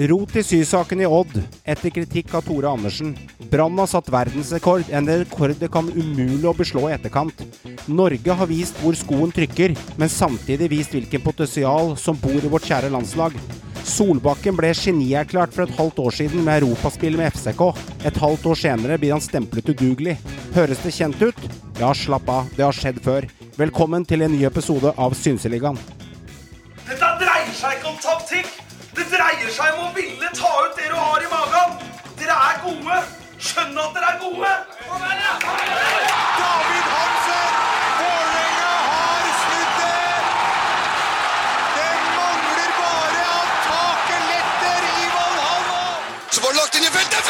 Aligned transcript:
Rot 0.00 0.36
i 0.36 0.40
sysaken 0.40 1.02
i 1.02 1.06
Odd 1.06 1.34
etter 1.68 1.92
kritikk 1.92 2.30
av 2.32 2.46
Tore 2.46 2.70
Andersen. 2.70 3.10
Brann 3.52 3.76
har 3.76 3.88
satt 3.90 4.06
verdensrekord, 4.08 4.86
en 4.88 5.08
rekord 5.10 5.52
det 5.60 5.68
kan 5.74 5.90
umulig 5.92 6.46
å 6.48 6.54
beslå 6.56 6.86
i 6.88 6.94
etterkant. 6.94 7.42
Norge 7.84 8.36
har 8.38 8.48
vist 8.48 8.80
hvor 8.80 8.96
skoen 8.96 9.34
trykker, 9.36 9.74
men 10.00 10.08
samtidig 10.08 10.70
vist 10.72 10.96
hvilken 10.96 11.20
potensial 11.20 11.92
som 12.00 12.16
bor 12.22 12.38
i 12.38 12.52
vårt 12.54 12.64
kjære 12.70 12.88
landslag. 12.94 13.36
Solbakken 13.84 14.56
ble 14.56 14.70
genierklært 14.72 15.52
for 15.52 15.66
et 15.66 15.76
halvt 15.76 16.00
år 16.06 16.16
siden 16.22 16.48
med 16.48 16.62
europaspill 16.62 17.20
med 17.20 17.36
FCK. 17.36 17.60
Et 18.08 18.22
halvt 18.24 18.48
år 18.54 18.60
senere 18.62 18.96
blir 19.02 19.12
han 19.18 19.26
stemplet 19.26 19.68
udugelig. 19.68 20.16
Høres 20.56 20.80
det 20.80 20.94
kjent 20.96 21.20
ut? 21.20 21.44
Ja, 21.76 21.92
slapp 21.92 22.32
av, 22.32 22.48
det 22.56 22.64
har 22.64 22.80
skjedd 22.80 23.04
før. 23.04 23.28
Velkommen 23.60 24.08
til 24.08 24.24
en 24.24 24.32
ny 24.32 24.46
episode 24.48 24.96
av 24.96 25.20
Synseligaen. 25.20 25.76
Dette 26.88 27.14
dreier 27.20 27.52
seg 27.52 27.76
ikke 27.76 27.92
om 27.92 28.00
taktikk. 28.00 28.59
Det 29.00 29.08
dreier 29.08 29.48
seg 29.48 29.72
om 29.78 29.86
å 29.86 29.94
ville 29.96 30.28
ta 30.36 30.50
ut 30.60 30.76
det 30.76 30.84
du 30.90 30.96
har 30.98 31.22
i 31.24 31.28
magen. 31.30 31.70
Dere 32.20 32.34
er 32.36 32.58
gode. 32.60 32.96
Skjønn 33.40 33.72
at 33.80 33.94
dere 33.96 34.10
er 34.10 34.18
gode. 34.20 34.52
David 36.36 36.84
Hansen! 36.90 37.48
Vålerenga 37.96 38.72
har 38.90 39.24
snudd 39.38 39.72
det! 39.78 40.04
Det 41.78 41.88
mangler 42.18 42.70
bare 42.82 43.22
at 43.38 43.50
taket 43.70 44.22
letter 44.34 44.80
i 44.90 44.92
Valhalla! 45.16 45.80
Så 46.28 46.38
var 46.44 46.50
det 46.52 46.58
lagt 46.60 46.74
inn 46.76 46.84
i 46.84 46.92
feltet! 47.00 47.24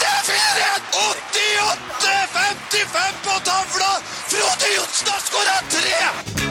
Det 0.00 0.08
er 0.16 0.22
frihet! 0.32 0.82
88-55 1.04 3.20
på 3.28 3.36
tavla! 3.52 3.92
Frode 4.32 4.68
Johnsen 4.78 5.12
har 5.12 5.20
skåra 5.28 5.56
tre! 5.76 6.47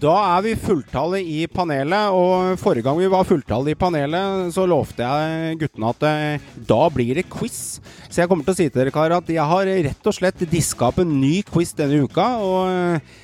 Da 0.00 0.12
er 0.16 0.44
vi 0.46 0.52
fulltallet 0.56 1.26
i 1.28 1.42
panelet, 1.52 2.14
og 2.16 2.56
forrige 2.60 2.86
gang 2.86 2.96
vi 2.96 3.08
var 3.12 3.26
fulltallet 3.28 3.74
i 3.74 3.76
panelet, 3.76 4.46
så 4.54 4.64
lovte 4.64 5.04
jeg 5.04 5.58
guttene 5.60 5.90
at 5.92 6.06
eh, 6.08 6.46
da 6.70 6.78
blir 6.94 7.18
det 7.18 7.26
quiz. 7.28 7.82
Så 8.08 8.22
jeg 8.22 8.30
kommer 8.30 8.46
til 8.46 8.54
å 8.54 8.56
si 8.56 8.68
til 8.70 8.80
dere 8.80 8.94
karer 8.94 9.18
at 9.18 9.28
jeg 9.28 9.44
har 9.52 9.68
rett 9.68 10.08
og 10.08 10.16
slett 10.16 10.40
diska 10.48 10.88
opp 10.88 11.02
en 11.04 11.12
ny 11.20 11.42
quiz 11.44 11.74
denne 11.76 12.00
uka. 12.00 12.30
Og 12.40 12.72
eh, 12.72 13.20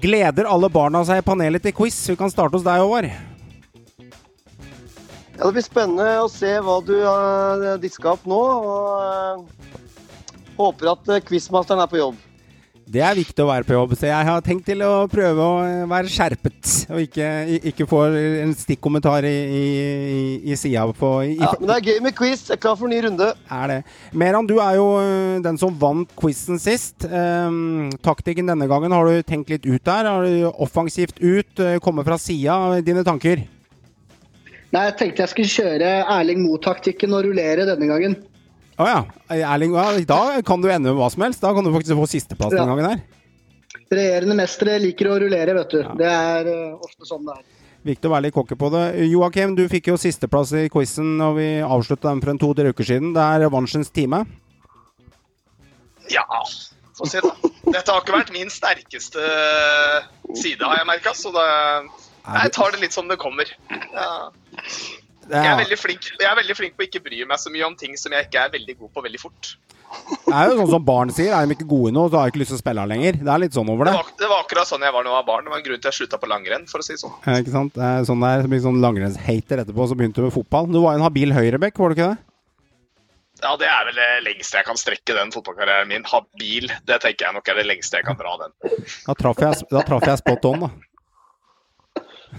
gleder 0.00 0.48
alle 0.48 0.72
barna 0.72 1.04
seg 1.04 1.20
i 1.20 1.26
panelet 1.28 1.66
til 1.66 1.76
quiz. 1.76 2.00
Vi 2.08 2.16
kan 2.16 2.32
starte 2.32 2.56
hos 2.56 2.64
deg, 2.64 2.80
Håvard. 2.80 3.12
Ja, 5.34 5.44
Det 5.44 5.52
blir 5.58 5.66
spennende 5.66 6.08
å 6.24 6.30
se 6.32 6.56
hva 6.56 6.80
du 6.88 6.96
har 7.04 7.66
diska 7.84 8.16
opp 8.16 8.24
nå. 8.24 8.40
og 8.40 8.88
eh, 9.04 9.74
Håper 10.56 10.94
at 10.96 11.18
quizmasteren 11.28 11.84
er 11.84 11.90
på 11.92 12.00
jobb. 12.00 12.16
Det 12.84 13.00
er 13.00 13.16
viktig 13.16 13.40
å 13.40 13.48
være 13.48 13.64
på 13.64 13.72
jobb, 13.72 13.94
så 13.96 14.10
jeg 14.10 14.26
har 14.28 14.42
tenkt 14.44 14.66
til 14.68 14.82
å 14.84 15.06
prøve 15.08 15.40
å 15.40 15.52
eh, 15.64 15.84
være 15.88 16.10
skjerpet. 16.12 16.72
Og 16.92 17.00
ikke, 17.06 17.28
ikke 17.70 17.86
få 17.88 18.02
en 18.12 18.52
stikkommentar 18.58 19.24
i, 19.24 19.32
i, 19.32 20.18
i 20.52 20.58
sida 20.60 20.84
på 20.98 21.12
i, 21.24 21.38
Ja, 21.38 21.54
men 21.56 21.70
det 21.70 21.78
er 21.78 21.88
gøy 21.88 22.02
med 22.04 22.16
quiz. 22.18 22.42
Jeg 22.50 22.58
er 22.58 22.60
klar 22.60 22.76
for 22.76 22.90
en 22.90 22.92
ny 22.92 23.00
runde. 23.06 23.30
er 23.32 23.72
det. 23.72 23.78
Meran, 24.12 24.48
du 24.50 24.58
er 24.58 24.76
jo 24.76 24.86
øh, 25.00 25.40
den 25.46 25.60
som 25.60 25.72
vant 25.80 26.12
quizen 26.20 26.60
sist. 26.60 27.08
Um, 27.08 27.88
taktikken 28.04 28.52
denne 28.52 28.68
gangen, 28.68 28.92
har 28.92 29.08
du 29.08 29.24
tenkt 29.24 29.54
litt 29.54 29.64
ut 29.64 29.80
der? 29.80 30.10
Har 30.10 30.28
du 30.28 30.50
offensivt 30.52 31.22
ut, 31.24 31.56
øh, 31.64 31.80
komme 31.80 32.04
fra 32.04 32.20
sida? 32.20 32.82
Dine 32.84 33.06
tanker? 33.06 33.46
Nei, 34.74 34.86
jeg 34.90 34.96
tenkte 35.00 35.24
jeg 35.24 35.32
skulle 35.32 35.56
kjøre 35.56 35.90
Erling 36.18 36.44
Moe-taktikken 36.44 37.16
og 37.16 37.24
rullere 37.28 37.64
denne 37.70 37.88
gangen. 37.88 38.20
Å 38.74 38.86
ja. 38.88 39.00
Erling, 39.30 39.74
da 40.08 40.20
kan 40.46 40.62
du 40.62 40.68
ende 40.72 40.90
med 40.90 40.98
hva 40.98 41.10
som 41.12 41.22
helst. 41.22 41.42
Da 41.44 41.52
kan 41.54 41.64
du 41.66 41.70
faktisk 41.74 41.94
få 41.98 42.08
sisteplass 42.10 42.52
Ja. 42.52 42.64
denne 42.64 42.74
gangen 42.74 42.90
her. 42.90 43.02
Regjerende 43.94 44.34
mestere 44.38 44.78
liker 44.82 45.10
å 45.12 45.18
rullere, 45.22 45.54
vet 45.54 45.70
du. 45.70 45.82
Det 46.00 46.08
er 46.10 46.48
eh, 46.50 46.74
ofte 46.82 47.06
sånn 47.06 47.24
det 47.28 47.36
er. 47.36 47.44
Viktig 47.84 48.08
å 48.08 48.14
være 48.14 48.24
litt 48.26 48.34
cocky 48.34 48.56
på 48.56 48.70
det. 48.72 48.84
Joakim, 49.12 49.52
du 49.54 49.66
fikk 49.68 49.90
jo 49.92 49.96
sisteplass 50.00 50.54
i 50.56 50.68
quizen 50.72 51.18
når 51.20 51.34
vi 51.36 51.48
avslutta 51.60 52.08
den 52.08 52.22
for 52.24 52.32
en 52.32 52.40
to-tre 52.40 52.72
uker 52.72 52.86
siden. 52.88 53.12
Det 53.14 53.20
er 53.22 53.44
revansjens 53.44 53.92
time. 53.92 54.22
Ja, 56.10 56.24
få 56.96 57.06
se, 57.08 57.20
da. 57.24 57.34
Dette 57.74 57.92
har 57.92 58.00
ikke 58.02 58.16
vært 58.16 58.32
min 58.32 58.50
sterkeste 58.52 59.20
side, 60.34 60.64
har 60.64 60.80
jeg 60.80 60.88
merka, 60.88 61.12
så 61.16 61.32
det 61.34 61.46
Jeg 62.24 62.52
tar 62.56 62.72
det 62.72 62.80
litt 62.80 62.92
som 62.96 63.06
det 63.08 63.18
kommer. 63.20 63.44
Ja. 63.68 64.30
Jeg 65.30 65.50
er 65.50 65.60
veldig 65.60 65.78
flink 65.80 66.08
Jeg 66.20 66.28
er 66.30 66.36
veldig 66.40 66.56
flink 66.58 66.74
på 66.76 66.84
å 66.84 66.88
ikke 66.88 67.02
bry 67.04 67.20
meg 67.28 67.40
så 67.40 67.52
mye 67.54 67.66
om 67.68 67.76
ting 67.78 67.96
som 68.00 68.12
jeg 68.12 68.26
ikke 68.28 68.42
er 68.46 68.52
veldig 68.54 68.76
god 68.80 68.90
på 68.96 69.04
veldig 69.06 69.20
fort. 69.22 69.54
det 70.26 70.34
er 70.34 70.50
jo 70.50 70.56
sånn 70.58 70.72
som 70.72 70.84
barn 70.84 71.12
sier. 71.14 71.32
Er 71.36 71.46
de 71.46 71.54
ikke 71.56 71.68
gode 71.70 71.92
nå, 71.94 72.06
så 72.10 72.18
har 72.18 72.26
jeg 72.26 72.34
ikke 72.34 72.42
lyst 72.42 72.52
til 72.54 72.58
å 72.58 72.62
spille 72.64 72.84
her 72.84 72.90
lenger. 72.90 73.18
Det 73.22 73.32
er 73.34 73.42
litt 73.44 73.56
sånn 73.56 73.70
over 73.70 73.86
Det 73.88 73.94
det. 73.94 74.00
var, 74.02 74.12
det 74.24 74.30
var 74.32 74.44
akkurat 74.44 74.70
sånn 74.70 74.86
jeg 74.86 74.96
var 74.96 75.06
da 75.06 75.12
jeg 75.12 75.18
var 75.20 75.26
barn. 75.30 75.46
Det 75.46 75.54
var 75.54 75.62
en 75.62 75.66
grunn 75.68 75.82
til 75.84 75.90
jeg 75.92 75.98
slutta 76.00 76.20
på 76.22 76.30
langrenn, 76.32 76.68
for 76.70 76.82
å 76.82 76.86
si 76.86 76.98
sånn. 77.00 77.14
Ja, 77.26 77.38
ikke 77.40 77.54
sant? 77.54 77.74
Det 77.78 77.88
er 77.90 78.06
sånn 78.08 78.24
der, 78.26 78.46
så 78.48 78.62
sånn 78.68 78.80
langrennshater 78.84 79.62
etterpå, 79.64 79.88
så 79.90 79.98
begynte 79.98 80.20
du 80.22 80.28
med 80.28 80.34
fotball. 80.34 80.70
Du 80.72 80.80
var 80.82 80.98
en 80.98 81.04
habil 81.06 81.34
høyrebekk, 81.36 81.78
var 81.78 81.92
du 81.92 81.98
ikke 82.00 82.12
det? 82.14 82.22
Ja, 83.44 83.52
det 83.60 83.68
er 83.68 83.86
vel 83.90 83.98
det 83.98 84.10
lengste 84.24 84.60
jeg 84.60 84.66
kan 84.66 84.78
strekke 84.80 85.14
den 85.16 85.32
fotballkarrieren 85.34 85.90
min. 85.90 86.04
Habil. 86.08 86.70
Det 86.88 87.00
tenker 87.02 87.28
jeg 87.28 87.36
nok 87.36 87.48
er 87.50 87.60
det 87.60 87.66
lengste 87.68 88.00
jeg 88.00 88.06
kan 88.06 88.18
dra 88.18 88.34
den. 88.40 88.54
Da 89.04 89.16
traff 89.18 89.42
jeg, 89.42 89.66
da 89.74 89.82
traff 89.84 90.06
jeg 90.08 90.22
spot 90.22 90.46
on, 90.52 90.66
da. 90.66 90.70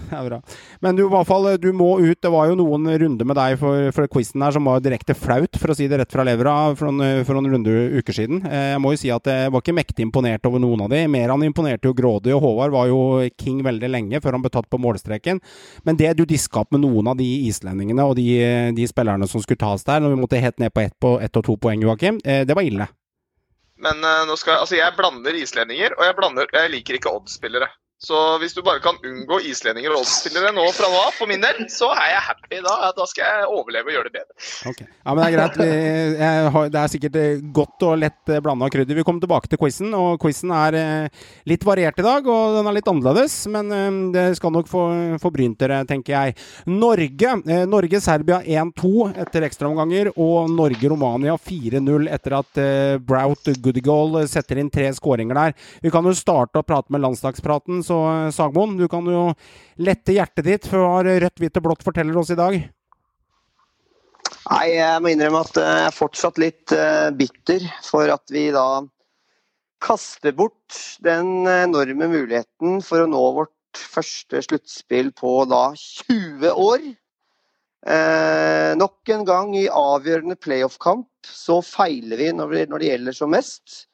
Er 0.16 0.26
bra. 0.28 0.38
Men 0.84 0.98
du, 0.98 1.04
i 1.06 1.10
hvert 1.10 1.28
fall, 1.28 1.48
du 1.60 1.68
må 1.76 1.96
ut. 2.00 2.18
Det 2.22 2.32
var 2.32 2.50
jo 2.50 2.56
noen 2.58 2.88
runder 3.00 3.28
med 3.28 3.38
deg 3.38 3.56
for, 3.60 3.88
for 3.96 4.10
quizen 4.12 4.44
her 4.44 4.54
som 4.54 4.68
var 4.68 4.82
direkte 4.84 5.16
flaut, 5.18 5.58
for 5.60 5.72
å 5.72 5.76
si 5.78 5.88
det 5.90 6.00
rett 6.00 6.12
fra 6.12 6.24
levra, 6.26 6.54
for 6.78 6.90
noen, 6.90 7.24
for 7.26 7.38
noen 7.38 7.56
runde 7.56 7.76
uker 7.98 8.16
siden. 8.16 8.42
Eh, 8.46 8.72
Jeg 8.74 8.82
må 8.82 8.94
jo 8.94 9.00
si 9.00 9.12
at 9.14 9.30
jeg 9.30 9.52
var 9.54 9.64
ikke 9.64 9.76
mektig 9.76 10.06
imponert 10.06 10.46
over 10.48 10.62
noen 10.62 10.86
av 10.86 10.92
de. 10.92 11.02
Meran 11.10 11.46
imponerte 11.46 11.90
jo 11.90 11.96
grådig, 11.96 12.34
og 12.36 12.44
Håvard 12.44 12.74
var 12.76 12.90
jo 12.90 13.00
king 13.40 13.62
veldig 13.66 13.92
lenge 13.92 14.22
før 14.24 14.38
han 14.38 14.44
ble 14.44 14.52
tatt 14.54 14.70
på 14.72 14.80
målstreken. 14.82 15.40
Men 15.88 15.98
det 16.00 16.14
du 16.18 16.24
diska 16.28 16.62
opp 16.64 16.74
med 16.74 16.84
noen 16.84 17.12
av 17.12 17.18
de 17.20 17.26
islendingene 17.48 18.06
og 18.06 18.16
de, 18.18 18.28
de 18.76 18.86
spillerne 18.90 19.28
som 19.30 19.42
skulle 19.44 19.60
tas 19.62 19.86
der, 19.86 20.02
når 20.02 20.14
vi 20.14 20.22
måtte 20.22 20.42
helt 20.42 20.62
ned 20.62 20.74
på 20.74 20.84
ett 20.84 20.96
på 21.02 21.16
og 21.16 21.42
to 21.44 21.56
poeng, 21.60 21.82
Joakim, 21.84 22.20
eh, 22.24 22.44
det 22.48 22.56
var 22.56 22.66
ille. 22.66 22.86
Men 23.82 24.00
uh, 24.00 24.24
nå 24.28 24.36
skal, 24.40 24.62
altså 24.62 24.78
jeg 24.78 24.94
blander 24.96 25.36
islendinger, 25.36 25.96
og 25.98 26.06
jeg, 26.06 26.16
blander, 26.16 26.52
jeg 26.54 26.72
liker 26.72 26.96
ikke 26.96 27.12
Odd-spillere. 27.12 27.68
Så 27.96 28.16
hvis 28.42 28.52
du 28.52 28.60
bare 28.60 28.82
kan 28.84 28.98
unngå 29.00 29.38
islendinger 29.48 29.94
og 29.94 30.02
Odd-spillere 30.02 30.50
nå 30.52 30.66
fra 30.76 30.88
nå 30.92 30.98
av, 31.00 31.14
for 31.16 31.30
min 31.30 31.40
del, 31.40 31.62
så 31.72 31.88
er 31.94 32.10
jeg 32.12 32.24
happy. 32.26 32.58
Da, 32.66 32.90
da 32.92 33.06
skal 33.08 33.24
jeg 33.24 33.46
overleve 33.48 33.88
og 33.88 33.94
gjøre 33.94 34.10
det 34.10 34.18
bedre. 34.18 34.34
Okay. 34.68 34.88
Ja, 34.90 35.14
men 35.14 35.20
det 35.22 35.28
er 35.28 35.36
greit. 35.36 35.56
Vi, 35.56 36.26
har, 36.56 36.68
det 36.74 36.82
er 36.82 36.92
sikkert 36.92 37.16
eh, 37.22 37.46
godt 37.56 37.86
og 37.88 37.94
lett 38.02 38.34
blanda 38.44 38.68
krydder. 38.72 38.98
Vi 39.00 39.04
kommer 39.06 39.24
tilbake 39.24 39.48
til 39.48 39.60
quizen, 39.62 39.94
og 39.96 40.20
quizen 40.20 40.52
er 40.52 40.76
eh, 40.76 41.24
litt 41.48 41.64
variert 41.64 41.96
i 42.02 42.04
dag, 42.04 42.28
og 42.28 42.58
den 42.58 42.68
er 42.68 42.76
litt 42.76 42.90
annerledes. 42.92 43.38
Men 43.54 43.72
eh, 43.72 43.88
det 44.18 44.26
skal 44.42 44.52
nok 44.58 44.68
få, 44.68 44.84
få 45.22 45.32
dere, 45.38 45.80
tenker 45.88 46.12
jeg. 46.18 46.36
Norge. 46.68 47.32
Eh, 47.48 47.64
Norge-Serbia 47.70 48.42
1-2 48.44 48.92
etter 49.24 49.48
ekstraomganger, 49.48 50.12
og 50.20 50.52
Norge-Romania 50.52 51.38
4-0 51.40 52.12
etter 52.12 52.38
at 52.42 52.60
eh, 52.60 53.00
Brout 53.00 53.48
Goodigoal 53.64 54.20
setter 54.28 54.60
inn 54.60 54.70
tre 54.72 54.92
skåringer 54.92 55.40
der. 55.40 55.56
Vi 55.80 55.94
kan 55.94 56.04
jo 56.04 56.12
starte 56.16 56.60
å 56.60 56.66
prate 56.66 56.92
med 56.92 57.06
landslagspraten, 57.06 57.85
så 57.86 57.98
eh, 58.10 58.32
Sagmoen, 58.34 58.76
du 58.78 58.86
kan 58.90 59.06
jo 59.08 59.28
lette 59.82 60.16
hjertet 60.16 60.46
ditt 60.46 60.66
for 60.70 60.82
hva 60.82 61.04
rødt, 61.06 61.38
hvitt 61.40 61.60
og 61.60 61.68
blått 61.68 61.86
forteller 61.86 62.18
oss 62.20 62.32
i 62.34 62.38
dag. 62.38 62.58
Nei, 64.46 64.66
jeg 64.76 65.02
må 65.02 65.10
innrømme 65.10 65.42
at 65.46 65.58
eh, 65.62 65.72
jeg 65.80 65.88
er 65.88 65.96
fortsatt 65.96 66.42
litt 66.42 66.74
eh, 66.74 67.08
bitter 67.16 67.66
for 67.86 68.10
at 68.12 68.34
vi 68.34 68.48
da 68.54 68.84
kaster 69.82 70.32
bort 70.34 70.76
den 71.04 71.46
enorme 71.50 72.08
muligheten 72.10 72.80
for 72.84 73.04
å 73.04 73.10
nå 73.10 73.24
vårt 73.40 73.52
første 73.76 74.40
sluttspill 74.46 75.12
på 75.16 75.32
da 75.50 75.68
20 75.76 76.62
år. 76.62 76.86
Eh, 77.86 78.72
nok 78.78 79.12
en 79.14 79.26
gang 79.28 79.52
i 79.54 79.68
avgjørende 79.70 80.38
playoff-kamp 80.42 81.28
så 81.28 81.60
feiler 81.62 82.18
vi 82.18 82.32
når, 82.34 82.56
det 82.80 82.88
gjelder 82.90 83.14
som 83.14 83.30
mest. 83.34 83.84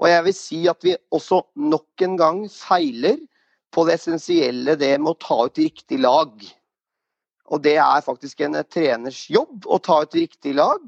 Og 0.00 0.08
jeg 0.10 0.24
vil 0.26 0.36
si 0.36 0.60
at 0.68 0.84
vi 0.84 0.96
også 1.14 1.42
nok 1.60 2.04
en 2.04 2.16
gang 2.20 2.42
feiler 2.52 3.16
på 3.74 3.84
det 3.86 3.98
essensielle, 3.98 4.76
det 4.80 4.94
med 4.98 5.12
å 5.12 5.20
ta 5.20 5.38
ut 5.46 5.60
riktig 5.60 6.00
lag. 6.00 6.32
Og 7.48 7.62
det 7.64 7.76
er 7.80 8.04
faktisk 8.04 8.42
en 8.44 8.58
eh, 8.60 8.66
treners 8.68 9.24
jobb 9.32 9.66
å 9.68 9.80
ta 9.82 10.02
ut 10.04 10.16
riktig 10.16 10.54
lag. 10.56 10.84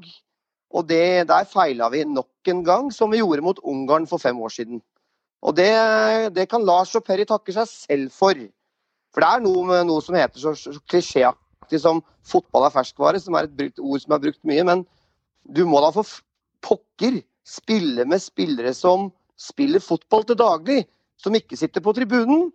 Og 0.71 0.87
det, 0.87 1.27
der 1.29 1.49
feila 1.49 1.89
vi 1.91 2.05
nok 2.07 2.51
en 2.51 2.63
gang, 2.63 2.89
som 2.93 3.11
vi 3.11 3.19
gjorde 3.19 3.43
mot 3.45 3.59
Ungarn 3.67 4.07
for 4.07 4.21
fem 4.21 4.39
år 4.39 4.53
siden. 4.53 4.81
Og 5.41 5.55
det, 5.57 5.71
det 6.35 6.47
kan 6.49 6.63
Lars 6.65 6.93
og 6.95 7.03
Perry 7.05 7.25
takke 7.27 7.53
seg 7.55 7.69
selv 7.69 8.13
for. 8.15 8.37
For 9.11 9.23
det 9.23 9.29
er 9.29 9.43
noe, 9.43 9.81
noe 9.87 10.03
som 10.05 10.15
heter 10.15 10.39
så, 10.39 10.53
så 10.55 10.77
klisjéaktig 10.87 11.81
som 11.81 11.99
'fotball 12.23 12.67
er 12.67 12.75
ferskvare', 12.75 13.19
som 13.19 13.35
er 13.35 13.49
et 13.49 13.57
brukt, 13.57 13.79
ord 13.79 14.03
som 14.03 14.13
er 14.15 14.23
brukt 14.23 14.43
mye. 14.47 14.63
Men 14.63 14.85
du 15.43 15.65
må 15.65 15.81
da 15.83 15.89
for 15.95 16.07
pokker 16.61 17.19
spille 17.47 18.05
med 18.05 18.21
spillere 18.21 18.73
som 18.77 19.09
spiller 19.35 19.83
fotball 19.83 20.23
til 20.29 20.39
daglig. 20.39 20.85
Som 21.17 21.35
ikke 21.35 21.57
sitter 21.57 21.83
på 21.83 21.93
tribunen, 21.93 22.51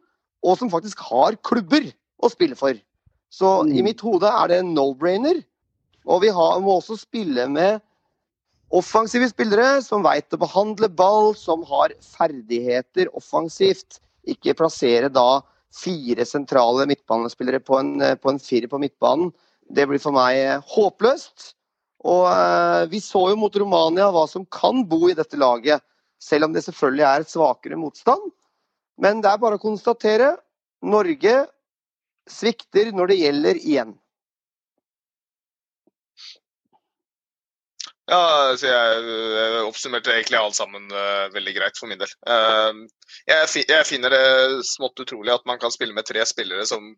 og 0.46 0.58
som 0.60 0.70
faktisk 0.70 1.02
har 1.08 1.36
klubber 1.46 1.88
å 2.22 2.30
spille 2.30 2.56
for. 2.58 2.78
Så 3.32 3.50
i 3.66 3.82
mitt 3.84 4.00
hode 4.04 4.30
er 4.30 4.52
det 4.52 4.60
en 4.62 4.72
no-brainer. 4.76 5.42
Og 6.06 6.22
vi 6.22 6.30
har, 6.32 6.60
må 6.62 6.78
også 6.78 6.96
spille 7.00 7.48
med 7.50 7.82
offensive 8.74 9.26
spillere 9.30 9.82
som 9.82 10.04
veit 10.06 10.32
å 10.34 10.40
behandle 10.40 10.88
ball, 10.88 11.34
som 11.38 11.64
har 11.66 11.94
ferdigheter 12.02 13.10
offensivt. 13.18 14.00
Ikke 14.26 14.56
plassere 14.58 15.10
da 15.12 15.42
fire 15.76 16.24
sentrale 16.26 16.86
midtbanespillere 16.88 17.60
på 17.60 17.80
en, 17.80 17.92
på 18.22 18.32
en 18.32 18.40
firer 18.40 18.70
på 18.70 18.80
midtbanen. 18.80 19.32
Det 19.66 19.86
blir 19.90 20.00
for 20.02 20.14
meg 20.14 20.38
eh, 20.38 20.62
håpløst. 20.76 21.52
Og 22.06 22.24
eh, 22.30 22.86
vi 22.92 23.02
så 23.02 23.24
jo 23.32 23.38
mot 23.40 23.58
Romania 23.58 24.08
hva 24.14 24.24
som 24.30 24.46
kan 24.46 24.84
bo 24.88 25.08
i 25.10 25.16
dette 25.18 25.38
laget, 25.40 25.82
selv 26.22 26.46
om 26.46 26.54
det 26.54 26.62
selvfølgelig 26.64 27.06
er 27.06 27.24
et 27.24 27.32
svakere 27.32 27.78
motstand. 27.80 28.30
Men 29.02 29.20
det 29.24 29.30
er 29.32 29.40
bare 29.42 29.58
å 29.58 29.62
konstatere. 29.62 30.34
Norge 30.86 31.36
svikter 32.30 32.92
når 32.94 33.12
det 33.12 33.16
gjelder 33.20 33.58
igjen. 33.60 33.94
Ja, 38.06 38.54
så 38.54 38.68
jeg 38.70 39.62
oppsummerte 39.66 40.12
egentlig 40.14 40.38
alt 40.38 40.54
sammen 40.54 40.84
eh, 40.94 41.24
veldig 41.34 41.54
greit 41.56 41.78
for 41.78 41.90
min 41.90 41.98
del. 41.98 42.12
Eh, 42.30 42.84
jeg, 43.26 43.48
fi- 43.50 43.64
jeg 43.66 43.88
finner 43.88 44.14
det 44.14 44.62
smått 44.68 45.02
utrolig 45.02 45.32
at 45.34 45.46
man 45.48 45.58
kan 45.58 45.74
spille 45.74 45.96
med 45.96 46.06
tre 46.06 46.22
spillere 46.28 46.62
som 46.70 46.92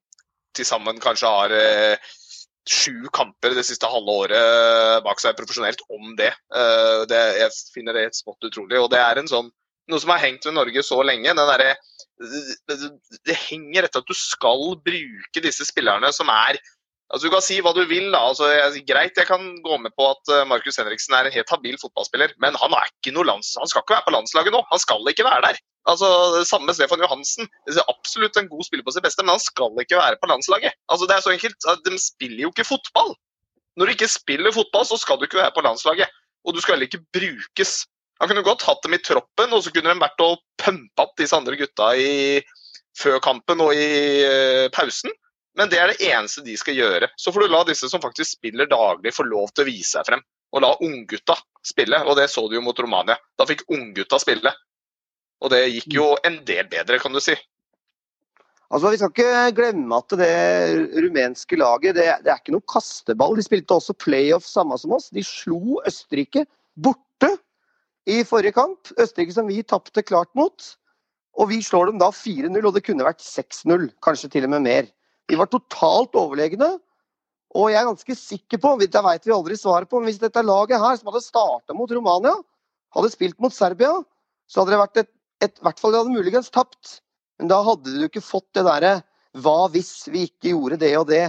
til 0.56 0.68
sammen 0.68 1.00
kanskje 1.00 1.30
har 1.32 1.54
eh, 1.56 2.10
sju 2.68 3.08
kamper 3.16 3.56
det 3.56 3.64
siste 3.64 3.88
halve 3.88 4.18
året 4.26 5.00
bak 5.06 5.22
seg 5.22 5.36
profesjonelt, 5.38 5.80
om 5.88 6.10
det 6.20 6.28
jeg 6.52 7.48
finner 7.72 7.96
det 7.96 8.10
smått 8.18 8.44
utrolig. 8.44 8.76
Og 8.76 8.90
det 8.92 9.00
er 9.00 9.22
en 9.22 9.30
sånn, 9.30 9.48
noe 9.90 10.02
som 10.02 10.12
har 10.14 10.24
hengt 10.24 10.46
ved 10.46 10.56
Norge 10.56 10.84
så 10.86 10.98
lenge. 11.06 11.34
den 11.34 11.52
der, 11.52 11.76
det, 13.26 13.36
henger 13.48 13.86
etter 13.86 14.02
at 14.02 14.08
du 14.08 14.16
skal 14.16 14.74
bruke 14.84 15.44
disse 15.44 15.66
spillerne 15.68 16.12
som 16.14 16.30
er 16.32 16.60
Altså 17.08 17.24
Du 17.24 17.32
kan 17.32 17.40
si 17.40 17.56
hva 17.64 17.70
du 17.72 17.80
vil. 17.88 18.10
da, 18.12 18.18
altså 18.28 18.50
jeg, 18.52 18.82
Greit, 18.84 19.16
jeg 19.16 19.24
kan 19.24 19.40
gå 19.64 19.78
med 19.80 19.94
på 19.96 20.10
at 20.10 20.28
eh, 20.34 20.44
Markus 20.44 20.76
Henriksen 20.76 21.14
er 21.16 21.24
en 21.24 21.32
helt 21.32 21.48
habil 21.48 21.78
fotballspiller, 21.80 22.34
men 22.44 22.58
han 22.60 22.74
er 22.76 22.90
ikke 22.90 23.14
noe 23.16 23.24
lands, 23.24 23.54
han 23.56 23.70
skal 23.70 23.80
ikke 23.80 23.96
være 23.96 24.04
på 24.10 24.12
landslaget 24.12 24.52
nå. 24.52 24.60
Han 24.68 24.82
skal 24.82 25.08
ikke 25.08 25.24
være 25.24 25.46
der. 25.46 25.60
Altså, 25.88 26.08
Samme 26.44 26.74
Stefan 26.76 27.00
Johansen. 27.00 27.48
Det 27.64 27.80
er 27.80 27.88
absolutt 27.88 28.36
en 28.36 28.50
god 28.52 28.66
spiller 28.66 28.84
på 28.84 28.92
sitt 28.92 29.06
beste, 29.06 29.24
men 29.24 29.38
han 29.38 29.40
skal 29.40 29.80
ikke 29.80 29.96
være 29.96 30.20
på 30.20 30.28
landslaget. 30.28 30.76
Altså 30.92 31.08
Det 31.08 31.16
er 31.16 31.24
så 31.24 31.32
enkelt. 31.32 31.68
De 31.86 32.00
spiller 32.02 32.44
jo 32.44 32.52
ikke 32.52 32.68
fotball. 32.68 33.14
Når 33.78 33.88
du 33.88 33.94
ikke 33.96 34.10
spiller 34.12 34.52
fotball, 34.52 34.84
så 34.84 35.00
skal 35.00 35.16
du 35.16 35.24
ikke 35.24 35.40
være 35.40 35.54
på 35.56 35.64
landslaget. 35.64 36.12
Og 36.44 36.54
du 36.54 36.60
skal 36.60 36.76
heller 36.76 36.90
ikke 36.90 37.06
brukes. 37.16 37.86
Han 38.18 38.30
kunne 38.30 38.46
godt 38.46 38.66
hatt 38.66 38.82
dem 38.82 38.96
i 38.96 39.02
troppen, 39.02 39.52
og 39.54 39.62
så 39.62 39.72
kunne 39.74 39.92
de 39.92 40.02
vært 40.02 40.22
og 40.24 40.40
pumpa 40.58 41.06
opp 41.06 41.14
disse 41.20 41.36
andre 41.36 41.58
gutta 41.58 41.92
i 41.94 42.40
før 42.98 43.20
kampen 43.22 43.62
og 43.62 43.74
i 43.78 43.90
uh, 44.26 44.66
pausen. 44.74 45.12
Men 45.58 45.70
det 45.70 45.78
er 45.78 45.92
det 45.92 46.06
eneste 46.06 46.42
de 46.46 46.56
skal 46.58 46.78
gjøre. 46.78 47.10
Så 47.18 47.32
får 47.34 47.46
du 47.46 47.52
la 47.52 47.64
disse 47.66 47.90
som 47.90 48.02
faktisk 48.02 48.38
spiller 48.38 48.68
daglig, 48.70 49.14
få 49.14 49.26
lov 49.26 49.50
til 49.52 49.64
å 49.64 49.68
vise 49.70 49.90
seg 49.96 50.06
frem. 50.06 50.22
Og 50.54 50.62
la 50.64 50.72
unggutta 50.82 51.34
spille. 51.66 51.98
Og 52.06 52.14
det 52.18 52.28
så 52.30 52.44
du 52.46 52.56
jo 52.56 52.64
mot 52.64 52.78
Romania. 52.78 53.18
Da 53.38 53.46
fikk 53.46 53.66
unggutta 53.74 54.20
spille. 54.22 54.52
Og 55.42 55.50
det 55.50 55.64
gikk 55.66 55.94
jo 55.98 56.12
en 56.26 56.40
del 56.46 56.66
bedre, 56.70 56.98
kan 57.02 57.14
du 57.14 57.20
si. 57.22 57.34
Altså, 58.68 58.92
Vi 58.92 59.00
skal 59.00 59.12
ikke 59.14 59.56
glemme 59.56 59.98
at 59.98 60.14
det 60.20 60.32
rumenske 61.02 61.58
laget 61.58 61.96
det, 61.98 62.08
det 62.22 62.32
er 62.32 62.40
ikke 62.40 62.54
noe 62.54 62.70
kasteball. 62.70 63.36
De 63.38 63.46
spilte 63.46 63.78
også 63.78 63.96
playoff 63.98 64.46
samme 64.46 64.78
som 64.78 64.94
oss. 64.94 65.10
De 65.14 65.24
slo 65.26 65.80
Østerrike 65.88 66.46
borte 66.78 67.07
i 68.08 68.24
forrige 68.26 68.56
kamp. 68.56 68.92
Østerrike 68.96 69.36
som 69.36 69.48
vi 69.50 69.62
tapte 69.62 70.04
klart 70.06 70.30
mot. 70.38 70.74
Og 71.38 71.50
vi 71.52 71.60
slår 71.62 71.92
dem 71.92 72.00
da 72.00 72.10
4-0, 72.14 72.58
og 72.64 72.74
det 72.74 72.82
kunne 72.86 73.06
vært 73.06 73.22
6-0, 73.22 73.88
kanskje 74.02 74.30
til 74.32 74.48
og 74.48 74.54
med 74.56 74.64
mer. 74.66 74.88
Vi 75.30 75.38
var 75.38 75.50
totalt 75.52 76.16
overlegne. 76.18 76.72
Og 77.56 77.70
jeg 77.72 77.80
er 77.80 77.88
ganske 77.88 78.16
sikker 78.18 78.60
på, 78.60 78.74
det 78.80 79.02
vet 79.04 79.26
vi 79.26 79.32
aldri 79.32 79.56
svaret 79.56 79.88
på, 79.88 80.00
men 80.00 80.10
hvis 80.10 80.20
dette 80.20 80.42
laget 80.44 80.82
her, 80.82 80.96
som 80.98 81.08
hadde 81.08 81.24
starta 81.24 81.76
mot 81.76 81.92
Romania, 81.94 82.34
hadde 82.96 83.12
spilt 83.12 83.38
mot 83.40 83.54
Serbia, 83.54 83.94
så 84.48 84.60
hadde 84.60 84.74
det 84.74 84.80
vært 84.82 85.00
et, 85.04 85.10
et 85.46 85.62
hvert 85.64 85.80
fall 85.80 85.94
de 85.94 86.02
hadde 86.02 86.16
muligens 86.16 86.50
tapt. 86.52 86.98
Men 87.38 87.52
da 87.52 87.62
hadde 87.64 87.94
du 87.94 88.04
ikke 88.08 88.24
fått 88.24 88.48
det 88.56 88.66
derre 88.66 88.98
hva 89.38 89.68
hvis 89.72 90.08
vi 90.10 90.26
ikke 90.26 90.52
gjorde 90.52 90.80
det 90.82 90.92
og 90.98 91.06
det. 91.12 91.28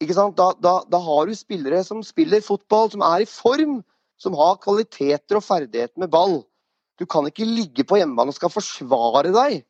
Ikke 0.00 0.16
sant? 0.16 0.36
Da, 0.38 0.52
da, 0.62 0.78
da 0.88 1.00
har 1.02 1.28
du 1.28 1.36
spillere 1.36 1.82
som 1.84 2.04
spiller 2.06 2.44
fotball, 2.44 2.88
som 2.92 3.04
er 3.04 3.24
i 3.24 3.28
form, 3.28 3.80
som 4.20 4.36
har 4.36 4.58
kvaliteter 4.60 5.38
og 5.38 5.44
ferdigheter 5.44 6.00
med 6.00 6.12
ball. 6.12 6.40
Du 7.00 7.06
kan 7.08 7.26
ikke 7.28 7.48
ligge 7.48 7.86
på 7.88 7.96
hjemmebane 7.96 8.32
og 8.32 8.36
skal 8.36 8.52
forsvare 8.52 9.32
deg 9.32 9.62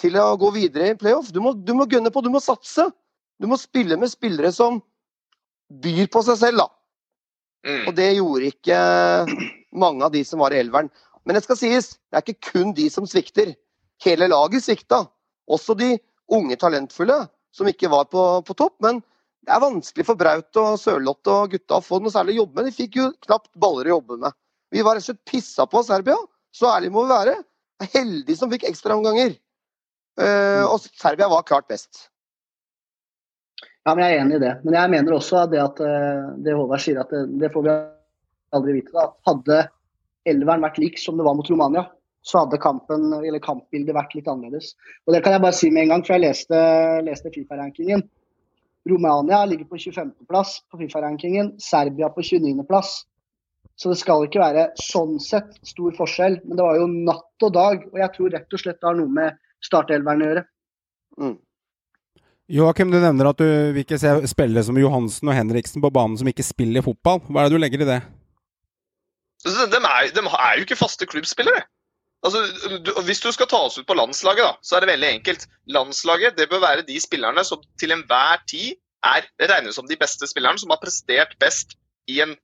til 0.00 0.16
å 0.20 0.34
gå 0.40 0.50
videre 0.56 0.92
i 0.92 0.98
playoff. 0.98 1.30
Du 1.32 1.40
må, 1.44 1.54
du 1.54 1.72
må 1.76 1.86
gunne 1.88 2.12
på, 2.12 2.22
du 2.24 2.30
må 2.32 2.42
satse. 2.44 2.90
Du 3.40 3.48
må 3.48 3.56
spille 3.60 3.96
med 4.00 4.12
spillere 4.12 4.52
som 4.52 4.82
byr 5.70 6.10
på 6.12 6.22
seg 6.26 6.38
selv, 6.40 6.60
da. 6.60 6.68
Mm. 7.64 7.82
Og 7.88 7.96
det 7.96 8.10
gjorde 8.16 8.50
ikke 8.50 8.78
mange 9.80 10.04
av 10.04 10.12
de 10.12 10.22
som 10.26 10.40
var 10.42 10.52
i 10.52 10.60
elveren. 10.60 10.90
Men 11.24 11.36
det 11.36 11.44
skal 11.44 11.58
sies, 11.60 11.92
det 12.08 12.20
er 12.20 12.24
ikke 12.24 12.52
kun 12.52 12.74
de 12.76 12.88
som 12.92 13.08
svikter. 13.08 13.54
Hele 14.04 14.28
laget 14.30 14.64
svikta. 14.64 15.04
Også 15.50 15.76
de 15.76 15.94
unge 16.32 16.56
talentfulle 16.60 17.22
som 17.54 17.68
ikke 17.68 17.90
var 17.92 18.08
på, 18.12 18.24
på 18.46 18.56
topp. 18.56 18.76
Men 18.84 19.00
det 19.46 19.54
er 19.54 19.62
vanskelig 19.62 20.04
for 20.06 20.20
Braut 20.20 20.58
og 20.60 20.74
Sørloth 20.80 21.32
og 21.32 21.54
gutta 21.54 21.78
å 21.78 21.84
få 21.84 22.00
noe 22.02 22.12
særlig 22.12 22.36
å 22.36 22.42
jobbe 22.42 22.60
med. 22.60 22.68
De 22.68 22.76
fikk 22.76 22.98
jo 23.00 23.06
knapt 23.24 23.48
baller 23.60 23.88
å 23.88 23.96
jobbe 23.96 24.18
med. 24.20 24.36
Vi 24.70 24.84
var 24.86 24.96
rett 24.96 25.06
og 25.06 25.08
slett 25.10 25.30
pissa 25.32 25.66
på 25.66 25.82
Serbia. 25.86 26.18
Så 26.54 26.68
ærlig 26.70 26.92
må 26.92 27.06
vi 27.06 27.14
være. 27.14 27.36
Heldige 27.94 28.36
som 28.36 28.52
fikk 28.52 28.66
ekstraomganger. 28.68 29.32
Uh, 30.20 30.66
og 30.68 30.82
Serbia 30.84 31.30
var 31.32 31.46
klart 31.48 31.70
best. 31.70 32.10
Ja, 33.86 33.94
men 33.94 34.04
Jeg 34.04 34.18
er 34.18 34.24
enig 34.26 34.36
i 34.36 34.44
det. 34.44 34.52
Men 34.66 34.76
jeg 34.76 34.92
mener 34.92 35.16
også 35.16 35.40
at 35.44 35.54
det 35.54 35.62
at 35.62 35.80
eh, 35.80 36.26
det 36.44 36.52
Håvard 36.52 36.82
sier, 36.84 37.00
at 37.00 37.08
det, 37.14 37.22
det 37.40 37.48
får 37.54 37.64
vi 37.64 37.72
aldri 38.52 38.74
vite. 38.76 38.92
da, 38.92 39.06
Hadde 39.24 39.62
elveren 40.28 40.66
vært 40.66 40.78
lik 40.82 41.00
som 41.00 41.16
det 41.16 41.24
var 41.24 41.38
mot 41.38 41.48
Romania, 41.48 41.86
så 42.28 42.42
hadde 42.42 42.60
kampen, 42.60 43.08
eller 43.16 43.40
kampbildet 43.40 43.96
vært 43.96 44.12
litt 44.18 44.28
annerledes. 44.28 44.74
Og 45.08 45.16
Det 45.16 45.22
kan 45.24 45.32
jeg 45.32 45.42
bare 45.46 45.56
si 45.56 45.70
med 45.72 45.86
en 45.86 45.94
gang, 45.94 46.04
for 46.04 46.18
jeg 46.18 46.26
leste, 46.26 46.60
leste 47.08 47.32
Fifa-rankingen. 47.32 48.04
Romania 48.88 49.44
ligger 49.44 49.68
på 49.68 49.76
25.-plass 49.76 50.60
på 50.70 50.80
Fifa-rankingen, 50.80 51.52
Serbia 51.60 52.08
på 52.08 52.24
29.-plass. 52.24 53.02
Så 53.76 53.92
det 53.92 53.98
skal 54.00 54.26
ikke 54.26 54.40
være 54.42 54.70
sånn 54.80 55.18
sett 55.22 55.54
stor 55.64 55.92
forskjell, 55.96 56.40
men 56.44 56.56
det 56.58 56.64
var 56.64 56.80
jo 56.80 56.88
natt 56.88 57.46
og 57.46 57.52
dag. 57.54 57.84
Og 57.92 58.00
jeg 58.00 58.12
tror 58.16 58.34
rett 58.36 58.56
og 58.56 58.62
slett 58.62 58.80
det 58.80 58.88
har 58.88 58.98
noe 58.98 59.12
med 59.12 59.38
startelveren 59.64 60.24
å 60.24 60.28
gjøre. 60.28 60.42
Mm. 61.20 61.36
Joakim, 62.50 62.90
du 62.90 62.98
nevner 62.98 63.30
at 63.30 63.40
du 63.40 63.46
vil 63.46 63.84
ikke 63.84 64.00
se 64.00 64.12
spillere 64.28 64.64
som 64.66 64.78
Johansen 64.80 65.30
og 65.30 65.36
Henriksen 65.36 65.84
på 65.84 65.92
banen 65.94 66.18
som 66.18 66.28
ikke 66.28 66.44
spiller 66.44 66.84
fotball. 66.84 67.22
Hva 67.28 67.44
er 67.44 67.48
det 67.48 67.56
du 67.56 67.62
legger 67.62 67.84
i 67.84 67.88
det? 67.88 68.00
De, 69.44 69.52
er, 69.78 70.10
de 70.12 70.24
er 70.26 70.56
jo 70.58 70.66
ikke 70.66 70.80
faste 70.80 71.08
klubbspillere. 71.08 71.62
Altså, 72.20 72.42
du, 72.84 72.92
hvis 73.06 73.22
du 73.24 73.30
skal 73.32 73.48
ta 73.48 73.62
oss 73.64 73.78
ut 73.80 73.88
på 73.88 73.96
landslaget, 73.96 74.44
da, 74.44 74.52
så 74.60 74.76
er 74.76 74.84
det 74.84 74.92
veldig 74.92 75.10
enkelt. 75.16 75.46
Landslaget 75.72 76.36
det 76.36 76.50
bør 76.50 76.62
være 76.66 76.84
de 76.88 76.98
spillerne 77.00 77.44
som 77.48 77.62
til 77.80 77.94
enhver 77.96 78.42
tid 78.50 78.76
er 79.06 79.24
regnes 79.48 79.78
som 79.78 79.88
de 79.88 79.96
beste 79.96 80.28
spillerne, 80.28 80.60
som 80.60 80.72
har 80.72 80.80
prestert 80.82 81.32
best 81.40 81.78
i 82.10 82.20
en, 82.20 82.34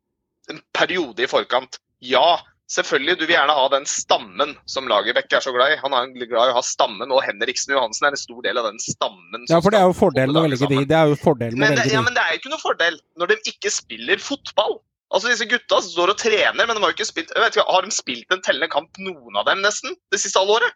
en 0.53 0.63
periode 0.77 1.21
i 1.21 1.29
forkant. 1.29 1.77
Ja, 2.01 2.39
selvfølgelig, 2.73 3.19
du 3.21 3.25
vil 3.27 3.35
gjerne 3.37 3.57
ha 3.59 3.67
den 3.75 3.87
stammen 3.91 4.55
som 4.71 4.89
Lagerbäck 4.91 5.37
er 5.37 5.45
så 5.45 5.53
glad 5.55 5.75
i. 5.75 5.79
Han 5.83 5.95
er 5.97 6.09
glad 6.25 6.51
i 6.51 6.55
å 6.55 6.59
ha 6.59 6.65
stammen, 6.65 7.13
og 7.13 7.23
Henriksen 7.27 7.77
Johansen 7.77 8.09
er 8.09 8.17
en 8.17 8.23
stor 8.23 8.41
del 8.47 8.61
av 8.61 8.71
den 8.71 8.81
stammen. 8.83 9.47
Ja, 9.51 9.61
for 9.61 9.75
det 9.75 9.83
er 9.83 9.91
jo 9.91 9.97
fordelen 9.99 10.35
med 10.35 10.43
å 10.43 10.47
velge 10.49 10.73
de. 10.73 10.83
Det 10.89 10.99
er 10.99 11.13
jo 11.13 11.21
fordelen 11.21 11.61
med 11.61 11.69
å 11.69 11.77
velge 11.77 11.93
ja, 11.93 12.01
de. 12.01 12.09
men 12.09 12.17
det 12.17 12.25
er 12.25 12.35
jo 12.35 12.43
ikke 12.43 12.55
noe 12.55 12.65
fordel 12.65 13.01
når 13.21 13.35
de 13.35 13.41
ikke 13.53 13.73
spiller 13.75 14.23
fotball. 14.23 14.79
Altså 15.15 15.31
Disse 15.31 15.47
gutta 15.49 15.79
står 15.85 16.13
og 16.13 16.19
trener, 16.19 16.65
men 16.67 16.75
de 16.75 16.83
har 16.83 16.91
jo 16.91 16.97
ikke 16.97 17.07
spilt 17.09 17.31
jeg 17.31 17.53
ikke, 17.53 17.67
Har 17.69 17.87
de 17.87 17.95
spilt 17.95 18.35
en 18.35 18.43
tellende 18.43 18.71
kamp, 18.73 18.91
noen 18.99 19.39
av 19.39 19.47
dem, 19.49 19.63
nesten, 19.65 19.95
det 20.13 20.21
siste 20.23 20.43
halvåret? 20.43 20.75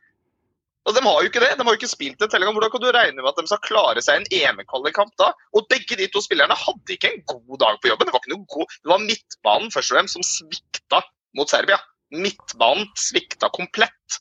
Og 0.89 0.97
De 0.97 1.03
har 1.05 1.19
jo 1.21 1.29
ikke 1.29 1.43
det. 1.43 1.51
De 1.59 1.65
har 1.67 1.75
jo 1.75 1.79
ikke 1.79 1.91
spilt 1.91 2.23
en 2.23 2.31
tellende 2.31 2.49
kamp. 2.49 2.57
Hvordan 2.57 2.73
kan 2.73 2.85
du 2.85 2.91
regne 2.97 3.21
med 3.21 3.29
at 3.29 3.41
de 3.41 3.51
skal 3.51 3.63
klare 3.67 4.03
seg 4.05 4.17
i 4.17 4.23
en 4.23 4.57
EM-kvalikkamp 4.57 5.13
da? 5.21 5.29
Og 5.55 5.69
begge 5.73 5.99
de 6.01 6.09
to 6.15 6.23
spillerne 6.25 6.57
hadde 6.57 6.97
ikke 6.97 7.11
en 7.11 7.23
god 7.29 7.61
dag 7.63 7.81
på 7.83 7.91
jobben. 7.91 8.09
Det 8.09 8.15
var 8.17 8.25
ikke 8.25 8.33
noe 8.33 8.49
god, 8.55 8.77
det 8.81 8.93
var 8.95 9.05
midtbanen 9.05 9.75
først 9.75 9.93
og 9.93 9.99
fremst 9.99 10.17
som 10.17 10.27
svikta 10.27 11.03
mot 11.37 11.53
Serbia. 11.53 11.79
Midtbanen 12.17 12.89
svikta 12.99 13.53
komplett. 13.55 14.21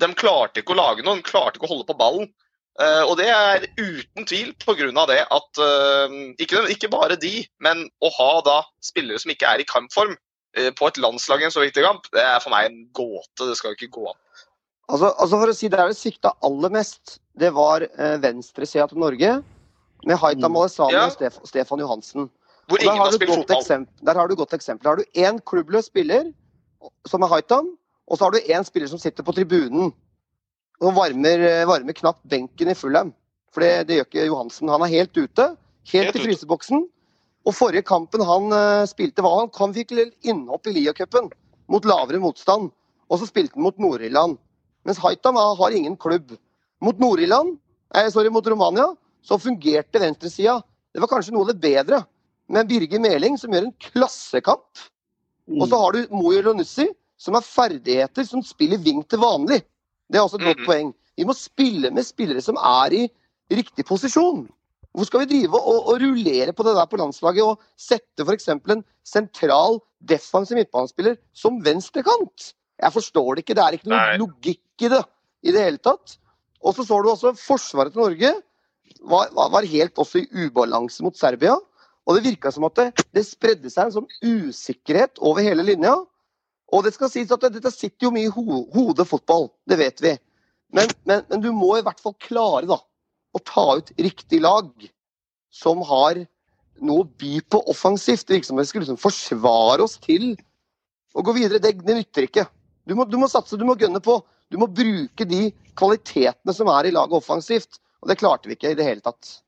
De 0.00 0.08
klarte 0.16 0.64
ikke 0.64 0.74
å 0.74 0.80
lage 0.80 1.04
noe, 1.06 1.20
de 1.20 1.28
klarte 1.30 1.60
ikke 1.60 1.68
å 1.68 1.74
holde 1.76 1.88
på 1.88 1.98
ballen. 2.00 2.30
Eh, 2.80 3.02
og 3.04 3.18
det 3.20 3.28
er 3.28 3.66
uten 3.76 4.24
tvil 4.24 4.54
pga. 4.62 5.04
det 5.10 5.20
at 5.28 5.60
eh, 5.60 6.14
ikke, 6.40 6.64
ikke 6.72 6.88
bare 6.92 7.16
de, 7.20 7.44
men 7.60 7.84
å 8.00 8.10
ha 8.16 8.30
da 8.46 8.58
spillere 8.84 9.20
som 9.20 9.32
ikke 9.34 9.48
er 9.50 9.60
i 9.60 9.68
kampform 9.68 10.14
eh, 10.56 10.70
på 10.72 10.88
et 10.88 11.00
landslag 11.02 11.42
i 11.42 11.48
en 11.48 11.52
så 11.52 11.60
viktig 11.60 11.84
kamp, 11.84 12.08
det 12.14 12.24
er 12.24 12.40
for 12.40 12.54
meg 12.54 12.70
en 12.70 12.82
gåte. 12.96 13.44
Det 13.44 13.56
skal 13.58 13.74
jo 13.74 13.80
ikke 13.80 13.92
gå 14.00 14.08
an. 14.08 14.18
Altså, 14.90 15.12
altså 15.22 15.38
for 15.38 15.52
å 15.52 15.54
si 15.54 15.68
Det 15.70 15.78
er 15.78 15.92
det 15.92 15.98
svikta 16.00 16.32
aller 16.42 16.72
mest, 16.74 17.18
det 17.38 17.52
var 17.54 17.84
eh, 17.84 18.16
venstresida 18.22 18.88
til 18.90 19.02
Norge. 19.04 19.38
Med 20.08 20.16
Haitam 20.16 20.56
Alesami 20.56 20.94
Ja. 20.96 21.04
og 21.10 21.12
Stef 21.12 21.36
Stefan 21.44 21.82
Johansen. 21.84 22.30
Hvor 22.70 22.78
Og 22.78 22.84
ingen 22.86 23.02
har 23.02 23.12
spilt 23.12 23.34
fotball. 23.34 23.60
eksempel, 23.60 24.06
der 24.06 24.16
har 24.16 24.28
du 24.28 24.32
et 24.32 24.38
godt 24.40 24.54
eksempel. 24.56 24.84
Der 24.84 24.90
har 24.90 24.96
du 24.96 25.18
én 25.20 25.40
klubbløs 25.44 25.90
spiller, 25.90 26.30
som 27.06 27.22
er 27.22 27.28
Haitam, 27.28 27.74
og 28.08 28.16
så 28.16 28.24
har 28.24 28.30
du 28.32 28.38
én 28.38 28.64
spiller 28.64 28.88
som 28.88 28.98
sitter 28.98 29.22
på 29.26 29.34
tribunen 29.36 29.92
og 30.80 30.94
varmer, 30.96 31.42
eh, 31.44 31.66
varmer 31.68 31.96
knapt 31.96 32.22
benken 32.28 32.70
i 32.72 32.76
Fulham. 32.76 33.12
For 33.52 33.64
det, 33.64 33.88
det 33.88 33.98
gjør 33.98 34.08
ikke 34.08 34.28
Johansen. 34.28 34.70
Han 34.72 34.84
er 34.86 34.92
helt 34.92 35.16
ute. 35.16 35.46
Helt, 35.90 36.12
Helt 36.12 36.16
i 36.16 36.24
fryseboksen. 36.24 36.84
Og 37.48 37.56
forrige 37.56 37.86
kampen 37.88 38.22
han 38.24 38.52
uh, 38.52 38.84
spilte, 38.88 39.24
var 39.24 39.38
han, 39.40 39.50
kom 39.52 39.72
virkelig 39.74 40.10
innhopp 40.28 40.68
i 40.68 40.74
Lia-cupen. 40.76 41.30
mot 41.70 41.84
lavere 41.86 42.20
motstand. 42.20 42.70
Og 43.10 43.18
så 43.18 43.26
spilte 43.28 43.56
han 43.56 43.64
mot 43.64 43.76
Nord-Irland. 43.78 44.38
Mens 44.84 45.00
Haitam 45.02 45.36
har 45.36 45.74
ingen 45.74 45.96
klubb. 45.96 46.36
Mot 46.80 46.98
Nord-Irland, 46.98 47.58
eh, 47.94 48.08
sorry, 48.10 48.30
mot 48.30 48.46
Romania, 48.46 48.94
så 49.22 49.38
fungerte 49.38 50.00
venstresida. 50.00 50.62
Det 50.92 51.00
var 51.00 51.08
kanskje 51.08 51.34
noe 51.34 51.46
av 51.46 51.52
det 51.52 51.60
bedre. 51.60 52.04
Med 52.48 52.68
Birger 52.68 53.00
Meling, 53.00 53.36
som 53.38 53.52
gjør 53.52 53.68
en 53.68 53.76
klassekamp. 53.78 54.86
Og 55.50 55.68
så 55.68 55.78
har 55.78 55.92
du 55.92 56.14
Mo 56.14 56.32
Elonussi, 56.32 56.88
som 57.18 57.36
har 57.36 57.46
ferdigheter 57.46 58.24
som 58.26 58.42
spiller 58.42 58.80
wing 58.82 59.02
til 59.04 59.20
vanlig. 59.22 59.60
Det 60.10 60.18
er 60.18 60.26
også 60.26 60.40
et 60.40 60.48
godt 60.48 60.62
mm. 60.64 60.68
poeng. 60.68 60.94
Vi 61.16 61.26
må 61.28 61.36
spille 61.36 61.90
med 61.94 62.06
spillere 62.06 62.42
som 62.44 62.58
er 62.58 62.96
i 62.96 63.04
riktig 63.50 63.84
posisjon. 63.86 64.46
Hvor 64.90 65.06
skal 65.06 65.22
vi 65.22 65.30
drive 65.30 65.58
og, 65.58 65.86
og 65.92 66.00
rullere 66.02 66.54
på 66.56 66.66
det 66.66 66.74
der 66.74 66.88
på 66.90 66.98
landslaget 66.98 67.46
og 67.46 67.60
sette 67.78 68.26
f.eks. 68.26 68.48
en 68.50 68.82
sentral 69.06 69.78
defensiv 70.02 70.58
midtbanespiller 70.58 71.18
som 71.36 71.60
venstrekant? 71.64 72.52
Jeg 72.80 72.92
forstår 72.92 73.34
det 73.36 73.44
ikke. 73.44 73.56
Det 73.58 73.64
er 73.64 73.76
ikke 73.76 73.92
Nei. 73.92 74.18
logikk 74.18 74.86
i 74.86 74.90
det 74.90 75.02
i 75.46 75.54
det 75.54 75.64
hele 75.64 75.82
tatt. 75.82 76.16
Og 76.60 76.74
så 76.76 76.84
så 76.84 76.98
du 77.00 77.10
også 77.12 77.34
forsvaret 77.38 77.94
til 77.94 78.02
Norge 78.02 78.32
var, 79.00 79.30
var, 79.36 79.50
var 79.54 79.68
helt 79.68 79.98
også 79.98 80.20
i 80.20 80.46
ubalanse 80.46 81.04
mot 81.04 81.16
Serbia. 81.16 81.54
Og 82.08 82.16
det 82.16 82.24
virka 82.24 82.50
som 82.52 82.66
at 82.66 82.76
det, 82.80 82.88
det 83.14 83.26
spredde 83.28 83.70
seg 83.70 83.88
en 83.88 84.00
sånn 84.00 84.10
usikkerhet 84.24 85.20
over 85.22 85.44
hele 85.44 85.64
linja. 85.66 85.94
Og 86.70 86.84
det 86.86 86.92
skal 86.94 87.10
sies 87.10 87.30
at 87.34 87.46
dette 87.50 87.72
sitter 87.74 88.06
jo 88.06 88.12
mye 88.14 88.28
i 88.28 88.32
ho 88.32 88.62
hodet 88.74 89.08
fotball, 89.08 89.48
det 89.68 89.78
vet 89.80 90.02
vi. 90.04 90.14
Men, 90.74 90.90
men, 91.08 91.24
men 91.30 91.42
du 91.42 91.50
må 91.54 91.74
i 91.78 91.84
hvert 91.84 92.00
fall 92.02 92.14
klare 92.22 92.68
da, 92.70 92.78
å 93.34 93.42
ta 93.46 93.66
ut 93.80 93.90
riktig 93.98 94.42
lag 94.42 94.70
som 95.50 95.82
har 95.86 96.22
noe 96.80 97.04
å 97.04 97.08
by 97.20 97.40
på 97.50 97.60
offensivt. 97.70 98.30
Vi 98.30 98.42
skal 98.42 98.84
liksom 98.84 99.00
forsvare 99.00 99.84
oss 99.84 99.98
til 100.02 100.32
å 101.14 101.24
gå 101.26 101.34
videre. 101.36 101.62
Det, 101.62 101.74
det 101.82 101.98
nytter 101.98 102.28
ikke. 102.28 102.46
Du 102.86 102.94
må, 102.98 103.06
du 103.06 103.18
må 103.20 103.28
satse, 103.30 103.58
du 103.58 103.66
må 103.66 103.76
gønne 103.78 104.02
på. 104.02 104.20
Du 104.50 104.58
må 104.58 104.70
bruke 104.70 105.26
de 105.28 105.50
kvalitetene 105.78 106.54
som 106.54 106.70
er 106.72 106.88
i 106.88 106.94
laget 106.94 107.18
offensivt. 107.18 107.80
Og 108.00 108.10
det 108.10 108.18
klarte 108.22 108.50
vi 108.50 108.56
ikke 108.56 108.72
i 108.72 108.78
det 108.78 108.86
hele 108.86 109.04
tatt. 109.04 109.40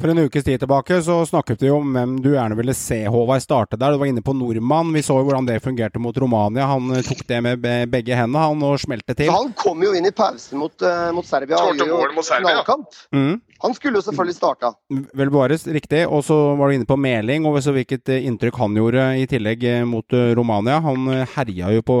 For 0.00 0.08
en 0.08 0.18
ukes 0.18 0.44
tid 0.44 0.60
tilbake 0.60 1.02
så 1.02 1.26
snakket 1.26 1.62
vi 1.62 1.70
om 1.70 1.90
hvem 1.92 2.14
du 2.24 2.30
gjerne 2.32 2.56
ville 2.56 2.72
se 2.72 3.02
Håvard 3.04 3.42
starte 3.44 3.76
der. 3.76 3.92
Du 3.92 4.00
var 4.00 4.08
inne 4.08 4.22
på 4.24 4.32
nordmann. 4.32 4.94
Vi 4.96 5.02
så 5.04 5.18
jo 5.18 5.26
hvordan 5.28 5.44
det 5.44 5.58
fungerte 5.60 6.00
mot 6.00 6.16
Romania. 6.16 6.70
Han 6.70 6.88
eh, 6.96 7.04
tok 7.04 7.20
det 7.28 7.40
med 7.44 7.66
begge 7.92 8.16
hendene, 8.16 8.46
han, 8.48 8.64
og 8.64 8.80
smelte 8.80 9.12
til. 9.12 9.28
Så 9.28 9.36
han 9.36 9.52
kom 9.60 9.84
jo 9.84 9.92
inn 9.92 10.08
i 10.08 10.14
pausen 10.16 10.56
mot, 10.62 10.72
uh, 10.80 11.10
mot 11.12 11.28
Serbia 11.28 11.60
Skårte 11.60 11.90
mål 11.90 12.14
mot 12.16 12.24
Serbia. 12.24 12.64
Mm. 13.12 13.34
Han 13.62 13.74
skulle 13.76 14.00
jo 14.00 14.04
selvfølgelig 14.06 14.34
starta. 14.38 14.70
Vel 14.88 15.28
bevares, 15.28 15.66
riktig. 15.68 16.06
Og 16.08 16.22
så 16.24 16.36
var 16.56 16.70
du 16.70 16.78
inne 16.78 16.88
på 16.88 16.96
Meling, 16.96 17.44
og 17.44 17.58
så 17.60 17.74
hvilket 17.76 18.08
eh, 18.08 18.24
inntrykk 18.28 18.56
han 18.56 18.76
gjorde 18.78 19.04
i 19.20 19.26
tillegg 19.28 19.64
eh, 19.68 19.82
mot 19.88 20.16
eh, 20.16 20.30
Romania. 20.38 20.78
Han 20.80 21.10
herja 21.34 21.68
jo 21.74 21.82
på, 21.84 21.96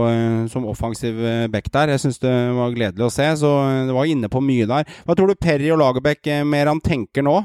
som 0.52 0.68
offensiv 0.70 1.18
back 1.52 1.68
der. 1.74 1.92
Jeg 1.94 2.02
syns 2.04 2.20
det 2.22 2.32
var 2.56 2.72
gledelig 2.72 3.06
å 3.06 3.12
se, 3.12 3.26
så 3.42 3.50
det 3.90 3.96
var 3.96 4.08
inne 4.08 4.30
på 4.32 4.40
mye 4.44 4.68
der. 4.70 4.88
Hva 5.04 5.16
tror 5.18 5.28
du 5.28 5.40
Perry 5.40 5.68
og 5.74 5.80
Lagerbäck 5.82 6.30
mer 6.48 6.70
han 6.70 6.80
tenker 6.84 7.24
nå? 7.26 7.36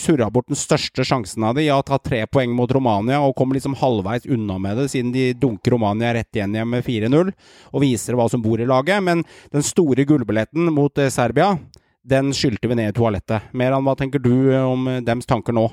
Surra 0.00 0.30
bort 0.32 0.48
den 0.48 0.58
største 0.58 1.04
sjansen 1.06 1.44
av 1.44 1.58
de, 1.58 1.66
ja, 1.66 1.76
ta 1.84 1.98
tre 2.00 2.22
poeng 2.32 2.54
mot 2.56 2.72
Romania, 2.72 3.20
og 3.20 3.36
kommer 3.36 3.58
liksom 3.58 3.76
halvveis 3.80 4.28
unna 4.30 4.56
med 4.62 4.80
det, 4.80 4.88
siden 4.94 5.12
de 5.12 5.30
dunker 5.36 5.76
Romania 5.76 6.14
rett 6.16 6.36
igjen 6.36 6.56
hjem 6.56 6.72
med 6.76 6.86
4-0, 6.86 7.34
og 7.74 7.84
viser 7.84 8.16
hva 8.16 8.28
som 8.32 8.42
bor 8.44 8.60
i 8.60 8.68
laget. 8.68 9.04
Men 9.04 9.26
den 9.52 9.66
store 9.66 10.08
gullbilletten 10.08 10.72
mot 10.72 11.04
Serbia, 11.12 11.54
den 12.02 12.32
skylte 12.36 12.68
vi 12.68 12.76
ned 12.78 12.92
i 12.92 12.96
toalettet. 12.96 13.50
Meran, 13.56 13.84
hva 13.84 13.94
tenker 13.98 14.22
du 14.22 14.32
eh, 14.52 14.64
om 14.64 14.86
eh, 14.88 15.02
dems 15.04 15.28
tanker 15.28 15.56
nå? 15.56 15.66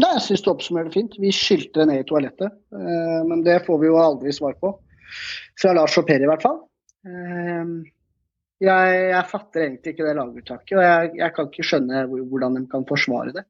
Nei, 0.00 0.10
jeg 0.16 0.24
syns 0.24 0.44
du 0.44 0.50
oppsummerer 0.50 0.88
det 0.88 0.96
fint. 0.96 1.18
Vi 1.22 1.32
skylte 1.34 1.82
det 1.82 1.88
ned 1.90 2.02
i 2.02 2.06
toalettet. 2.08 2.54
Eh, 2.74 3.18
men 3.28 3.44
det 3.46 3.60
får 3.66 3.82
vi 3.82 3.90
jo 3.90 3.98
aldri 4.00 4.32
svar 4.34 4.56
på. 4.60 4.72
Fra 5.60 5.74
Lars 5.76 5.98
og 6.00 6.06
Per 6.08 6.24
i 6.24 6.30
hvert 6.30 6.42
fall. 6.42 6.62
Jeg, 8.64 8.94
jeg 9.10 9.28
fatter 9.28 9.66
egentlig 9.66 9.92
ikke 9.92 10.06
det 10.06 10.14
laguttaket, 10.16 10.72
og 10.78 10.80
jeg, 10.82 11.10
jeg 11.18 11.34
kan 11.36 11.50
ikke 11.50 11.66
skjønne 11.68 12.00
hvordan 12.08 12.56
de 12.56 12.62
kan 12.72 12.86
forsvare 12.88 13.34
det. 13.36 13.44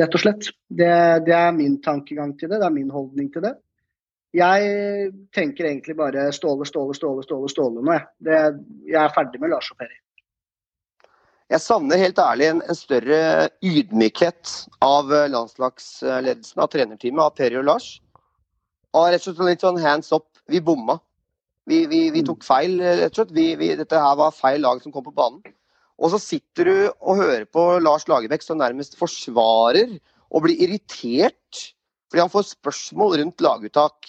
Rett 0.00 0.16
og 0.18 0.22
slett. 0.24 0.48
Det, 0.66 0.90
det 1.28 1.36
er 1.36 1.54
min 1.54 1.78
tankegang 1.84 2.34
til 2.36 2.50
det, 2.50 2.58
det 2.58 2.66
er 2.66 2.74
min 2.74 2.90
holdning 2.92 3.30
til 3.32 3.46
det. 3.46 3.54
Jeg 4.36 5.12
tenker 5.32 5.70
egentlig 5.70 5.96
bare 5.96 6.26
Ståle, 6.34 6.66
Ståle, 6.68 6.96
Ståle, 6.98 7.22
Ståle, 7.24 7.48
Ståle 7.54 7.80
nå, 7.80 7.94
jeg. 7.94 8.04
Det, 8.26 8.42
jeg 8.90 9.00
er 9.04 9.14
ferdig 9.14 9.40
med 9.40 9.54
Lars 9.54 9.70
og 9.72 9.78
Peri. 9.78 10.02
Jeg 11.48 11.64
savner 11.64 11.96
helt 11.96 12.18
ærlig 12.20 12.50
en, 12.50 12.58
en 12.68 12.76
større 12.76 13.20
ydmykhet 13.64 14.50
av 14.84 15.12
eh, 15.16 15.30
landslagsledelsen, 15.32 16.60
av 16.60 16.68
trenerteamet, 16.74 17.22
av 17.24 17.36
Peri 17.38 17.56
og 17.56 17.64
Lars. 17.70 17.86
Og 18.92 19.06
rett 19.08 19.24
og 19.24 19.32
slett 19.32 19.54
litt 19.54 19.64
sånn 19.64 19.80
hands 19.80 20.12
up. 20.12 20.26
Vi 20.52 20.60
bomma. 20.64 20.98
Vi, 21.68 21.86
vi, 21.88 22.02
vi 22.12 22.24
tok 22.24 22.44
feil, 22.44 22.76
eh, 22.82 22.98
rett 23.00 23.16
og 23.16 23.22
slett. 23.22 23.32
Vi, 23.32 23.70
dette 23.80 24.02
her 24.02 24.18
var 24.20 24.36
feil 24.36 24.60
lag 24.64 24.82
som 24.84 24.92
kom 24.92 25.06
på 25.06 25.14
banen. 25.16 25.40
Og 25.98 26.12
så 26.12 26.20
sitter 26.20 26.68
du 26.68 26.74
og 27.00 27.22
hører 27.22 27.48
på 27.48 27.64
Lars 27.80 28.04
Lagerbäck 28.12 28.44
som 28.44 28.60
nærmest 28.60 28.98
forsvarer 29.00 29.96
og 30.28 30.44
blir 30.44 30.60
irritert 30.68 31.64
fordi 32.08 32.22
han 32.22 32.32
får 32.32 32.46
spørsmål 32.52 33.18
rundt 33.20 33.42
laguttak. 33.44 34.06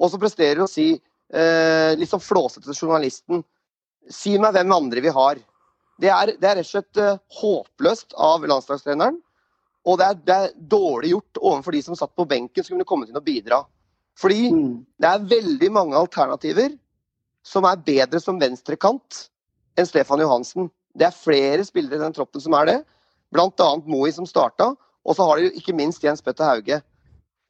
Og 0.00 0.10
så 0.12 0.20
presterer 0.20 0.58
du 0.60 0.64
å 0.66 0.72
si, 0.72 0.90
eh, 1.32 1.92
litt 1.96 2.10
sånn 2.10 2.24
flåsete 2.24 2.66
til 2.66 2.76
journalisten, 2.76 3.44
si 4.08 4.34
meg 4.40 4.52
hvem 4.56 4.74
andre 4.76 5.04
vi 5.04 5.12
har. 5.12 5.40
Det 5.98 6.10
er, 6.14 6.34
det 6.38 6.46
er 6.46 6.58
rett 6.60 6.68
og 6.68 6.70
slett 6.70 7.00
eh, 7.02 7.18
håpløst 7.40 8.14
av 8.14 8.44
landslagstreneren. 8.46 9.18
Og 9.88 9.98
det 9.98 10.06
er, 10.06 10.18
det 10.26 10.36
er 10.36 10.52
dårlig 10.70 11.10
gjort 11.14 11.40
overfor 11.40 11.74
de 11.74 11.82
som 11.82 11.96
satt 11.98 12.14
på 12.18 12.26
benken 12.28 12.64
som 12.64 12.76
kunne 12.76 12.86
kommet 12.88 13.10
inn 13.10 13.18
og 13.18 13.24
bidra. 13.26 13.62
Fordi 14.18 14.50
Mm. 14.52 14.84
det 14.98 15.08
er 15.08 15.26
veldig 15.30 15.70
mange 15.72 15.96
alternativer 15.96 16.76
som 17.46 17.64
er 17.64 17.76
bedre 17.86 18.20
som 18.20 18.38
venstrekant 18.38 19.28
enn 19.78 19.86
Stefan 19.86 20.20
Johansen. 20.20 20.70
Det 20.98 21.06
er 21.06 21.14
flere 21.14 21.64
spillere 21.64 21.96
i 21.96 22.04
den 22.04 22.12
troppen 22.16 22.42
som 22.42 22.54
er 22.58 22.66
det. 22.66 22.78
Bl.a. 23.32 23.68
Moi 23.86 24.10
som 24.12 24.26
starta. 24.26 24.74
Og 25.06 25.16
så 25.16 25.24
har 25.24 25.38
de 25.38 25.52
ikke 25.56 25.74
minst 25.76 26.02
Jens 26.04 26.20
Petter 26.22 26.44
Hauge. 26.44 26.82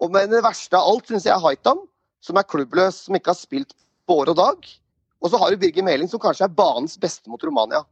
Og 0.00 0.12
Men 0.12 0.30
det 0.30 0.44
verste 0.44 0.76
av 0.78 0.86
alt 0.92 1.08
syns 1.08 1.24
jeg 1.26 1.34
er 1.34 1.42
Haitam, 1.42 1.80
som 2.22 2.36
er 2.36 2.46
klubbløs, 2.46 3.04
som 3.06 3.16
ikke 3.16 3.32
har 3.32 3.38
spilt 3.38 3.74
på 4.06 4.20
år 4.20 4.30
og 4.30 4.36
dag. 4.36 4.68
Og 5.22 5.30
så 5.30 5.38
har 5.40 5.50
du 5.50 5.56
Birger 5.56 5.82
Meling, 5.82 6.08
som 6.08 6.20
kanskje 6.20 6.44
er 6.46 6.54
banens 6.54 6.96
beste 7.00 7.28
mot 7.30 7.42
Romania. 7.42 7.82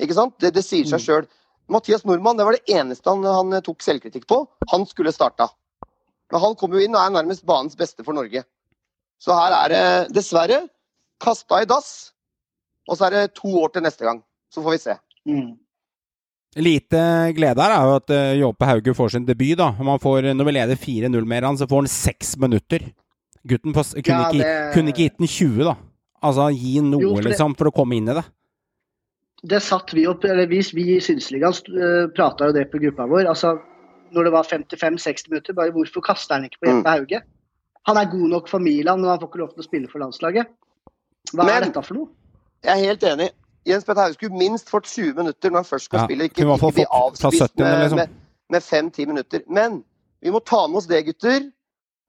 Ikke 0.00 0.14
sant? 0.16 0.34
Det, 0.40 0.52
det 0.54 0.64
sier 0.64 0.84
seg 0.84 0.98
Mm. 1.00 1.04
sjøl. 1.06 1.26
Mathias 1.70 2.04
Nordmann, 2.04 2.36
det 2.36 2.44
var 2.44 2.52
det 2.58 2.64
eneste 2.74 3.08
han, 3.08 3.22
han 3.24 3.62
tok 3.62 3.80
selvkritikk 3.82 4.26
på. 4.28 4.46
Han 4.72 4.84
skulle 4.86 5.12
starta. 5.14 5.48
Men 6.32 6.40
han 6.40 6.54
kom 6.58 6.72
jo 6.72 6.80
inn 6.82 6.94
og 6.96 7.02
er 7.04 7.10
nærmest 7.22 7.44
banens 7.46 7.76
beste 7.76 8.04
for 8.04 8.12
Norge. 8.16 8.42
Så 9.22 9.32
her 9.36 9.52
er 9.52 9.68
det 9.72 10.14
dessverre 10.16 10.68
kasta 11.22 11.62
i 11.62 11.68
dass. 11.70 12.12
Og 12.90 12.96
så 12.98 13.06
er 13.06 13.10
det 13.10 13.34
to 13.38 13.48
år 13.62 13.72
til 13.72 13.82
neste 13.82 14.04
gang. 14.04 14.22
Så 14.52 14.62
får 14.64 14.74
vi 14.74 14.78
se. 14.82 14.96
Mm. 15.28 15.52
Lite 16.56 17.02
glede 17.36 17.62
her 17.62 17.72
er 17.72 17.86
jo 17.88 17.94
at 17.96 18.10
uh, 18.12 18.32
Jåpe 18.40 18.66
Hauge 18.68 18.94
får 18.94 19.14
sin 19.14 19.24
debut. 19.24 19.56
da. 19.56 19.70
Man 19.80 19.98
får, 20.02 20.32
når 20.34 20.44
vi 20.44 20.52
leder 20.58 20.76
4-0 20.76 21.24
med 21.24 21.46
han, 21.46 21.56
så 21.56 21.68
får 21.70 21.84
han 21.84 21.88
seks 21.88 22.34
minutter. 22.42 22.90
Gutten 23.48 23.72
på, 23.72 23.82
kunne, 24.02 24.18
Ja, 24.18 24.28
ikke, 24.34 24.74
kunne 24.74 24.92
ikke 24.92 25.06
gitt 25.06 25.18
den 25.22 25.30
20, 25.30 25.64
da. 25.64 25.76
Altså, 26.22 26.50
gi 26.54 26.80
noe, 26.84 27.00
Jo, 27.00 27.14
for 27.14 27.22
det- 27.22 27.30
liksom, 27.32 27.56
for 27.56 27.70
å 27.70 27.74
komme 27.74 27.96
inn 27.96 28.08
i 28.08 28.14
det. 28.14 28.24
Det 29.42 29.58
satt 29.62 29.90
vi 29.94 30.06
opp, 30.06 30.24
eller 30.24 30.46
vi, 30.46 30.60
vi 30.74 30.84
i 30.96 31.00
Synsligaen 31.02 31.54
uh, 31.74 32.08
prata 32.14 32.48
jo 32.48 32.54
det 32.54 32.68
på 32.70 32.78
gruppa 32.82 33.08
vår. 33.10 33.26
altså 33.32 33.56
Når 34.14 34.24
det 34.28 34.32
var 34.32 34.46
55-60 34.46 35.30
minutter, 35.30 35.56
bare 35.56 35.72
hvorfor 35.74 36.04
kaster 36.04 36.36
han 36.36 36.44
ikke 36.46 36.60
på 36.62 36.68
Jeppe 36.70 36.90
Hauge? 36.90 37.22
Han 37.88 37.98
er 37.98 38.10
god 38.10 38.28
nok 38.28 38.48
for 38.48 38.62
Milan, 38.62 39.00
men 39.00 39.10
han 39.10 39.18
får 39.20 39.32
ikke 39.32 39.40
lov 39.40 39.54
til 39.54 39.64
å 39.64 39.66
spille 39.66 39.88
for 39.90 39.98
landslaget. 40.04 40.50
Hva 41.32 41.46
Men- 41.46 41.54
er 41.54 41.64
dette 41.66 41.82
for 41.82 41.98
noe? 41.98 42.08
Jeg 42.62 42.72
er 42.78 42.84
helt 42.92 43.02
enig. 43.02 43.30
Jens 43.66 43.84
Petter 43.84 44.02
Hauge 44.02 44.14
skulle 44.14 44.38
minst 44.38 44.70
fått 44.70 44.86
20 44.86 45.14
minutter 45.18 45.50
når 45.50 45.62
han 45.62 45.64
først 45.64 45.84
skal 45.84 45.98
Ja, 45.98 46.06
spille. 46.06 46.24
Ikke, 46.24 46.46
ikke 46.46 46.72
bli 46.74 46.86
avspist 46.90 47.42
70, 47.42 47.64
med, 47.64 47.80
liksom. 47.82 47.96
med, 47.98 48.08
med 48.50 48.62
5-10 48.62 49.06
minutter. 49.06 49.40
Men 49.48 49.84
vi 50.22 50.30
må 50.30 50.38
ta 50.38 50.66
med 50.66 50.76
oss 50.76 50.86
det, 50.86 51.04
gutter. 51.06 51.50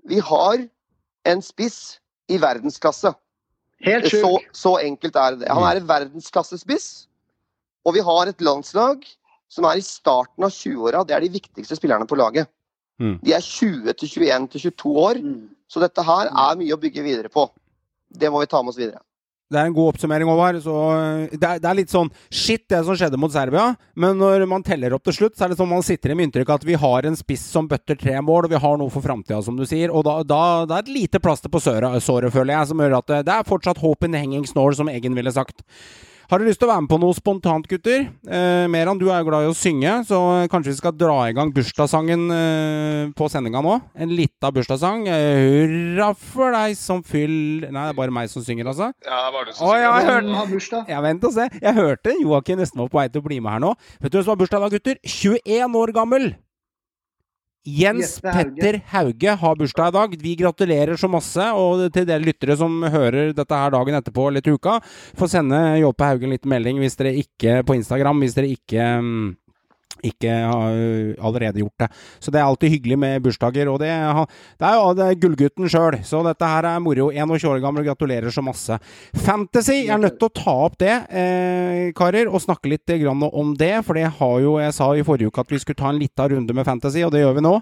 Vi 0.06 0.20
har 0.20 0.68
en 1.26 1.42
spiss 1.42 2.00
i 2.30 2.38
verdensklasse. 2.38 3.14
Helt 3.84 4.08
Så, 4.12 4.40
så 4.54 4.78
enkelt 4.80 5.16
er 5.16 5.36
det. 5.36 5.50
Han 5.50 5.64
er 5.64 5.82
en 5.82 5.88
verdensklassespiss. 5.88 7.08
Og 7.84 7.98
vi 7.98 8.04
har 8.06 8.30
et 8.30 8.44
landslag 8.44 9.06
som 9.52 9.68
er 9.70 9.80
i 9.80 9.86
starten 9.86 10.46
av 10.46 10.54
20-åra. 10.54 11.04
Det 11.08 11.16
er 11.16 11.26
de 11.26 11.34
viktigste 11.36 11.78
spillerne 11.78 12.08
på 12.10 12.18
laget. 12.20 12.50
Mm. 13.02 13.18
De 13.24 13.34
er 13.36 13.44
20 13.44 13.94
til 14.00 14.14
21 14.26 14.52
til 14.54 14.68
22 14.70 14.94
år. 15.08 15.24
Mm. 15.24 15.42
Så 15.70 15.82
dette 15.84 16.06
her 16.06 16.30
er 16.30 16.60
mye 16.60 16.76
å 16.76 16.82
bygge 16.82 17.06
videre 17.06 17.32
på. 17.34 17.48
Det 18.14 18.30
må 18.32 18.44
vi 18.44 18.50
ta 18.50 18.62
med 18.62 18.74
oss 18.74 18.80
videre. 18.80 19.02
Det 19.54 19.60
er 19.60 19.68
en 19.70 19.76
god 19.76 19.92
oppsummering, 19.92 20.30
Håvard. 20.30 20.58
Så 20.64 20.74
uh, 20.74 21.26
det, 21.30 21.46
er, 21.46 21.60
det 21.62 21.70
er 21.70 21.78
litt 21.78 21.92
sånn 21.94 22.10
shit, 22.34 22.64
det 22.72 22.80
som 22.88 22.98
skjedde 22.98 23.20
mot 23.22 23.34
Serbia. 23.34 23.74
Men 24.00 24.18
når 24.18 24.48
man 24.50 24.66
teller 24.66 24.96
opp 24.96 25.04
til 25.06 25.18
slutt, 25.18 25.36
så 25.38 25.46
er 25.46 25.54
det 25.54 25.60
sånn 25.60 25.70
man 25.70 25.86
sitter 25.86 26.14
i 26.14 26.18
med 26.18 26.30
inntrykk 26.30 26.50
av 26.50 26.62
at 26.62 26.68
vi 26.70 26.80
har 26.80 27.10
en 27.10 27.18
spiss 27.20 27.44
som 27.54 27.68
bøtter 27.70 28.00
tre 28.00 28.16
mål, 28.26 28.48
og 28.48 28.56
vi 28.56 28.62
har 28.64 28.80
noe 28.82 28.94
for 28.94 29.06
framtida, 29.06 29.42
som 29.46 29.60
du 29.60 29.68
sier. 29.70 29.94
Og 29.94 30.06
da, 30.08 30.20
da 30.26 30.42
det 30.70 30.78
er 30.80 30.88
et 30.88 30.96
lite 30.96 31.22
plaster 31.22 31.54
på 31.54 31.62
såret, 31.62 32.02
føler 32.02 32.56
jeg, 32.56 32.72
som 32.72 32.82
gjør 32.82 32.98
at 33.02 33.12
det, 33.12 33.22
det 33.30 33.36
er 33.36 33.52
fortsatt 33.52 33.84
hope 33.84 34.10
in 34.10 34.18
the 34.18 34.24
hanging 34.24 34.48
snore, 34.50 34.78
som 34.80 34.90
Eggen 34.90 35.18
ville 35.20 35.34
sagt. 35.36 35.62
Har 36.32 36.40
dere 36.40 36.48
lyst 36.50 36.62
til 36.62 36.70
å 36.70 36.72
være 36.72 36.84
med 36.86 36.90
på 36.92 36.98
noe 37.02 37.16
spontant, 37.18 37.66
gutter? 37.70 38.06
Eh, 38.24 38.66
Meran, 38.72 38.98
du 39.00 39.10
er 39.12 39.20
jo 39.22 39.28
glad 39.28 39.46
i 39.46 39.50
å 39.52 39.56
synge, 39.58 39.92
så 40.08 40.20
kanskje 40.52 40.72
vi 40.72 40.78
skal 40.80 40.96
dra 40.96 41.18
i 41.28 41.34
gang 41.36 41.52
bursdagssangen 41.54 42.24
eh, 42.36 43.12
på 43.18 43.28
sendinga 43.32 43.62
nå? 43.66 43.76
En 44.00 44.14
lita 44.16 44.52
bursdagssang. 44.56 45.04
Eh, 45.12 45.44
hurra 45.44 46.14
for 46.18 46.56
deg 46.56 46.78
som 46.80 47.04
fyll... 47.06 47.68
Nei, 47.68 47.84
det 47.90 47.92
er 47.92 48.00
bare 48.00 48.16
meg 48.16 48.32
som 48.32 48.46
synger, 48.46 48.72
altså. 48.72 48.92
Ja, 49.04 49.20
det 49.28 49.36
var 49.36 49.50
du 49.50 49.54
som 49.58 49.68
Å, 49.68 49.74
ja, 49.76 49.92
jeg 49.92 50.08
synger. 50.08 50.14
hørte 50.14 50.40
har 50.40 50.50
bursdag? 50.54 50.96
Vent 51.10 51.28
og 51.28 51.36
se. 51.36 51.50
Jeg 51.60 51.78
hørte 51.82 52.16
Joakim 52.22 52.64
nesten 52.64 52.84
var 52.86 52.94
på 52.94 53.02
vei 53.02 53.08
til 53.12 53.24
å 53.24 53.28
bli 53.28 53.42
med 53.44 53.58
her 53.58 53.64
nå. 53.68 53.76
Vet 54.00 54.14
du 54.14 54.20
hvem 54.22 54.26
som 54.26 54.36
har 54.38 54.42
bursdag 54.46 54.64
da, 54.64 54.72
gutter? 54.74 55.00
21 55.04 55.80
år 55.84 55.96
gammel! 56.00 56.32
Jens 57.64 58.18
Petter 58.20 58.82
Hauge 58.92 59.36
har 59.40 59.56
bursdag 59.56 59.88
i 59.88 59.96
dag. 59.96 60.16
Vi 60.20 60.36
gratulerer 60.36 61.00
så 61.00 61.08
masse. 61.08 61.46
Og 61.56 61.86
til 61.96 62.08
dere 62.10 62.24
lyttere 62.24 62.58
som 62.60 62.82
hører 62.84 63.32
dette 63.36 63.60
her 63.60 63.72
dagen 63.72 64.00
etterpå 64.00 64.28
eller 64.28 64.44
til 64.44 64.58
uka, 64.60 64.80
får 65.20 65.32
sende 65.38 65.62
Jåpe 65.80 66.10
Hauge 66.10 66.28
en 66.28 66.36
liten 66.36 66.52
melding 66.52 66.82
hvis 66.84 67.00
dere 67.00 67.16
ikke 67.24 67.62
på 67.64 67.78
Instagram 67.80 68.20
hvis 68.24 68.36
dere 68.36 68.52
ikke 68.52 68.90
mm, 69.00 69.30
ikke 70.04 70.34
har 70.34 70.78
allerede 71.24 71.64
gjort 71.64 71.86
det. 71.86 71.90
Så 72.20 72.34
det 72.34 72.42
er 72.42 72.48
alltid 72.48 72.76
hyggelig 72.76 73.00
med 73.00 73.24
bursdager. 73.26 73.72
Og 73.72 73.80
det, 73.82 73.92
det 74.60 74.68
er 74.68 74.78
jo 74.78 74.92
det 74.98 75.08
er 75.08 75.20
gullgutten 75.24 75.72
sjøl, 75.72 76.00
så 76.06 76.22
dette 76.28 76.50
her 76.50 76.68
er 76.74 76.84
moro. 76.84 77.10
21 77.14 77.50
år 77.54 77.64
gammel, 77.64 77.86
gratulerer 77.88 78.34
så 78.34 78.44
masse. 78.46 78.78
Fantasy, 79.26 79.84
jeg 79.84 79.94
er 79.96 80.04
nødt 80.04 80.20
til 80.22 80.30
å 80.30 80.36
ta 80.44 80.56
opp 80.68 80.78
det, 80.82 80.94
eh, 81.10 81.90
karer, 81.98 82.30
og 82.30 82.44
snakke 82.44 82.72
litt 82.72 82.94
om 83.04 83.56
det. 83.58 83.74
For 83.86 83.98
det 83.98 84.10
har 84.20 84.40
jo 84.42 84.60
Jeg 84.64 84.74
sa 84.74 84.94
i 84.94 85.04
forrige 85.04 85.28
uke 85.28 85.42
at 85.42 85.52
vi 85.52 85.60
skulle 85.60 85.80
ta 85.80 85.90
en 85.90 86.00
lita 86.00 86.28
runde 86.30 86.54
med 86.54 86.66
Fantasy, 86.66 87.04
og 87.04 87.12
det 87.12 87.24
gjør 87.24 87.36
vi 87.40 87.46
nå. 87.48 87.60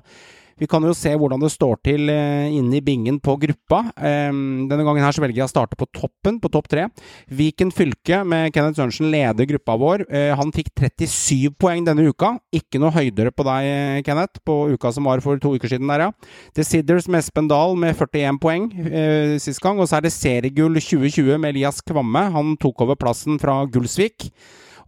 Vi 0.61 0.69
kan 0.69 0.85
jo 0.85 0.93
se 0.93 1.15
hvordan 1.17 1.41
det 1.41 1.51
står 1.53 1.79
til 1.85 2.11
eh, 2.13 2.53
inne 2.53 2.77
i 2.77 2.83
bingen 2.85 3.17
på 3.23 3.33
gruppa. 3.41 3.83
Denne 3.97 4.85
gangen 4.85 5.01
her 5.01 5.15
så 5.15 5.23
velger 5.23 5.41
jeg 5.41 5.49
å 5.49 5.51
starte 5.51 5.77
på 5.79 5.87
toppen, 5.89 6.37
på 6.41 6.51
topp 6.53 6.69
tre. 6.69 6.85
Viken 7.33 7.71
fylke 7.73 8.21
med 8.27 8.51
Kenneth 8.53 8.77
Sørensen 8.77 9.09
leder 9.11 9.47
gruppa 9.49 9.77
vår. 9.81 10.05
Eh, 10.09 10.31
han 10.37 10.53
fikk 10.53 10.71
37 10.77 11.51
poeng 11.59 11.85
denne 11.87 12.05
uka. 12.07 12.35
Ikke 12.53 12.81
noe 12.81 12.93
høydere 12.93 13.33
på 13.33 13.45
deg, 13.47 13.69
eh, 13.71 14.01
Kenneth, 14.05 14.41
på 14.45 14.57
uka 14.75 14.91
som 14.93 15.09
var 15.09 15.23
for 15.23 15.41
to 15.41 15.55
uker 15.55 15.71
siden 15.71 15.89
der, 15.91 16.07
ja. 16.07 16.11
The 16.55 16.63
Sidders 16.63 17.07
med 17.07 17.23
Espen 17.23 17.49
Dahl 17.49 17.75
med 17.75 17.95
41 17.97 18.39
poeng 18.41 18.69
eh, 18.85 19.37
sist 19.41 19.61
gang. 19.61 19.79
Og 19.79 19.89
så 19.89 19.97
er 19.97 20.07
det 20.07 20.13
seriegull 20.15 20.77
2020 20.77 21.37
med 21.37 21.55
Elias 21.55 21.81
Kvamme. 21.81 22.27
Han 22.35 22.57
tok 22.61 22.85
over 22.85 22.99
plassen 22.99 23.39
fra 23.41 23.63
Gulsvik. 23.65 24.31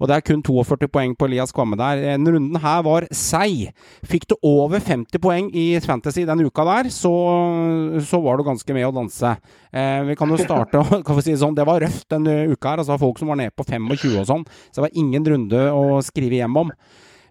Og 0.03 0.09
det 0.11 0.17
er 0.17 0.25
kun 0.27 0.41
42 0.43 0.89
poeng 0.91 1.13
på 1.15 1.29
Elias 1.29 1.53
Kvamme 1.55 1.77
der. 1.79 2.01
Den 2.03 2.27
runden 2.27 2.59
her 2.59 2.81
var 2.83 3.05
seig. 3.15 3.69
Fikk 4.03 4.27
du 4.33 4.35
over 4.43 4.83
50 4.83 5.21
poeng 5.23 5.47
i 5.55 5.79
Fantasy 5.79 6.25
den 6.27 6.43
uka 6.43 6.65
der, 6.67 6.89
så, 6.91 7.13
så 8.03 8.19
var 8.19 8.35
du 8.35 8.43
ganske 8.43 8.75
med 8.75 8.89
å 8.89 8.91
danse. 8.97 9.31
Eh, 9.71 10.01
vi 10.09 10.17
kan 10.19 10.33
jo 10.33 10.41
starte 10.41 10.83
kan 11.07 11.19
vi 11.19 11.23
si 11.23 11.37
sånn, 11.39 11.55
Det 11.55 11.63
var 11.69 11.79
røft 11.85 12.09
den 12.11 12.27
eh, 12.27 12.51
uka 12.51 12.73
her. 12.73 12.83
altså 12.83 12.99
Folk 12.99 13.23
som 13.23 13.31
var 13.31 13.39
nede 13.39 13.55
på 13.55 13.63
25 13.63 14.19
og 14.19 14.27
sånn. 14.27 14.45
Så 14.67 14.81
det 14.81 14.87
var 14.89 14.99
ingen 14.99 15.31
runde 15.33 15.65
å 15.71 16.03
skrive 16.03 16.41
hjem 16.41 16.61
om. 16.65 16.75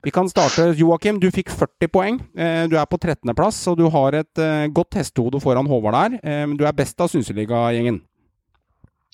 Vi 0.03 0.11
kan 0.11 0.27
starte. 0.27 0.73
Joakim, 0.75 1.21
du 1.23 1.29
fikk 1.31 1.53
40 1.53 1.91
poeng. 1.93 2.17
Eh, 2.35 2.65
du 2.73 2.75
er 2.81 2.89
på 2.91 2.99
13.-plass, 2.99 3.61
og 3.71 3.77
du 3.79 3.85
har 3.93 4.17
et 4.19 4.41
eh, 4.43 4.71
godt 4.75 4.97
hestehode 4.99 5.39
foran 5.45 5.69
Håvard 5.71 5.95
der. 5.95 6.17
Eh, 6.25 6.57
du 6.59 6.65
er 6.67 6.75
best 6.75 6.99
av 7.05 7.13
Synseliga-gjengen. 7.13 8.01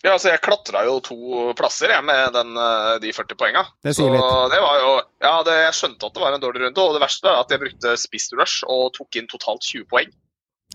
Ja, 0.05 0.13
altså 0.15 0.29
Jeg 0.31 0.41
klatra 0.45 0.85
jo 0.87 1.01
to 1.03 1.17
plasser 1.59 1.91
jeg, 1.91 2.05
med 2.07 2.33
den, 2.37 2.53
eh, 2.57 2.99
de 3.03 3.11
40 3.13 3.35
poenga. 3.41 3.65
Det 3.83 3.97
sier 3.99 4.13
litt. 4.15 4.23
det 4.53 4.61
var 4.63 4.77
jo 4.85 4.93
Ja, 5.25 5.33
det, 5.43 5.57
jeg 5.65 5.75
skjønte 5.75 6.07
at 6.07 6.15
det 6.15 6.23
var 6.23 6.37
en 6.37 6.41
dårlig 6.45 6.63
runde, 6.67 6.79
og 6.85 6.95
det 6.95 7.03
verste 7.03 7.27
er 7.33 7.41
at 7.41 7.51
jeg 7.51 7.63
brukte 7.65 7.97
spiss 7.99 8.29
rush 8.39 8.63
og 8.71 8.93
tok 8.95 9.17
inn 9.19 9.27
totalt 9.27 9.63
20 9.67 9.89
poeng. 9.91 10.13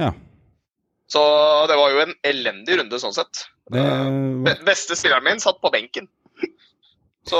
Ja. 0.01 0.11
Så 1.07 1.21
det 1.69 1.77
var 1.77 1.91
jo 1.93 2.01
en 2.03 2.13
elendig 2.25 2.79
runde 2.81 2.99
sånn 2.99 3.15
sett. 3.15 3.45
Det, 3.71 3.79
Eh, 3.79 4.09
Be- 4.43 4.59
Beste 4.67 4.95
spilleren 4.99 5.23
min 5.23 5.39
satt 5.39 5.61
på 5.63 5.71
benken. 5.71 6.09
Så 7.29 7.39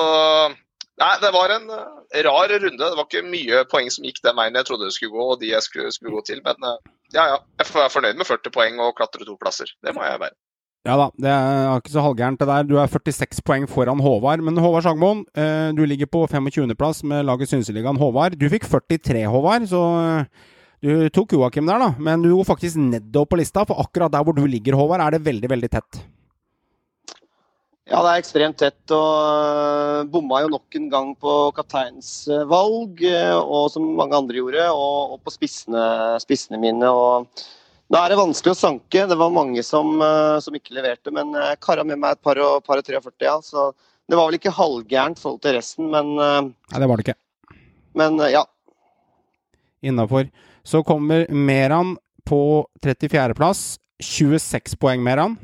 Nei, 1.01 1.09
det 1.19 1.31
var 1.33 1.49
en 1.49 1.69
eh, 1.73 2.21
rar 2.23 2.47
runde. 2.53 2.77
Det 2.77 2.95
var 2.95 3.07
ikke 3.09 3.23
mye 3.25 3.63
poeng 3.67 3.89
som 3.91 4.05
gikk 4.05 4.21
den 4.23 4.35
veien 4.37 4.55
jeg 4.55 4.67
trodde 4.69 4.85
det 4.87 4.93
skulle 4.95 5.15
gå, 5.17 5.23
og 5.33 5.39
de 5.41 5.49
jeg 5.49 5.65
skulle, 5.65 5.91
skulle 5.91 6.13
gå 6.13 6.21
til. 6.29 6.39
Men 6.45 6.55
ja, 7.11 7.25
ja. 7.33 7.37
Jeg 7.59 7.65
er 7.81 7.89
fornøyd 7.91 8.19
med 8.19 8.29
40 8.29 8.53
poeng 8.53 8.77
og 8.79 8.93
klatre 8.99 9.25
to 9.25 9.35
plasser. 9.41 9.71
Det 9.83 9.91
må 9.97 10.05
jeg 10.05 10.21
være. 10.21 10.37
Ja 10.83 10.97
da, 10.99 11.05
det 11.15 11.31
er 11.31 11.77
ikke 11.79 11.93
så 11.93 12.01
halvgærent 12.03 12.41
det 12.41 12.47
der. 12.49 12.65
Du 12.67 12.73
er 12.75 12.89
46 12.91 13.39
poeng 13.47 13.63
foran 13.71 14.01
Håvard. 14.03 14.41
Men 14.43 14.59
Håvard 14.59 14.83
Sagmoen, 14.83 15.21
eh, 15.31 15.69
du 15.71 15.85
ligger 15.87 16.09
på 16.11 16.25
25.-plass 16.27 17.05
med 17.07 17.23
laget 17.23 17.53
Synseligaen 17.53 17.99
Håvard. 18.01 18.35
Du 18.35 18.49
fikk 18.51 18.67
43, 18.67 19.23
Håvard, 19.31 19.69
så 19.71 19.83
eh, 20.01 20.49
du 20.83 21.07
tok 21.15 21.37
Joakim 21.37 21.71
der, 21.71 21.79
da. 21.79 21.93
Men 22.03 22.25
du 22.25 22.33
går 22.33 22.49
faktisk 22.51 22.81
nedover 22.83 23.31
på 23.31 23.39
lista, 23.39 23.63
for 23.63 23.79
akkurat 23.79 24.11
der 24.11 24.27
hvor 24.27 24.35
du 24.35 24.43
ligger, 24.43 24.75
Håvard, 24.75 25.05
er 25.05 25.15
det 25.15 25.23
veldig, 25.23 25.53
veldig 25.55 25.71
tett. 25.71 26.03
Ja, 27.87 28.03
det 28.03 28.09
er 28.09 28.19
ekstremt 28.19 28.59
tett, 28.59 28.83
og 28.91 29.07
øh, 29.23 30.03
bomma 30.11 30.43
jo 30.43 30.51
nok 30.51 30.81
en 30.81 30.91
gang 30.91 31.15
på 31.15 31.39
kapteinsvalg, 31.55 32.47
valg 32.51 33.07
og 33.39 33.67
som 33.71 33.87
mange 33.95 34.19
andre 34.19 34.41
gjorde, 34.41 34.67
og, 34.75 35.15
og 35.15 35.23
på 35.23 35.31
spissene, 35.39 35.83
spissene 36.23 36.59
mine. 36.59 36.91
og 36.91 37.31
Nå 37.93 37.99
er 38.01 38.09
det 38.09 38.15
vanskelig 38.17 38.55
å 38.55 38.57
sanke. 38.57 39.03
Det 39.05 39.15
var 39.19 39.29
mange 39.29 39.61
som, 39.61 39.91
øh, 40.01 40.39
som 40.41 40.55
ikke 40.57 40.73
leverte, 40.73 41.11
men 41.13 41.29
jeg 41.37 41.59
kara 41.61 41.83
med 41.85 41.99
meg 42.01 42.15
et 42.15 42.23
par 42.25 42.39
og, 42.41 42.63
par 42.65 42.79
og 42.81 42.87
43, 42.87 43.21
ja. 43.21 43.35
Så 43.45 43.67
det 44.09 44.17
var 44.17 44.31
vel 44.31 44.39
ikke 44.39 44.53
halvgærent 44.55 45.21
forhold 45.21 45.43
til 45.43 45.53
resten, 45.59 45.91
men, 45.93 46.09
øh, 46.17 46.49
Nei, 46.71 46.79
det 46.81 46.89
var 46.89 46.97
det 46.97 47.05
ikke. 47.05 47.19
men 47.93 48.17
øh, 48.19 48.31
ja. 48.33 48.41
Innafor. 49.83 50.25
Så 50.65 50.81
kommer 50.81 51.27
Meran 51.29 51.97
på 52.25 52.65
34.-plass. 52.81 53.77
26 54.01 54.75
poeng, 54.81 55.03
Meran. 55.03 55.37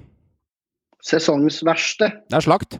Sesongens 1.06 1.62
verste. 1.64 2.10
Det 2.32 2.40
er 2.40 2.48
slakt. 2.48 2.80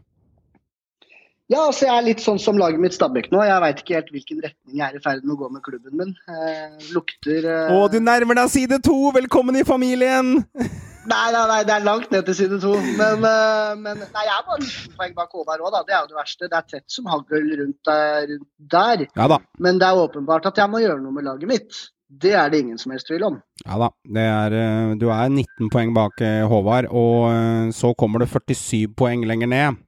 Ja, 1.50 1.64
altså 1.66 1.88
jeg 1.88 1.96
er 1.98 2.04
litt 2.06 2.20
sånn 2.22 2.38
som 2.38 2.58
laget 2.60 2.78
mitt 2.78 2.94
Stabæk 2.94 3.32
nå. 3.32 3.40
Jeg 3.42 3.62
veit 3.64 3.80
ikke 3.82 3.96
helt 3.96 4.10
hvilken 4.14 4.42
retning 4.44 4.76
jeg 4.78 4.84
er 4.86 4.98
i 5.00 5.02
ferd 5.02 5.24
med 5.26 5.32
å 5.34 5.38
gå 5.40 5.48
med 5.50 5.64
klubben 5.66 5.96
min. 5.98 6.12
Eh, 6.30 6.76
lukter 6.94 7.48
eh... 7.50 7.72
Å, 7.74 7.88
du 7.90 7.96
nærmer 7.98 8.38
deg 8.38 8.52
side 8.52 8.78
to! 8.86 8.94
Velkommen 9.16 9.58
i 9.58 9.64
familien! 9.66 10.36
Nei, 11.10 11.30
nei, 11.32 11.42
nei, 11.48 11.62
det 11.64 11.72
er 11.74 11.82
langt 11.82 12.10
ned 12.12 12.26
til 12.28 12.36
side 12.36 12.58
to. 12.62 12.74
Men, 12.98 13.24
eh, 13.24 13.70
men 13.80 14.02
nei, 14.04 14.22
jeg 14.28 14.34
er 14.36 14.42
bare 14.46 14.60
19 14.62 14.98
poeng 15.00 15.14
bak 15.16 15.32
Håvard 15.34 15.62
òg, 15.64 15.70
da. 15.74 15.80
Det 15.88 15.94
er 15.96 16.02
jo 16.04 16.10
det 16.12 16.18
verste. 16.20 16.50
Det 16.52 16.58
er 16.58 16.66
tett 16.68 16.92
som 16.92 17.08
hagl 17.10 17.48
rundt, 17.62 17.78
der- 17.88 18.26
rundt 18.28 18.46
der. 18.76 19.04
Ja 19.16 19.26
da. 19.32 19.38
Men 19.58 19.80
det 19.80 19.88
er 19.88 19.98
åpenbart 20.04 20.46
at 20.52 20.60
jeg 20.60 20.70
må 20.70 20.82
gjøre 20.84 21.00
noe 21.02 21.16
med 21.16 21.24
laget 21.26 21.50
mitt. 21.50 21.80
Det 22.10 22.34
er 22.36 22.52
det 22.52 22.60
ingen 22.62 22.78
som 22.78 22.92
helst 22.94 23.08
tvil 23.08 23.24
om. 23.26 23.40
Ja 23.64 23.80
da. 23.80 23.88
Det 24.06 24.26
er, 24.36 24.58
eh, 24.60 24.92
du 25.00 25.08
er 25.08 25.32
19 25.32 25.72
poeng 25.72 25.96
bak 25.96 26.20
eh, 26.22 26.44
Håvard, 26.52 26.92
og 26.92 27.26
eh, 27.32 27.72
så 27.74 27.90
kommer 27.98 28.22
det 28.22 28.30
47 28.36 28.92
poeng 29.00 29.24
lenger 29.26 29.50
ned. 29.50 29.80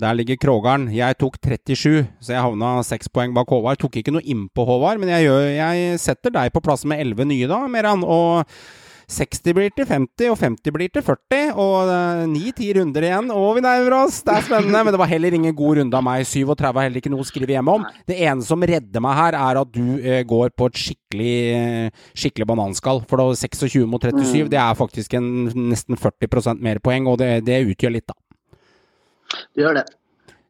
Der 0.00 0.14
ligger 0.16 0.38
Krogeren. 0.40 0.88
Jeg 0.94 1.18
tok 1.20 1.36
37, 1.42 2.06
så 2.20 2.32
jeg 2.32 2.42
havna 2.42 2.78
6 2.86 3.10
poeng 3.12 3.34
bak 3.36 3.50
Håvard. 3.52 3.80
Tok 3.82 4.00
ikke 4.00 4.14
noe 4.14 4.24
innpå 4.24 4.64
Håvard, 4.66 5.00
men 5.02 5.12
jeg, 5.12 5.28
gjør, 5.28 5.50
jeg 5.56 5.98
setter 6.02 6.32
deg 6.34 6.54
på 6.54 6.62
plass 6.64 6.86
med 6.88 7.02
11 7.04 7.28
nye, 7.28 7.50
da, 7.50 7.60
Meran. 7.70 8.06
Og 8.06 8.48
60 9.12 9.52
blir 9.56 9.72
til 9.76 9.86
50, 9.88 10.30
og 10.32 10.38
50 10.40 10.74
blir 10.74 10.92
til 10.92 11.04
40. 11.04 11.52
Og 11.60 11.90
eh, 11.92 12.22
9-10 12.32 12.70
runder 12.78 13.06
igjen, 13.06 13.30
og 13.34 13.58
vi 13.58 13.64
nærmer 13.64 13.96
oss! 14.00 14.22
Det 14.24 14.34
er 14.34 14.46
spennende, 14.46 14.80
men 14.80 14.94
det 14.94 15.02
var 15.02 15.10
heller 15.10 15.36
ingen 15.36 15.56
god 15.58 15.82
runde 15.82 15.98
av 15.98 16.06
meg. 16.06 16.24
37 16.28 16.64
er 16.70 16.80
heller 16.80 17.02
ikke 17.02 17.12
noe 17.12 17.26
å 17.26 17.28
skrive 17.28 17.56
hjemme 17.56 17.76
om. 17.76 17.86
Det 18.08 18.18
ene 18.24 18.46
som 18.46 18.64
redder 18.72 19.04
meg 19.04 19.18
her, 19.18 19.38
er 19.38 19.62
at 19.62 19.76
du 19.76 19.84
uh, 20.00 20.18
går 20.32 20.56
på 20.56 20.70
et 20.70 20.82
skikkelig, 20.86 21.36
uh, 21.52 22.10
skikkelig 22.24 22.48
bananskall. 22.54 23.04
For 23.10 23.20
da 23.20 23.28
26 23.36 23.86
mot 23.90 24.02
37, 24.02 24.48
det 24.52 24.60
er 24.62 24.78
faktisk 24.78 25.18
en, 25.18 25.30
nesten 25.70 26.00
40% 26.00 26.62
mer 26.64 26.80
poeng, 26.84 27.10
og 27.10 27.20
det, 27.22 27.34
det 27.48 27.64
utgjør 27.68 27.98
litt, 27.98 28.08
da. 28.08 28.16
Det 29.54 29.66
gjør 29.66 29.82
det. 29.82 29.88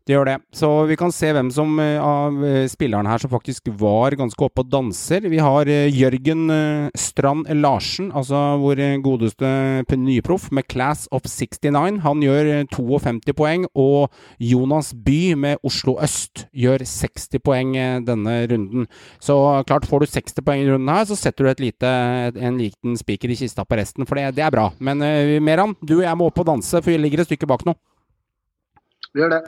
Det 0.03 0.17
gjør 0.17 0.27
det. 0.27 0.39
Så 0.51 0.69
vi 0.91 0.97
kan 0.99 1.13
se 1.15 1.29
hvem 1.31 1.51
som 1.55 1.77
eh, 1.79 1.95
av 2.03 2.41
eh, 2.43 2.65
spillerne 2.67 3.07
her 3.07 3.23
som 3.23 3.31
faktisk 3.31 3.69
var 3.79 4.17
ganske 4.19 4.43
oppe 4.43 4.65
og 4.65 4.71
danser. 4.73 5.29
Vi 5.31 5.39
har 5.39 5.69
eh, 5.71 5.95
Jørgen 5.95 6.51
Strand 6.99 7.47
Larsen, 7.61 8.09
altså 8.11 8.41
vår 8.59 8.83
godeste 9.05 9.47
nyproff 9.95 10.49
med 10.51 10.67
Class 10.67 11.07
of 11.15 11.29
69. 11.31 12.01
Han 12.03 12.25
gjør 12.25 12.51
eh, 12.51 12.65
52 12.75 13.37
poeng. 13.39 13.69
Og 13.79 14.11
Jonas 14.43 14.91
By 15.07 15.37
med 15.39 15.63
Oslo 15.63 15.95
Øst 16.03 16.49
gjør 16.51 16.83
60 16.83 17.39
poeng 17.47 17.79
denne 18.03 18.37
runden. 18.51 18.91
Så 19.23 19.39
klart, 19.71 19.87
får 19.87 20.03
du 20.03 20.11
60 20.11 20.43
poeng 20.43 20.65
i 20.65 20.67
runden 20.67 20.91
her, 20.91 21.07
så 21.07 21.15
setter 21.19 21.47
du 21.47 21.53
et 21.53 21.63
lite, 21.63 21.95
en 22.43 22.59
liten 22.59 22.99
spiker 22.99 23.31
i 23.31 23.39
kista 23.39 23.63
på 23.63 23.79
resten, 23.79 24.09
for 24.09 24.19
det, 24.19 24.33
det 24.35 24.49
er 24.49 24.55
bra. 24.55 24.67
Men 24.83 24.99
Meran, 25.47 25.77
du 25.79 26.01
og 26.01 26.07
jeg 26.09 26.19
må 26.19 26.27
opp 26.33 26.43
og 26.43 26.51
danse, 26.51 26.83
for 26.83 26.91
vi 26.91 26.99
ligger 26.99 27.23
et 27.23 27.31
stykke 27.31 27.47
bak 27.47 27.63
nå. 27.69 27.79
Vi 29.13 29.23
gjør 29.23 29.37
det. 29.37 29.43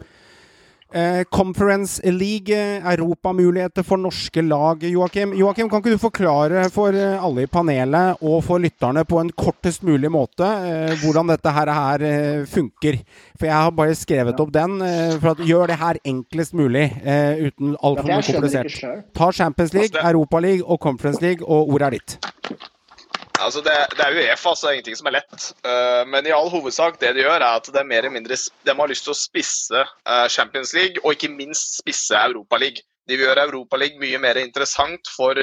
Eh, 0.94 1.24
Conference 1.24 1.98
League, 2.04 2.54
europamuligheter 2.54 3.82
for 3.82 3.98
norske 3.98 4.42
lag, 4.46 4.82
Joakim. 4.86 5.32
Joakim, 5.34 5.66
kan 5.68 5.80
ikke 5.82 5.96
du 5.96 5.98
forklare 5.98 6.68
for 6.70 6.94
eh, 6.94 7.16
alle 7.18 7.48
i 7.48 7.50
panelet 7.50 8.22
og 8.22 8.36
for 8.46 8.62
lytterne 8.62 9.02
på 9.02 9.18
en 9.18 9.32
kortest 9.34 9.82
mulig 9.82 10.12
måte 10.14 10.46
eh, 10.46 10.92
hvordan 11.00 11.32
dette 11.32 11.54
her, 11.56 11.72
her 11.74 12.04
eh, 12.06 12.44
funker? 12.46 13.00
For 13.34 13.48
jeg 13.50 13.56
har 13.56 13.74
bare 13.74 13.96
skrevet 13.98 14.44
opp 14.44 14.52
den. 14.54 14.76
Eh, 14.86 15.16
for 15.18 15.32
at 15.32 15.42
Gjør 15.44 15.72
det 15.72 15.80
her 15.80 15.98
enklest 16.04 16.54
mulig, 16.54 16.86
eh, 17.02 17.42
uten 17.42 17.74
Ja, 17.74 17.80
altfor 17.90 18.12
jeg 18.14 18.28
komplisert. 18.28 18.78
Ta 19.18 19.32
Champions 19.32 19.74
League, 19.74 19.98
Altså, 19.98 20.12
Europa 20.12 20.44
League 20.46 20.62
og 20.62 20.78
Conference 20.78 21.20
League, 21.20 21.42
og 21.42 21.74
ordet 21.74 21.90
er 21.90 21.98
ditt. 21.98 22.18
Altså 23.42 23.60
det, 23.66 23.74
det 23.98 24.04
er 24.04 24.14
Uefa, 24.14 24.52
så 24.54 24.66
det 24.66 24.70
er 24.70 24.76
ingenting 24.78 24.98
som 25.00 25.08
er 25.10 25.16
lett. 25.16 25.46
Uh, 25.66 26.02
men 26.06 26.26
i 26.26 26.32
all 26.34 26.50
hovedsak 26.52 27.00
det 27.00 27.14
de 27.16 27.24
gjør, 27.24 27.40
er 27.40 27.58
at 27.58 27.66
det 27.66 27.80
er 27.80 27.88
mer 27.88 28.04
eller 28.04 28.14
mindre 28.14 28.36
de 28.38 28.76
har 28.78 28.90
lyst 28.90 29.08
til 29.08 29.14
å 29.14 29.18
spisse 29.18 29.80
uh, 29.82 30.26
Champions 30.30 30.74
League, 30.76 31.02
og 31.02 31.16
ikke 31.16 31.32
minst 31.34 31.80
spisse 31.80 32.14
Europaligaen. 32.14 32.86
De 33.04 33.18
vil 33.18 33.26
gjøre 33.26 33.48
Europaligaen 33.50 34.00
mye 34.00 34.20
mer 34.22 34.38
interessant 34.40 35.10
for 35.12 35.42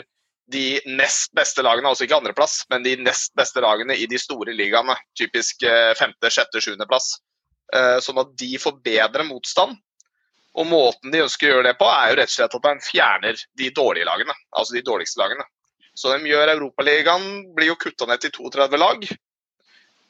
de 0.51 0.65
nest 0.89 1.29
beste 1.37 1.61
lagene, 1.63 1.91
altså 1.91 2.07
ikke 2.07 2.17
andreplass, 2.17 2.61
men 2.71 2.83
de 2.83 2.95
nest 3.03 3.35
beste 3.37 3.61
lagene 3.63 3.95
i 3.99 4.07
de 4.09 4.19
store 4.19 4.55
ligaene. 4.55 4.95
Typisk 5.19 5.67
uh, 5.67 5.91
femte, 5.99 6.31
sjette, 6.31 6.63
sjuendeplass. 6.63 7.17
Sånn 8.03 8.17
at 8.19 8.33
de 8.35 8.57
får 8.59 8.81
bedre 8.83 9.23
motstand. 9.23 9.77
Og 10.59 10.65
måten 10.67 11.13
de 11.13 11.21
ønsker 11.23 11.47
å 11.47 11.53
gjøre 11.53 11.69
det 11.69 11.77
på, 11.79 11.87
er 11.87 12.09
jo 12.09 12.17
rett 12.19 12.27
og 12.27 12.33
slett 12.33 12.55
at 12.57 12.65
de 12.65 12.83
fjerner 12.83 13.43
de 13.61 13.69
dårlige 13.71 14.09
lagene. 14.09 14.35
Altså 14.51 14.75
de 14.75 14.81
dårligste 14.83 15.21
lagene. 15.21 15.45
Så 15.97 16.13
de 16.13 16.31
gjør 16.31 16.53
Europaligaen 16.55 17.53
blir 17.55 17.73
jo 17.73 17.79
kutta 17.79 18.07
ned 18.07 18.23
til 18.23 18.33
32 18.37 18.79
lag. 18.79 19.05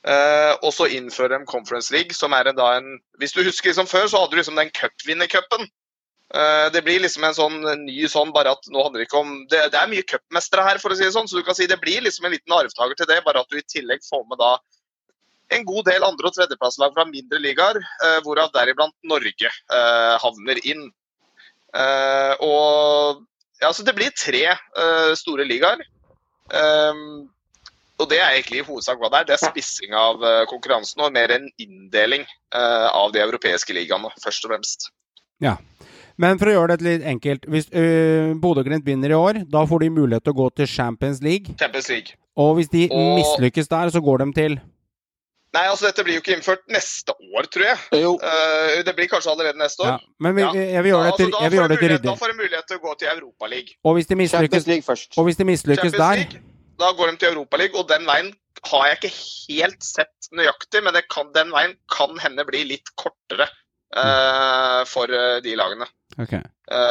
Eh, 0.02 0.54
og 0.66 0.72
så 0.74 0.88
innfører 0.90 1.38
de 1.38 1.50
Conference 1.50 1.94
League, 1.94 2.16
som 2.18 2.34
er 2.34 2.50
da 2.58 2.72
en 2.80 2.96
Hvis 3.22 3.36
du 3.36 3.44
husker 3.46 3.70
liksom 3.70 3.90
før, 3.90 4.08
så 4.10 4.22
hadde 4.22 4.34
du 4.34 4.40
liksom 4.42 4.58
den 4.58 4.72
cupvinnercupen. 4.74 5.68
Eh, 6.34 6.68
det 6.74 6.82
blir 6.86 7.02
liksom 7.04 7.26
en 7.28 7.38
sånn 7.38 7.58
ny 7.84 8.08
sånn, 8.10 8.32
bare 8.34 8.54
at 8.56 8.70
nå 8.72 8.82
handler 8.82 9.02
det 9.02 9.10
ikke 9.10 9.22
om 9.22 9.34
Det, 9.52 9.66
det 9.74 9.78
er 9.78 9.90
mye 9.92 10.08
cupmestere 10.08 10.66
her, 10.66 10.80
for 10.82 10.94
å 10.94 10.98
si 10.98 11.06
det 11.06 11.14
sånn, 11.14 11.28
så 11.30 11.38
du 11.38 11.46
kan 11.46 11.58
si 11.58 11.68
det 11.70 11.82
blir 11.82 12.02
liksom 12.02 12.26
en 12.26 12.34
liten 12.34 12.56
arvtaker 12.56 12.98
til 12.98 13.10
det, 13.12 13.20
bare 13.26 13.44
at 13.44 13.52
du 13.52 13.60
i 13.60 13.68
tillegg 13.68 14.06
får 14.08 14.24
med 14.30 14.42
da 14.42 14.56
en 15.52 15.66
god 15.68 15.90
del 15.90 16.06
andre- 16.08 16.30
og 16.30 16.36
tredjeplasslag 16.38 16.94
fra 16.96 17.06
mindre 17.06 17.40
ligaer, 17.44 17.78
eh, 17.78 18.20
hvorav 18.24 18.54
deriblant 18.56 18.96
Norge 19.04 19.50
eh, 19.52 20.14
havner 20.24 20.62
inn. 20.64 20.86
Eh, 21.76 22.34
og 22.40 23.26
ja, 23.62 23.74
så 23.74 23.86
Det 23.86 23.94
blir 23.98 24.14
tre 24.18 24.46
uh, 24.52 25.14
store 25.18 25.46
ligaer. 25.48 25.84
Um, 26.52 27.30
og 28.02 28.10
Det 28.10 28.18
er 28.18 28.34
egentlig 28.34 28.64
i 28.64 28.66
hovedsak 28.66 28.98
hva 29.00 29.12
det 29.14 29.20
er. 29.22 29.28
Det 29.30 29.36
er 29.38 29.44
spissing 29.44 29.94
av 29.98 30.24
uh, 30.24 30.44
konkurransen 30.50 31.04
og 31.06 31.14
mer 31.14 31.34
en 31.36 31.46
inndeling 31.62 32.26
uh, 32.56 32.90
av 32.90 33.14
de 33.14 33.22
europeiske 33.22 33.76
ligaene, 33.78 34.10
først 34.24 34.48
og 34.48 34.56
fremst. 34.56 34.90
Ja. 35.42 35.60
Men 36.22 36.38
for 36.42 36.52
å 36.52 36.54
gjøre 36.54 36.76
det 36.78 36.86
litt 36.86 37.06
enkelt 37.08 37.48
Hvis 37.50 37.70
uh, 37.72 38.34
Bodø-Glimt 38.38 38.86
vinner 38.86 39.14
i 39.14 39.18
år, 39.18 39.40
da 39.50 39.64
får 39.66 39.86
de 39.86 39.94
mulighet 39.96 40.26
til 40.26 40.36
å 40.36 40.40
gå 40.42 40.50
til 40.60 40.70
Champions 40.70 41.22
League. 41.24 41.56
Champions 41.62 41.90
League. 41.90 42.18
Og 42.42 42.58
hvis 42.58 42.70
de 42.74 42.88
og... 42.90 43.16
mislykkes 43.22 43.70
der, 43.72 43.94
så 43.94 44.02
går 44.04 44.26
de 44.26 44.28
til 44.38 44.60
Nei, 45.52 45.66
altså 45.68 45.90
dette 45.90 46.04
blir 46.08 46.16
jo 46.16 46.22
ikke 46.22 46.36
innført 46.38 46.62
neste 46.72 47.12
år, 47.12 47.48
tror 47.52 47.66
jeg. 47.66 47.80
Jo. 48.00 48.12
Uh, 48.24 48.78
det 48.88 48.94
blir 48.96 49.10
kanskje 49.12 49.34
allerede 49.34 49.60
neste 49.60 49.84
år. 49.84 49.98
Ja, 49.98 50.12
men 50.24 50.36
vi, 50.38 50.46
jeg 50.46 50.84
vil 50.86 50.94
gjøre 50.94 51.10
det 51.10 51.18
til, 51.20 51.26
altså, 51.28 51.42
jeg 51.44 51.52
vil 51.52 51.60
gjøre 51.60 51.72
det 51.72 51.80
til 51.82 51.92
ryddig. 51.92 52.08
Da 52.08 52.14
får 52.22 52.32
de 52.32 52.38
mulighet 52.38 52.70
til 52.70 52.80
å 52.80 52.84
gå 52.86 52.94
til 53.02 53.10
Europaligaen. 53.12 53.80
Og 53.84 53.98
hvis 53.98 54.08
de 54.08 54.18
mislykkes, 54.22 54.70
og 55.18 55.28
hvis 55.28 55.42
de 55.42 55.48
mislykkes 55.50 55.98
der 55.98 56.24
Da 56.82 56.92
går 56.98 57.12
de 57.12 57.20
til 57.24 57.34
Europaligaen, 57.34 57.82
og 57.84 57.90
den 57.92 58.08
veien 58.08 58.32
har 58.72 58.86
jeg 58.88 59.00
ikke 59.00 59.12
helt 59.18 59.84
sett 59.84 60.32
nøyaktig, 60.40 60.84
men 60.86 61.02
kan, 61.12 61.34
den 61.36 61.52
veien 61.52 61.76
kan 61.92 62.16
hende 62.24 62.48
bli 62.48 62.64
litt 62.72 62.94
kortere 62.96 63.50
uh, 63.50 64.88
for 64.88 65.12
uh, 65.12 65.42
de 65.44 65.58
lagene. 65.60 65.90
Okay. 66.20 66.44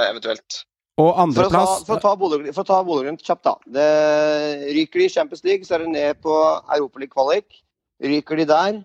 eventuelt. 0.09 0.63
Og 1.01 1.17
andreplass 1.21 1.87
For 1.89 1.97
å 1.97 2.01
ta, 2.03 2.13
for 2.57 2.69
ta 2.69 2.79
Bodø-Glimt 2.85 3.25
kjapt, 3.25 3.47
da. 3.47 3.57
Det 3.73 3.89
ryker 4.77 5.01
de 5.01 5.09
i 5.09 5.13
Champions 5.13 5.45
League, 5.49 5.65
så 5.65 5.79
er 5.79 5.87
det 5.87 5.93
ned 5.97 6.21
på 6.25 6.37
Europaliga-kvalik. 6.77 7.63
Ryker 8.01 8.41
de 8.41 8.47
der, 8.49 8.79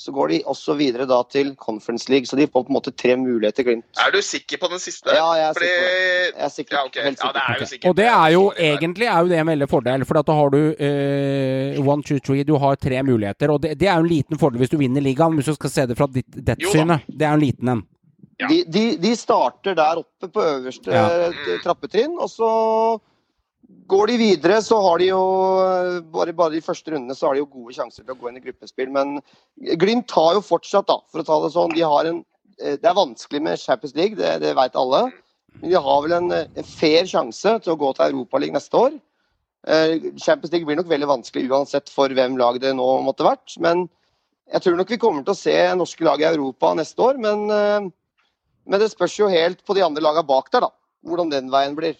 så 0.00 0.12
går 0.16 0.30
de 0.32 0.36
også 0.48 0.74
videre 0.78 1.04
da 1.08 1.18
til 1.28 1.50
Conference 1.60 2.08
League. 2.08 2.28
Så 2.28 2.36
de 2.38 2.46
får 2.48 2.64
på 2.64 2.72
en 2.72 2.76
måte 2.78 2.92
tre 2.96 3.16
muligheter, 3.20 3.66
Glimt. 3.66 3.84
Er 4.00 4.14
du 4.14 4.22
sikker 4.24 4.60
på 4.62 4.70
den 4.72 4.80
siste? 4.80 5.12
Ja, 5.12 5.26
jeg 5.36 5.48
er 5.48 5.58
Fordi... 5.58 5.68
sikker. 5.68 6.38
Jeg 6.38 6.44
er 6.46 6.54
sikker. 6.54 6.76
Ja, 6.76 6.84
okay. 6.86 7.02
Sikker. 7.10 7.26
Ja, 7.26 7.32
det 7.32 7.42
er 7.42 7.50
jo 7.50 7.58
okay. 7.58 7.70
sikkert. 7.72 7.88
Og 7.90 7.96
det 7.98 8.06
er 8.06 8.28
jo 8.32 8.42
egentlig 8.70 9.10
er 9.10 9.18
jo 9.18 9.32
det 9.32 9.40
en 9.42 9.52
veldig 9.52 9.68
fordel, 9.68 10.06
for 10.08 10.20
da 10.20 10.38
har 10.40 10.54
du 10.54 10.60
eh, 10.72 11.80
one, 11.84 12.06
two, 12.06 12.18
three, 12.24 12.46
du 12.48 12.54
har 12.62 12.80
tre 12.80 13.02
muligheter. 13.04 13.52
Og 13.52 13.60
det, 13.66 13.74
det, 13.80 13.90
er 13.90 14.00
jo 14.00 14.06
en 14.06 14.12
liten 14.14 14.40
fordel 14.40 14.64
hvis 14.64 14.72
du 14.72 14.78
vinner 14.80 15.04
ligaen, 15.04 15.36
hvis 15.36 15.52
du 15.52 15.58
skal 15.58 15.74
se 15.74 15.86
det 15.90 15.98
fra 16.00 16.08
ditt, 16.14 16.30
ditt 16.32 16.64
syne. 16.72 17.02
Det 17.06 17.26
er 17.26 17.34
jo 17.34 17.40
en 17.42 17.44
liten 17.44 17.74
en. 17.74 17.84
Ja. 18.40 18.48
De, 18.48 18.62
de, 18.72 18.84
de, 18.96 19.12
starter 19.20 19.76
der 19.76 20.00
oppe 20.00 20.32
på 20.32 20.40
øverste 20.40 20.96
Ja. 20.96 21.28
trappetrinn, 21.60 22.16
og 22.16 22.30
så 22.32 22.48
går 23.90 24.12
de 24.12 24.16
videre, 24.20 24.60
så 24.62 24.78
har 24.84 25.00
de 25.00 25.10
jo 25.10 25.20
bare, 26.14 26.34
bare 26.36 26.54
de 26.54 26.62
første 26.64 26.92
rundene 26.92 27.16
så 27.16 27.28
har 27.28 27.36
de 27.36 27.42
jo 27.42 27.50
gode 27.50 27.74
sjanser 27.76 28.04
til 28.04 28.14
å 28.14 28.18
gå 28.20 28.30
inn 28.30 28.38
i 28.38 28.44
gruppespill. 28.44 28.90
Men 28.94 29.18
Glimt 29.80 30.12
har 30.14 30.36
jo 30.36 30.44
fortsatt, 30.46 30.88
da, 30.90 31.00
for 31.10 31.22
å 31.22 31.26
ta 31.26 31.38
det 31.44 31.52
sånn, 31.56 31.74
de 31.74 31.84
en 31.84 32.22
eh, 32.60 32.76
Det 32.78 32.86
er 32.86 32.98
vanskelig 32.98 33.42
med 33.42 33.60
Champions 33.60 33.96
League, 33.98 34.18
det, 34.18 34.38
det 34.44 34.54
vet 34.58 34.78
alle. 34.78 35.08
Men 35.58 35.72
de 35.72 35.82
har 35.82 36.02
vel 36.04 36.16
en, 36.16 36.32
en 36.32 36.66
fair 36.66 37.08
sjanse 37.10 37.56
til 37.64 37.74
å 37.74 37.80
gå 37.80 37.92
til 37.96 38.12
Europaligaen 38.12 38.58
neste 38.58 38.78
år. 38.78 38.98
Eh, 39.66 39.96
Champions 40.16 40.52
League 40.52 40.68
blir 40.68 40.78
nok 40.78 40.90
veldig 40.90 41.08
vanskelig 41.10 41.50
uansett 41.50 41.90
for 41.92 42.12
hvem 42.16 42.38
lag 42.40 42.60
det 42.62 42.72
nå 42.76 42.90
måtte 43.04 43.26
vært. 43.26 43.56
Men 43.60 43.88
jeg 44.50 44.64
tror 44.64 44.78
nok 44.78 44.92
vi 44.92 45.00
kommer 45.02 45.26
til 45.26 45.34
å 45.34 45.40
se 45.40 45.56
norske 45.78 46.06
lag 46.06 46.22
i 46.22 46.30
Europa 46.30 46.72
neste 46.78 47.02
år. 47.04 47.18
Men, 47.20 47.48
eh, 47.50 47.90
men 48.70 48.80
det 48.80 48.92
spørs 48.92 49.18
jo 49.18 49.32
helt 49.32 49.64
på 49.66 49.76
de 49.76 49.84
andre 49.84 50.04
lagene 50.04 50.28
bak 50.28 50.52
der, 50.52 50.68
da. 50.68 50.72
Hvordan 51.06 51.32
den 51.32 51.50
veien 51.52 51.76
blir. 51.76 51.96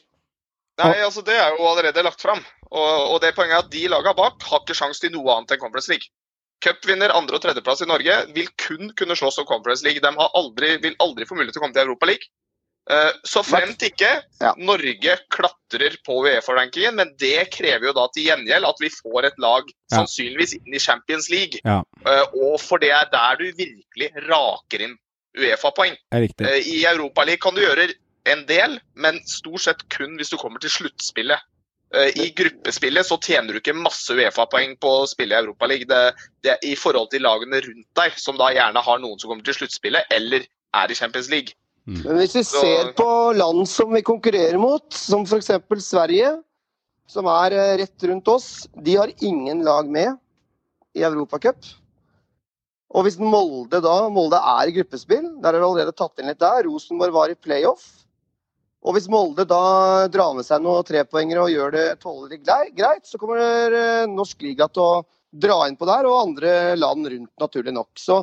Nei, 0.78 1.00
altså 1.04 1.22
Det 1.26 1.34
er 1.36 1.50
jo 1.56 1.66
allerede 1.68 2.02
lagt 2.06 2.22
fram. 2.22 2.40
Og, 2.70 3.14
og 3.14 3.20
det 3.20 3.34
poenget 3.34 3.56
er 3.58 3.64
at 3.64 3.70
de 3.72 3.88
lagene 3.90 4.14
bak 4.16 4.42
har 4.48 4.62
ikke 4.62 4.76
sjanse 4.78 5.02
til 5.02 5.12
noe 5.12 5.34
annet 5.34 5.56
enn 5.56 5.62
Conference 5.62 5.90
League. 5.90 6.08
Cupvinner 6.64 7.12
andre- 7.16 7.36
og 7.36 7.42
tredjeplass 7.42 7.82
i 7.82 7.88
Norge 7.88 8.16
vil 8.36 8.48
kun 8.60 8.92
kunne 8.96 9.16
slåss 9.16 9.40
om 9.42 9.48
Conference 9.48 9.84
League. 9.84 10.00
De 10.00 10.28
aldri, 10.28 10.76
vil 10.82 10.96
aldri 11.00 11.26
få 11.26 11.34
mulighet 11.34 11.56
til 11.56 11.62
å 11.62 11.64
komme 11.66 11.76
til 11.76 11.88
Europa 11.88 12.06
League. 12.06 12.28
så 13.22 13.42
fremt 13.44 13.82
ikke 13.86 14.08
Ja. 14.40 14.54
Norge 14.56 15.12
klatrer 15.30 15.94
på 16.02 16.24
Uefa-rankingen, 16.24 16.94
men 16.96 17.12
det 17.18 17.50
krever 17.52 17.86
jo 17.86 17.92
da 17.92 18.08
til 18.08 18.24
gjengjeld 18.24 18.66
at 18.66 18.80
vi 18.80 18.88
får 18.88 19.26
et 19.26 19.38
lag 19.38 19.62
Ja. 19.68 19.98
sannsynligvis 19.98 20.54
inn 20.54 20.74
i 20.74 20.78
Champions 20.78 21.28
League. 21.30 21.60
Ja. 21.64 21.82
Uh, 22.06 22.24
og 22.34 22.60
for 22.60 22.78
det 22.78 22.90
er 22.90 23.06
der 23.12 23.36
du 23.36 23.52
virkelig 23.52 24.10
raker 24.26 24.80
inn 24.80 24.96
Uefa-poeng. 25.38 25.94
I 26.12 26.84
Europa 26.86 27.22
League 27.24 27.38
kan 27.38 27.54
du 27.54 27.60
gjøre 27.60 27.92
en 28.28 28.44
del, 28.46 28.78
men 28.94 29.20
stort 29.26 29.64
sett 29.64 29.86
kun 29.92 30.16
hvis 30.20 30.30
du 30.32 30.36
kommer 30.40 30.60
til 30.62 30.70
sluttspillet. 30.70 31.40
Eh, 31.94 32.12
I 32.22 32.28
gruppespillet 32.36 33.06
så 33.06 33.16
tjener 33.18 33.52
du 33.56 33.58
ikke 33.58 33.74
masse 33.74 34.14
Uefa-poeng 34.14 34.76
på 34.82 34.92
å 35.00 35.08
spille 35.10 35.34
i 35.34 35.40
Europaligaen. 35.42 35.88
Det, 35.90 36.28
det 36.46 36.52
er 36.54 36.68
i 36.68 36.76
forhold 36.78 37.10
til 37.10 37.24
lagene 37.26 37.62
rundt 37.64 37.88
deg, 37.98 38.14
som 38.20 38.38
da 38.38 38.52
gjerne 38.54 38.82
har 38.86 39.00
noen 39.02 39.18
som 39.18 39.32
kommer 39.32 39.46
til 39.46 39.56
sluttspillet, 39.58 40.06
eller 40.14 40.46
er 40.76 40.92
i 40.92 40.98
Champions 40.98 41.30
League. 41.32 41.56
Men 41.90 42.20
hvis 42.20 42.36
vi 42.36 42.44
Så- 42.44 42.60
ser 42.62 42.92
på 42.94 43.08
land 43.34 43.66
som 43.66 43.90
vi 43.92 44.02
konkurrerer 44.06 44.58
mot, 44.60 44.84
som 44.94 45.24
f.eks. 45.26 45.50
Sverige, 45.82 46.36
som 47.10 47.26
er 47.26 47.56
eh, 47.58 47.76
rett 47.82 48.06
rundt 48.06 48.28
oss, 48.28 48.68
de 48.76 48.94
har 49.00 49.10
ingen 49.20 49.64
lag 49.66 49.88
med 49.90 50.14
i 50.94 51.02
Europacup. 51.02 51.64
Og 52.90 53.04
hvis 53.06 53.18
Molde 53.22 53.80
da 53.82 54.08
Molde 54.10 54.38
er 54.38 54.68
i 54.68 54.74
gruppespill, 54.74 55.26
der 55.42 55.54
er 55.54 55.58
det 55.58 55.66
allerede 55.66 55.94
tatt 55.96 56.18
inn 56.18 56.26
litt 56.30 56.40
der. 56.42 56.64
Rosenborg 56.66 57.12
var 57.14 57.30
i 57.30 57.34
playoff. 57.38 57.99
Og 58.80 58.96
hvis 58.96 59.10
Molde 59.12 59.44
da 59.44 60.08
drar 60.08 60.32
med 60.36 60.46
seg 60.46 60.62
noen 60.64 60.86
trepoengere 60.88 61.44
og 61.44 61.52
gjør 61.52 61.74
det 61.74 61.86
tålelig 62.00 62.40
grei- 62.40 62.72
greit, 62.72 63.04
så 63.04 63.20
kommer 63.20 63.40
eh, 63.76 64.06
norsk 64.08 64.40
liga 64.46 64.70
til 64.72 64.84
å 64.84 65.02
dra 65.30 65.58
inn 65.68 65.76
på 65.78 65.88
der, 65.88 66.08
og 66.08 66.22
andre 66.22 66.52
land 66.78 67.10
rundt, 67.12 67.32
naturlig 67.42 67.74
nok. 67.76 67.90
Så, 68.00 68.22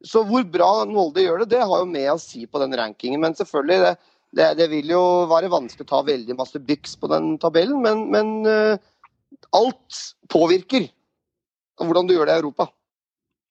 så 0.00 0.24
hvor 0.26 0.46
bra 0.48 0.70
Molde 0.88 1.26
gjør 1.26 1.44
det, 1.44 1.50
det 1.52 1.60
har 1.60 1.82
jo 1.84 1.90
med 1.90 2.08
å 2.14 2.20
si 2.22 2.46
på 2.48 2.62
den 2.62 2.72
rankingen. 2.80 3.20
Men 3.20 3.36
selvfølgelig, 3.36 3.78
det, 3.84 4.14
det, 4.40 4.48
det 4.62 4.70
vil 4.72 4.94
jo 4.96 5.02
være 5.30 5.52
vanskelig 5.52 5.84
å 5.86 5.92
ta 5.92 6.00
veldig 6.08 6.38
masse 6.40 6.62
byks 6.70 6.96
på 7.02 7.12
den 7.12 7.34
tabellen, 7.42 7.84
men, 7.84 8.08
men 8.14 8.32
eh, 8.48 8.80
alt 9.54 10.02
påvirker 10.32 10.88
hvordan 11.78 12.08
du 12.08 12.16
gjør 12.16 12.26
det 12.30 12.38
i 12.38 12.42
Europa. 12.42 12.70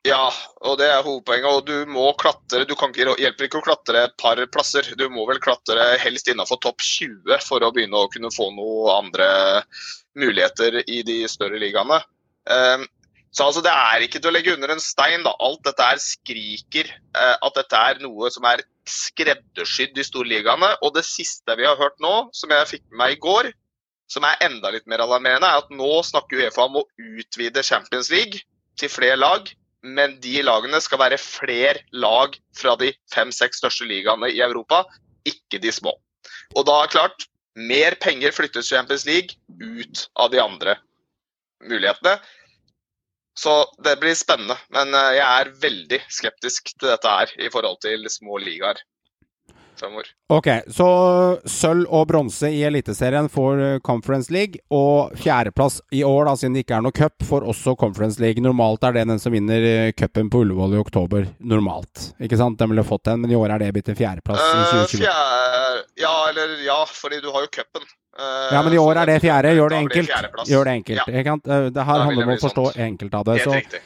Ja, 0.07 0.29
og 0.63 0.77
det 0.79 0.87
er 0.87 1.03
hovedpoenget. 1.03 1.47
Og 1.51 1.65
du 1.67 1.91
må 1.91 2.09
klatre. 2.19 2.63
Du 2.67 2.75
kan 2.79 2.93
ikke, 2.93 3.17
hjelper 3.19 3.47
ikke 3.47 3.59
å 3.59 3.65
klatre 3.65 4.05
et 4.07 4.17
par 4.21 4.39
plasser. 4.53 4.87
Du 4.99 5.07
må 5.11 5.25
vel 5.27 5.41
klatre 5.43 5.89
helst 6.01 6.29
innenfor 6.31 6.61
topp 6.63 6.83
20 6.85 7.41
for 7.43 7.65
å 7.65 7.71
begynne 7.75 7.99
å 7.99 8.11
kunne 8.13 8.31
få 8.33 8.49
noen 8.55 8.93
andre 8.95 9.29
muligheter 10.17 10.79
i 10.85 11.01
de 11.07 11.19
større 11.29 11.59
ligaene. 11.61 11.99
Um, 12.47 12.87
så 13.35 13.49
altså, 13.49 13.61
Det 13.61 13.73
er 13.73 14.05
ikke 14.05 14.21
til 14.21 14.31
å 14.31 14.33
legge 14.33 14.55
under 14.55 14.73
en 14.73 14.81
stein. 14.81 15.25
da. 15.27 15.35
Alt 15.43 15.63
dette 15.67 15.91
her 15.91 16.01
skriker 16.01 16.89
eh, 16.89 17.35
at 17.35 17.59
dette 17.59 17.83
er 17.91 18.01
noe 18.01 18.31
som 18.33 18.47
er 18.49 18.63
skreddersydd 18.87 19.99
i 19.99 20.05
storligaene. 20.07 20.71
Og 20.81 20.95
det 20.95 21.05
siste 21.05 21.57
vi 21.59 21.67
har 21.67 21.77
hørt 21.77 21.99
nå, 22.03 22.15
som 22.33 22.53
jeg 22.55 22.71
fikk 22.71 22.85
med 22.89 23.01
meg 23.03 23.17
i 23.17 23.21
går, 23.27 23.51
som 24.07 24.23
er 24.23 24.39
enda 24.47 24.71
litt 24.71 24.87
mer 24.87 25.03
alarmerende, 25.03 25.49
er 25.51 25.65
at 25.65 25.73
nå 25.75 25.99
snakker 26.07 26.47
Uefa 26.47 26.65
om 26.65 26.79
å 26.79 26.87
utvide 26.95 27.65
Champions 27.67 28.09
League 28.13 28.39
til 28.79 28.89
flere 28.89 29.19
lag. 29.19 29.51
Men 29.85 30.17
de 30.23 30.41
lagene 30.41 30.79
skal 30.81 31.01
være 31.03 31.19
flere 31.21 31.83
lag 31.93 32.35
fra 32.57 32.75
de 32.81 32.91
fem-seks 33.13 33.61
største 33.61 33.85
ligaene 33.87 34.31
i 34.33 34.41
Europa, 34.43 34.83
ikke 35.27 35.61
de 35.61 35.71
små. 35.73 35.93
Og 36.55 36.65
da 36.67 36.79
er 36.81 36.91
klart, 36.91 37.27
mer 37.57 37.97
penger 38.01 38.33
flyttes 38.35 38.69
Champions 38.69 39.05
League 39.05 39.37
ut 39.61 40.07
av 40.17 40.31
de 40.33 40.41
andre 40.41 40.77
mulighetene. 41.63 42.17
Så 43.37 43.53
det 43.85 43.99
blir 44.01 44.17
spennende. 44.17 44.57
Men 44.73 44.93
eh, 44.97 45.15
jeg 45.19 45.27
er 45.27 45.55
veldig 45.61 45.99
skeptisk 46.09 46.73
til 46.73 46.89
dette 46.89 47.11
her 47.19 47.33
i 47.37 47.51
forhold 47.53 47.77
til 47.85 48.07
små 48.09 48.39
ligaer. 48.41 48.79
Fremover. 49.79 50.09
Ok, 50.33 50.47
så 50.73 50.87
sølv 51.47 51.85
og 51.93 52.07
bronse 52.09 52.49
i 52.53 52.63
Eliteserien 52.67 53.29
får 53.31 53.61
eh, 53.67 53.79
Conference 53.85 54.31
League, 54.33 54.59
og 54.73 55.13
fjerdeplass 55.19 55.79
i 55.95 56.03
år, 56.07 56.25
da, 56.29 56.35
siden 56.39 56.57
det 56.57 56.65
ikke 56.65 56.77
er 56.79 56.85
noe 56.87 56.95
cup, 56.97 57.15
får 57.27 57.45
også 57.53 57.75
Conference 57.79 58.19
League. 58.23 58.43
Normalt 58.43 58.83
er 58.89 58.97
det 58.97 59.07
den 59.11 59.19
som 59.23 59.31
vinner 59.35 59.67
eh, 59.71 59.91
cupen 59.97 60.29
på 60.33 60.41
Ullevål 60.45 60.75
i 60.77 60.81
oktober. 60.81 61.27
Normalt. 61.39 62.11
Ikke 62.21 62.37
sant? 62.39 62.57
Den 62.59 62.73
ville 62.73 62.83
fått 62.87 63.05
den, 63.09 63.21
men 63.23 63.31
i 63.31 63.37
år 63.39 63.55
er 63.55 63.65
det 63.65 63.71
blitt 63.77 63.89
en 63.93 63.99
fjerdeplass 63.99 64.41
i 64.41 64.57
Eh, 64.57 64.73
2020. 64.87 65.05
fjerde, 65.05 65.85
ja, 66.01 66.15
eller 66.29 66.57
ja, 66.65 66.81
fordi 66.89 67.21
du 67.23 67.31
har 67.31 67.45
jo 67.47 67.53
cupen. 67.59 67.85
Eh, 68.17 68.53
Ja, 68.55 68.63
men 68.65 68.73
i 68.73 68.77
år 68.81 68.97
er 69.03 69.05
det 69.11 69.19
fjerde. 69.21 69.51
Gjør 69.53 69.69
det 69.69 69.77
enkelt. 69.83 70.09
Gjør 70.49 70.65
det 70.65 70.73
enkelt. 70.79 71.07
Ja? 71.13 71.35
Eh, 71.37 71.69
Det 71.69 71.83
her 71.85 72.01
handler 72.07 72.23
om 72.25 72.33
å 72.33 72.41
forstå 72.41 72.63
enkelt 72.87 73.13
av 73.13 73.25
det. 73.29 73.35
helt 73.37 73.45
Så 73.45 73.53
riktig. 73.53 73.81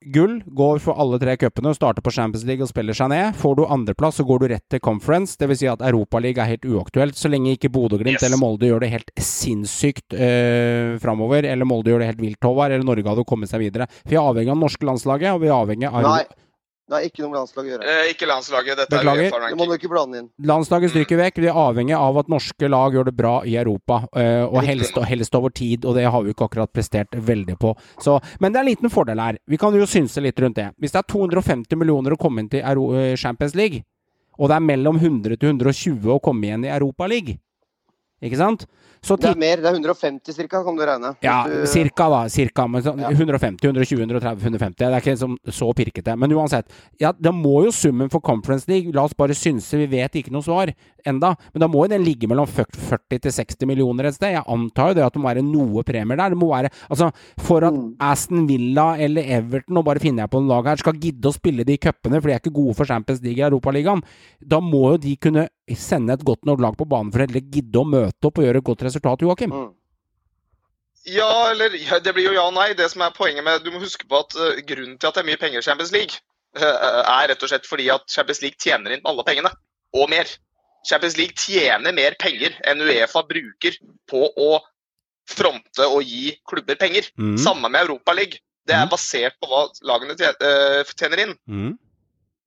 Gull 0.00 0.38
går 0.46 0.78
for 0.80 0.96
alle 1.00 1.18
tre 1.20 1.34
cupene 1.36 1.74
starter 1.76 2.00
på 2.04 2.12
Champions 2.14 2.46
League 2.48 2.64
og 2.64 2.70
spiller 2.70 2.96
seg 2.96 3.10
ned. 3.12 3.36
Får 3.36 3.56
du 3.58 3.64
andreplass, 3.66 4.16
så 4.20 4.24
går 4.24 4.40
du 4.40 4.46
rett 4.54 4.64
til 4.72 4.80
Conference. 4.80 5.36
Dvs. 5.40 5.60
Si 5.60 5.68
at 5.68 5.82
Europaligaen 5.84 6.46
er 6.46 6.54
helt 6.54 6.64
uaktuelt, 6.64 7.18
så 7.20 7.28
lenge 7.28 7.52
ikke 7.56 7.72
Bodø-Glimt 7.74 8.16
Yes. 8.16 8.24
eller 8.26 8.40
Molde 8.40 8.70
gjør 8.70 8.80
det 8.80 8.90
helt 8.94 9.10
sinnssykt 9.20 10.16
øh, 10.16 10.96
framover, 11.02 11.44
eller 11.44 11.68
Molde 11.68 11.92
gjør 11.92 12.00
det 12.04 12.10
helt 12.14 12.22
vilt, 12.24 12.40
Håvard, 12.44 12.72
eller 12.72 12.86
Norge 12.88 13.08
hadde 13.12 13.26
kommet 13.28 13.52
seg 13.52 13.60
videre. 13.66 13.86
Vi 14.08 14.16
er 14.16 14.24
avhengig 14.24 14.50
av 14.50 14.56
det 14.56 14.64
norske 14.64 14.88
landslaget, 14.88 15.34
og 15.36 15.44
vi 15.44 15.50
er 15.50 15.58
avhengig 15.58 15.90
av 15.90 16.06
Nei, 16.06 16.24
det 16.90 16.96
har 16.96 17.04
ikke 17.06 17.22
noe 17.22 17.30
med 17.30 17.38
landslaget 17.38 17.68
å 17.68 17.70
gjøre. 17.70 17.84
Eh, 17.86 18.08
ikke 18.10 18.26
landslaget. 18.26 18.78
Dette 18.80 18.98
Beklager. 18.98 19.28
er 19.30 19.52
Det 19.52 19.58
må 19.60 19.66
du 19.70 19.74
ikke 19.76 19.90
blande 19.92 20.18
inn. 20.18 20.24
Landslaget 20.42 20.90
stryker 20.90 21.20
vekk. 21.20 21.36
Vi 21.44 21.46
er 21.46 21.58
avhengig 21.62 21.94
av 21.94 22.18
at 22.18 22.32
norske 22.32 22.66
lag 22.66 22.96
gjør 22.96 23.06
det 23.06 23.14
bra 23.14 23.34
i 23.46 23.54
Europa, 23.60 24.00
eh, 24.18 24.42
og 24.42 24.64
helst, 24.66 24.98
og 24.98 25.06
helst 25.06 25.36
over 25.38 25.54
tid, 25.54 25.86
og 25.86 25.94
det 25.94 26.08
har 26.10 26.24
vi 26.26 26.34
ikke 26.34 26.48
akkurat 26.50 26.72
prestert 26.74 27.14
veldig 27.14 27.54
på. 27.62 27.76
Så, 28.02 28.16
men 28.40 28.50
det 28.50 28.58
er 28.58 28.66
en 28.66 28.70
liten 28.72 28.90
fordel 28.90 29.22
her. 29.22 29.38
Vi 29.46 29.56
kan 29.56 29.72
jo 29.78 29.86
synse 29.86 30.18
litt 30.18 30.42
rundt 30.42 30.58
det. 30.58 30.72
Hvis 30.82 30.90
det 30.90 30.98
er 30.98 31.06
250 31.14 31.78
millioner 31.78 32.16
å 32.16 32.18
komme 32.18 32.42
inn 32.42 32.50
til 32.50 32.66
Euro 32.66 32.90
eh, 32.98 33.14
Champions 33.14 33.54
League, 33.54 33.84
og 34.34 34.50
det 34.50 34.58
er 34.58 34.66
mellom 34.66 34.98
100 34.98 35.38
til 35.38 35.54
120 35.54 36.10
å 36.10 36.18
komme 36.18 36.48
igjen 36.48 36.66
i 36.66 36.74
Europa 36.74 37.06
League, 37.06 37.38
ikke 38.20 38.40
sant? 38.40 38.66
Så 39.02 39.16
Det 39.16 39.30
er 39.30 39.38
mer, 39.40 39.56
det 39.56 39.66
er 39.66 39.74
150 39.78 40.34
cirka, 40.36 40.62
kan 40.64 40.76
du 40.76 40.82
regne. 40.84 41.14
Ja, 41.24 41.44
cirka, 41.64 42.08
da. 42.12 42.28
Cirka. 42.28 42.66
Men 42.68 42.82
sånn 42.82 43.00
Ja. 43.00 43.08
150, 43.10 43.64
120, 43.64 44.00
130, 44.04 44.42
150. 44.44 44.76
Det 44.76 44.86
er 44.86 45.00
ikke 45.00 45.14
liksom 45.16 45.36
så 45.48 45.72
pirkete. 45.74 46.16
Men 46.18 46.30
uansett. 46.32 46.66
Ja, 47.00 47.12
da 47.12 47.32
må 47.32 47.64
jo 47.64 47.70
summen 47.72 48.10
for 48.10 48.20
Conference 48.20 48.68
League 48.68 48.92
La 48.92 49.04
oss 49.04 49.14
bare 49.14 49.32
synse, 49.34 49.72
vi 49.78 49.86
vet 49.86 50.12
ikke 50.20 50.30
noe 50.30 50.42
svar 50.42 50.72
enda. 51.06 51.34
Men 51.54 51.60
da 51.60 51.66
må 51.68 51.84
jo 51.86 51.88
den 51.88 52.04
ligge 52.04 52.28
mellom 52.28 52.46
40 52.46 53.18
til 53.20 53.32
60 53.32 53.66
millioner 53.66 54.04
et 54.06 54.14
sted. 54.14 54.34
Jeg 54.34 54.44
antar 54.46 54.88
jo 54.90 54.94
det 54.94 55.04
at 55.06 55.12
det 55.14 55.22
må 55.22 55.28
være 55.32 55.42
noe 55.44 55.82
premier 55.82 56.16
der. 56.16 56.30
Det 56.30 56.38
må 56.38 56.50
være 56.52 56.70
Altså, 56.90 57.10
for 57.38 57.64
at 57.64 57.72
Mm. 57.72 57.94
Aston 58.00 58.46
Villa 58.46 58.96
eller 58.98 59.22
Everton, 59.22 59.76
og 59.78 59.84
bare 59.84 59.98
finner 60.00 60.24
jeg 60.24 60.30
på 60.30 60.38
en 60.40 60.48
lag 60.48 60.64
her, 60.64 60.76
skal 60.76 60.92
gidde 60.94 61.22
å 61.28 61.32
spille 61.32 61.64
de 61.64 61.76
cupene, 61.78 62.20
for 62.20 62.28
de 62.28 62.34
er 62.34 62.40
ikke 62.40 62.52
gode 62.52 62.74
for 62.76 62.84
Champions 62.84 63.22
League 63.22 63.38
i 63.38 63.48
Europaligaen, 63.48 64.02
da 64.46 64.58
må 64.60 64.92
jo 64.92 64.96
de 64.98 65.16
kunne 65.16 65.48
sende 65.70 66.10
et 66.12 66.24
godt 66.24 66.44
nok 66.44 66.58
lag 66.60 66.76
på 66.76 66.84
banen 66.88 67.12
for 67.12 67.20
å 67.20 67.26
gidde 67.30 67.78
å 67.78 67.86
møte 67.86 68.26
opp 68.26 68.38
og 68.38 68.44
gjøre 68.44 68.56
et 68.56 68.64
godt 68.64 68.82
resultat, 68.82 68.89
Joakim. 69.22 69.50
Mm. 69.52 69.70
Ja, 71.06 71.50
eller 71.50 71.70
Det 72.04 72.12
blir 72.14 72.24
jo 72.28 72.32
ja 72.36 72.42
og 72.46 72.54
nei. 72.54 72.72
Det 72.74 72.90
som 72.90 73.02
er 73.02 73.10
poenget 73.10 73.44
med, 73.44 73.62
Du 73.64 73.70
må 73.70 73.80
huske 73.80 74.06
på 74.08 74.18
at 74.20 74.34
uh, 74.36 74.60
grunnen 74.66 74.98
til 74.98 75.08
at 75.08 75.14
det 75.14 75.22
er 75.22 75.30
mye 75.30 75.40
penger 75.40 75.58
i 75.58 75.62
Champions 75.62 75.92
League, 75.92 76.18
uh, 76.58 76.64
er 76.64 77.28
rett 77.32 77.42
og 77.42 77.48
slett 77.48 77.66
fordi 77.66 77.88
at 77.90 78.04
Champions 78.10 78.42
League 78.42 78.58
tjener 78.60 78.92
inn 78.96 79.04
alle 79.04 79.24
pengene. 79.24 79.50
Og 79.96 80.10
mer. 80.10 80.28
Champions 80.86 81.16
League 81.16 81.36
tjener 81.36 81.92
mer 81.92 82.14
penger 82.20 82.54
enn 82.68 82.80
Uefa 82.80 83.22
bruker 83.28 83.76
på 84.08 84.28
å 84.36 84.60
fronte 85.30 85.86
og 85.86 86.02
gi 86.04 86.34
klubber 86.48 86.76
penger. 86.80 87.08
Mm. 87.18 87.36
Samme 87.38 87.68
med 87.68 87.84
Europa 87.86 88.12
League. 88.12 88.40
Det 88.66 88.74
er 88.76 88.84
Mm. 88.86 88.90
basert 88.90 89.34
på 89.40 89.48
hva 89.48 89.68
lagene 89.82 90.16
tjener 90.16 91.18
inn. 91.24 91.34
Mm. 91.48 91.78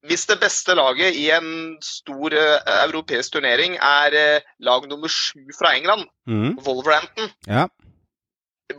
Hvis 0.09 0.25
det 0.27 0.35
beste 0.41 0.75
laget 0.75 1.15
i 1.15 1.29
en 1.31 1.77
stor 1.83 2.33
uh, 2.35 2.71
europeisk 2.83 3.37
turnering 3.37 3.77
er 3.79 4.15
uh, 4.17 4.53
lag 4.59 4.87
nummer 4.91 5.07
sju 5.11 5.39
fra 5.57 5.75
England, 5.77 6.07
Mm. 6.27 6.57
Wolverhampton 6.65 7.29
Ja. 7.47 7.67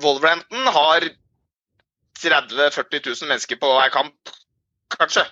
Wolverhampton 0.03 0.67
har 0.73 1.07
30 2.21 2.55
000-40 2.57 3.01
000 3.23 3.29
mennesker 3.29 3.59
på 3.61 3.69
hver 3.77 3.93
kamp, 3.93 4.33
kanskje. 4.95 5.25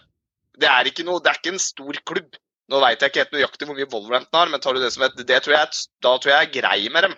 Det 0.61 0.69
er 0.69 0.89
ikke, 0.91 1.05
noe, 1.09 1.23
det 1.25 1.31
er 1.33 1.39
ikke 1.41 1.55
en 1.55 1.63
stor 1.63 1.99
klubb. 2.09 2.37
Nå 2.71 2.81
veit 2.83 3.01
jeg 3.03 3.11
ikke 3.13 3.23
helt 3.25 3.37
nøyaktig 3.37 3.69
hvor 3.69 3.79
mye 3.79 3.89
Wolverhampton 3.93 4.39
har, 4.43 4.53
men 4.53 4.61
tar 4.61 4.77
du 4.77 4.83
det 4.83 4.93
som 4.95 5.05
et, 5.07 5.17
det 5.29 5.41
tror 5.45 5.57
jeg, 5.57 5.83
da 6.05 6.13
tror 6.19 6.33
jeg 6.35 6.47
er 6.47 6.53
grei 6.61 6.89
med 6.93 7.09
dem. 7.09 7.17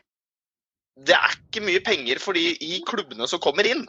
Det 1.11 1.17
er 1.19 1.35
ikke 1.37 1.65
mye 1.67 1.83
penger 1.85 2.21
for 2.23 2.39
de 2.39 2.45
i 2.63 2.81
klubbene 2.87 3.27
som 3.31 3.43
kommer 3.43 3.67
inn. 3.67 3.85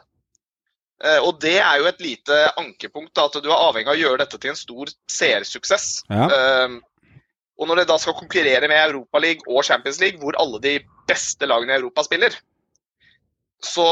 Eh, 1.03 1.19
og 1.19 1.39
det 1.43 1.58
er 1.60 1.81
jo 1.81 1.88
et 1.89 2.01
lite 2.03 2.38
ankepunkt, 2.60 3.12
da, 3.17 3.27
at 3.27 3.38
du 3.43 3.49
er 3.49 3.58
avhengig 3.67 3.91
av 3.91 3.97
å 3.97 3.99
gjøre 3.99 4.21
dette 4.23 4.39
til 4.39 4.53
en 4.53 4.60
stor 4.60 4.91
seersuksess. 5.12 5.88
Ja. 6.08 6.27
Eh, 6.31 6.77
og 7.60 7.69
når 7.69 7.81
det 7.81 7.88
da 7.91 7.97
skal 7.99 8.17
konkurrere 8.17 8.67
med 8.71 8.79
Europaligaen 8.79 9.47
og 9.47 9.63
Champions 9.67 9.99
League, 10.03 10.19
hvor 10.19 10.36
alle 10.39 10.60
de 10.63 10.77
beste 11.08 11.47
lagene 11.47 11.75
i 11.75 11.79
Europa 11.79 12.03
spiller, 12.08 12.36
så 13.63 13.88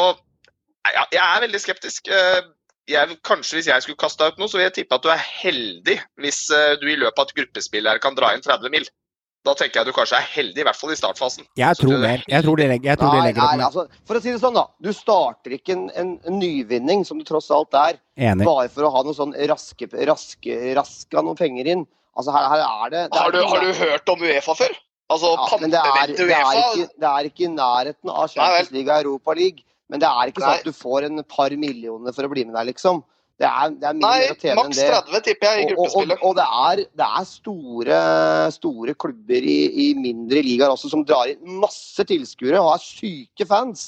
ja, 0.91 1.05
jeg 1.11 1.23
er 1.23 1.47
veldig 1.47 1.63
skeptisk. 1.63 2.11
Eh, 2.11 2.43
Jeg, 2.83 3.15
kanskje 3.23 3.55
Hvis 3.55 3.67
jeg 3.69 3.81
skulle 3.81 3.95
kasta 3.95 4.25
ut 4.27 4.39
noe, 4.41 4.49
så 4.51 4.57
vil 4.57 4.65
jeg 4.65 4.73
tippe 4.75 4.97
at 4.97 5.05
du 5.05 5.07
er 5.07 5.21
heldig 5.23 5.93
hvis 6.19 6.39
du 6.81 6.89
i 6.91 6.97
løpet 6.99 7.21
av 7.21 7.29
et 7.29 7.37
gruppespill 7.37 7.87
her 7.87 8.01
kan 8.03 8.11
dra 8.17 8.33
inn 8.35 8.43
30 8.43 8.73
mil. 8.73 8.83
Da 9.43 9.53
tenker 9.59 9.81
jeg 9.81 9.89
du 9.89 9.95
kanskje 9.95 10.15
er 10.21 10.27
heldig, 10.37 10.61
i 10.61 10.63
hvert 10.63 10.77
fall 10.79 10.93
i 10.93 10.95
startfasen. 10.95 11.43
Jeg 11.59 11.75
tror 11.75 11.91
det- 11.91 11.99
mer. 11.99 12.21
Jeg 12.31 12.43
tror 12.45 12.55
de 12.61 12.67
legger, 12.69 12.95
tror 12.95 13.11
nei, 13.11 13.17
de 13.19 13.25
legger 13.27 13.43
nei, 13.43 13.57
med 13.57 13.65
altså, 13.65 13.87
for 14.07 14.15
å 14.15 14.21
si 14.23 14.31
det 14.31 14.39
sånn, 14.39 14.53
da. 14.55 14.63
Du 14.81 14.93
starter 14.93 15.51
ikke 15.57 15.73
en, 15.75 15.89
en, 15.99 16.13
en 16.25 16.39
nyvinning, 16.39 17.03
som 17.05 17.19
det 17.19 17.27
tross 17.27 17.49
alt 17.51 17.73
er, 17.75 17.99
Enig. 18.17 18.45
bare 18.47 18.69
for 18.71 18.87
å 18.87 18.91
ha 18.93 19.03
noe 19.03 19.13
sånn 19.17 19.35
raske, 19.51 19.89
raske, 20.07 20.55
raska 20.79 21.21
noen 21.27 21.35
penger 21.35 21.67
inn. 21.75 21.83
Altså, 22.15 22.31
her, 22.31 22.47
her 22.53 22.63
er 22.63 22.89
det, 22.93 23.03
det 23.11 23.19
er 23.19 23.23
Har 23.23 23.31
du, 23.31 23.39
ikke- 23.41 23.49
har 23.49 23.59
du 23.59 23.73
hørt 23.83 24.09
om 24.15 24.19
Uefa 24.21 24.55
før? 24.55 24.77
Altså, 25.11 25.35
ja, 25.35 25.57
men 25.59 25.69
det 25.69 25.79
er, 25.83 26.07
det, 26.07 26.31
er 26.31 26.55
ikke, 26.63 26.89
det 27.03 27.09
er 27.11 27.23
ikke 27.27 27.43
i 27.43 27.51
nærheten 27.51 28.09
av 28.15 28.29
Champions. 28.31 28.71
League 28.71 28.89
og 28.95 29.03
Europa 29.03 29.33
League. 29.35 29.63
Men 29.89 29.99
det 29.99 30.07
er 30.07 30.31
ikke 30.31 30.41
sånn 30.41 30.55
at 30.57 30.63
du 30.63 30.71
får 30.71 31.03
en 31.09 31.23
par 31.27 31.49
millioner 31.59 32.13
for 32.15 32.23
å 32.23 32.29
bli 32.31 32.45
med 32.47 32.55
der, 32.55 32.71
liksom. 32.71 33.03
Det 33.43 33.49
er, 33.51 33.73
det 33.75 33.87
er 33.89 33.95
mye 33.97 34.07
Nei, 34.07 34.27
å 34.31 34.35
tjene 34.39 34.53
enn 34.53 34.59
maks 34.61 34.77
det. 34.79 34.89
30 35.11 35.23
tipper 35.25 35.49
jeg 35.57 35.65
i 35.65 35.73
Og, 35.75 35.83
og, 35.83 35.95
og, 36.13 36.25
og 36.29 36.35
det 36.37 36.45
er, 36.63 36.81
det 37.01 37.07
er 37.19 37.25
store, 37.27 37.99
store 38.55 38.95
klubber 39.03 39.47
i, 39.51 39.57
i 39.83 39.87
mindre 39.99 40.43
ligaer 40.45 40.71
også 40.71 40.91
som 40.93 41.03
drar 41.07 41.27
inn 41.33 41.59
masse 41.61 42.05
tilskuere 42.07 42.61
og 42.61 42.69
har 42.73 42.83
syke 42.83 43.47
fans. 43.49 43.83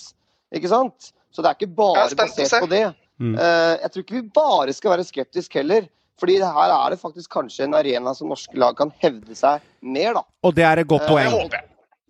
Ikke 0.56 0.72
sant? 0.72 1.12
Så 1.32 1.44
det 1.44 1.52
er 1.54 1.58
ikke 1.60 1.72
bare 1.78 2.04
er 2.10 2.18
basert 2.20 2.58
på 2.66 2.70
det. 2.72 2.84
Mm. 3.20 3.36
Eh, 3.40 3.74
jeg 3.86 3.92
tror 3.94 4.04
ikke 4.06 4.18
vi 4.18 4.26
bare 4.36 4.76
skal 4.76 4.94
være 4.98 5.08
skeptiske 5.08 5.62
heller. 5.64 5.88
Fordi 6.20 6.38
her 6.40 6.72
er 6.72 6.94
det 6.94 7.00
faktisk 7.02 7.32
kanskje 7.36 7.66
en 7.66 7.74
arena 7.76 8.14
som 8.16 8.30
norske 8.32 8.56
lag 8.60 8.76
kan 8.80 8.92
hevde 9.04 9.36
seg 9.36 9.64
mer, 9.84 10.14
da. 10.16 10.22
Og 10.48 10.54
det 10.56 10.64
er 10.64 10.80
et 10.84 10.88
godt 10.88 11.04
Eh, 11.04 11.12
poeng. 11.12 11.50
jeg. 11.52 11.66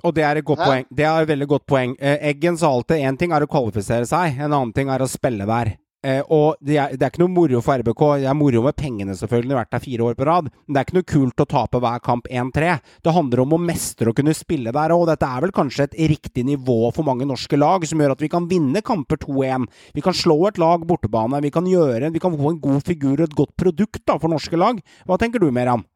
Og 0.06 0.14
det 0.14 0.24
er 0.28 0.38
et 0.38 0.46
godt 0.46 0.60
Hæ? 0.62 0.66
poeng. 0.70 0.86
Det 0.94 1.06
er 1.10 1.22
et 1.24 1.30
veldig 1.32 1.48
godt 1.50 1.66
poeng. 1.66 1.96
Eh, 1.98 2.18
Eggen 2.30 2.58
sa 2.62 2.70
alltid 2.70 3.02
én 3.02 3.18
ting 3.18 3.32
er 3.34 3.42
å 3.42 3.50
kvalifisere 3.50 4.06
seg, 4.06 4.38
en 4.38 4.52
annen 4.54 4.74
ting 4.74 4.90
er 4.94 5.02
å 5.02 5.08
spille 5.10 5.46
der. 5.50 5.78
Eh, 6.06 6.22
og 6.30 6.60
det 6.62 6.76
er, 6.78 6.94
det 6.94 7.02
er 7.02 7.14
ikke 7.14 7.24
noe 7.24 7.34
moro 7.34 7.62
for 7.66 7.82
RBK. 7.82 8.04
Det 8.22 8.30
er 8.30 8.38
moro 8.38 8.62
med 8.68 8.78
pengene, 8.78 9.16
selvfølgelig. 9.18 9.58
Vært 9.58 9.72
der 9.74 9.84
fire 9.84 10.06
år 10.10 10.18
på 10.20 10.28
rad. 10.30 10.52
Men 10.54 10.76
det 10.76 10.82
er 10.82 10.88
ikke 10.88 10.98
noe 11.00 11.08
kult 11.16 11.42
å 11.42 11.48
tape 11.56 11.82
hver 11.82 12.04
kamp 12.06 12.30
1-3. 12.30 12.76
Det 13.06 13.16
handler 13.16 13.42
om 13.46 13.56
å 13.58 13.62
mestre 13.62 14.12
og 14.12 14.20
kunne 14.20 14.36
spille 14.38 14.74
der 14.76 14.94
òg. 14.94 15.08
Dette 15.10 15.32
er 15.32 15.46
vel 15.48 15.56
kanskje 15.56 15.88
et 15.88 15.98
riktig 16.14 16.46
nivå 16.46 16.78
for 16.96 17.08
mange 17.08 17.28
norske 17.30 17.58
lag, 17.58 17.88
som 17.90 18.04
gjør 18.04 18.14
at 18.14 18.22
vi 18.22 18.32
kan 18.32 18.50
vinne 18.52 18.86
kamper 18.86 19.20
2-1. 19.26 19.66
Vi 19.98 20.06
kan 20.06 20.18
slå 20.18 20.38
et 20.52 20.62
lag 20.62 20.86
bortebane. 20.86 21.42
Vi 21.46 21.54
kan 21.54 21.66
gjøre 21.70 22.14
Vi 22.14 22.22
kan 22.22 22.38
få 22.38 22.54
en 22.54 22.62
god 22.62 22.86
figur 22.86 23.18
og 23.18 23.26
et 23.26 23.38
godt 23.38 23.56
produkt 23.58 24.06
da, 24.06 24.20
for 24.22 24.32
norske 24.32 24.60
lag. 24.60 24.80
Hva 25.10 25.18
tenker 25.22 25.42
du, 25.42 25.50
Meran? 25.52 25.88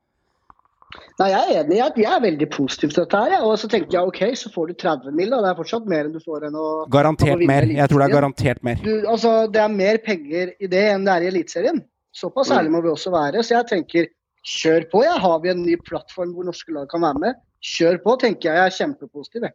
Nei, 1.19 1.29
Jeg 1.29 1.39
er 1.55 1.63
enig 1.63 1.75
i 1.77 1.81
at 1.85 1.97
jeg 2.01 2.09
er 2.09 2.21
veldig 2.23 2.47
positiv 2.49 2.89
til 2.89 3.03
dette. 3.05 3.17
her. 3.17 3.43
Og 3.45 3.57
så 3.61 3.67
tenker 3.69 3.91
jeg 3.93 4.07
OK, 4.07 4.21
så 4.35 4.49
får 4.53 4.67
du 4.67 4.73
30 4.73 5.11
mil. 5.13 5.29
Det 5.29 5.49
er 5.51 5.57
fortsatt 5.59 5.85
mer 5.85 6.05
enn 6.07 6.13
du 6.13 6.19
får 6.19 6.47
enn 6.47 6.55
å 6.57 6.89
Garantert 6.89 7.45
mer. 7.45 7.67
Jeg 7.69 7.89
tror 7.89 7.99
det 7.99 8.07
er 8.09 8.15
garantert 8.15 8.63
mer. 8.63 8.75
du, 8.83 9.05
altså, 9.07 9.51
Det 9.51 9.61
er 9.61 9.67
mer 9.69 9.97
penger 9.97 10.53
i 10.59 10.67
det 10.67 10.85
enn 10.95 11.05
det 11.05 11.13
er 11.13 11.21
i 11.27 11.29
Eliteserien. 11.33 11.83
Såpass 12.15 12.49
Mm. 12.49 12.57
ærlig 12.57 12.71
må 12.71 12.81
vi 12.81 12.89
også 12.89 13.11
være. 13.13 13.43
Så 13.43 13.53
jeg 13.53 13.67
tenker 13.69 14.07
kjør 14.43 14.89
på. 14.91 15.03
Jeg 15.03 15.19
Har 15.21 15.39
vi 15.39 15.49
en 15.49 15.61
ny 15.63 15.75
plattform 15.77 16.33
hvor 16.33 16.43
norske 16.45 16.73
lag 16.73 16.87
kan 16.89 17.01
være 17.01 17.19
med, 17.19 17.33
kjør 17.61 18.01
på, 18.03 18.17
tenker 18.19 18.49
jeg. 18.49 18.55
Jeg 18.55 18.65
er 18.65 18.77
kjempepositiv. 18.79 19.41
jeg. 19.41 19.53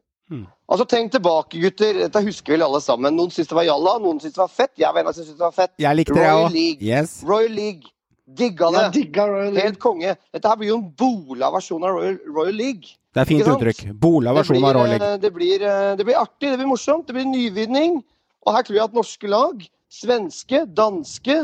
Altså 0.71 0.87
Tenk 0.89 1.13
tilbake, 1.13 1.61
gutter. 1.61 1.93
Dette 1.95 2.23
husker 2.25 2.53
vel 2.55 2.63
alle 2.63 2.81
sammen. 2.81 3.13
Noen 3.17 3.29
syntes 3.31 3.49
det 3.49 3.57
var 3.59 3.65
jalla, 3.65 3.99
noen 3.99 4.21
syntes 4.21 4.35
det 4.39 4.45
var 4.45 4.49
fett. 4.49 4.71
Jeg 4.79 4.89
var 4.95 5.01
en 5.01 5.07
av 5.09 5.13
som 5.13 5.25
syntes 5.25 5.37
det 5.37 5.49
var 5.51 5.53
fett. 5.53 5.71
Jeg 5.79 5.97
likte 5.97 6.15
det, 6.15 6.23
Royal 6.23 6.47
òg. 6.49 6.53
League. 6.53 6.81
Yes. 6.81 7.23
Royal 7.27 7.51
League. 7.53 7.83
Digga 8.25 8.71
det. 8.73 8.85
digga 8.95 9.27
Royal 9.29 9.57
Helt 9.57 9.79
konge. 9.81 10.15
Dette 10.33 10.49
her 10.49 10.57
blir 10.57 10.71
jo 10.71 10.79
en 10.81 10.87
Bola-versjon 10.97 11.85
av 11.85 11.99
Royal, 11.99 12.17
Royal 12.25 12.57
League. 12.57 12.97
Det 13.15 13.21
er 13.23 13.29
fint 13.29 13.51
uttrykk. 13.53 13.83
Bola 14.01 14.33
versjon 14.35 14.65
av 14.65 14.73
Royal 14.79 14.95
League. 14.95 15.11
eh, 15.13 15.21
det, 15.21 15.31
blir, 15.35 15.63
eh, 15.63 15.93
det 15.99 16.07
blir 16.09 16.19
artig, 16.19 16.49
det 16.49 16.57
blir 16.57 16.71
morsomt, 16.71 17.07
det 17.07 17.17
blir 17.19 17.29
nyvinning. 17.29 18.01
Og 18.47 18.57
her 18.57 18.65
tror 18.65 18.79
jeg 18.79 18.85
at 18.85 18.97
norske 18.97 19.29
lag, 19.29 19.63
svenske, 19.93 20.65
danske, 20.67 21.37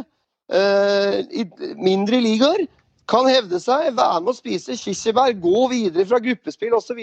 eh, 0.51 1.21
i 1.31 1.45
mindre 1.77 2.21
ligaer, 2.21 2.67
kan 3.11 3.27
hevde 3.27 3.61
seg, 3.61 3.93
være 3.97 4.21
med 4.23 4.33
å 4.33 4.39
spise 4.39 4.77
kirsebær, 4.79 5.35
gå 5.43 5.69
videre 5.71 6.07
fra 6.07 6.21
gruppespill 6.23 6.75
osv. 6.79 7.01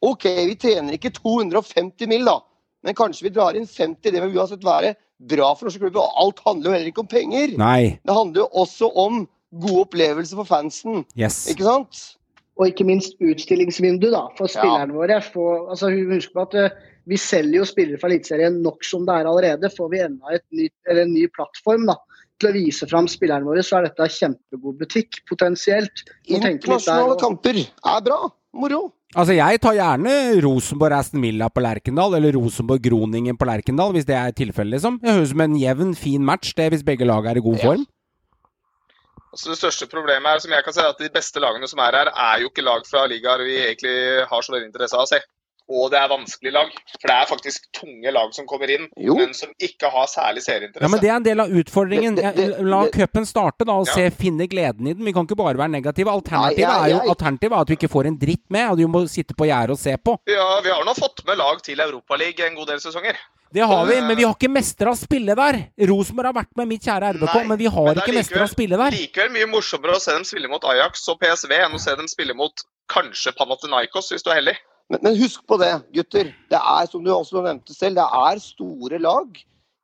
OK, 0.00 0.24
vi 0.24 0.54
tjener 0.56 0.96
ikke 0.96 1.12
250 1.14 2.08
mill., 2.10 2.24
da, 2.24 2.38
men 2.82 2.94
kanskje 2.94 3.28
vi 3.28 3.34
drar 3.34 3.54
inn 3.58 3.66
50. 3.66 4.10
Det 4.10 4.22
vil 4.22 4.38
uansett 4.38 4.64
være 4.64 4.94
bra 5.18 5.54
for 5.54 5.68
norske 5.68 5.82
klubber. 5.82 6.04
Og 6.04 6.22
alt 6.24 6.44
handler 6.46 6.70
jo 6.70 6.76
heller 6.76 6.92
ikke 6.92 7.04
om 7.04 7.10
penger. 7.10 7.56
Nei. 7.58 7.98
Det 8.06 8.14
handler 8.14 8.44
jo 8.44 8.62
også 8.62 8.92
om 8.94 9.24
gode 9.58 9.86
opplevelser 9.86 10.38
for 10.38 10.48
fansen. 10.48 11.04
Yes. 11.18 11.46
Ikke 11.50 11.66
sant? 11.66 12.04
og 12.58 12.72
ikke 12.72 12.86
minst 12.88 13.14
utstillingsvindu 13.22 14.10
da, 14.10 14.24
for 14.38 14.50
Ja. 14.50 14.84
våre. 14.90 15.22
For, 15.22 15.70
altså, 15.70 15.90
husk 16.10 16.32
på 16.34 16.42
at 16.42 16.54
uh, 16.58 16.76
vi 17.06 17.16
selger 17.16 17.60
jo 17.60 17.64
spillere 17.64 18.00
fra 18.00 18.10
Eliteserien 18.10 18.62
nok 18.62 18.84
som 18.84 19.06
det 19.06 19.14
er 19.14 19.30
allerede. 19.30 19.70
Får 19.76 19.90
vi 19.92 20.02
enda 20.02 20.34
et 20.34 20.44
nytt, 20.50 20.74
eller 20.88 21.02
en 21.02 21.14
ny 21.14 21.28
plattform 21.28 21.86
da, 21.86 21.94
til 22.40 22.50
å 22.50 22.52
vise 22.52 22.86
fram 22.90 23.06
spillerne 23.10 23.46
våre, 23.46 23.62
så 23.62 23.78
er 23.78 23.88
dette 23.88 24.10
kjempegod 24.10 24.78
butikk, 24.78 25.22
potensielt. 25.30 26.04
Internasjonale 26.26 27.16
kamper 27.18 27.62
er 27.62 28.02
bra. 28.02 28.28
Moro. 28.52 28.92
Altså, 29.16 29.32
jeg 29.38 29.60
tar 29.64 29.72
gjerne 29.78 30.14
Rosenborg 30.44 30.92
Aston 30.98 31.22
Villa 31.24 31.46
på 31.48 31.62
Lerkendal, 31.64 32.18
eller 32.18 32.34
Rosenborg 32.36 32.82
Groningen 32.84 33.38
på 33.40 33.46
Lerkendal, 33.48 33.94
hvis 33.96 34.04
det 34.04 34.16
er 34.18 34.34
tilfellet, 34.36 34.76
liksom. 34.76 34.98
Det 35.00 35.14
høres 35.14 35.30
ut 35.30 35.32
som 35.32 35.44
en 35.46 35.54
jevn, 35.56 35.94
fin 35.96 36.24
match, 36.28 36.52
det, 36.58 36.66
hvis 36.74 36.84
begge 36.84 37.08
lag 37.08 37.24
er 37.30 37.40
i 37.40 37.44
god 37.46 37.56
Ja. 37.56 37.70
form. 37.70 37.86
Altså 39.32 39.50
det 39.52 39.58
største 39.60 39.86
problemet 39.88 40.26
er, 40.28 40.38
som 40.40 40.52
jeg 40.52 40.64
kan 40.64 40.72
si, 40.76 40.80
at 40.80 40.98
de 41.00 41.08
beste 41.14 41.40
lagene 41.40 41.68
som 41.68 41.78
er 41.84 41.96
her, 41.96 42.08
er 42.12 42.40
jo 42.42 42.48
ikke 42.50 42.64
lag 42.64 42.84
fra 42.88 43.06
ligaer 43.06 43.44
vi 43.44 43.56
egentlig 43.60 44.26
har 44.28 44.42
så 44.42 44.52
veldig 44.52 44.68
interesse 44.72 44.96
av 44.96 45.04
å 45.04 45.08
se. 45.08 45.20
Og 45.68 45.90
det 45.92 45.98
er 46.00 46.08
vanskelige 46.08 46.52
lag. 46.54 46.70
For 46.98 47.08
det 47.10 47.14
er 47.14 47.26
faktisk 47.28 47.66
tunge 47.76 48.10
lag 48.12 48.32
som 48.32 48.46
kommer 48.48 48.70
inn, 48.72 48.88
Jo. 48.96 49.16
men 49.16 49.34
som 49.34 49.50
ikke 49.60 49.90
har 49.92 50.06
særlig 50.06 50.40
serieinteresse. 50.42 50.80
Ja, 50.80 50.88
men 50.88 51.00
Det 51.00 51.10
er 51.10 51.16
en 51.16 51.22
del 51.22 51.40
av 51.40 51.48
utfordringen. 51.48 52.16
Det- 52.16 52.34
det- 52.36 52.56
det- 52.56 52.64
La 52.64 52.86
cupen 52.88 53.26
starte, 53.26 53.64
da, 53.66 53.72
og 53.72 53.86
Ja. 53.86 53.92
se, 53.92 54.10
finne 54.10 54.48
gleden 54.48 54.86
i 54.88 54.92
den. 54.94 55.04
Vi 55.04 55.12
kan 55.12 55.26
ikke 55.26 55.36
bare 55.36 55.56
være 55.58 55.68
negative. 55.70 56.08
Alternativet 56.08 56.56
Nei, 56.56 56.64
jeg- 56.64 56.88
er 56.88 56.88
jo 56.94 57.00
jeg- 57.00 57.08
alternativet 57.16 57.52
er 57.52 57.60
at 57.60 57.66
du 57.66 57.72
ikke 57.76 57.88
får 57.90 58.06
en 58.06 58.18
dritt 58.18 58.44
med, 58.50 58.70
og 58.70 58.78
du 58.78 58.86
må 58.88 59.06
sitte 59.08 59.34
på 59.34 59.44
gjerdet 59.44 59.70
og 59.70 59.78
se 59.78 59.96
på. 59.96 60.18
Ja, 60.26 60.60
Vi 60.62 60.70
har 60.70 60.82
nå 60.84 60.94
fått 60.96 61.24
med 61.26 61.36
lag 61.38 61.60
til 61.62 61.76
Europaligaen 61.78 62.48
en 62.48 62.56
god 62.56 62.66
del 62.68 62.78
sesonger. 62.80 63.14
Det 63.52 63.62
har 63.66 63.86
vi, 63.86 64.00
men 64.00 64.14
vi 64.16 64.22
har 64.24 64.34
ikke 64.34 64.50
mestere 64.52 64.88
å 64.92 64.96
spille 64.96 65.34
der. 65.34 65.70
Rosenborg 65.86 66.26
har 66.26 66.44
vært 66.44 66.56
med, 66.56 66.68
mitt 66.68 66.82
kjære 66.82 67.14
RBK, 67.14 67.34
Nei, 67.34 67.44
men 67.44 67.58
vi 67.58 67.64
har 67.66 67.84
men 67.84 67.94
ikke 67.96 68.12
mestere 68.14 68.40
å 68.40 68.44
likevel- 68.44 68.54
spille 68.54 68.76
der. 68.76 68.90
Likevel 68.90 69.30
mye 69.30 69.46
morsommere 69.46 69.94
å 69.96 70.00
se 70.00 70.12
dem 70.12 70.24
spille 70.24 70.48
mot 70.48 70.62
Ajax 70.64 71.08
og 71.08 71.18
PSV 71.20 71.52
enn 71.64 71.72
å 71.72 71.80
se 71.80 71.94
dem 71.94 72.06
spille 72.06 72.34
mot 72.34 72.52
kanskje 72.88 73.32
Panathinaikos, 73.36 74.10
hvis 74.12 74.22
du 74.22 74.30
er 74.30 74.34
heldig. 74.40 74.56
Men, 74.88 75.02
men 75.04 75.18
husk 75.20 75.44
på 75.48 75.58
det, 75.60 75.72
gutter. 75.94 76.32
Det 76.50 76.58
er, 76.58 76.86
som 76.90 77.04
du 77.04 77.12
også 77.12 77.42
nevnte 77.44 77.76
selv, 77.76 77.98
det 78.00 78.06
er 78.06 78.40
store 78.42 79.00
lag 79.02 79.42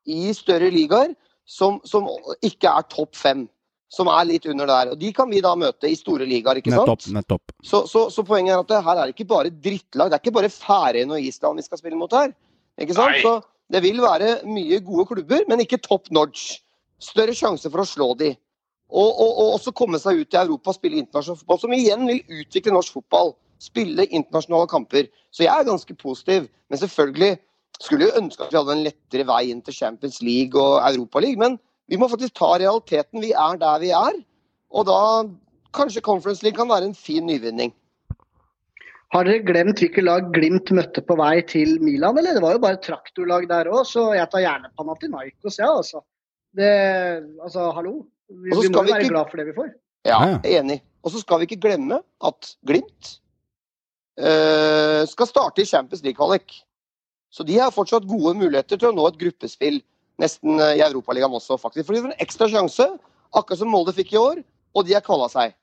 i 0.08 0.32
større 0.36 0.70
ligaer 0.72 1.12
som, 1.48 1.80
som 1.88 2.08
ikke 2.44 2.70
er 2.70 2.86
topp 2.92 3.16
fem. 3.18 3.46
Som 3.92 4.08
er 4.10 4.24
litt 4.26 4.46
under 4.50 4.66
der. 4.66 4.88
Og 4.94 4.98
de 4.98 5.12
kan 5.14 5.28
vi 5.30 5.42
da 5.44 5.52
møte 5.54 5.86
i 5.86 5.94
store 5.94 6.26
ligaer, 6.26 6.58
ikke 6.58 6.72
sant? 6.72 6.88
Nettopp. 6.88 7.04
nettopp. 7.14 7.52
Så, 7.62 7.84
så, 7.86 8.08
så 8.10 8.24
poenget 8.26 8.56
er 8.56 8.62
at 8.64 8.72
det, 8.72 8.80
her 8.82 8.98
er 8.98 9.06
det 9.06 9.14
ikke 9.14 9.28
bare 9.30 9.52
drittlag. 9.52 10.10
Det 10.10 10.16
er 10.16 10.24
ikke 10.24 10.38
bare 10.40 10.50
Færøyene 10.50 11.14
og 11.14 11.28
Island 11.28 11.60
vi 11.60 11.66
skal 11.68 11.78
spille 11.78 11.98
mot 12.00 12.16
her. 12.16 12.32
Ikke 12.80 12.96
sant? 12.96 13.14
Nei. 13.14 13.20
Så 13.22 13.36
det 13.70 13.84
vil 13.84 14.00
være 14.02 14.40
mye 14.50 14.80
gode 14.82 15.06
klubber, 15.12 15.44
men 15.48 15.62
ikke 15.62 15.78
top 15.84 16.10
notch. 16.10 16.56
Større 17.02 17.36
sjanse 17.36 17.70
for 17.70 17.84
å 17.84 17.86
slå 17.86 18.10
de. 18.18 18.32
Og, 18.94 19.08
og, 19.08 19.30
og 19.30 19.54
også 19.60 19.72
komme 19.76 20.00
seg 20.00 20.24
ut 20.24 20.34
i 20.34 20.40
Europa 20.42 20.72
og 20.72 20.76
spille 20.76 20.98
internasjonal 21.00 21.38
fotball, 21.40 21.60
som 21.62 21.72
igjen 21.76 22.04
vil 22.08 22.40
utvikle 22.42 22.74
norsk 22.74 22.98
fotball. 22.98 23.34
Spille 23.64 24.06
internasjonale 24.10 24.68
kamper. 24.70 25.08
Så 25.32 25.46
jeg 25.46 25.52
er 25.54 25.68
ganske 25.68 25.96
positiv. 26.00 26.48
Men 26.70 26.80
selvfølgelig 26.82 27.38
skulle 27.80 28.08
jo 28.08 28.18
ønske 28.20 28.44
at 28.44 28.52
vi 28.52 28.60
hadde 28.60 28.76
en 28.76 28.84
lettere 28.86 29.26
vei 29.28 29.42
inn 29.50 29.62
til 29.64 29.74
Champions 29.76 30.20
League 30.22 30.60
og 30.60 30.82
Europaligaen, 30.86 31.40
men 31.40 31.56
vi 31.90 31.98
må 32.00 32.08
faktisk 32.12 32.36
ta 32.38 32.52
realiteten. 32.60 33.22
Vi 33.24 33.32
er 33.32 33.56
der 33.60 33.80
vi 33.82 33.90
er. 33.96 34.20
Og 34.74 34.86
da 34.88 34.98
kanskje 35.74 36.04
Conference 36.04 36.44
League 36.44 36.58
kan 36.58 36.70
være 36.70 36.90
en 36.90 36.94
fin 36.98 37.26
nyvinning. 37.26 37.72
Har 39.14 39.26
dere 39.28 39.44
glemt 39.46 39.78
hvilke 39.78 40.02
lag 40.02 40.30
Glimt 40.34 40.72
møtte 40.74 41.02
på 41.06 41.14
vei 41.20 41.36
til 41.46 41.76
Milan, 41.84 42.16
eller? 42.18 42.34
Det 42.34 42.42
var 42.42 42.56
jo 42.56 42.62
bare 42.64 42.80
traktorlag 42.82 43.46
der 43.50 43.70
òg, 43.70 43.84
så 43.86 44.08
jeg 44.16 44.26
tar 44.32 44.42
gjerne 44.42 44.72
Panathinaikos, 44.78 45.58
ja, 45.60 45.68
altså. 45.70 46.02
Det, 46.54 46.70
altså, 47.42 47.68
hallo. 47.76 48.00
Vi, 48.30 48.50
vi 48.50 48.56
må 48.72 48.82
jo 48.82 48.86
være 48.88 49.04
ikke- 49.04 49.12
glad 49.12 49.30
for 49.30 49.36
det 49.38 49.46
vi 49.46 49.54
får. 49.58 49.70
Ja, 50.04 50.18
jeg 50.42 50.56
er 50.56 50.62
enig. 50.62 50.80
Og 51.04 51.12
så 51.12 51.20
skal 51.20 51.38
vi 51.40 51.46
ikke 51.48 51.60
glemme 51.62 52.00
at 52.24 52.56
Glimt 52.66 53.18
skal 54.14 55.26
starte 55.26 55.62
i 55.62 55.66
Champions 55.66 56.04
League-kvalik. 56.04 56.52
Så 57.34 57.42
de 57.42 57.56
har 57.58 57.72
fortsatt 57.74 58.06
gode 58.06 58.36
muligheter 58.38 58.78
til 58.78 58.92
å 58.92 58.94
nå 58.94 59.08
et 59.08 59.18
gruppespill 59.18 59.80
nesten 60.22 60.60
eh, 60.60 60.78
i 60.78 60.84
Europaligaen 60.86 61.34
også, 61.34 61.58
faktisk. 61.60 61.88
For 61.88 61.96
de 61.96 62.04
får 62.04 62.12
en 62.12 62.22
ekstra 62.22 62.48
sjanse, 62.52 62.86
akkurat 63.34 63.60
som 63.60 63.72
Molde 63.72 63.94
fikk 63.96 64.14
i 64.14 64.20
år, 64.20 64.42
og 64.74 64.86
de 64.86 64.96
har 64.96 65.04
kvala 65.04 65.26
seg. 65.32 65.56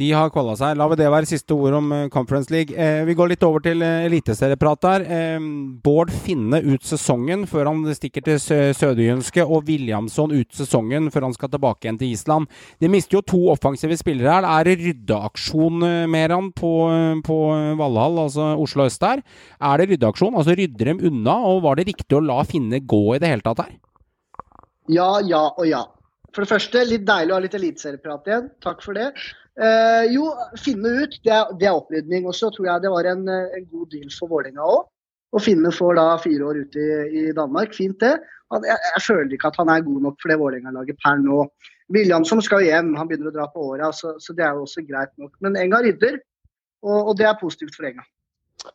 De 0.00 0.06
har 0.16 0.30
kvala 0.32 0.54
seg. 0.56 0.78
La 0.80 0.86
det 0.96 1.08
være 1.12 1.28
siste 1.28 1.52
ord 1.52 1.74
om 1.76 1.90
eh, 1.92 2.06
Conference 2.12 2.48
League. 2.52 2.72
Eh, 2.72 3.02
vi 3.04 3.12
går 3.16 3.34
litt 3.34 3.42
over 3.44 3.60
til 3.60 3.82
eh, 3.84 4.06
eliteserieprat 4.06 4.80
der. 4.86 5.02
Eh, 5.04 5.44
Bård 5.84 6.08
Finne 6.24 6.62
ut 6.64 6.86
sesongen 6.88 7.44
før 7.50 7.68
han 7.68 7.82
stikker 7.92 8.24
til 8.24 8.40
Sødøyenske, 8.40 9.44
og 9.44 9.68
Williamson 9.68 10.32
ut 10.32 10.56
sesongen 10.56 11.10
før 11.12 11.28
han 11.28 11.36
skal 11.36 11.52
tilbake 11.52 11.84
igjen 11.84 12.00
til 12.00 12.14
Island. 12.14 12.48
De 12.80 12.88
mister 12.88 13.18
jo 13.18 13.24
to 13.34 13.42
offensive 13.52 13.98
spillere 14.00 14.38
her. 14.38 14.48
Er 14.48 14.70
det 14.70 14.78
ryddeaksjon 14.80 15.84
eh, 15.84 16.06
med 16.08 16.36
han 16.38 16.48
på, 16.56 16.72
på 17.28 17.38
Valhall, 17.82 18.22
altså 18.24 18.54
Oslo 18.64 18.88
øst 18.88 19.04
der? 19.04 19.20
Er 19.60 19.76
det 19.76 19.90
ryddeaksjon? 19.92 20.40
Altså 20.40 20.56
rydder 20.56 20.94
dem 20.94 21.04
unna, 21.12 21.36
og 21.52 21.66
var 21.68 21.76
det 21.76 21.90
riktig 21.92 22.16
å 22.16 22.24
la 22.24 22.40
Finne 22.48 22.80
gå 22.80 23.04
i 23.12 23.20
det 23.20 23.28
hele 23.34 23.44
tatt 23.44 23.66
her? 23.66 23.76
Ja, 24.88 25.18
ja 25.20 25.50
og 25.52 25.68
ja. 25.68 25.84
For 26.32 26.46
det 26.46 26.54
første, 26.54 26.80
litt 26.88 27.04
deilig 27.04 27.34
å 27.34 27.36
ha 27.36 27.44
litt 27.44 27.60
eliteserieprat 27.60 28.28
igjen. 28.30 28.50
Takk 28.64 28.80
for 28.80 28.96
det. 28.96 29.12
Eh, 29.60 30.06
jo, 30.14 30.30
finne 30.60 30.94
ut. 31.02 31.18
Det 31.24 31.32
er, 31.32 31.52
det 31.60 31.68
er 31.68 31.76
opprydning. 31.76 32.26
Og 32.28 32.36
så 32.36 32.50
tror 32.54 32.70
jeg 32.70 32.84
det 32.84 32.92
var 32.92 33.08
en, 33.10 33.26
eh, 33.28 33.58
en 33.58 33.68
god 33.72 33.90
deal 33.92 34.08
for 34.14 34.32
Vålerenga 34.32 34.64
òg. 34.64 34.88
Og 35.32 35.40
Finne 35.40 35.72
får 35.72 35.96
da 35.96 36.06
fire 36.20 36.44
år 36.44 36.64
ute 36.66 36.80
i, 36.80 37.20
i 37.22 37.36
Danmark. 37.36 37.72
Fint, 37.76 37.98
det. 38.04 38.18
Han, 38.52 38.64
jeg, 38.68 38.80
jeg 38.94 39.04
føler 39.06 39.32
ikke 39.32 39.48
at 39.48 39.60
han 39.62 39.70
er 39.72 39.84
god 39.86 40.02
nok 40.08 40.18
for 40.20 40.32
det 40.32 40.40
Vålerenga-laget 40.40 40.98
per 41.00 41.20
nå. 41.20 41.46
Williamson 41.92 42.42
skal 42.44 42.64
hjem, 42.64 42.92
han 42.96 43.08
begynner 43.08 43.30
å 43.30 43.36
dra 43.36 43.46
på 43.52 43.64
åra, 43.74 43.90
så, 43.96 44.14
så 44.20 44.34
det 44.36 44.44
er 44.46 44.56
jo 44.56 44.66
også 44.66 44.84
greit 44.88 45.12
nok. 45.20 45.32
Men 45.44 45.56
Enga 45.60 45.82
rydder, 45.84 46.18
og, 46.84 46.98
og 46.98 47.16
det 47.20 47.28
er 47.28 47.40
positivt 47.40 47.76
for 47.76 47.88
Enga. 47.88 48.04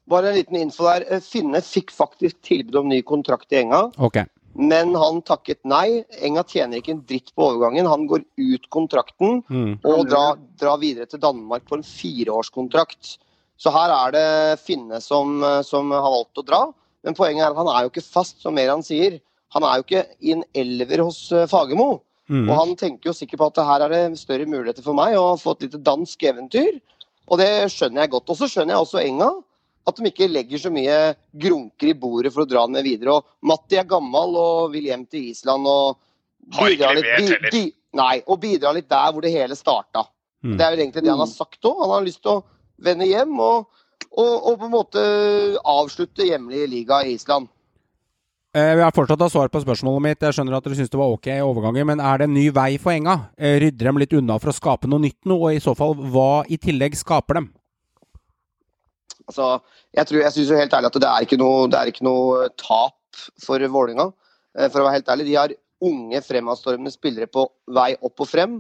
Bare 0.09 0.31
en 0.31 0.37
liten 0.37 0.57
info 0.59 0.87
der. 0.89 1.05
Eh, 1.13 1.23
Finne 1.23 1.61
fikk 1.65 1.93
faktisk 1.95 2.41
tilbud 2.45 2.81
om 2.81 2.89
ny 2.91 2.99
kontrakt 3.07 3.53
i 3.53 3.61
Enga. 3.61 3.87
Ok. 4.01 4.19
Men 4.55 4.95
han 4.95 5.21
takket 5.21 5.59
nei. 5.67 6.03
Enga 6.23 6.43
tjener 6.47 6.79
ikke 6.79 6.95
en 6.95 7.03
dritt 7.05 7.33
på 7.35 7.45
overgangen. 7.51 7.85
Han 7.89 8.07
går 8.09 8.23
ut 8.37 8.69
kontrakten 8.73 9.43
Mm. 9.49 9.79
og 9.83 10.07
drar 10.09 10.37
dra 10.57 10.75
videre 10.77 11.05
til 11.05 11.19
Danmark 11.19 11.65
på 11.65 11.77
en 11.77 11.83
fireårskontrakt. 11.83 13.17
Så 13.57 13.71
her 13.73 13.89
er 13.89 14.11
det 14.11 14.59
Finne 14.61 15.01
som, 15.01 15.41
som 15.63 15.91
har 15.91 16.01
valgt 16.01 16.37
å 16.37 16.45
dra. 16.45 16.73
Men 17.03 17.15
poenget 17.15 17.45
er 17.45 17.51
at 17.51 17.57
han 17.57 17.67
er 17.67 17.85
jo 17.85 17.89
ikke 17.91 18.05
fast, 18.05 18.41
som 18.41 18.53
Meran 18.53 18.83
sier. 18.83 19.19
Han 19.55 19.63
er 19.63 19.77
jo 19.77 19.85
ikke 19.85 20.05
i 20.21 20.33
en 20.35 20.43
elver 20.53 21.05
hos 21.05 21.31
eh, 21.31 21.47
Fagermo. 21.47 22.01
Mm. 22.27 22.49
Og 22.49 22.55
han 22.57 22.75
tenker 22.75 23.09
jo 23.09 23.15
sikkert 23.15 23.39
på 23.39 23.47
at 23.53 23.61
her 23.63 23.85
er 23.85 23.93
det 23.93 24.19
større 24.19 24.45
muligheter 24.49 24.83
for 24.83 24.97
meg 24.97 25.15
å 25.15 25.37
få 25.39 25.53
et 25.55 25.67
lite 25.67 25.79
dansk 25.79 26.25
eventyr. 26.27 26.81
Og 27.31 27.39
det 27.39 27.69
skjønner 27.71 28.03
jeg 28.03 28.11
godt. 28.11 28.29
Og 28.33 28.39
så 28.39 28.49
skjønner 28.51 28.75
jeg 28.75 28.83
også 28.83 29.03
Enga. 29.05 29.29
At 29.87 29.95
de 29.95 30.09
ikke 30.09 30.27
legger 30.27 30.59
så 30.59 30.71
mye 30.73 30.97
grunker 31.31 31.93
i 31.93 31.95
bordet 31.95 32.33
for 32.35 32.43
å 32.43 32.49
dra 32.49 32.65
ned 32.67 32.83
videre. 32.83 33.15
Og 33.17 33.47
Matti 33.47 33.79
er 33.79 33.87
gammel 33.87 34.35
og 34.41 34.73
vil 34.73 34.89
hjem 34.89 35.05
til 35.07 35.29
Island 35.31 35.69
og 35.71 35.97
bidra 36.57 36.93
litt, 36.95 37.07
bi, 37.17 37.49
bi, 37.51 37.63
nei, 37.95 38.17
og 38.27 38.41
bidra 38.43 38.73
litt 38.75 38.89
der 38.91 39.11
hvor 39.13 39.23
det 39.23 39.31
hele 39.31 39.55
starta. 39.55 40.03
Mm. 40.43 40.57
Det 40.57 40.65
er 40.65 40.73
vel 40.73 40.83
egentlig 40.85 41.03
det 41.05 41.13
han 41.13 41.23
har 41.23 41.31
sagt 41.31 41.63
òg. 41.65 41.79
Han 41.85 41.93
har 41.95 42.07
lyst 42.07 42.21
til 42.23 42.35
å 42.35 42.43
vende 42.83 43.07
hjem 43.07 43.39
og, 43.39 43.69
og, 44.11 44.33
og 44.35 44.57
på 44.59 44.67
en 44.67 44.75
måte 44.75 45.05
avslutte 45.63 46.27
hjemlig 46.27 46.67
liga 46.71 47.01
i 47.07 47.15
Island. 47.15 47.47
Eh, 48.57 48.75
Vi 48.75 48.81
har 48.81 48.91
fortsatt 48.95 49.21
av 49.21 49.29
svar 49.29 49.51
på 49.53 49.61
spørsmålet 49.61 50.03
mitt. 50.03 50.23
Jeg 50.23 50.35
skjønner 50.37 50.57
at 50.57 50.65
dere 50.65 50.77
syns 50.79 50.91
det 50.91 50.99
var 50.99 51.13
ok 51.13 51.29
overganger, 51.45 51.87
men 51.89 52.03
er 52.03 52.19
det 52.21 52.27
en 52.29 52.35
ny 52.37 52.47
vei 52.55 52.71
for 52.81 52.93
Enga? 52.95 53.17
Eh, 53.37 53.59
Rydder 53.63 53.91
dem 53.91 54.01
litt 54.01 54.15
unna 54.17 54.39
for 54.41 54.51
å 54.51 54.55
skape 54.55 54.89
noe 54.89 55.03
nytt 55.03 55.19
nå, 55.27 55.37
og 55.37 55.55
i 55.55 55.63
så 55.63 55.75
fall 55.77 55.95
hva 55.95 56.43
i 56.49 56.59
tillegg 56.61 56.97
skaper 56.97 57.41
dem? 57.41 57.49
Altså, 59.27 59.61
jeg 59.95 60.07
tror, 60.07 60.21
jeg 60.23 60.31
synes 60.35 60.49
jo 60.53 60.57
helt 60.59 60.73
ærlig 60.73 60.87
at 60.91 60.99
det 61.03 61.09
er 61.09 61.25
ikke 61.25 61.39
noe, 61.41 61.67
det 61.71 61.79
er 61.79 61.91
ikke 61.91 62.05
noe 62.07 62.47
tap 62.57 62.95
for 63.43 63.59
Vålerenga. 63.59 64.11
Eh, 64.57 64.69
For 64.69 64.81
å 64.81 64.87
være 64.87 64.99
helt 65.01 65.09
ærlig, 65.13 65.25
de 65.27 65.35
har 65.35 65.53
unge 65.83 66.21
fremadstormende 66.25 66.91
spillere 66.93 67.27
på 67.29 67.43
vei 67.69 67.91
opp 68.01 68.23
og 68.23 68.27
frem. 68.29 68.59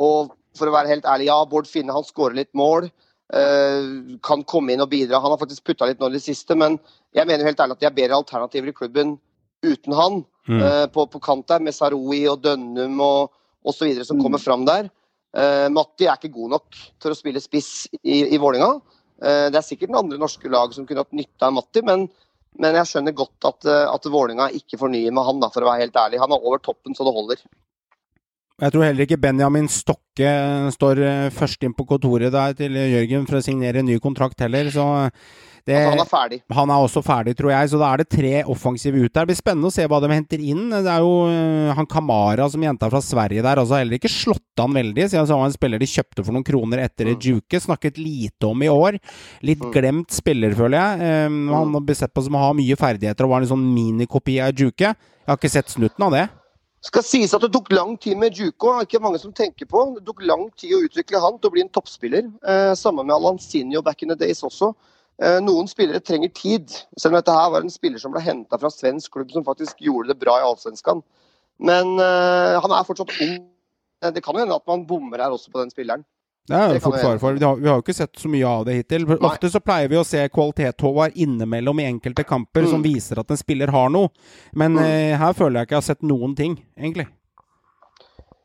Og 0.00 0.30
for 0.56 0.70
å 0.70 0.74
være 0.74 0.88
helt 0.94 1.04
ærlig, 1.10 1.26
ja, 1.28 1.40
Bård 1.44 1.66
Finne 1.68 1.92
han 1.96 2.06
skårer 2.06 2.34
litt 2.38 2.52
mål. 2.54 2.90
eh, 3.34 4.18
kan 4.22 4.42
komme 4.44 4.70
inn 4.74 4.82
og 4.84 4.90
bidra. 4.92 5.18
Han 5.20 5.32
har 5.32 5.38
faktisk 5.40 5.64
putta 5.64 5.86
litt 5.88 5.98
nå 5.98 6.06
i 6.10 6.12
det 6.18 6.22
siste, 6.22 6.54
men 6.54 6.76
jeg 7.16 7.26
mener 7.26 7.40
jo 7.42 7.48
helt 7.48 7.60
ærlig 7.64 7.72
at 7.72 7.80
de 7.80 7.86
er 7.88 7.94
bedre 7.96 8.18
alternativer 8.20 8.68
i 8.68 8.74
klubben 8.76 9.14
uten 9.64 9.92
han. 9.96 10.24
Mm. 10.46 10.60
eh, 10.60 10.86
på, 10.92 11.06
på 11.08 11.20
kant 11.24 11.46
der, 11.48 11.58
med 11.64 11.72
Saroui 11.74 12.26
og 12.28 12.42
Dønnum 12.44 13.00
og 13.00 13.32
osv. 13.64 14.04
som 14.04 14.18
Mm. 14.18 14.22
kommer 14.22 14.38
fram 14.38 14.66
der. 14.68 14.90
Eh, 15.34 15.68
Matti 15.72 16.04
er 16.04 16.18
ikke 16.20 16.34
god 16.36 16.50
nok 16.50 16.64
til 17.00 17.10
å 17.10 17.16
spille 17.16 17.40
spiss 17.40 17.88
i, 18.04 18.34
i 18.34 18.38
Vålerenga. 18.38 18.80
Eh, 19.24 19.48
Det 19.50 19.60
er 19.60 19.66
sikkert 19.66 19.92
noen 19.92 20.04
andre 20.04 20.20
norske 20.20 20.50
lag 20.52 20.74
som 20.76 20.86
kunne 20.86 21.04
hatt 21.04 21.16
nytte 21.16 21.48
av 21.48 21.54
Matti, 21.56 21.82
men, 21.86 22.06
men 22.60 22.80
jeg 22.80 22.90
skjønner 22.90 23.16
godt 23.16 23.48
at, 23.50 23.68
eh, 23.70 23.84
at 23.88 24.08
Vålinga 24.12 24.50
ikke 24.58 24.80
fornyer 24.80 25.14
med 25.14 25.28
han, 25.28 25.40
da, 25.40 25.50
for 25.54 25.64
å 25.64 25.70
være 25.70 25.86
helt 25.86 26.00
ærlig. 26.00 26.20
Han 26.22 26.34
er 26.34 26.48
over 26.50 26.60
toppen 26.64 26.96
så 26.96 27.06
det 27.06 27.14
holder. 27.16 27.44
Jeg 28.62 28.70
tror 28.70 28.84
heller 28.86 29.02
ikke 29.02 29.18
Benjamin 29.18 29.66
Stokke 29.72 30.34
står 30.76 31.00
eh, 31.02 31.30
først 31.34 31.64
inn 31.66 31.74
på 31.74 31.88
kontoret 31.88 32.34
der 32.34 32.54
til 32.58 32.76
Jørgen 32.78 33.26
for 33.26 33.40
å 33.40 33.44
signere 33.44 33.82
en 33.82 33.90
ny 33.90 33.98
kontrakt 34.02 34.44
heller, 34.44 34.70
så 34.70 34.86
det, 35.66 35.76
Altså, 35.80 35.90
han 35.94 36.00
er 36.02 36.08
ferdig. 36.10 36.38
han 36.52 36.70
er 36.70 36.82
også 36.84 37.00
ferdig, 37.02 37.32
tror 37.38 37.50
jeg, 37.54 37.68
så 37.72 37.78
da 37.80 37.86
er 37.94 38.02
det 38.02 38.08
tre 38.12 38.32
offensive 38.52 38.98
ut 39.00 39.12
der. 39.14 39.24
Det 39.24 39.30
blir 39.32 39.38
spennende 39.38 39.70
å 39.70 39.72
se 39.72 39.86
hva 39.88 40.00
de 40.04 40.10
henter 40.12 40.42
inn. 40.44 40.66
Det 40.70 40.90
er 40.92 41.00
jo 41.00 41.14
øh, 41.30 41.70
han 41.78 41.86
Kamara 41.88 42.48
som 42.52 42.60
jenta 42.66 42.90
fra 42.92 43.00
Sverige 43.00 43.40
der, 43.42 43.56
altså 43.62 43.78
heller 43.80 43.96
ikke 43.96 44.12
slått 44.12 44.60
han 44.60 44.76
veldig, 44.76 45.08
siden 45.08 45.24
han 45.24 45.40
var 45.40 45.48
en 45.48 45.56
spiller 45.56 45.80
de 45.80 45.88
kjøpte 45.88 46.24
for 46.24 46.32
noen 46.36 46.44
kroner 46.44 46.84
etter 46.84 47.08
Mm. 47.14 47.20
Juke. 47.20 47.60
Snakket 47.64 47.96
lite 47.98 48.46
om 48.46 48.62
i 48.62 48.68
år. 48.68 48.98
Litt 49.42 49.60
glemt 49.72 50.10
spiller, 50.12 50.52
føler 50.54 50.78
jeg. 50.78 51.26
Um, 51.26 51.48
Mm. 51.48 51.54
han 51.74 51.84
blir 51.86 51.96
sett 51.96 52.12
på 52.14 52.22
som 52.24 52.34
å 52.36 52.44
ha 52.44 52.52
mye 52.52 52.76
ferdigheter 52.76 53.24
og 53.24 53.30
var 53.30 53.40
en 53.40 53.48
sånn 53.48 53.64
minikopi 53.74 54.40
av 54.44 54.52
Juke. 54.52 54.92
Jeg 54.92 55.28
har 55.32 55.36
ikke 55.38 55.50
sett 55.50 55.68
snutten 55.72 56.04
av 56.04 56.12
det. 56.12 56.28
Skal 56.84 57.02
sies 57.02 57.32
at 57.32 57.40
det 57.40 57.50
tok 57.50 57.70
lang 57.72 57.96
tid 57.96 58.18
med 58.20 58.34
Juko, 58.36 58.74
Ikke 58.84 59.00
mange 59.00 59.18
som 59.18 59.32
tenker 59.32 59.64
på. 59.64 59.94
Det 59.96 60.04
tok 60.04 60.20
lang 60.28 60.50
tid 60.54 60.72
å 60.76 60.82
utvikle 60.84 61.18
han 61.22 61.38
til 61.40 61.48
å 61.48 61.52
bli 61.54 61.62
en 61.64 61.70
toppspiller. 61.72 62.26
Eh, 62.46 62.74
Samme 62.76 63.02
med 63.06 63.14
Alansinho 63.16 63.80
back 63.82 64.02
in 64.02 64.10
the 64.10 64.14
days 64.16 64.42
også. 64.44 64.74
Eh, 65.22 65.38
noen 65.40 65.68
spillere 65.70 66.00
trenger 66.02 66.28
tid. 66.34 66.72
Selv 66.98 67.14
om 67.14 67.20
dette 67.20 67.34
her 67.34 67.50
var 67.54 67.62
en 67.62 67.70
spiller 67.70 67.98
som 68.02 68.10
ble 68.14 68.20
henta 68.24 68.58
fra 68.58 68.70
svensk 68.72 69.12
klubb 69.14 69.30
som 69.30 69.44
faktisk 69.46 69.78
gjorde 69.84 70.10
det 70.10 70.18
bra 70.18 70.40
i 70.40 70.46
Allsvenskan. 70.46 71.02
Men 71.62 71.94
uh, 72.00 72.58
han 72.60 72.72
er 72.74 72.86
fortsatt 72.88 73.12
ung. 73.22 73.36
Eh, 74.02 74.10
Det 74.10 74.24
kan 74.24 74.34
jo 74.34 74.42
hende 74.42 74.56
at 74.58 74.66
man 74.66 74.82
bommer 74.86 75.22
her 75.22 75.30
også 75.30 75.52
på 75.54 75.60
den 75.62 75.70
spilleren. 75.70 76.02
Det 76.46 76.56
er 76.58 76.74
jo 76.74 76.80
fort 76.84 76.98
fare 77.00 77.18
for. 77.22 77.32
Vi 77.38 77.44
har, 77.46 77.56
vi 77.56 77.68
har 77.70 77.78
jo 77.78 77.82
ikke 77.86 77.94
sett 77.96 78.18
så 78.20 78.28
mye 78.28 78.44
av 78.44 78.66
det 78.66 78.74
hittil. 78.76 79.06
Nei. 79.08 79.16
Ofte 79.24 79.48
så 79.48 79.62
pleier 79.64 79.88
vi 79.88 79.96
å 79.96 80.04
se 80.04 80.26
kvalitet 80.28 80.82
Håvard 80.84 81.14
innimellom 81.16 81.78
i 81.80 81.86
enkelte 81.88 82.24
kamper 82.28 82.66
som 82.68 82.82
Mm. 82.82 82.88
viser 82.90 83.18
at 83.22 83.30
en 83.30 83.40
spiller 83.40 83.70
har 83.72 83.88
noe. 83.88 84.10
Men 84.52 84.74
Mm. 84.74 84.82
uh, 84.82 85.16
her 85.22 85.32
føler 85.32 85.60
jeg 85.60 85.66
ikke 85.68 85.76
jeg 85.78 85.82
har 85.84 85.94
sett 85.94 86.02
noen 86.02 86.34
ting, 86.36 86.58
egentlig. 86.76 87.06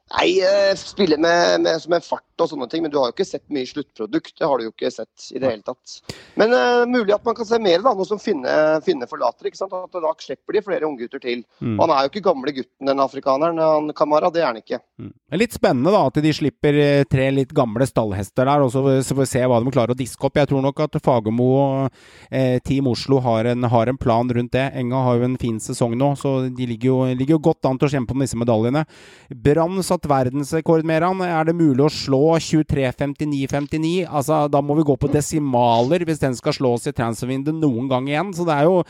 Nei, 0.09 0.39
eh, 0.41 0.73
spille 0.79 1.19
med, 1.21 1.61
med, 1.61 1.85
med 1.91 2.05
fart 2.05 2.41
og 2.41 2.49
sånne 2.49 2.69
ting, 2.71 2.81
men 2.81 2.91
du 2.91 2.97
har 2.97 3.09
jo 3.09 3.15
ikke 3.15 3.27
sett 3.27 3.45
mye 3.53 3.67
sluttprodukt. 3.67 4.33
Det 4.39 4.47
har 4.47 4.57
du 4.57 4.65
jo 4.65 4.71
ikke 4.73 4.91
sett 4.93 5.27
i 5.35 5.41
det 5.41 5.51
hele 5.51 5.65
tatt. 5.65 5.99
Men 6.39 6.53
uh, 6.55 6.85
mulig 6.89 7.13
at 7.13 7.25
man 7.27 7.35
kan 7.37 7.47
se 7.47 7.59
mer, 7.61 7.81
da, 7.83 7.93
nå 7.93 8.07
som 8.07 8.19
Finne, 8.19 8.51
finne 8.85 9.07
forlater. 9.09 9.47
ikke 9.47 9.57
sant? 9.59 9.73
At 9.73 9.95
da 9.95 10.11
slipper 10.19 10.55
de 10.55 10.61
flere 10.65 10.87
unggutter 10.87 11.21
til. 11.23 11.43
Mm. 11.63 11.77
Han 11.79 11.93
er 11.93 12.03
jo 12.03 12.11
ikke 12.11 12.23
gamle 12.25 12.53
gutten, 12.55 12.89
den 12.89 13.03
afrikaneren. 13.03 13.61
Han 13.63 13.93
Kamara, 13.95 14.31
det 14.33 14.41
er 14.43 14.49
han 14.49 14.59
ikke. 14.59 14.81
Mm. 14.99 15.13
Det 15.29 15.39
litt 15.39 15.55
spennende 15.55 15.93
da 15.93 16.01
at 16.09 16.19
de 16.25 16.33
slipper 16.35 16.79
eh, 16.83 17.05
tre 17.09 17.29
litt 17.31 17.53
gamle 17.55 17.87
stallhester 17.87 18.49
der, 18.49 18.65
og 18.65 18.73
så 18.73 18.83
så 19.05 19.15
får 19.15 19.21
vi 19.21 19.29
se 19.29 19.43
hva 19.47 19.59
de 19.61 19.73
klarer 19.73 19.93
å 19.93 19.97
diske 19.97 20.25
opp. 20.25 20.37
Jeg 20.39 20.49
tror 20.49 20.63
nok 20.63 20.81
at 20.83 20.97
Fagermo 21.03 21.47
og 21.59 22.01
eh, 22.31 22.57
Team 22.65 22.89
Oslo 22.91 23.21
har 23.23 23.51
en, 23.53 23.67
har 23.71 23.91
en 23.91 23.99
plan 23.99 24.29
rundt 24.35 24.53
det. 24.55 24.65
Enga 24.79 25.03
har 25.05 25.19
jo 25.19 25.29
en 25.29 25.37
fin 25.41 25.59
sesong 25.63 25.95
nå, 25.99 26.11
så 26.19 26.35
de 26.49 26.69
ligger 26.69 26.89
jo, 26.91 26.97
ligger 27.13 27.37
jo 27.37 27.43
godt 27.49 27.69
an 27.69 27.79
til 27.79 27.89
å 27.89 27.93
kjempe 27.93 28.15
om 28.15 28.25
disse 28.25 28.39
medaljene. 28.39 28.85
Brann 29.29 29.79
satt 29.99 30.09
verdensrekord 30.09 30.85
med 30.85 31.03
han. 31.03 31.21
Er 31.21 31.45
det 31.45 31.55
mulig 31.55 31.83
å 31.83 31.91
slå 31.91 32.37
23.59,59? 32.39 34.07
Altså, 34.07 34.47
da 34.49 34.61
må 34.61 34.75
vi 34.77 34.87
gå 34.87 34.95
på 34.95 35.11
desimaler 35.11 36.05
hvis 36.05 36.21
den 36.21 36.35
skal 36.35 36.53
slås 36.53 36.87
i 36.87 36.93
transfervinduet 36.93 37.59
noen 37.59 37.89
gang 37.89 38.07
igjen. 38.07 38.33
Så 38.33 38.45
det 38.47 38.55
er 38.55 38.69
jo 38.69 38.83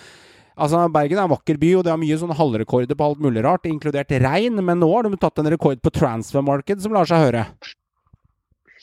Altså, 0.60 0.76
Bergen 0.92 1.16
er 1.16 1.24
en 1.24 1.32
vakker 1.32 1.56
by, 1.56 1.70
og 1.78 1.86
det 1.88 1.92
er 1.94 2.00
mye 2.02 2.16
sånn 2.20 2.34
halvrekorder 2.36 2.98
på 3.00 3.06
alt 3.06 3.22
mulig 3.24 3.46
rart, 3.46 3.64
inkludert 3.64 4.10
regn, 4.12 4.58
men 4.60 4.82
nå 4.82 4.90
har 4.92 5.08
de 5.08 5.16
tatt 5.16 5.40
en 5.40 5.48
rekord 5.48 5.80
på 5.80 5.92
transfermarked 5.96 6.82
som 6.84 6.92
lar 6.92 7.08
seg 7.08 7.22
høre. 7.24 7.46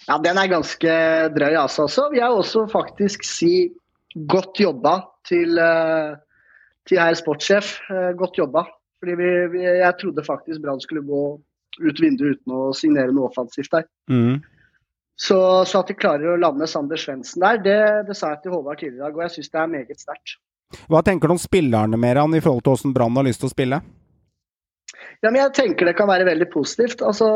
Ja, 0.06 0.16
den 0.24 0.40
er 0.40 0.48
ganske 0.48 0.94
drøy, 1.34 1.52
altså. 1.52 1.84
Så 1.84 2.06
vil 2.08 2.22
jeg 2.22 2.32
også 2.32 2.62
faktisk 2.72 3.28
si 3.28 3.50
godt 4.32 4.56
jobba 4.56 5.02
til, 5.28 5.60
eh, 5.60 6.16
til 6.88 7.02
herr 7.02 7.20
sportssjef. 7.20 7.74
Eh, 7.92 8.08
Godt 8.16 8.40
jobba. 8.40 8.64
Fordi 8.96 9.18
vi, 9.20 9.30
vi, 9.52 9.64
jeg 9.68 9.98
trodde 10.00 10.24
faktisk 10.24 10.64
Brann 10.64 10.80
skulle 10.80 11.04
gå 11.04 11.22
ut 11.80 12.02
vinduet 12.02 12.38
uten 12.38 12.54
å 12.56 12.70
signere 12.76 13.14
noe 13.14 13.30
offensivt 13.30 13.72
der. 13.74 13.86
Mm. 14.10 14.40
Så, 15.16 15.38
så 15.64 15.80
at 15.80 15.88
de 15.88 15.96
klarer 15.96 16.34
å 16.34 16.40
lande 16.40 16.68
Sander 16.68 17.00
Svendsen 17.00 17.40
der, 17.40 17.60
det, 17.64 17.78
det 18.08 18.16
sa 18.18 18.34
jeg 18.34 18.42
til 18.44 18.52
Håvard 18.52 18.82
tidligere 18.82 19.00
i 19.00 19.06
dag, 19.06 19.16
og 19.16 19.24
jeg 19.24 19.36
syns 19.38 19.52
det 19.54 19.62
er 19.62 19.72
meget 19.72 20.02
sterkt. 20.02 20.36
Hva 20.90 21.00
tenker 21.06 21.30
du 21.30 21.36
om 21.36 21.40
spillerne 21.40 21.96
mer 22.00 22.20
i 22.20 22.42
forhold 22.42 22.66
til 22.66 22.74
åssen 22.74 22.92
Brann 22.92 23.16
har 23.16 23.24
lyst 23.24 23.40
til 23.40 23.48
å 23.48 23.54
spille? 23.54 23.80
Ja, 25.22 25.30
men 25.30 25.40
jeg 25.40 25.54
tenker 25.56 25.88
det 25.88 25.96
kan 25.96 26.10
være 26.10 26.26
veldig 26.28 26.48
positivt. 26.52 27.00
Altså, 27.06 27.28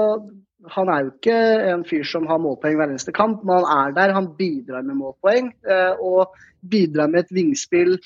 han 0.74 0.90
er 0.92 1.06
jo 1.06 1.12
ikke 1.14 1.36
en 1.70 1.84
fyr 1.88 2.04
som 2.04 2.26
har 2.28 2.42
målpoeng 2.42 2.76
hver 2.76 2.90
eneste 2.90 3.14
kamp, 3.16 3.44
men 3.46 3.62
han 3.62 3.86
er 3.86 3.94
der. 3.96 4.14
Han 4.16 4.32
bidrar 4.36 4.84
med 4.84 4.98
målpoeng. 5.00 5.52
eh, 5.64 5.94
Og 5.96 6.34
bidrar 6.60 7.08
med 7.08 7.24
et 7.24 7.32
vingspill 7.32 7.96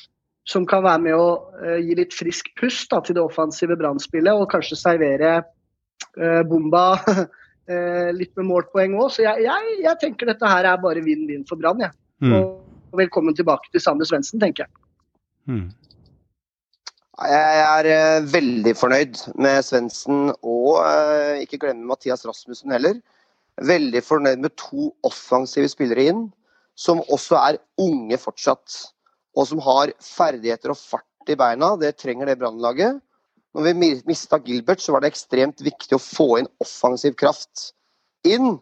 som 0.46 0.66
kan 0.68 0.84
være 0.84 1.02
med 1.08 1.16
å 1.16 1.28
eh, 1.64 1.80
gi 1.82 1.96
litt 1.98 2.14
frisk 2.14 2.52
pust 2.60 2.92
da, 2.92 3.00
til 3.02 3.16
det 3.16 3.24
offensive 3.24 3.74
brannspillet, 3.80 4.36
og 4.36 4.52
kanskje 4.52 4.78
servere 4.78 5.40
bomba 6.48 6.84
eh, 7.70 8.10
litt 8.16 8.34
med 8.38 8.48
målpoeng 8.50 8.96
òg. 8.98 9.10
Så 9.14 9.24
jeg, 9.24 9.46
jeg, 9.46 9.78
jeg 9.84 10.00
tenker 10.02 10.30
dette 10.30 10.50
her 10.50 10.68
er 10.68 10.82
bare 10.82 11.04
vinn-vinn 11.04 11.46
for 11.48 11.60
Brann. 11.60 11.82
ja. 11.84 11.92
Mm. 12.22 12.36
Og 12.36 12.98
velkommen 12.98 13.34
tilbake 13.36 13.72
til 13.72 13.82
Sander 13.82 14.08
Svendsen, 14.08 14.40
tenker 14.42 14.64
jeg. 14.64 14.72
Mm. 15.50 15.66
Jeg 17.14 17.58
er 17.62 17.88
eh, 17.90 18.26
veldig 18.26 18.72
fornøyd 18.78 19.20
med 19.38 19.60
Svendsen, 19.66 20.32
og 20.42 20.80
eh, 20.82 21.42
ikke 21.44 21.60
glemme 21.62 21.86
Mathias 21.86 22.24
Rasmussen 22.26 22.74
heller. 22.74 22.98
Veldig 23.62 24.02
fornøyd 24.02 24.42
med 24.42 24.54
to 24.58 24.88
offensive 25.06 25.70
spillere 25.70 26.08
inn, 26.10 26.24
som 26.74 27.04
også 27.06 27.38
er 27.38 27.60
unge 27.78 28.18
fortsatt. 28.18 28.80
Og 29.38 29.46
som 29.50 29.62
har 29.62 29.92
ferdigheter 30.02 30.74
og 30.74 30.78
fart 30.78 31.30
i 31.30 31.38
beina. 31.38 31.74
Det 31.78 31.94
trenger 32.02 32.30
det 32.30 32.38
brannlaget. 32.40 32.98
Når 33.54 33.66
vi 33.68 33.90
mista 34.08 34.40
Gilbert, 34.42 34.82
så 34.82 34.94
var 34.94 35.04
det 35.04 35.12
ekstremt 35.12 35.62
viktig 35.62 35.94
å 35.96 36.02
få 36.02 36.40
inn 36.40 36.50
offensiv 36.62 37.14
kraft 37.18 37.70
inn. 38.26 38.56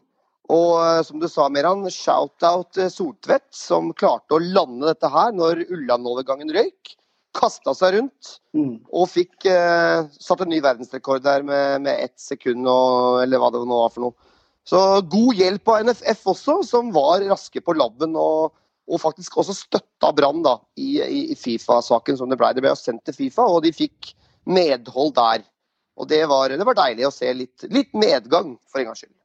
Og 0.52 0.72
eh, 0.82 1.02
som 1.06 1.22
du 1.22 1.28
sa, 1.30 1.46
Meran, 1.48 1.86
shout-out 1.90 2.74
til 2.76 2.90
Soltvedt, 2.92 3.48
som 3.56 3.92
klarte 3.96 4.36
å 4.36 4.42
lande 4.42 4.90
dette 4.90 5.08
her 5.12 5.32
når 5.36 5.64
Ulland-overgangen 5.68 6.52
røyk. 6.52 6.96
Kasta 7.32 7.72
seg 7.76 7.96
rundt 7.96 8.38
Mm. 8.52 8.82
og 8.92 9.06
fikk 9.08 9.46
eh, 9.48 10.02
satt 10.20 10.42
en 10.44 10.50
ny 10.52 10.58
verdensrekord 10.60 11.22
der 11.24 11.40
med, 11.40 11.80
med 11.86 12.02
ett 12.04 12.20
sekund, 12.20 12.66
og, 12.68 13.22
eller 13.22 13.40
hva 13.40 13.48
det 13.54 13.62
nå 13.64 13.78
var 13.78 13.94
for 13.94 14.04
noe. 14.04 14.32
Så 14.68 14.78
god 15.08 15.38
hjelp 15.40 15.70
av 15.72 15.86
NFF 15.88 16.26
også, 16.34 16.58
som 16.68 16.90
var 16.92 17.24
raske 17.30 17.62
på 17.64 17.74
labben 17.74 18.12
og, 18.20 18.52
og 18.84 19.00
faktisk 19.00 19.38
også 19.40 19.56
støtta 19.56 20.12
Brann 20.12 20.44
i, 20.76 21.00
i, 21.00 21.22
i 21.32 21.38
Fifa-saken 21.38 22.20
som 22.20 22.28
det 22.28 22.36
ble. 22.36 22.52
Det 22.52 22.62
ble 22.66 22.74
sendt 22.76 23.06
til 23.08 23.16
Fifa, 23.16 23.48
og 23.48 23.64
de 23.64 23.72
fikk 23.72 24.12
medhold 24.44 25.14
der. 25.18 25.44
Og 26.00 26.08
det 26.08 26.22
var, 26.30 26.54
det 26.56 26.66
var 26.66 26.78
deilig 26.78 27.06
å 27.08 27.14
se 27.14 27.32
litt, 27.36 27.66
litt 27.70 27.92
medgang, 27.94 28.54
for 28.70 28.80
en 28.80 28.90
gangs 28.90 29.04
skyld. 29.04 29.16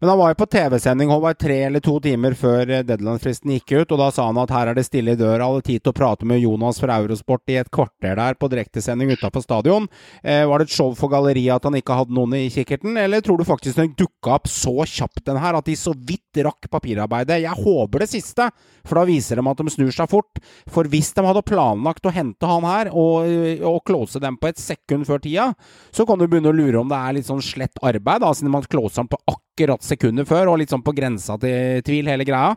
Men 0.00 0.08
han 0.08 0.18
var 0.18 0.32
jo 0.32 0.38
på 0.38 0.46
TV-sending 0.46 1.10
Håvard, 1.10 1.38
tre 1.38 1.56
eller 1.66 1.82
to 1.82 1.96
timer 2.02 2.34
før 2.38 2.70
eh, 2.70 2.84
deadline-fristen 2.86 3.52
gikk 3.56 3.72
ut, 3.74 3.94
og 3.94 4.00
da 4.00 4.08
sa 4.14 4.28
han 4.28 4.38
at 4.38 4.52
her 4.54 4.70
er 4.70 4.78
det 4.78 4.84
stille 4.86 5.14
i 5.14 5.18
døra, 5.18 5.48
hadde 5.48 5.66
tid 5.66 5.82
til 5.82 5.92
å 5.92 5.96
prate 5.98 6.28
med 6.28 6.42
Jonas 6.42 6.78
fra 6.82 7.00
Eurosport 7.02 7.50
i 7.50 7.58
et 7.58 7.70
kvarter 7.74 8.14
der 8.18 8.38
på 8.38 8.50
direktesending 8.52 9.10
utafor 9.14 9.42
stadion. 9.42 9.88
Eh, 10.22 10.44
var 10.48 10.62
det 10.62 10.68
et 10.68 10.76
show 10.76 10.92
for 10.98 11.10
galleriet 11.12 11.56
at 11.56 11.66
han 11.66 11.78
ikke 11.78 11.96
hadde 11.98 12.14
noen 12.14 12.36
i 12.38 12.44
kikkerten, 12.54 12.98
eller 13.00 13.24
tror 13.24 13.40
du 13.40 13.46
faktisk 13.48 13.80
den 13.80 13.96
dukka 13.98 14.36
opp 14.38 14.50
så 14.50 14.76
kjapt 14.86 15.24
den 15.26 15.40
her 15.42 15.58
at 15.58 15.66
de 15.66 15.74
så 15.78 15.94
vidt 15.96 16.42
rakk 16.46 16.70
papirarbeidet? 16.70 17.40
Jeg 17.42 17.64
håper 17.64 18.04
det 18.04 18.10
siste, 18.12 18.50
for 18.86 19.00
da 19.00 19.08
viser 19.08 19.42
de 19.42 19.46
at 19.50 19.64
de 19.64 19.74
snur 19.74 19.92
seg 19.94 20.10
fort. 20.10 20.42
For 20.70 20.86
hvis 20.90 21.10
de 21.16 21.26
hadde 21.26 21.46
planlagt 21.46 22.06
å 22.06 22.14
hente 22.14 22.46
han 22.48 22.66
her 22.68 22.92
og, 22.94 23.26
og 23.66 23.82
close 23.88 24.22
dem 24.22 24.38
på 24.38 24.52
et 24.52 24.62
sekund 24.62 25.08
før 25.08 25.22
tida, 25.24 25.50
så 25.90 26.06
kan 26.06 26.20
du 26.20 26.28
begynne 26.28 26.52
å 26.52 26.56
lure 26.56 26.78
om 26.80 26.90
det 26.90 27.02
er 27.02 27.18
litt 27.18 27.28
sånn 27.28 27.44
slett 27.44 27.78
arbeid, 27.82 28.22
da, 28.22 28.32
siden 28.34 28.54
man 28.54 28.66
closer 28.68 29.02
han 29.02 29.10
på 29.10 29.18
akkurat 29.26 29.47
sekundet 29.84 30.28
før, 30.28 30.52
og 30.52 30.58
litt 30.60 30.70
sånn 30.70 30.84
på 30.84 30.94
grensa 30.96 31.38
til 31.42 31.82
tvil, 31.86 32.10
hele 32.12 32.26
greia. 32.28 32.54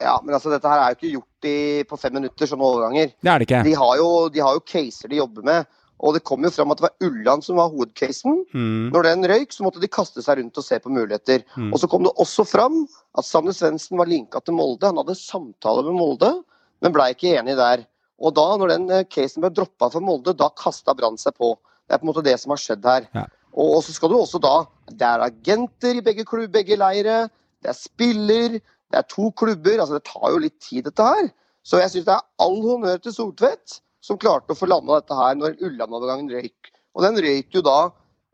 Ja, 0.00 0.14
men 0.24 0.34
altså, 0.34 0.48
dette 0.52 0.68
her 0.68 0.80
er 0.80 0.92
jo 0.92 0.96
ikke 0.98 1.12
gjort 1.16 1.48
i, 1.48 1.58
på 1.88 1.98
fem 2.00 2.14
minutter, 2.16 2.48
sånne 2.48 2.64
overganger. 2.64 3.12
Det 3.20 3.30
er 3.30 3.42
det 3.42 3.48
ikke. 3.48 3.62
De 3.66 3.74
har, 3.76 3.92
jo, 4.00 4.08
de 4.32 4.40
har 4.40 4.56
jo 4.56 4.64
caser 4.64 5.12
de 5.12 5.20
jobber 5.20 5.44
med. 5.46 5.68
Og 6.00 6.14
det 6.16 6.22
kom 6.24 6.44
jo 6.46 6.52
fram 6.52 6.70
at 6.72 6.80
det 6.80 6.86
var 6.86 7.08
Ulland 7.10 7.44
som 7.44 7.58
var 7.60 7.68
hovedcasen. 7.74 8.38
Mm. 8.56 8.88
Når 8.94 9.04
den 9.04 9.26
røyk, 9.28 9.52
så 9.52 9.66
måtte 9.66 9.82
de 9.82 9.90
kaste 9.92 10.24
seg 10.24 10.38
rundt 10.40 10.56
og 10.56 10.64
se 10.64 10.78
på 10.80 10.92
muligheter. 10.92 11.44
Mm. 11.58 11.74
Og 11.74 11.82
så 11.82 11.90
kom 11.92 12.06
det 12.06 12.14
også 12.24 12.46
fram 12.48 12.78
at 13.20 13.28
Sander 13.28 13.56
Svendsen 13.56 14.00
var 14.00 14.08
linka 14.08 14.40
til 14.40 14.56
Molde. 14.56 14.88
Han 14.88 15.02
hadde 15.02 15.18
samtale 15.20 15.84
med 15.84 15.98
Molde, 15.98 16.32
men 16.80 16.94
blei 16.96 17.10
ikke 17.12 17.34
enig 17.36 17.58
der. 17.60 17.84
Og 18.20 18.32
da, 18.36 18.46
når 18.60 18.72
den 18.72 18.88
eh, 18.96 19.04
casen 19.12 19.44
ble 19.44 19.52
droppa 19.52 19.90
for 19.92 20.04
Molde, 20.04 20.32
da 20.36 20.48
kasta 20.56 20.96
Brann 20.96 21.20
seg 21.20 21.36
på. 21.36 21.52
Det 21.84 21.96
er 21.96 22.00
på 22.00 22.08
en 22.08 22.12
måte 22.14 22.24
det 22.24 22.36
som 22.40 22.54
har 22.54 22.60
skjedd 22.64 22.88
her. 22.88 23.08
Ja. 23.16 23.26
Og, 23.58 23.80
så 23.84 23.94
skal 23.94 24.12
du 24.12 24.18
også 24.18 24.38
da 24.42 24.54
Det 24.90 25.06
er 25.06 25.24
agenter 25.26 25.98
i 25.98 26.04
begge 26.04 26.24
klubb, 26.26 26.52
begge 26.54 26.78
leire. 26.78 27.28
Det 27.62 27.72
er 27.72 27.78
spiller. 27.78 28.58
Det 28.90 28.98
er 28.98 29.06
to 29.10 29.30
klubber. 29.30 29.78
Altså, 29.78 29.98
det 29.98 30.06
tar 30.08 30.32
jo 30.34 30.42
litt 30.42 30.58
tid, 30.62 30.84
dette 30.86 31.06
her. 31.06 31.30
Så 31.66 31.80
jeg 31.82 31.92
syns 31.92 32.08
det 32.08 32.16
er 32.16 32.26
all 32.42 32.58
honnør 32.64 33.00
til 33.04 33.14
Soltvedt, 33.14 33.80
som 34.02 34.18
klarte 34.18 34.54
å 34.54 34.58
få 34.58 34.68
landa 34.70 35.00
dette 35.00 35.16
her 35.16 35.36
når 35.36 35.58
Ulland-overgangen 35.60 36.30
røyk. 36.32 36.70
Og 36.96 37.04
den 37.04 37.20
røyk 37.20 37.54
jo 37.54 37.62
da 37.62 37.78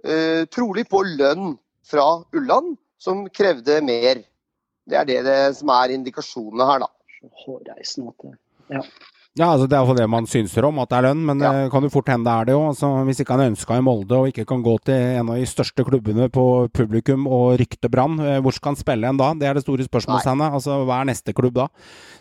eh, 0.07 0.45
trolig 0.53 0.87
på 0.89 1.03
lønn 1.19 1.57
fra 1.87 2.07
Ulland, 2.37 2.77
som 3.03 3.27
krevde 3.29 3.81
mer. 3.85 4.23
Det 4.87 5.01
er 5.01 5.09
det, 5.09 5.19
det 5.27 5.41
som 5.59 5.73
er 5.75 5.93
indikasjonene 5.97 6.69
her, 6.71 6.87
da. 6.87 6.91
Så 7.19 7.31
hårreisende 7.45 8.37
Ja. 8.71 8.83
Ja, 9.37 9.51
altså 9.53 9.67
Det 9.69 9.77
er 9.77 9.85
jo 9.85 9.95
det 9.95 10.07
man 10.09 10.25
synser 10.27 10.65
om, 10.65 10.79
at 10.81 10.89
det 10.89 10.97
er 10.97 11.03
lønn, 11.11 11.25
men 11.29 11.39
Ja. 11.41 11.51
det 11.53 11.71
kan 11.73 11.83
jo 11.85 11.91
fort 11.93 12.07
hende 12.09 12.25
det 12.25 12.33
er 12.33 12.45
det 12.47 12.55
òg. 12.57 12.69
Altså, 12.73 12.89
hvis 13.05 13.21
ikke 13.21 13.37
han 13.37 13.53
ønska 13.53 13.77
i 13.77 13.83
Molde 13.85 14.17
og 14.17 14.29
ikke 14.33 14.47
kan 14.49 14.63
gå 14.65 14.79
til 14.83 14.95
en 14.95 15.29
av 15.29 15.37
de 15.37 15.45
største 15.45 15.85
klubbene 15.85 16.31
på 16.33 16.71
publikum 16.73 17.27
og 17.29 17.59
rykte 17.61 17.91
Brann, 17.91 18.19
eh, 18.19 18.41
hvor 18.41 18.53
skal 18.57 18.73
han 18.73 18.77
spille 18.81 19.05
en 19.07 19.17
da? 19.19 19.35
Det 19.35 19.45
er 19.45 19.55
det 19.55 19.63
store 19.65 19.85
spørsmålstegnet. 19.85 20.53
Altså, 20.57 20.79
hva 20.87 21.03
er 21.03 21.11
neste 21.13 21.35
klubb 21.37 21.53
da? 21.55 21.69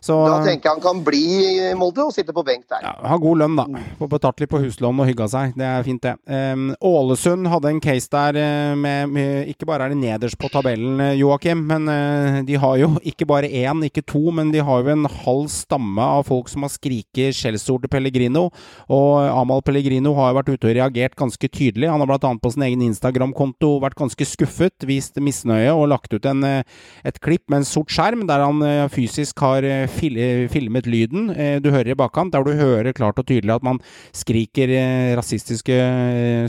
Så 0.01 0.13
Da 0.27 0.43
tenker 0.43 0.67
jeg 0.67 0.73
han 0.75 0.81
kan 0.81 1.03
bli 1.03 1.23
i 1.71 1.73
Molde 1.73 2.03
og 2.03 2.11
sitte 2.13 2.33
på 2.35 2.43
benk 2.45 2.67
der. 2.69 2.83
ja, 2.83 2.93
ha 3.07 3.17
god 3.17 3.37
lønn, 3.37 3.55
da. 3.55 3.65
Få 3.97 4.09
betalt 4.09 4.39
litt 4.41 4.49
på 4.49 4.59
huslån 4.59 4.99
og 4.99 5.07
hygga 5.07 5.29
seg. 5.29 5.55
Det 5.55 5.63
er 5.65 5.83
fint, 5.83 6.01
det. 6.01 6.17
Um, 6.27 6.75
Ålesund 6.83 7.47
hadde 7.47 7.69
en 7.71 7.79
case 7.81 8.09
der 8.11 8.35
eh, 8.35 8.75
med, 8.75 9.09
med 9.09 9.47
Ikke 9.47 9.65
bare 9.65 9.85
er 9.85 9.89
de 9.89 9.95
nederst 9.95 10.37
på 10.37 10.49
tabellen, 10.51 10.99
eh, 10.99 11.15
Joakim, 11.15 11.65
men 11.65 11.87
uh, 11.87 12.43
de 12.43 12.55
har 12.55 12.75
jo 12.77 12.91
ikke 13.01 13.25
bare 13.25 13.47
én, 13.47 13.81
ikke 13.87 14.03
to, 14.05 14.31
men 14.31 14.51
de 14.51 14.59
har 14.59 14.83
jo 14.83 14.89
en 14.89 15.05
halv 15.05 15.47
stamme 15.47 16.01
av 16.01 16.25
folk 16.27 16.49
som 16.49 16.61
har 16.63 16.69
skriket 16.69 17.04
skjellsord 17.13 17.85
til 17.85 17.91
Pellegrino. 17.91 18.49
Og 18.91 19.11
Amal 19.29 19.63
Pellegrino 19.65 20.13
har 20.17 20.31
jo 20.31 20.39
vært 20.39 20.51
ute 20.53 20.69
og 20.69 20.75
reagert 20.77 21.15
ganske 21.19 21.49
tydelig. 21.49 21.89
Han 21.91 22.01
har 22.03 22.09
bl.a. 22.09 22.31
på 22.41 22.51
sin 22.53 22.65
egen 22.67 22.83
Instagram-konto 22.85 23.75
vært 23.83 23.97
ganske 23.99 24.27
skuffet, 24.27 24.85
vist 24.87 25.19
misnøye 25.21 25.73
og 25.73 25.89
lagt 25.91 26.13
ut 26.13 26.25
en, 26.29 26.43
eh, 26.43 26.63
et 27.05 27.19
klipp 27.23 27.45
med 27.49 27.63
en 27.63 27.67
sort 27.67 27.93
skjerm 27.93 28.25
der 28.29 28.43
han 28.43 28.61
eh, 28.65 28.87
fysisk 28.91 29.39
har 29.43 29.65
eh, 29.65 29.85
fil 29.91 30.15
filmet 30.51 30.87
lyden. 30.87 31.27
Du 31.61 31.69
hører 31.73 31.91
i 31.91 31.97
bakkant, 31.97 32.31
der 32.31 32.43
du 32.45 32.53
hører 32.55 32.95
klart 32.95 33.17
og 33.19 33.25
tydelig 33.27 33.55
at 33.57 33.65
man 33.65 33.79
skriker 34.15 34.71
rasistiske 35.17 35.75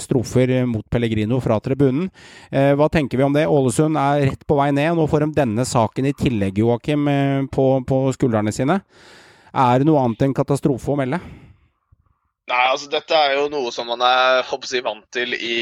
strofer 0.02 0.52
mot 0.68 0.84
Pellegrino 0.92 1.40
fra 1.42 1.58
tribunen. 1.62 2.08
Hva 2.52 2.88
tenker 2.92 3.18
vi 3.18 3.26
om 3.26 3.34
det? 3.34 3.46
Ålesund 3.50 3.98
er 3.98 4.26
rett 4.30 4.46
på 4.46 4.58
vei 4.58 4.68
ned. 4.76 4.94
Nå 4.96 5.08
får 5.10 5.26
de 5.26 5.38
denne 5.40 5.66
saken 5.66 6.08
i 6.08 6.14
tillegg, 6.16 6.60
Joakim, 6.62 7.08
på, 7.52 7.66
på 7.88 8.00
skuldrene 8.14 8.54
sine. 8.54 8.78
Er 9.54 9.80
det 9.80 9.88
noe 9.88 10.02
annet 10.02 10.26
enn 10.26 10.36
katastrofe 10.36 10.92
å 10.92 10.98
melde? 10.98 11.20
Nei, 12.46 12.64
altså 12.70 12.88
dette 12.90 13.16
er 13.18 13.36
jo 13.40 13.48
noe 13.50 13.72
som 13.74 13.88
man 13.90 14.02
er 14.06 14.44
håper 14.46 14.82
vant 14.86 15.06
til 15.14 15.34
i 15.34 15.56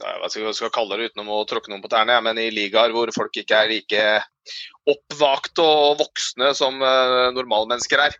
jeg 0.00 0.20
vet 0.22 0.32
ikke 0.32 0.44
Hva 0.44 0.52
jeg 0.52 0.58
skal 0.58 0.72
kalle 0.74 0.96
det 0.96 1.10
utenom 1.10 1.32
å 1.34 1.44
tråkke 1.48 1.72
noen 1.72 1.82
på 1.84 1.90
tærne, 1.92 2.16
men 2.24 2.40
i 2.40 2.48
ligaer 2.54 2.92
hvor 2.94 3.10
folk 3.14 3.36
ikke 3.36 3.58
er 3.58 3.70
like 3.72 4.04
oppvakte 4.88 5.64
og 5.64 6.00
voksne 6.00 6.52
som 6.56 6.80
eh, 6.80 7.28
normalmennesker 7.36 8.00
er. 8.06 8.16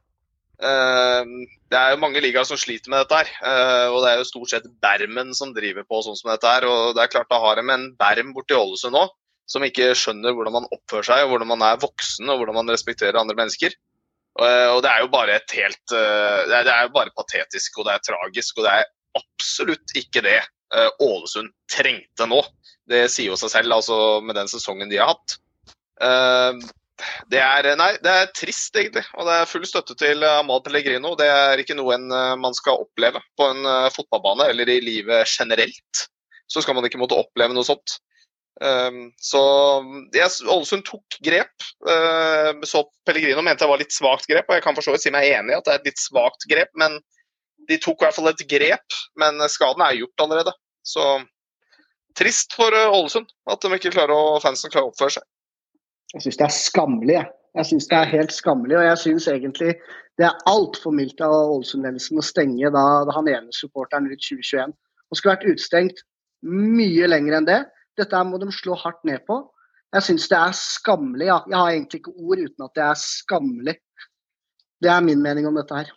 Eh, 0.60 1.30
det 1.72 1.78
er 1.78 1.94
jo 1.94 2.02
mange 2.02 2.20
ligaer 2.22 2.44
som 2.48 2.60
sliter 2.60 2.92
med 2.92 3.02
dette 3.02 3.22
her, 3.22 3.32
eh, 3.48 3.86
og 3.88 4.02
det 4.04 4.12
er 4.12 4.20
jo 4.20 4.28
stort 4.28 4.52
sett 4.52 4.68
Bermen 4.82 5.32
som 5.36 5.54
driver 5.56 5.86
på 5.88 6.02
sånn 6.04 6.18
som 6.18 6.32
dette 6.32 6.52
her. 6.52 6.68
og 6.68 6.96
det 6.96 7.04
er 7.04 7.14
klart 7.14 7.32
Da 7.32 7.40
har 7.40 7.56
de 7.56 7.64
en 7.64 7.88
berm 8.00 8.34
borti 8.36 8.58
Ålesund 8.58 8.96
nå, 8.96 9.06
som 9.48 9.64
ikke 9.66 9.94
skjønner 9.98 10.36
hvordan 10.36 10.60
man 10.60 10.68
oppfører 10.70 11.08
seg, 11.08 11.24
og 11.24 11.32
hvordan 11.34 11.54
man 11.54 11.64
er 11.64 11.80
voksen 11.80 12.28
og 12.28 12.42
hvordan 12.42 12.60
man 12.60 12.74
respekterer 12.76 13.18
andre 13.20 13.38
mennesker. 13.40 13.72
Eh, 14.40 14.68
Og 14.72 14.80
det 14.84 14.90
er 14.90 15.04
jo 15.04 15.12
bare 15.12 15.36
et 15.36 15.54
helt 15.58 15.94
eh, 15.96 16.40
Det 16.48 16.62
er, 16.62 16.86
jo 16.86 16.94
bare 16.96 17.12
patetisk 17.16 17.80
og 17.80 17.88
det 17.88 17.96
er 17.96 18.06
tragisk, 18.08 18.58
og 18.58 18.66
det 18.66 18.74
er 18.78 18.90
absolutt 19.20 19.94
ikke 19.98 20.24
det 20.24 20.38
eh, 20.40 20.90
Ålesund 21.04 21.52
trengte 21.72 22.28
nå. 22.30 22.40
Det 22.90 23.04
sier 23.12 23.32
jo 23.32 23.38
seg 23.38 23.52
selv, 23.52 23.76
altså 23.76 24.20
med 24.24 24.38
den 24.38 24.50
sesongen 24.50 24.90
de 24.90 24.98
har 24.98 25.12
hatt. 25.12 25.36
Det 27.30 27.38
er, 27.38 27.66
nei, 27.78 27.90
det 28.02 28.10
er 28.10 28.30
trist, 28.34 28.74
egentlig. 28.74 29.04
Og 29.14 29.28
det 29.28 29.34
er 29.36 29.48
full 29.48 29.66
støtte 29.68 29.94
til 30.00 30.24
Amal 30.26 30.62
Pellegrino. 30.64 31.12
Det 31.16 31.28
er 31.30 31.60
ikke 31.62 31.76
noe 31.78 31.94
en, 31.94 32.08
man 32.42 32.56
skal 32.56 32.82
oppleve 32.82 33.22
på 33.38 33.46
en 33.52 33.68
fotballbane 33.94 34.48
eller 34.50 34.72
i 34.74 34.80
livet 34.82 35.28
generelt. 35.30 36.02
Så 36.50 36.64
skal 36.64 36.74
man 36.74 36.88
ikke 36.88 36.98
måtte 36.98 37.20
oppleve 37.20 37.54
noe 37.54 37.68
sånt. 37.68 38.00
Um, 38.60 39.08
så 39.16 39.40
Ålesund 39.80 40.84
tok 40.84 41.16
grep. 41.24 41.54
Uh, 41.86 42.52
så 42.68 42.84
Pellegrino 43.08 43.42
mente 43.44 43.64
det 43.64 43.70
var 43.70 43.80
litt 43.80 43.94
svakt 43.94 44.28
grep, 44.28 44.48
og 44.48 44.58
jeg 44.58 44.64
kan 44.66 44.76
for 44.76 45.00
si 45.00 45.12
meg 45.14 45.30
enig 45.32 45.54
i 45.54 45.58
at 45.58 45.66
det 45.66 45.74
er 45.74 45.80
et 45.80 45.90
litt 45.92 46.02
svakt 46.02 46.44
grep, 46.50 46.72
men 46.80 46.98
de 47.70 47.78
tok 47.80 48.02
i 48.02 48.06
hvert 48.06 48.18
fall 48.18 48.32
et 48.32 48.46
grep. 48.50 48.98
Men 49.20 49.40
skaden 49.48 49.84
er 49.86 49.96
gjort 50.02 50.26
allerede. 50.26 50.54
Så 50.84 51.06
trist 52.18 52.56
for 52.58 52.74
uh, 52.74 52.92
Ålesund 52.92 53.30
at 53.50 53.64
de 53.64 53.72
ikke 53.76 53.94
klarer 53.94 54.16
å, 54.16 54.38
fansen 54.44 54.72
klarer 54.72 54.90
å 54.90 54.92
oppføre 54.92 55.16
seg. 55.18 55.28
Jeg 56.16 56.26
syns 56.26 56.40
det 56.40 56.46
er 56.48 56.56
skammelig. 56.56 57.18
Jeg, 57.56 57.66
synes 57.66 57.88
det 57.90 57.98
er 57.98 58.12
helt 58.12 58.32
skammelig, 58.34 58.76
og 58.78 58.86
jeg 58.86 59.02
syns 59.04 59.26
egentlig 59.30 59.74
det 60.20 60.26
er 60.28 60.42
altfor 60.50 60.92
mildt 60.94 61.22
av 61.24 61.32
Ålesund-ledelsen 61.54 62.20
å 62.20 62.24
stenge 62.24 62.70
da, 62.74 62.84
han 63.14 63.30
ene 63.30 63.54
supporteren 63.56 64.10
ut 64.10 64.20
2021. 64.20 64.74
Han 64.74 65.18
skulle 65.18 65.34
vært 65.34 65.48
utestengt 65.48 66.02
mye 66.46 67.08
lenger 67.08 67.38
enn 67.38 67.48
det. 67.48 67.60
Dette 68.00 68.24
må 68.26 68.40
de 68.40 68.50
slå 68.54 68.76
hardt 68.80 69.02
ned 69.08 69.22
på. 69.28 69.42
Jeg 69.94 70.06
syns 70.06 70.28
det 70.30 70.38
er 70.38 70.56
skammelig. 70.56 71.26
Ja. 71.28 71.38
Jeg 71.50 71.58
har 71.58 71.70
egentlig 71.72 72.02
ikke 72.02 72.16
ord 72.16 72.42
uten 72.44 72.66
at 72.66 72.76
det 72.78 72.84
er 72.86 73.00
skammelig. 73.00 73.76
Det 74.80 74.90
er 74.92 75.02
min 75.04 75.22
mening 75.22 75.48
om 75.50 75.58
dette 75.58 75.82
her. 75.82 75.90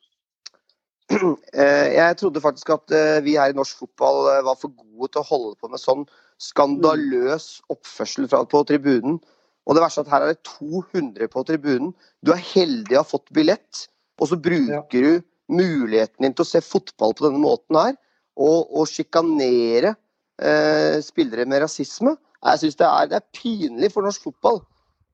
Eh, 1.53 1.93
Jeg 1.93 2.17
trodde 2.17 2.41
faktisk 2.41 2.69
at 2.73 2.93
eh, 2.95 3.19
vi 3.21 3.35
her 3.37 3.51
i 3.51 3.55
norsk 3.57 3.83
fotball 3.83 4.31
eh, 4.31 4.45
var 4.47 4.55
for 4.57 4.71
gode 4.73 5.11
til 5.11 5.21
å 5.21 5.27
holde 5.27 5.57
på 5.61 5.69
med 5.69 5.81
sånn 5.81 6.07
skandaløs 6.41 7.59
oppførsel 7.69 8.25
fra, 8.31 8.41
på 8.49 8.63
tribunen. 8.65 9.19
Og 9.67 9.77
det 9.77 9.83
verste 9.83 10.01
er 10.01 10.07
at 10.07 10.13
her 10.15 10.25
er 10.25 10.33
det 10.33 10.47
200 10.47 11.29
på 11.31 11.43
tribunen. 11.47 11.91
Du 12.25 12.33
er 12.33 12.41
heldig 12.41 12.97
å 12.97 13.03
ha 13.03 13.07
fått 13.07 13.29
billett, 13.35 13.83
og 14.17 14.31
så 14.31 14.39
bruker 14.39 15.05
du 15.05 15.21
muligheten 15.53 16.25
din 16.25 16.33
til 16.33 16.47
å 16.47 16.49
se 16.49 16.63
fotball 16.65 17.13
på 17.13 17.27
denne 17.27 17.43
måten 17.43 17.77
her, 17.77 17.93
og, 18.33 18.73
og 18.73 18.89
sjikanere 18.89 19.93
eh, 20.41 20.99
spillere 21.03 21.45
med 21.45 21.61
rasisme. 21.63 22.15
Jeg 22.43 22.59
syns 22.59 22.75
det, 22.79 22.87
er- 22.87 23.07
det 23.11 23.15
er 23.19 23.27
pinlig 23.39 23.91
for 23.93 24.01
norsk 24.03 24.23
fotball. 24.23 24.61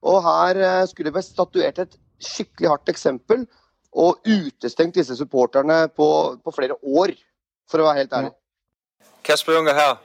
Og 0.03 0.21
her 0.23 0.55
eh, 0.63 0.85
skulle 0.87 1.09
det 1.11 1.17
vært 1.17 1.29
statuert 1.31 1.79
et 1.83 1.97
skikkelig 2.23 2.69
hardt 2.69 2.89
eksempel, 2.91 3.45
og 3.95 4.19
utestengt 4.27 4.93
disse 4.95 5.15
supporterne 5.17 5.87
på, 5.95 6.07
på 6.43 6.51
flere 6.53 6.75
år, 6.83 7.15
for 7.69 7.81
å 7.81 7.87
være 7.87 8.03
helt 8.03 8.13
ærlig. 8.13 8.31
Kasper 9.25 9.55
Junge 9.57 9.73
her, 9.73 9.95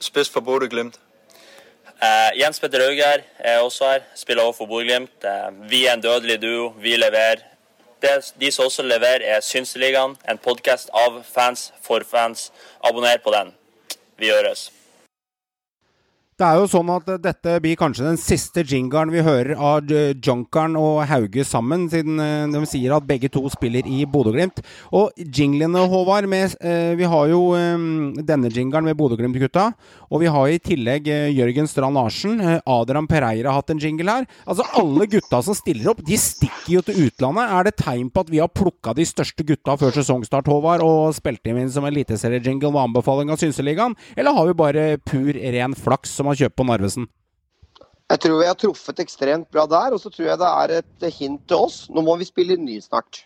spiss 0.00 0.30
for 0.32 0.40
Bodø-Glimt. 0.46 0.96
Eh, 2.00 2.30
Jens 2.40 2.60
Petter 2.62 2.80
Hauger 2.86 3.22
er 3.44 3.60
også 3.60 3.84
her, 3.90 4.06
spiller 4.16 4.46
også 4.48 4.62
for 4.62 4.70
Bodø-Glimt. 4.70 5.24
Eh, 5.28 5.50
vi 5.68 5.82
er 5.86 5.98
en 5.98 6.04
dødelig 6.04 6.38
duo, 6.42 6.70
vi 6.80 6.94
leverer. 6.96 7.42
Det, 8.00 8.14
de 8.40 8.48
som 8.52 8.64
også 8.70 8.82
leverer, 8.88 9.20
er 9.36 9.42
Synseligaen, 9.44 10.14
en 10.28 10.38
podkast 10.40 10.88
av 10.96 11.18
fans 11.28 11.66
for 11.84 12.00
fans. 12.08 12.46
Abonner 12.80 13.20
på 13.20 13.34
den. 13.34 13.52
Vi 14.20 14.28
gjøres. 14.28 14.66
Det 16.40 16.46
er 16.48 16.56
jo 16.56 16.68
sånn 16.72 16.88
at 16.88 17.08
dette 17.20 17.58
blir 17.60 17.76
kanskje 17.76 18.06
den 18.06 18.16
siste 18.16 18.62
jingeren 18.64 19.10
vi 19.12 19.20
hører 19.20 19.58
av 19.60 19.90
Junkeren 20.24 20.72
og 20.80 21.02
Hauge 21.10 21.42
sammen, 21.44 21.82
siden 21.92 22.16
eh, 22.16 22.46
de 22.48 22.62
sier 22.64 22.94
at 22.96 23.04
begge 23.04 23.28
to 23.28 23.42
spiller 23.52 23.84
i 23.84 24.06
Bodø-Glimt. 24.08 24.62
Og 24.96 25.12
jinglene, 25.20 25.82
Håvard 25.92 26.24
med, 26.32 26.54
eh, 26.64 26.94
Vi 26.96 27.04
har 27.04 27.26
jo 27.28 27.42
eh, 27.58 27.76
denne 28.24 28.48
jingeren 28.48 28.88
med 28.88 28.96
Bodø-Glimt-gutta. 28.96 29.66
Og 30.08 30.22
vi 30.22 30.30
har 30.32 30.48
i 30.48 30.56
tillegg 30.64 31.10
Jørgen 31.36 31.68
Strand 31.68 31.94
Larsen. 31.94 32.40
Adrian 32.64 33.06
Pereira 33.06 33.52
har 33.52 33.60
hatt 33.60 33.74
en 33.74 33.82
jingle 33.84 34.08
her. 34.08 34.24
Altså 34.48 34.64
Alle 34.80 35.10
gutta 35.12 35.42
som 35.44 35.54
stiller 35.54 35.92
opp, 35.92 36.00
de 36.08 36.16
stikker 36.16 36.72
jo 36.78 36.84
til 36.88 37.04
utlandet. 37.04 37.52
Er 37.52 37.68
det 37.68 37.76
tegn 37.84 38.08
på 38.08 38.24
at 38.24 38.32
vi 38.32 38.40
har 38.40 38.48
plukka 38.48 38.96
de 38.96 39.04
største 39.04 39.44
gutta 39.44 39.76
før 39.76 39.92
sesongstart, 39.92 40.48
Håvard, 40.48 40.80
og 40.80 41.12
spilte 41.20 41.52
dem 41.52 41.60
inn 41.60 41.70
som 41.70 41.84
eliteseriejingle 41.84 42.72
med 42.72 42.88
anbefaling 42.88 43.28
av 43.28 43.38
Synseligaen? 43.44 43.94
Eller 44.16 44.34
har 44.34 44.48
vi 44.48 44.58
bare 44.64 44.88
pur, 45.04 45.30
ren 45.36 45.76
flaks 45.76 46.16
som 46.16 46.29
har 46.32 46.40
kjøpe 46.44 46.58
på 46.60 46.66
Narvesen? 46.68 47.08
Jeg 48.10 48.22
tror 48.24 48.40
vi 48.40 48.48
har 48.48 48.56
truffet 48.58 49.02
ekstremt 49.04 49.50
bra 49.54 49.66
der, 49.70 49.94
og 49.94 50.00
så 50.02 50.10
tror 50.10 50.32
jeg 50.32 50.38
det 50.40 50.48
er 50.50 50.72
et 50.80 51.04
hint 51.14 51.44
til 51.46 51.68
oss. 51.68 51.84
Nå 51.94 52.02
må 52.02 52.16
vi 52.18 52.26
spille 52.26 52.56
ny 52.58 52.80
snart. 52.82 53.22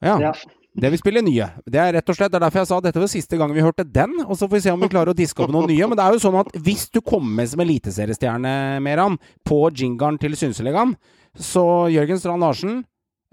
Ja. 0.00 0.16
Ja. 0.22 0.32
Det 0.78 0.92
vil 0.92 1.00
spille 1.00 1.20
nye. 1.26 1.48
Det 1.66 1.80
er 1.82 1.92
rett 1.96 2.10
og 2.12 2.16
slett, 2.16 2.30
det 2.30 2.38
er 2.38 2.44
derfor 2.44 2.62
jeg 2.62 2.68
sa 2.70 2.78
at 2.78 2.86
dette 2.86 3.02
var 3.02 3.10
siste 3.10 3.38
gang 3.40 3.52
vi 3.52 3.64
hørte 3.64 3.84
den. 3.84 4.14
Og 4.24 4.36
så 4.38 4.46
får 4.46 4.54
vi 4.54 4.62
se 4.64 4.72
om 4.72 4.84
vi 4.84 4.90
klarer 4.92 5.12
å 5.12 5.16
diske 5.18 5.42
opp 5.42 5.52
noen 5.52 5.68
nye. 5.72 5.88
Men 5.90 5.98
det 5.98 6.04
er 6.06 6.14
jo 6.14 6.22
sånn 6.22 6.38
at 6.38 6.54
hvis 6.64 6.86
du 6.94 7.00
kommer 7.02 7.40
med 7.40 7.50
som 7.50 7.64
eliteseriestjerne, 7.64 8.52
Meran, 8.84 9.18
på 9.48 9.58
jingeren 9.74 10.20
til 10.22 10.38
Synseligaen, 10.38 10.94
så 11.34 11.64
Jørgen 11.92 12.22
Strand 12.22 12.46
Larsen, 12.46 12.78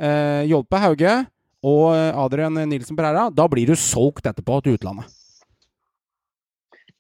eh, 0.01 0.49
Hauge 0.81 1.13
og 1.65 1.85
Adrian 1.95 2.59
Nilsen 2.67 2.97
Pereira, 2.97 3.29
da 3.33 3.47
blir 3.49 3.69
du 3.69 3.77
solgt 3.79 4.27
etterpå 4.27 4.59
til 4.65 4.75
utlandet. 4.75 5.07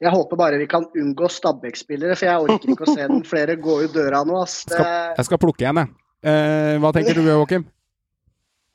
Jeg 0.03 0.11
håper 0.11 0.39
bare 0.39 0.57
vi 0.59 0.67
kan 0.67 0.83
unngå 0.91 1.29
Stabæk-spillere, 1.31 2.17
for 2.19 2.27
jeg 2.27 2.41
orker 2.43 2.73
ikke 2.73 2.83
å 2.87 2.95
se 2.97 3.05
den 3.07 3.21
flere 3.27 3.55
gå 3.55 3.77
ut 3.85 3.93
døra 3.95 4.25
nå. 4.27 4.41
Ass. 4.43 4.65
Det, 4.67 4.75
Skal, 4.75 5.13
jeg 5.15 5.27
skal 5.29 5.39
plukke 5.39 5.63
igjen, 5.63 5.79
jeg. 5.79 5.93
Eh, 6.25 6.75
hva 6.83 6.91
tenker 6.95 7.15
du, 7.15 7.23
Joakim? 7.29 7.63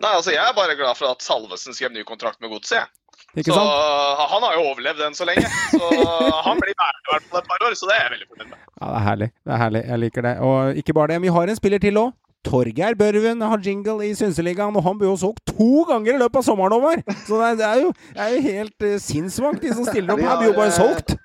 Nei, 0.01 0.15
altså 0.17 0.33
Jeg 0.33 0.41
er 0.41 0.55
bare 0.57 0.77
glad 0.79 0.97
for 0.97 1.13
at 1.13 1.21
Salvesen 1.25 1.77
skrev 1.77 1.93
ny 1.93 2.07
kontrakt 2.09 2.41
med 2.41 2.53
Godset. 2.55 2.89
Ikke 3.37 3.53
Så 3.53 3.59
sant? 3.59 4.23
Han 4.33 4.43
har 4.47 4.57
jo 4.57 4.63
overlevd 4.71 5.03
den 5.05 5.15
så 5.19 5.27
lenge. 5.29 5.45
Så 5.75 5.91
han 6.47 6.63
blir 6.63 6.73
værende 6.73 7.05
i 7.05 7.13
hvert 7.13 7.29
fall 7.29 7.43
et 7.43 7.51
par 7.53 7.67
år, 7.69 7.77
så 7.77 7.91
det 7.91 7.99
er 7.99 8.03
jeg 8.07 8.15
veldig 8.17 8.29
fornøyd 8.31 8.49
med. 8.55 8.63
Ja, 8.65 8.87
det 8.87 8.97
er 8.97 9.05
herlig. 9.07 9.29
Det 9.45 9.53
er 9.55 9.63
herlig. 9.65 9.83
Jeg 9.93 10.03
liker 10.07 10.27
det. 10.27 10.35
Og 10.49 10.81
ikke 10.83 10.97
bare 10.97 11.13
det, 11.13 11.21
vi 11.27 11.35
har 11.37 11.53
en 11.53 11.61
spiller 11.61 11.83
til 11.85 12.01
òg. 12.01 12.17
Torgeir 12.47 12.97
Børven 12.97 13.43
har 13.45 13.61
jingle 13.65 14.07
i 14.07 14.15
Synseligaen, 14.17 14.77
og 14.77 14.85
han 14.87 14.99
ble 15.01 15.11
jo 15.11 15.17
solgt 15.21 15.43
to 15.53 15.85
ganger 15.89 16.15
i 16.17 16.21
løpet 16.23 16.41
av 16.41 16.47
sommeren 16.47 16.77
over! 16.79 17.03
Så 17.27 17.41
det 17.59 17.67
er, 17.67 17.83
jo, 17.85 17.91
det 18.17 18.23
er 18.25 18.35
jo 18.35 18.45
helt 18.47 18.87
uh, 18.87 18.95
sinnssvakt, 19.03 19.61
de 19.65 19.75
som 19.77 19.89
stiller 19.89 20.15
opp 20.15 20.25
her. 20.25 20.39
Blir 20.41 20.53
jo 20.53 20.57
bare 20.57 20.75
solgt. 20.77 21.17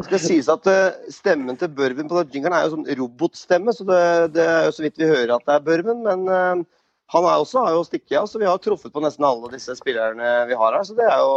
Det 0.00 0.06
skal 0.06 0.20
sies 0.22 0.46
at 0.48 0.64
eh, 0.70 1.08
stemmen 1.12 1.58
til 1.60 1.68
Børven 1.76 2.08
på 2.08 2.22
den 2.22 2.30
jingelen 2.32 2.54
er 2.56 2.62
jo 2.64 2.70
sånn 2.72 2.86
robotstemme, 3.02 3.74
så 3.76 3.84
det, 3.84 4.04
det 4.32 4.46
er 4.48 4.62
jo 4.64 4.72
så 4.72 4.84
vidt 4.86 4.96
vi 4.96 5.10
hører 5.10 5.34
at 5.34 5.44
det 5.44 5.58
er 5.58 5.66
Børven. 5.66 6.00
Men 6.06 6.22
uh, 6.24 6.86
Han 7.12 7.26
er 7.26 7.42
også, 7.42 7.66
har 7.66 7.74
jo 7.76 7.84
stikket 7.84 8.16
av, 8.22 8.30
så 8.30 8.40
vi 8.40 8.48
har 8.48 8.62
truffet 8.64 8.94
på 8.94 9.02
nesten 9.04 9.26
alle 9.28 9.50
disse 9.52 9.76
spillerne 9.76 10.30
vi 10.48 10.56
har 10.56 10.78
her. 10.78 10.86
Så 10.88 10.96
det 10.96 11.04
er 11.04 11.20
jo 11.20 11.34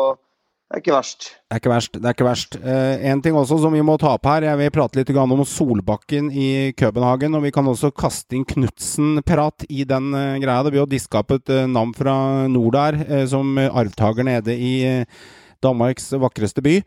det 0.73 0.79
er 0.79 0.81
ikke 0.81 0.93
verst. 0.95 1.25
Det 1.29 1.53
er 1.53 1.59
ikke 1.61 1.69
verst. 1.69 1.97
det 1.99 2.07
er 2.07 2.15
ikke 2.15 2.25
verst. 2.25 2.55
Eh, 2.57 3.03
en 3.11 3.19
ting 3.21 3.35
også 3.37 3.59
som 3.61 3.75
vi 3.75 3.83
må 3.85 3.93
ta 4.01 4.15
opp 4.15 4.25
her, 4.25 4.47
jeg 4.47 4.57
vil 4.57 4.71
prate 4.73 4.97
litt 4.97 5.11
om 5.21 5.43
Solbakken 5.45 6.31
i 6.33 6.73
Københagen. 6.73 7.35
Og 7.37 7.43
vi 7.45 7.51
kan 7.53 7.67
også 7.69 7.91
kaste 7.93 8.33
inn 8.33 8.47
Knutsen-prat 8.49 9.67
i 9.69 9.85
den 9.85 10.09
eh, 10.17 10.39
greia. 10.41 10.63
Det 10.65 10.73
blir 10.73 10.81
jo 10.81 10.89
diska 10.89 11.21
opp 11.21 11.35
et 11.35 11.53
eh, 11.53 11.69
navn 11.69 11.93
fra 11.93 12.47
nord 12.49 12.73
der, 12.73 12.97
eh, 13.05 13.25
som 13.29 13.53
arvtaker 13.61 14.25
nede 14.25 14.57
i 14.57 14.73
eh, 14.87 15.21
Danmarks 15.63 16.11
vakreste 16.21 16.63
by. 16.63 16.77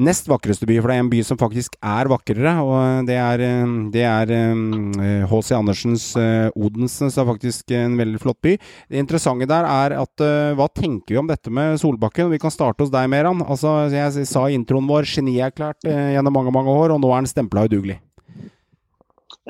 Nest 0.00 0.30
vakreste 0.30 0.64
by, 0.68 0.78
for 0.80 0.88
det 0.88 0.96
er 0.96 1.04
en 1.04 1.10
by 1.12 1.20
som 1.26 1.38
faktisk 1.40 1.76
er 1.84 2.08
vakrere. 2.08 2.54
Og 2.64 3.08
det 3.08 3.18
er, 3.20 3.44
eh, 3.44 3.74
det 3.92 4.04
er 4.08 4.34
eh, 4.36 5.26
H.C. 5.30 5.54
Andersens 5.58 6.10
eh, 6.16 6.48
Odensen, 6.54 7.12
som 7.12 7.24
er 7.24 7.32
faktisk 7.34 7.74
en 7.76 7.98
veldig 8.00 8.20
flott 8.22 8.40
by. 8.46 8.56
Det 8.88 9.02
interessante 9.02 9.48
der 9.50 9.68
er 9.68 9.96
at 10.00 10.26
eh, 10.26 10.52
hva 10.58 10.70
tenker 10.72 11.16
vi 11.16 11.20
om 11.20 11.30
dette 11.30 11.52
med 11.52 11.80
Solbakken? 11.82 12.30
Vi 12.32 12.40
kan 12.42 12.54
starte 12.54 12.86
hos 12.86 12.94
deg, 12.94 13.10
Meran. 13.12 13.42
Altså, 13.44 13.90
jeg 13.92 14.28
sa 14.30 14.46
i 14.48 14.56
introen 14.58 14.88
vår 14.88 15.08
genierklært 15.10 15.84
eh, 15.88 16.14
gjennom 16.16 16.38
mange, 16.38 16.54
mange 16.54 16.72
år, 16.72 16.94
og 16.94 17.02
nå 17.02 17.10
er 17.10 17.20
han 17.20 17.30
stempla 17.30 17.66
udugelig. 17.68 18.00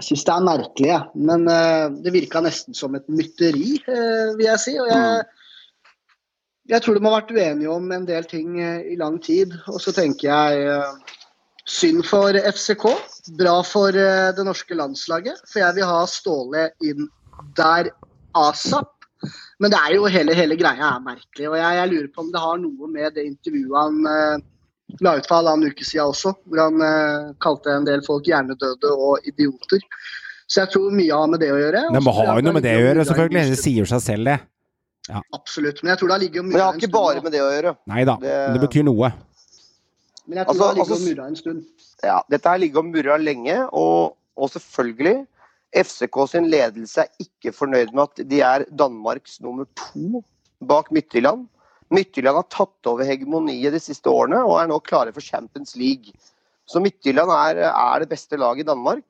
Jeg 0.01 0.07
syns 0.07 0.22
det 0.24 0.33
er 0.33 0.47
merkelig, 0.47 0.89
jeg. 0.89 1.24
Men 1.28 1.45
uh, 1.51 1.93
det 2.01 2.14
virka 2.14 2.41
nesten 2.45 2.76
som 2.76 2.95
et 2.97 3.05
mytteri, 3.12 3.74
uh, 3.85 4.33
vil 4.39 4.47
jeg 4.47 4.62
si. 4.62 4.74
Og 4.81 4.89
jeg, 4.89 5.24
jeg 6.70 6.84
tror 6.84 6.96
de 6.96 7.04
har 7.06 7.16
vært 7.18 7.32
uenige 7.34 7.72
om 7.72 7.90
en 7.94 8.06
del 8.08 8.26
ting 8.30 8.60
eh, 8.62 8.84
i 8.92 8.98
lang 9.00 9.18
tid. 9.22 9.56
Og 9.72 9.80
så 9.82 9.94
tenker 9.96 10.28
jeg 10.28 10.68
eh, 10.70 11.16
synd 11.68 12.04
for 12.08 12.36
FCK. 12.36 12.86
Bra 13.40 13.56
for 13.66 13.96
eh, 13.96 14.30
det 14.36 14.46
norske 14.46 14.78
landslaget. 14.78 15.42
For 15.50 15.64
jeg 15.64 15.78
vil 15.80 15.90
ha 15.90 16.04
Ståle 16.10 16.70
inn 16.86 17.10
der 17.58 17.90
asap. 18.38 18.94
Men 19.60 19.72
det 19.74 19.80
er 19.82 19.98
jo 19.98 20.08
hele, 20.08 20.32
hele 20.36 20.56
greia 20.56 20.94
er 20.94 21.04
merkelig. 21.04 21.50
Og 21.50 21.58
jeg, 21.58 21.80
jeg 21.80 21.92
lurer 21.92 22.14
på 22.14 22.24
om 22.24 22.30
det 22.32 22.44
har 22.46 22.62
noe 22.62 22.94
med 22.94 23.18
det 23.18 23.26
intervjuet 23.28 23.76
han 23.76 24.40
la 24.98 25.16
ut 25.18 25.28
for 25.28 25.38
halvannen 25.38 25.70
uke 25.70 25.86
siden 25.86 26.10
også, 26.10 26.32
hvor 26.48 26.62
han 26.64 26.82
eh, 26.84 27.30
kalte 27.44 27.74
en 27.74 27.86
del 27.88 28.02
folk 28.06 28.28
hjernedøde 28.28 28.94
og 28.94 29.28
idioter. 29.28 29.84
Så 30.50 30.64
jeg 30.64 30.72
tror 30.72 30.94
mye 30.94 31.14
har 31.14 31.28
med 31.30 31.42
det 31.44 31.52
å 31.54 31.58
gjøre. 31.60 31.84
Det 31.92 32.00
Og 32.00 32.06
må 32.06 32.14
ha 32.16 32.26
jo 32.32 32.46
noe 32.46 32.56
med 32.56 32.66
det 32.66 32.74
å 32.74 32.82
gjøre, 32.82 33.04
selvfølgelig. 33.06 33.44
Det 33.52 33.60
sier 33.60 33.90
seg 33.92 34.02
selv, 34.02 34.32
det. 34.32 34.38
Absolutt. 35.34 35.82
Men 35.82 35.90
jeg 35.92 35.98
tror 36.00 36.08
det 36.08 36.14
har 36.16 36.22
ligget 36.24 36.44
Men 36.44 36.52
det 36.54 36.62
har 36.62 36.78
ikke 36.78 36.92
bare 36.92 37.22
med 37.24 37.32
det 37.32 37.40
å 37.42 37.50
gjøre. 37.50 37.76
Nei 37.86 38.04
da, 38.04 38.16
Det- 38.20 38.38
men 38.48 38.56
det 38.58 38.62
betyr 38.68 38.84
noe. 38.84 39.12
Men 40.26 40.38
jeg 40.38 40.46
tror 40.46 40.54
Altså- 40.54 40.61
det 40.61 40.66
har 40.66 40.74
ligget 40.74 40.90
altså- 40.90 41.11
og 41.11 41.16
murra 41.16 41.26
en 41.28 41.36
stund. 41.36 41.64
Ja, 42.02 42.22
dette 42.30 42.48
har 42.48 42.58
ligget 42.58 42.76
og 42.76 42.84
murra 42.86 43.16
lenge, 43.18 43.56
og, 43.72 44.16
og 44.36 44.50
selvfølgelig 44.50 45.26
FCK 45.74 46.16
sin 46.28 46.48
ledelse 46.50 46.98
er 46.98 47.08
ikke 47.20 47.52
fornøyd 47.54 47.92
med 47.94 48.02
at 48.02 48.28
de 48.28 48.40
er 48.40 48.64
Danmarks 48.74 49.40
nummer 49.40 49.66
to 49.76 50.22
bak 50.66 50.90
Midtjylland. 50.90 51.46
Midtjylland 51.90 52.36
har 52.36 52.46
tatt 52.50 52.86
over 52.86 53.04
hegemoniet 53.04 53.72
de 53.72 53.78
siste 53.82 54.06
årene 54.06 54.38
og 54.46 54.61
er 54.61 54.66
nå 54.70 54.78
klare 54.82 55.12
for 55.12 55.20
Champions 55.20 55.76
League. 55.76 56.12
Så 56.66 56.80
Midtjylland 56.80 57.30
er, 57.30 57.64
er 57.70 57.98
det 58.00 58.08
beste 58.08 58.36
laget 58.38 58.61
i 58.61 58.68
Danmark. 58.70 59.04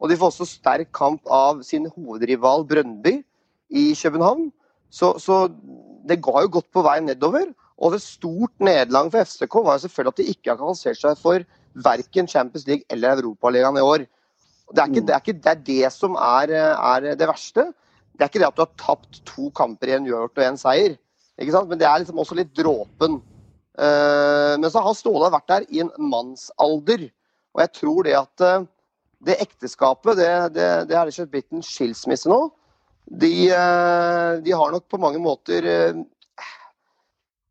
Og 0.00 0.10
de 0.10 0.16
får 0.16 0.32
også 0.32 0.46
sterk 0.46 0.90
kamp 0.92 1.22
av 1.32 1.62
sin 1.64 1.86
hovedrival 1.86 2.66
Brøndby 2.68 3.24
i 3.72 3.94
København. 3.96 4.52
Så, 4.96 5.12
så 5.20 5.46
det 6.08 6.22
ga 6.24 6.42
jo 6.44 6.52
godt 6.58 6.68
på 6.72 6.84
vei 6.86 6.98
nedover. 7.04 7.50
Og 7.76 7.92
det 7.92 8.00
stort 8.04 8.54
nederlag 8.62 9.10
for 9.12 9.28
FCK 9.28 9.56
var 9.60 9.76
jo 9.76 9.84
selvfølgelig 9.84 10.14
at 10.14 10.20
de 10.20 10.28
ikke 10.32 10.52
har 10.52 10.60
kvalifisert 10.60 11.02
seg 11.02 11.18
for 11.20 11.46
verken 11.86 12.28
Champions 12.30 12.64
League 12.68 12.86
eller 12.92 13.18
Europaligaen 13.20 13.76
i 13.76 13.84
år. 13.84 14.06
Det 14.72 14.82
er, 14.82 14.88
ikke, 14.90 15.02
det, 15.06 15.14
er 15.14 15.22
ikke, 15.22 15.40
det 15.44 15.50
er 15.50 15.64
det 15.66 15.90
som 15.94 16.16
er, 16.18 16.52
er 16.56 17.10
det 17.20 17.28
verste. 17.28 17.68
Det 18.16 18.24
er 18.24 18.30
ikke 18.30 18.40
det 18.42 18.48
at 18.48 18.56
du 18.56 18.64
har 18.64 18.72
tapt 18.80 19.20
to 19.28 19.50
kamper 19.54 19.92
i 19.92 19.98
en 19.98 20.08
uavgjort 20.08 20.40
og 20.40 20.46
én 20.46 20.58
seier. 20.58 20.96
Ikke? 21.36 21.62
Men 21.68 21.78
det 21.78 21.86
er 21.86 22.00
liksom 22.02 22.22
også 22.22 22.38
litt 22.38 22.54
dråpen. 22.56 23.20
Uh, 23.76 24.56
men 24.56 24.70
så 24.72 24.80
har 24.80 24.96
Ståle 24.96 25.28
vært 25.34 25.50
der 25.52 25.66
i 25.68 25.82
en 25.84 25.92
mannsalder. 26.00 27.06
Og 27.56 27.62
jeg 27.62 27.72
tror 27.76 28.00
det 28.04 28.16
at 28.18 28.42
eh, 28.44 28.64
det 29.24 29.36
ekteskapet, 29.40 30.18
det, 30.52 30.92
har 30.92 31.08
slett 31.08 31.30
blitt 31.32 31.54
en 31.56 31.64
skilsmisse 31.64 32.28
nå. 32.28 32.50
De, 33.06 33.32
eh, 33.54 34.32
de 34.42 34.52
har 34.52 34.72
nok 34.74 34.88
på 34.90 34.98
mange 34.98 35.20
måter 35.22 35.66
eh, 35.70 35.98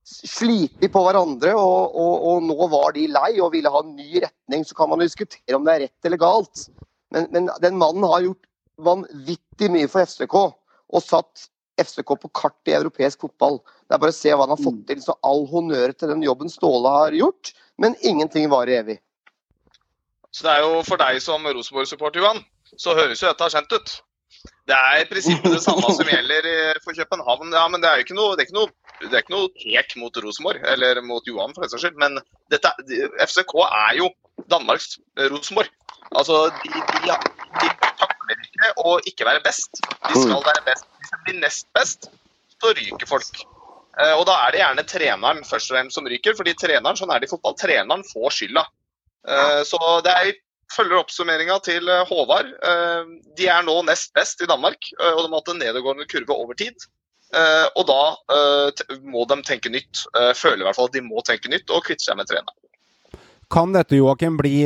slitt 0.05 0.83
på 0.91 1.03
hverandre, 1.05 1.53
og, 1.55 1.95
og, 1.95 2.25
og 2.29 2.43
nå 2.45 2.67
var 2.73 2.95
de 2.95 3.07
lei 3.11 3.31
og 3.39 3.53
ville 3.55 3.71
ha 3.71 3.81
en 3.81 3.95
ny 3.95 4.21
retning. 4.25 4.65
Så 4.67 4.75
kan 4.77 4.91
man 4.91 5.03
diskutere 5.03 5.57
om 5.57 5.65
det 5.65 5.75
er 5.75 5.83
rett 5.87 6.09
eller 6.09 6.21
galt. 6.21 6.67
Men, 7.15 7.29
men 7.31 7.49
den 7.63 7.79
mannen 7.79 8.05
har 8.07 8.25
gjort 8.25 8.49
vanvittig 8.85 9.71
mye 9.71 9.89
for 9.91 10.03
FCK, 10.03 10.35
og 10.35 11.03
satt 11.03 11.47
FCK 11.79 12.15
på 12.21 12.31
kart 12.35 12.71
i 12.71 12.75
europeisk 12.75 13.23
fotball. 13.25 13.61
Det 13.87 13.95
er 13.95 14.01
bare 14.01 14.13
å 14.13 14.17
se 14.17 14.31
hva 14.33 14.45
han 14.45 14.55
har 14.55 14.63
fått 14.63 14.83
til. 14.89 15.01
Så 15.03 15.15
all 15.27 15.45
honnør 15.49 15.93
til 15.95 16.11
den 16.11 16.23
jobben 16.25 16.51
Ståle 16.51 16.91
har 16.91 17.15
gjort, 17.15 17.53
men 17.81 17.97
ingenting 18.03 18.49
varer 18.51 18.81
evig. 18.83 18.99
Så 20.35 20.43
det 20.47 20.57
er 20.57 20.65
jo 20.65 20.83
for 20.83 20.99
deg 20.99 21.21
som 21.23 21.47
Rosenborg-supporter, 21.47 22.19
Johan, 22.19 22.41
så 22.75 22.95
høres 22.97 23.21
jo 23.23 23.31
dette 23.31 23.47
kjent 23.53 23.71
ut. 23.71 23.93
Det 24.65 24.75
er 24.75 25.01
i 25.03 25.05
prinsippet 25.09 25.51
det 25.53 25.61
samme 25.63 25.91
som 25.93 26.07
gjelder 26.09 26.45
i- 26.49 26.79
for 26.83 26.93
København. 26.97 27.51
Ja, 27.53 27.67
men 27.67 27.81
det 27.81 27.89
er 27.89 27.95
jo 27.99 28.03
ikke 28.05 28.17
noe, 28.17 28.35
det 28.35 28.45
er 28.45 28.47
ikke 28.47 28.57
noe, 28.57 28.69
det 29.01 29.13
er 29.13 29.23
ikke 29.23 29.35
noe 29.35 29.49
tek 29.61 29.95
mot 30.01 30.17
Rosenborg, 30.23 30.61
eller 30.73 31.01
mot 31.05 31.25
Johan 31.27 31.53
for 31.53 31.61
den 31.65 31.69
saks 31.69 31.83
skyld. 31.85 31.97
Men 32.01 32.19
dette, 32.49 32.71
FCK 33.27 33.53
er 33.69 33.97
jo 33.99 34.09
Danmarks 34.49 34.97
eh, 35.19 35.27
Rosenborg. 35.29 35.69
Altså, 36.15 36.49
de, 36.63 36.69
de, 36.69 37.17
de 37.61 37.69
takler 38.01 38.41
ikke 38.45 38.71
å 38.85 38.95
ikke 39.05 39.25
være 39.25 39.43
best. 39.45 39.81
De 40.09 40.13
skal 40.21 40.41
være 40.45 40.65
best. 40.65 40.85
Hvis 40.99 41.11
de 41.13 41.19
blir 41.25 41.39
nest 41.41 41.67
best, 41.77 42.09
så 42.61 42.73
ryker 42.77 43.07
folk. 43.09 43.43
Eh, 43.99 44.13
Og 44.17 44.25
da 44.27 44.33
er 44.47 44.51
det 44.51 44.59
gjerne 44.63 44.83
treneren 44.89 45.43
først 45.45 45.71
og 45.71 45.77
fremst 45.77 45.95
som 45.95 46.05
ryker, 46.09 46.35
fordi 46.35 46.53
treneren, 46.57 46.97
sånn 46.97 47.13
er 47.13 47.19
det 47.19 47.29
i 47.29 47.33
fotball, 47.35 47.55
treneren 47.55 48.03
får 48.13 48.33
skylda. 48.39 48.65
Eh, 49.27 49.61
Så 49.63 49.79
det 50.03 50.11
er 50.13 50.33
følger 50.75 50.99
oppsummeringa 50.99 51.57
til 51.65 51.89
eh, 51.91 52.03
Håvard. 52.09 52.51
Eh, 52.59 53.13
De 53.37 53.47
er 53.51 53.65
nå 53.65 53.79
nest 53.87 54.13
best 54.15 54.43
i 54.43 54.49
Danmark, 54.49 54.91
eh, 54.99 55.13
og 55.13 55.23
de 55.23 55.29
har 55.29 55.39
hatt 55.39 55.53
en 55.53 55.61
nedadgående 55.63 56.07
kurve 56.11 56.37
over 56.37 56.57
tid. 56.59 56.87
Og 57.75 57.81
da 57.89 58.93
må 59.03 59.25
de 59.27 59.35
tenke 59.43 59.67
nytt. 59.73 60.05
Føler 60.37 60.61
i 60.61 60.67
hvert 60.67 60.77
fall 60.77 60.87
at 60.87 60.93
de 60.93 61.01
må 61.03 61.19
tenke 61.25 61.49
nytt 61.51 61.73
og 61.73 61.81
kvitte 61.83 62.05
seg 62.05 62.15
med 62.15 62.29
treneren. 62.29 62.53
Kan 63.51 63.73
dette, 63.75 63.97
Joakim, 63.97 64.37
bli 64.39 64.61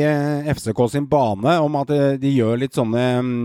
FCK 0.54 0.84
sin 0.92 1.08
bane 1.10 1.56
om 1.64 1.78
at 1.80 1.90
de 2.20 2.30
gjør 2.30 2.60
litt 2.60 2.76
sånne 2.78 3.06
mm, 3.26 3.40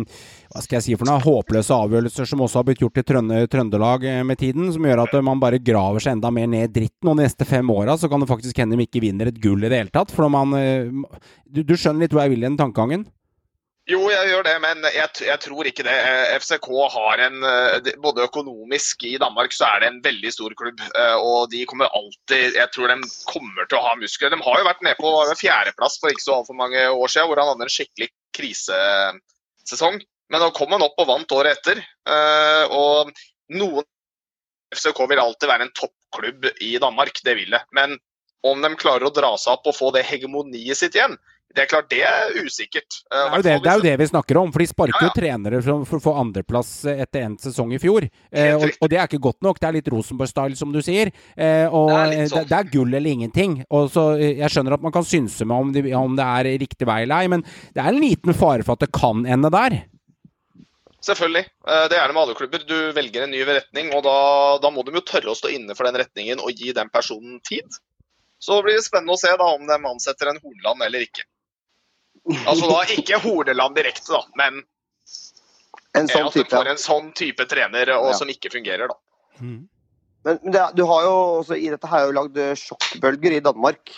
hva 0.56 0.64
skal 0.64 0.78
jeg 0.78 0.86
si 0.86 0.96
for 0.96 1.10
noe, 1.10 1.20
håpløse 1.20 1.76
avgjørelser 1.76 2.30
som 2.30 2.44
også 2.46 2.62
har 2.62 2.68
blitt 2.70 2.80
gjort 2.80 3.02
i 3.02 3.04
Trøndelag 3.04 4.06
eh, 4.08 4.22
med 4.28 4.40
tiden, 4.40 4.70
som 4.72 4.88
gjør 4.88 5.04
at 5.04 5.18
eh, 5.18 5.26
man 5.28 5.42
bare 5.42 5.60
graver 5.60 6.04
seg 6.04 6.16
enda 6.16 6.32
mer 6.32 6.48
ned 6.48 6.70
i 6.70 6.74
dritten, 6.78 7.10
og 7.12 7.20
de 7.20 7.26
neste 7.26 7.48
fem 7.50 7.74
åra 7.74 7.98
så 8.00 8.08
kan 8.12 8.24
det 8.24 8.30
faktisk 8.32 8.62
hende 8.64 8.80
de 8.80 8.88
ikke 8.88 9.04
vinner 9.04 9.28
et 9.28 9.42
gull 9.44 9.66
i 9.66 9.72
det 9.72 9.82
hele 9.84 9.92
tatt. 9.92 10.14
For 10.16 10.32
man 10.32 10.56
eh, 10.56 10.88
du, 11.44 11.60
du 11.60 11.76
skjønner 11.76 12.06
litt 12.06 12.16
hvor 12.16 12.24
jeg 12.24 12.36
vil 12.38 12.46
i 12.46 12.48
den 12.48 12.60
tankegangen? 12.62 13.04
Jo, 13.92 14.00
jeg 14.10 14.32
gjør 14.32 14.48
det, 14.48 14.54
men 14.64 14.88
jeg, 14.88 15.10
jeg 15.28 15.42
tror 15.44 15.68
ikke 15.70 15.84
det. 15.86 15.98
FCK 16.40 16.70
har 16.96 17.22
en 17.28 17.44
Både 18.02 18.24
økonomisk 18.26 19.04
i 19.06 19.12
Danmark 19.22 19.54
så 19.54 19.68
er 19.68 19.84
det 19.84 19.92
en 19.92 20.00
veldig 20.08 20.32
stor 20.34 20.56
klubb. 20.58 20.82
Og 21.20 21.52
de 21.52 21.62
kommer 21.70 21.94
alltid 21.94 22.58
Jeg 22.58 22.72
tror 22.74 22.90
de 22.90 22.98
kommer 23.30 23.70
til 23.70 23.78
å 23.78 23.84
ha 23.86 23.92
muskler. 24.00 24.34
De 24.34 24.42
har 24.42 24.58
jo 24.58 24.66
vært 24.72 24.82
nede 24.88 24.98
på 24.98 25.14
fjerdeplass 25.38 26.00
for 26.02 26.10
ikke 26.10 26.26
så 26.26 26.40
altfor 26.40 26.58
mange 26.58 26.82
år 26.82 27.14
siden, 27.14 27.30
hvor 27.30 27.44
han 27.44 27.52
hadde 27.52 27.68
en 27.68 27.76
skikkelig 27.76 28.10
krisesesong. 28.40 30.02
Men 30.32 30.42
nå 30.42 30.50
kom 30.58 30.72
han 30.74 30.82
opp 30.86 30.98
og 31.04 31.08
vant 31.12 31.36
året 31.38 31.60
etter. 31.60 31.84
eh, 32.10 32.66
Og 32.74 33.12
noen 33.54 33.86
FCK 34.76 35.06
vil 35.12 35.22
alltid 35.22 35.48
være 35.52 35.68
en 35.68 35.76
toppklubb 35.78 36.50
i 36.66 36.76
Danmark, 36.82 37.22
det 37.24 37.36
vil 37.38 37.54
det. 37.54 37.62
Men 37.78 37.98
om 38.46 38.62
de 38.62 38.74
klarer 38.78 39.08
å 39.08 39.14
dra 39.14 39.36
seg 39.38 39.54
opp 39.58 39.70
og 39.72 39.78
få 39.78 39.94
det 39.96 40.04
hegemoniet 40.06 40.78
sitt 40.78 40.98
igjen, 40.98 41.16
det 41.56 41.64
er 41.64 41.70
klart 41.72 41.88
det 41.94 42.02
er 42.04 42.34
usikkert. 42.44 42.98
Det 43.06 43.16
Eh, 43.16 43.22
er, 43.22 43.36
jo 43.38 43.44
det, 43.46 43.54
det 43.64 43.70
er 43.72 43.78
jo 43.78 43.84
det 43.86 43.94
vi 44.02 44.08
snakker 44.10 44.38
om, 44.42 44.50
for 44.52 44.60
de 44.60 44.68
sparker 44.68 45.06
Ja, 45.06 45.08
jo 45.08 45.14
trenere 45.16 45.62
for, 45.64 46.00
å 46.02 46.04
få 46.04 46.14
andreplass 46.20 46.72
etter 46.92 47.24
endt 47.30 47.46
sesong 47.46 47.72
i 47.72 47.80
fjor. 47.80 48.10
Eh, 48.34 48.52
og, 48.58 48.66
og 48.82 48.92
det 48.92 49.00
er 49.00 49.08
ikke 49.08 49.22
godt 49.24 49.40
nok. 49.46 49.62
Det 49.62 49.70
er 49.70 49.78
litt 49.78 49.88
Rosenborg-style, 49.94 50.58
som 50.60 50.74
du 50.74 50.82
sier. 50.84 51.14
Eh, 51.38 51.70
og 51.70 51.94
Det 51.94 52.02
er 52.02 52.18
eh, 52.18 52.28
sånn. 52.34 52.50
det, 52.50 52.60
er 52.60 52.72
gull 52.74 52.92
eller 52.92 53.14
ingenting. 53.14 53.56
Og 53.70 53.88
så, 53.94 54.18
eh, 54.20 54.36
jeg 54.42 54.52
skjønner 54.52 54.76
at 54.76 54.84
man 54.84 54.92
kan 54.98 55.08
synse 55.08 55.48
med 55.48 55.56
om, 55.56 55.72
om 56.04 56.18
det 56.20 56.28
er 56.42 56.52
riktig 56.66 56.90
vei 56.90 57.04
eller 57.06 57.24
ei, 57.24 57.32
men 57.38 57.46
det 57.46 57.86
er 57.86 57.94
en 57.94 58.02
liten 58.04 58.36
fare 58.36 58.66
for 58.68 58.76
at 58.76 58.84
det 58.84 58.92
kan 58.92 59.24
ende 59.24 59.54
der. 59.54 59.80
Selvfølgelig. 61.06 61.46
Eh, 61.68 61.88
Det 61.92 61.98
er 62.00 62.08
det 62.08 62.16
med 62.16 62.24
alle 62.24 62.38
klubber. 62.38 62.64
Du 62.66 62.78
velger 62.98 63.26
en 63.26 63.34
ny 63.34 63.44
retning, 63.46 63.92
og 63.94 64.04
da, 64.08 64.16
da 64.64 64.72
må 64.74 64.84
de 64.88 64.96
jo 64.96 65.04
tørre 65.06 65.34
å 65.34 65.38
stå 65.38 65.52
inne 65.54 65.76
for 65.78 65.86
den 65.86 66.00
retningen 66.02 66.42
og 66.42 66.56
gi 66.58 66.74
den 66.74 66.90
personen 66.94 67.40
tid. 67.46 67.78
Så 68.42 68.58
det 68.58 68.68
blir 68.68 68.82
spennende 68.84 69.16
å 69.16 69.20
se 69.22 69.32
da 69.38 69.48
om 69.54 69.68
de 69.68 69.78
ansetter 69.90 70.32
en 70.32 70.42
Horneland 70.42 70.84
eller 70.86 71.06
ikke. 71.06 71.26
Altså 72.50 72.68
da 72.72 72.82
ikke 72.96 73.20
Horneland 73.22 73.78
direkte, 73.78 74.12
da, 74.16 74.24
men 74.40 74.64
En 75.96 76.10
eh, 76.10 76.12
sånn 76.12 76.28
at 76.28 76.36
de 76.36 76.44
får 76.52 76.68
en 76.74 76.82
sånn 76.82 77.14
type 77.16 77.46
trener 77.48 77.94
og 77.96 78.10
Ja. 78.12 78.18
som 78.18 78.32
ikke 78.32 78.52
fungerer, 78.52 78.90
da. 78.92 78.98
Mm. 79.40 79.62
Men, 80.26 80.40
men 80.42 80.52
det, 80.52 80.64
du 80.76 80.84
har 80.90 81.06
jo 81.06 81.14
også, 81.44 81.56
i 81.56 81.70
dette 81.70 81.88
her 81.88 82.08
jo 82.08 82.16
lagd 82.18 82.38
eh, 82.42 82.56
sjokkbølger 82.58 83.38
i 83.38 83.44
Danmark. 83.46 83.94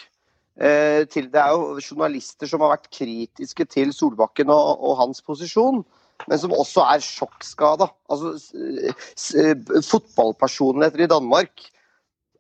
Eh, 0.59 1.05
til, 1.13 1.31
det 1.31 1.39
er 1.39 1.55
jo 1.55 1.79
journalister 1.79 2.49
som 2.49 2.61
har 2.65 2.75
vært 2.75 2.91
kritiske 2.91 3.65
til 3.71 3.93
Solbakken 3.95 4.51
og, 4.53 4.83
og 4.83 4.97
hans 5.01 5.23
posisjon. 5.23 5.85
Men 6.27 6.39
som 6.41 6.53
også 6.55 6.83
er 6.95 7.03
sjokkskada. 7.05 7.87
Altså, 8.09 8.33
s- 9.15 9.87
fotballpersonligheter 9.89 11.05
i 11.05 11.11
Danmark 11.11 11.67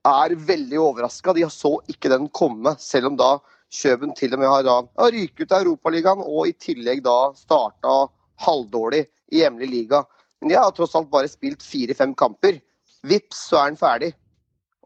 er 0.07 0.35
veldig 0.49 0.79
overraska. 0.81 1.33
De 1.37 1.45
så 1.53 1.77
ikke 1.91 2.09
den 2.09 2.29
komme, 2.29 2.75
selv 2.79 3.11
om 3.11 3.19
da 3.19 3.37
Kjøben 3.67 4.13
til 4.15 4.31
og 4.31 4.39
med 4.39 4.47
har 4.47 4.63
da 4.63 4.75
ryket 5.11 5.41
ut 5.43 5.51
av 5.51 5.65
Europaligaen 5.65 6.21
og 6.23 6.47
i 6.47 6.53
tillegg 6.55 7.01
da 7.03 7.33
starta 7.35 8.07
halvdårlig 8.45 9.01
i 9.35 9.41
hjemlig 9.41 9.67
liga. 9.67 10.05
Men 10.39 10.53
de 10.53 10.55
har 10.55 10.71
tross 10.71 10.95
alt 10.95 11.09
bare 11.11 11.27
spilt 11.27 11.65
fire-fem 11.65 12.13
kamper. 12.15 12.61
Vips, 13.03 13.41
så 13.49 13.59
er 13.59 13.65
han 13.67 13.79
ferdig. 13.79 14.13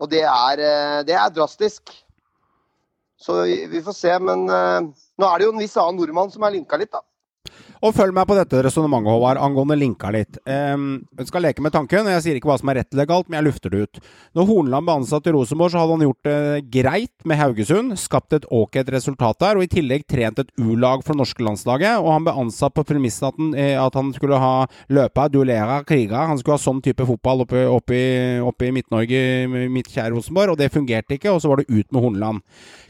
Og 0.02 0.10
det 0.10 0.24
er, 0.26 0.64
eh, 0.66 1.04
det 1.06 1.14
er 1.14 1.30
drastisk. 1.30 1.94
Så 3.22 3.44
vi 3.46 3.68
vi 3.70 3.84
får 3.86 3.94
se, 3.94 4.18
men 4.20 4.50
eh, 4.50 4.82
nå 5.22 5.30
er 5.30 5.38
det 5.38 5.46
jo 5.46 5.54
en 5.54 5.62
viss 5.62 5.78
annen 5.78 6.02
nordmann 6.02 6.32
som 6.34 6.42
er 6.44 6.56
linka 6.58 6.78
litt, 6.82 6.92
da. 6.92 7.06
Og 7.82 7.96
følg 7.98 8.14
meg 8.14 8.28
på 8.30 8.36
dette 8.38 8.62
resonnementet, 8.62 9.10
Håvard, 9.10 9.40
angående 9.42 9.78
linka 9.80 10.12
litt. 10.14 10.38
Um, 10.46 11.02
jeg 11.18 11.32
skal 11.32 11.46
leke 11.48 11.64
med 11.66 11.74
tanken. 11.74 12.10
Jeg 12.14 12.22
sier 12.22 12.38
ikke 12.38 12.52
hva 12.52 12.60
som 12.62 12.70
er 12.70 12.82
rett 12.82 12.94
eller 12.94 13.08
galt, 13.10 13.30
men 13.30 13.40
jeg 13.40 13.48
lufter 13.48 13.74
det 13.74 13.82
ut. 13.82 14.02
Når 14.38 14.48
Hornland 14.52 14.86
ble 14.86 14.98
ansatt 15.02 15.30
i 15.30 15.34
Rosenborg, 15.34 15.74
så 15.74 15.82
hadde 15.82 15.96
han 15.98 16.06
gjort 16.06 16.30
det 16.30 16.38
greit 16.76 17.26
med 17.26 17.40
Haugesund. 17.42 17.96
Skapt 17.98 18.38
et 18.38 18.46
ok 18.54 18.84
resultat 18.94 19.42
der, 19.42 19.58
og 19.58 19.66
i 19.66 19.72
tillegg 19.72 20.06
trent 20.06 20.44
et 20.44 20.54
U-lag 20.62 21.02
for 21.02 21.16
det 21.16 21.24
norske 21.24 21.46
landslaget. 21.48 21.98
Og 22.04 22.12
han 22.14 22.28
ble 22.28 22.36
ansatt 22.44 22.78
på 22.78 22.86
premissen 22.86 23.32
at, 23.32 23.42
han, 23.42 23.56
eh, 23.58 23.74
at 23.82 23.98
han 23.98 24.14
skulle 24.14 24.38
ha 24.42 24.54
løpa, 24.94 25.26
duellere, 25.34 25.82
kriga. 25.90 26.28
Han 26.30 26.38
skulle 26.38 26.60
ha 26.60 26.62
sånn 26.62 26.84
type 26.86 27.08
fotball 27.10 27.48
oppe, 27.48 27.66
oppe 27.66 28.02
oppe 28.46 28.68
i 28.68 28.74
Midt-Norge, 28.76 29.22
mitt 29.72 29.90
kjære 29.92 30.14
Rosenborg, 30.16 30.54
og 30.54 30.62
det 30.62 30.72
fungerte 30.74 31.18
ikke. 31.18 31.34
Og 31.34 31.42
så 31.42 31.52
var 31.52 31.62
det 31.62 31.70
ut 31.72 31.90
med 31.90 32.02
Hornland. 32.04 32.46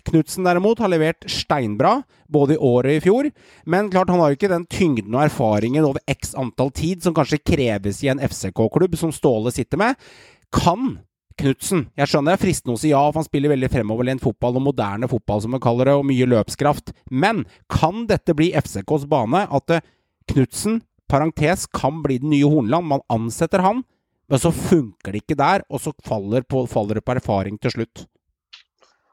Knutsen 0.08 0.48
derimot 0.48 0.82
har 0.82 0.92
levert 0.92 1.28
steinbra, 1.30 2.02
både 2.32 2.56
i 2.56 2.62
år 2.64 2.88
og 2.88 2.96
i 2.96 3.02
fjor. 3.04 3.30
Men 3.70 3.92
klart 3.94 4.10
han 4.10 4.22
har 4.22 4.32
jo 4.32 4.40
ikke 4.40 4.52
den 4.52 4.68
tyngden 4.82 5.14
og 5.14 5.28
erfaringen 5.28 5.86
over 5.86 6.02
x 6.10 6.34
antall 6.40 6.74
tid 6.74 7.06
som 7.06 7.16
kanskje 7.16 7.42
kreves 7.46 8.02
i 8.04 8.10
en 8.12 8.22
FCK-klubb 8.22 8.98
som 8.98 9.14
Ståle 9.14 9.54
sitter 9.54 9.80
med. 9.82 10.12
Kan 10.54 11.00
Knutsen 11.40 11.86
Jeg 11.98 12.10
skjønner 12.12 12.34
det 12.34 12.38
er 12.38 12.42
fristende 12.44 12.76
å 12.76 12.80
si 12.82 12.92
ja, 12.92 13.02
for 13.08 13.22
han 13.22 13.28
spiller 13.28 13.54
veldig 13.54 13.70
fremoverlent 13.72 14.24
fotball 14.24 14.60
og 14.60 14.66
moderne 14.66 15.08
fotball, 15.10 15.42
som 15.44 15.56
vi 15.56 15.62
kaller 15.64 15.90
det, 15.90 15.96
og 15.98 16.06
mye 16.10 16.28
løpskraft. 16.28 16.92
Men 17.10 17.46
kan 17.72 18.06
dette 18.10 18.36
bli 18.38 18.52
FCKs 18.60 19.08
bane? 19.10 19.46
At 19.48 19.74
eh, 19.74 19.86
Knutsen, 20.32 20.82
parentes, 21.10 21.66
kan 21.72 22.02
bli 22.04 22.20
den 22.22 22.34
nye 22.36 22.50
Hornland? 22.52 22.88
Man 22.92 23.06
ansetter 23.12 23.64
han, 23.64 23.82
men 24.30 24.44
så 24.44 24.52
funker 24.54 25.16
det 25.16 25.24
ikke 25.24 25.40
der, 25.40 25.66
og 25.72 25.82
så 25.84 25.96
faller, 26.06 26.46
på, 26.46 26.66
faller 26.70 27.00
det 27.00 27.06
på 27.08 27.16
erfaring 27.16 27.58
til 27.64 27.78
slutt. 27.78 28.06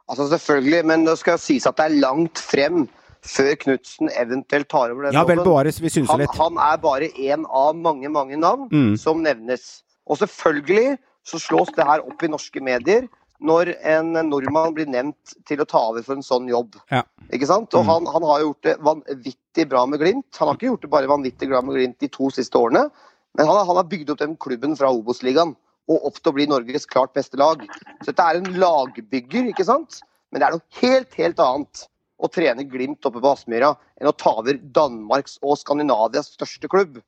Altså 0.08 0.28
Selvfølgelig, 0.32 0.84
men 0.88 1.06
det 1.08 1.18
skal 1.20 1.40
sies 1.40 1.66
at 1.68 1.78
det 1.78 1.88
er 1.88 2.00
langt 2.02 2.40
frem 2.40 2.86
før 3.22 3.54
Knutsen 3.58 4.10
eventuelt 4.14 4.68
tar 4.68 4.90
over 4.92 5.04
den 5.08 5.12
Ja, 5.16 5.24
vel 5.24 5.36
bevares, 5.42 5.80
vi 5.80 5.88
synes 5.88 6.08
Han, 6.10 6.20
litt. 6.20 6.34
han 6.36 6.56
er 6.58 6.76
bare 6.78 7.08
én 7.16 7.44
av 7.50 7.74
mange, 7.76 8.08
mange 8.10 8.36
navn 8.38 8.68
Mm. 8.70 8.96
som 8.98 9.22
nevnes. 9.22 9.82
Og 10.06 10.18
selvfølgelig 10.18 10.98
så 11.24 11.38
slås 11.38 11.68
det 11.76 11.84
her 11.84 12.00
opp 12.00 12.22
i 12.22 12.28
norske 12.28 12.60
medier 12.62 13.08
når 13.40 13.74
en 13.84 14.12
nordmann 14.30 14.74
blir 14.74 14.86
nevnt 14.86 15.34
til 15.46 15.58
å 15.58 15.66
ta 15.68 15.78
over 15.90 16.02
for 16.02 16.14
en 16.14 16.22
sånn 16.22 16.48
jobb. 16.48 16.74
Ja. 16.90 17.02
Ikke 17.32 17.46
sant? 17.46 17.72
Og 17.74 17.84
Mm. 17.84 17.86
han, 17.86 18.06
han 18.06 18.22
har 18.22 18.40
gjort 18.40 18.62
det 18.62 18.78
vanvittig 18.80 19.68
bra 19.68 19.86
med 19.86 20.00
Glimt. 20.00 20.24
Han 20.38 20.48
har 20.48 20.54
ikke 20.56 20.70
gjort 20.72 20.80
det 20.82 20.90
bare 20.90 21.06
vanvittig 21.06 21.48
bra 21.48 21.60
med 21.62 21.74
Glimt 21.76 21.98
de 22.00 22.08
to 22.08 22.30
siste 22.30 22.54
årene, 22.58 22.90
men 23.36 23.46
han, 23.46 23.66
han 23.66 23.76
har 23.76 23.84
bygd 23.84 24.10
opp 24.10 24.18
den 24.18 24.36
klubben 24.36 24.74
fra 24.76 24.88
Obos-ligaen 24.90 25.54
og 25.88 26.04
opp 26.06 26.14
til 26.22 26.32
å 26.32 26.34
bli 26.34 26.46
Norges 26.46 26.84
klart 26.86 27.14
beste 27.14 27.36
lag. 27.38 27.60
Så 28.02 28.06
dette 28.12 28.20
er 28.22 28.36
en 28.36 28.54
lagbygger, 28.58 29.48
ikke 29.54 29.64
sant? 29.64 30.00
Men 30.32 30.40
det 30.40 30.48
er 30.48 30.52
noe 30.52 30.80
helt, 30.82 31.14
helt 31.14 31.38
annet 31.38 31.86
å 32.18 32.30
trene 32.32 32.66
Glimt 32.66 33.06
oppe 33.06 33.22
på 33.22 33.30
Aspmyra 33.30 33.72
enn 33.98 34.10
å 34.10 34.16
ta 34.16 34.34
over 34.40 34.58
Danmarks 34.58 35.38
og 35.42 35.58
Skandinavias 35.60 36.32
største 36.34 36.70
klubb. 36.70 36.98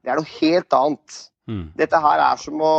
Det 0.00 0.12
er 0.12 0.20
noe 0.20 0.36
helt 0.38 0.76
annet. 0.76 1.16
Mm. 1.50 1.64
Dette 1.78 2.00
her 2.00 2.22
er 2.30 2.40
som 2.40 2.62
å 2.62 2.74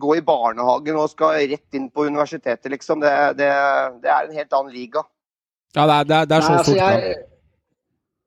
gå 0.00 0.16
i 0.16 0.24
barnehagen 0.24 0.96
og 0.96 1.10
skal 1.12 1.40
rett 1.50 1.76
inn 1.76 1.88
på 1.92 2.06
universitetet, 2.06 2.70
liksom. 2.72 3.02
Det, 3.04 3.12
det, 3.40 3.50
det 4.02 4.12
er 4.12 4.28
en 4.28 4.38
helt 4.38 4.58
annen 4.58 4.74
liga. 4.74 5.02
Ja, 5.76 5.84
det 5.84 5.96
er, 5.96 6.06
det 6.08 6.16
er, 6.16 6.28
det 6.30 6.36
er 6.36 6.46
så 6.46 6.52
Nei, 6.52 6.60
altså, 6.60 6.76
jeg, 6.78 7.16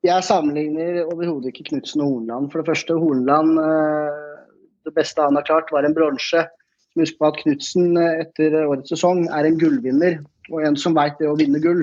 jeg 0.06 0.26
sammenligner 0.28 1.00
overhodet 1.08 1.54
ikke 1.54 1.72
Knutsen 1.72 2.04
og 2.04 2.14
Hornland. 2.14 2.52
For 2.52 2.62
det 2.62 2.70
første, 2.70 2.98
Hornland 3.00 3.58
eh, 3.64 4.20
Det 4.86 4.94
beste 4.96 5.26
han 5.26 5.40
har 5.40 5.48
klart, 5.48 5.72
var 5.74 5.88
en 5.88 5.96
bronse. 5.98 6.46
Husk 7.00 7.18
på 7.18 7.32
at 7.32 7.40
Knutsen 7.42 7.98
eh, 7.98 8.22
etter 8.26 8.60
årets 8.66 8.94
sesong 8.94 9.26
er 9.34 9.48
en 9.48 9.58
gullvinner, 9.62 10.20
og 10.52 10.68
en 10.68 10.78
som 10.80 10.98
veit 10.98 11.18
det 11.22 11.32
å 11.32 11.38
vinne 11.40 11.62
gull. 11.64 11.82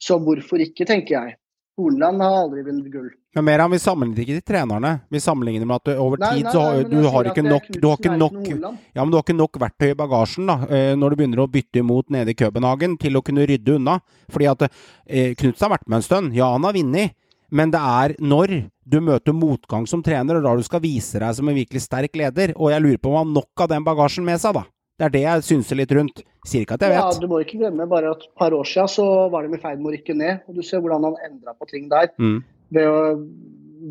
Så 0.00 0.16
hvorfor 0.22 0.62
ikke, 0.64 0.86
tenker 0.88 1.16
jeg. 1.16 1.36
Horneland 1.80 2.22
har 2.22 2.36
aldri 2.44 2.62
vunnet 2.66 2.92
gull. 2.92 3.10
Men 3.34 3.46
Meran, 3.46 3.70
vi 3.70 3.78
sammenligner 3.78 4.24
ikke 4.24 4.38
de 4.40 4.44
trenerne. 4.44 4.90
Vi 5.08 5.20
sammenligner 5.22 5.68
med 5.68 5.78
at 5.78 5.92
over 6.02 6.18
Nei, 6.18 6.30
tid 6.34 6.48
nei, 6.48 6.52
så 6.52 6.64
har 6.64 6.80
du 6.90 6.96
har 7.14 7.28
ikke 7.30 7.44
nok 7.46 7.68
Du 7.76 7.86
har 7.86 8.00
ikke 8.00 8.16
nok 8.18 8.38
ja, 8.50 9.04
men 9.04 9.12
du 9.12 9.16
har 9.16 9.22
ikke 9.22 9.36
nok 9.38 9.60
verktøy 9.62 9.92
i 9.92 9.98
bagasjen 9.98 10.50
da, 10.50 10.56
eh, 10.66 10.90
når 10.98 11.14
du 11.14 11.20
begynner 11.20 11.44
å 11.44 11.50
bytte 11.50 11.78
imot 11.78 12.10
nede 12.10 12.34
i 12.34 12.38
Københagen 12.38 12.98
til 13.00 13.16
å 13.16 13.22
kunne 13.22 13.46
rydde 13.46 13.78
unna. 13.78 14.00
Fordi 14.32 14.50
at 14.50 14.66
eh, 14.66 15.36
Knutsen 15.38 15.68
har 15.68 15.76
vært 15.76 15.86
med 15.86 16.00
en 16.00 16.08
stund. 16.08 16.34
Ja, 16.36 16.50
han 16.56 16.66
har 16.66 16.74
vunnet. 16.74 17.14
Men 17.50 17.72
det 17.74 17.80
er 17.82 18.16
når 18.22 18.56
du 18.86 18.98
møter 19.02 19.34
motgang 19.34 19.86
som 19.90 20.02
trener, 20.06 20.38
og 20.38 20.46
da 20.46 20.56
du 20.58 20.66
skal 20.66 20.82
vise 20.82 21.18
deg 21.22 21.34
som 21.34 21.48
en 21.50 21.56
virkelig 21.56 21.82
sterk 21.86 22.18
leder. 22.18 22.54
Og 22.58 22.74
jeg 22.74 22.82
lurer 22.82 23.00
på 23.02 23.10
om 23.10 23.18
han 23.20 23.30
har 23.30 23.40
nok 23.40 23.64
av 23.64 23.70
den 23.72 23.86
bagasjen 23.86 24.26
med 24.26 24.42
seg, 24.42 24.58
da. 24.58 24.66
Det 25.00 25.06
er 25.06 25.12
det 25.14 25.22
jeg 25.24 25.44
synser 25.48 25.78
litt 25.80 25.92
rundt. 25.96 26.18
Sier 26.44 26.66
ikke 26.66 26.76
at 26.76 26.82
jeg 26.84 26.92
Ja, 26.92 27.06
vet. 27.08 27.22
Du 27.22 27.28
må 27.30 27.40
ikke 27.40 27.56
glemme 27.62 27.86
bare 27.88 28.10
at 28.12 28.20
et 28.26 28.34
par 28.36 28.52
år 28.52 28.68
siden 28.68 28.90
så 28.92 29.06
var 29.32 29.46
de 29.46 29.56
i 29.56 29.60
ferd 29.62 29.80
med 29.80 29.88
å 29.88 29.94
rykke 29.96 30.16
ned. 30.16 30.42
og 30.48 30.58
Du 30.58 30.62
ser 30.66 30.82
hvordan 30.84 31.06
han 31.08 31.16
endra 31.24 31.54
på 31.56 31.68
ting 31.70 31.88
der. 31.88 32.10
Mm. 32.20 32.42
Ved 32.76 32.88
å, 32.88 32.98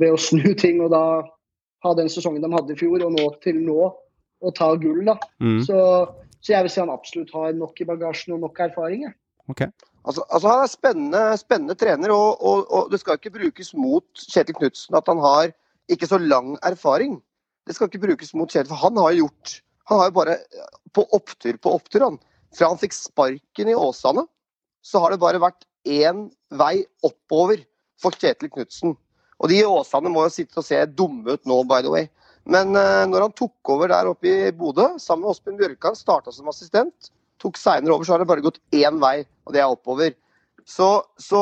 ved 0.01 0.13
å 0.13 0.19
snu 0.21 0.53
ting 0.53 0.83
og 0.85 0.91
da 0.93 1.03
ha 1.85 1.93
den 1.97 2.11
sesongen 2.13 2.43
de 2.43 2.51
hadde 2.53 2.75
i 2.75 2.77
fjor, 2.77 3.01
og 3.07 3.15
nå 3.15 3.25
til 3.43 3.57
nå 3.65 3.89
å 3.89 4.51
ta 4.55 4.69
gull. 4.79 5.01
da. 5.07 5.15
Mm. 5.41 5.61
Så, 5.65 5.77
så 6.43 6.53
jeg 6.53 6.67
vil 6.67 6.73
si 6.73 6.81
han 6.83 6.91
absolutt 6.93 7.33
har 7.33 7.55
nok 7.57 7.81
i 7.81 7.87
bagasjen 7.89 8.35
og 8.37 8.43
nok 8.45 8.59
erfaring. 8.67 9.07
jeg. 9.07 9.15
Ok. 9.49 9.63
Altså, 10.05 10.23
altså 10.29 10.47
Han 10.47 10.61
er 10.63 10.69
spennende, 10.71 11.23
spennende 11.41 11.75
trener, 11.79 12.13
og, 12.13 12.37
og, 12.43 12.67
og 12.69 12.91
det 12.93 13.01
skal 13.01 13.17
ikke 13.17 13.33
brukes 13.39 13.73
mot 13.73 14.05
Kjetil 14.29 14.55
Knutsen 14.59 14.95
at 14.99 15.09
han 15.09 15.19
har 15.25 15.49
ikke 15.89 16.07
så 16.07 16.19
lang 16.21 16.53
erfaring. 16.69 17.17
Det 17.67 17.75
skal 17.75 17.89
ikke 17.89 18.05
brukes 18.05 18.31
mot 18.37 18.49
Kjetil, 18.51 18.69
for 18.71 18.83
han 18.85 19.01
har 19.01 19.15
jo 19.17 19.25
gjort 19.25 19.57
Han 19.89 19.97
har 19.97 20.11
jo 20.11 20.13
bare 20.19 20.35
på 20.95 21.05
opptur 21.15 21.57
på 21.61 21.73
opptur, 21.77 22.05
han. 22.05 22.19
Fra 22.55 22.71
han 22.71 22.79
fikk 22.81 22.95
sparken 22.95 23.71
i 23.71 23.77
Åsane, 23.77 24.25
så 24.85 25.01
har 25.03 25.13
det 25.13 25.21
bare 25.21 25.41
vært 25.41 25.67
én 25.87 26.27
vei 26.59 26.81
oppover 27.05 27.61
for 28.01 28.15
Kjetil 28.15 28.51
Knutsen. 28.53 28.95
Og 29.39 29.51
de 29.51 29.61
i 29.61 29.67
Åsane 29.67 30.11
må 30.11 30.25
jo 30.25 30.33
sitte 30.33 30.59
og 30.59 30.67
se 30.67 30.79
dumme 30.97 31.35
ut 31.35 31.45
nå, 31.47 31.61
by 31.67 31.83
the 31.85 31.93
way. 31.93 32.09
Men 32.49 32.73
uh, 32.75 33.05
når 33.07 33.27
han 33.27 33.35
tok 33.37 33.73
over 33.73 33.91
der 33.91 34.09
oppe 34.09 34.29
i 34.29 34.53
Bodø, 34.55 34.95
sammen 34.99 35.25
med 35.25 35.33
Åsbjørn 35.33 35.59
Bjørkan, 35.59 35.97
starta 35.97 36.33
som 36.33 36.49
assistent, 36.51 37.11
tok 37.39 37.59
seinere 37.59 37.93
over, 37.95 38.07
så 38.07 38.15
har 38.15 38.23
det 38.23 38.29
bare 38.31 38.43
gått 38.43 38.59
én 38.75 38.97
vei, 39.01 39.21
og 39.47 39.55
det 39.55 39.61
er 39.63 39.71
oppover. 39.71 40.15
Så, 40.67 40.89
så 41.21 41.41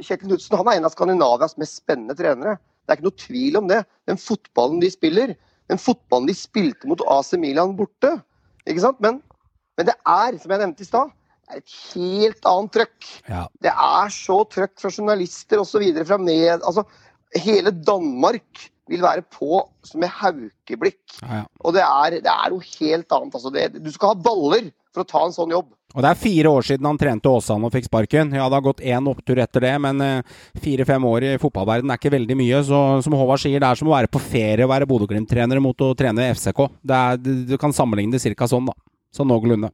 Kjetil 0.00 0.32
Knutsen 0.32 0.56
er 0.58 0.78
en 0.78 0.88
av 0.88 0.94
Skandinavias 0.94 1.58
mest 1.60 1.82
spennende 1.82 2.16
trenere. 2.18 2.56
Det 2.86 2.94
er 2.94 2.98
ikke 2.98 3.08
noe 3.08 3.20
tvil 3.20 3.60
om 3.60 3.68
det. 3.70 3.82
Den 4.08 4.20
fotballen 4.20 4.80
de 4.82 4.90
spiller, 4.92 5.34
den 5.70 5.80
fotballen 5.82 6.28
de 6.30 6.36
spilte 6.38 6.88
mot 6.88 7.02
AC 7.10 7.34
Milan 7.42 7.74
borte. 7.78 8.12
Ikke 8.66 8.82
sant? 8.82 9.00
Men, 9.04 9.20
men 9.78 9.88
det 9.88 9.96
er, 9.96 10.38
som 10.42 10.52
jeg 10.54 10.62
nevnte 10.62 10.84
i 10.84 10.88
stad, 10.88 11.12
et 11.54 11.74
helt 11.94 12.48
annet 12.50 12.72
trøkk. 12.74 13.10
Ja. 13.30 13.44
Det 13.62 13.72
er 13.72 14.14
så 14.14 14.40
trøkk 14.50 14.74
fra 14.82 14.90
journalister 14.92 15.62
osv. 15.62 15.84
fra 16.08 16.18
med... 16.18 16.56
Altså, 16.58 16.86
hele 17.36 17.72
Danmark 17.84 18.66
vil 18.90 19.02
være 19.02 19.24
på 19.32 19.62
som 19.86 20.02
med 20.02 20.12
haukeblikk. 20.20 21.00
Ja, 21.22 21.42
ja. 21.42 21.46
Og 21.64 21.74
det 21.76 21.84
er, 21.84 22.18
det 22.24 22.32
er 22.32 22.52
noe 22.52 22.68
helt 22.76 23.16
annet. 23.18 23.38
Altså, 23.38 23.52
det, 23.54 23.68
du 23.82 23.90
skal 23.94 24.14
ha 24.14 24.20
baller 24.28 24.70
for 24.94 25.04
å 25.04 25.10
ta 25.10 25.24
en 25.26 25.34
sånn 25.34 25.52
jobb. 25.52 25.72
Og 25.96 26.04
det 26.04 26.10
er 26.10 26.18
fire 26.20 26.50
år 26.52 26.64
siden 26.66 26.86
han 26.88 26.98
trente 27.00 27.30
Åsane 27.30 27.68
og 27.68 27.72
fikk 27.72 27.86
sparken. 27.88 28.34
Ja, 28.36 28.48
det 28.50 28.58
har 28.58 28.64
gått 28.66 28.82
én 28.84 29.06
opptur 29.08 29.38
etter 29.40 29.64
det, 29.64 29.72
men 29.80 30.02
eh, 30.04 30.34
fire-fem 30.60 31.06
år 31.08 31.24
i 31.24 31.30
fotballverden 31.40 31.92
er 31.92 32.00
ikke 32.00 32.12
veldig 32.12 32.36
mye. 32.36 32.58
Så 32.68 32.80
som 33.06 33.16
Håvard 33.16 33.40
sier, 33.40 33.62
det 33.62 33.70
er 33.70 33.80
som 33.80 33.88
å 33.88 33.94
være 33.94 34.10
på 34.12 34.20
ferie 34.20 34.66
og 34.66 34.72
være 34.74 34.88
Bodø-Glimt-trener 34.90 35.62
mot 35.64 35.86
å 35.86 35.94
trene 35.96 36.28
FCK. 36.36 36.66
Det 36.84 36.98
er, 36.98 37.22
du 37.48 37.56
kan 37.60 37.72
sammenligne 37.76 38.18
det 38.18 38.36
ca. 38.36 38.50
sånn, 38.50 38.68
da. 38.68 38.76
Sånn 39.16 39.30
noenlunde. 39.32 39.72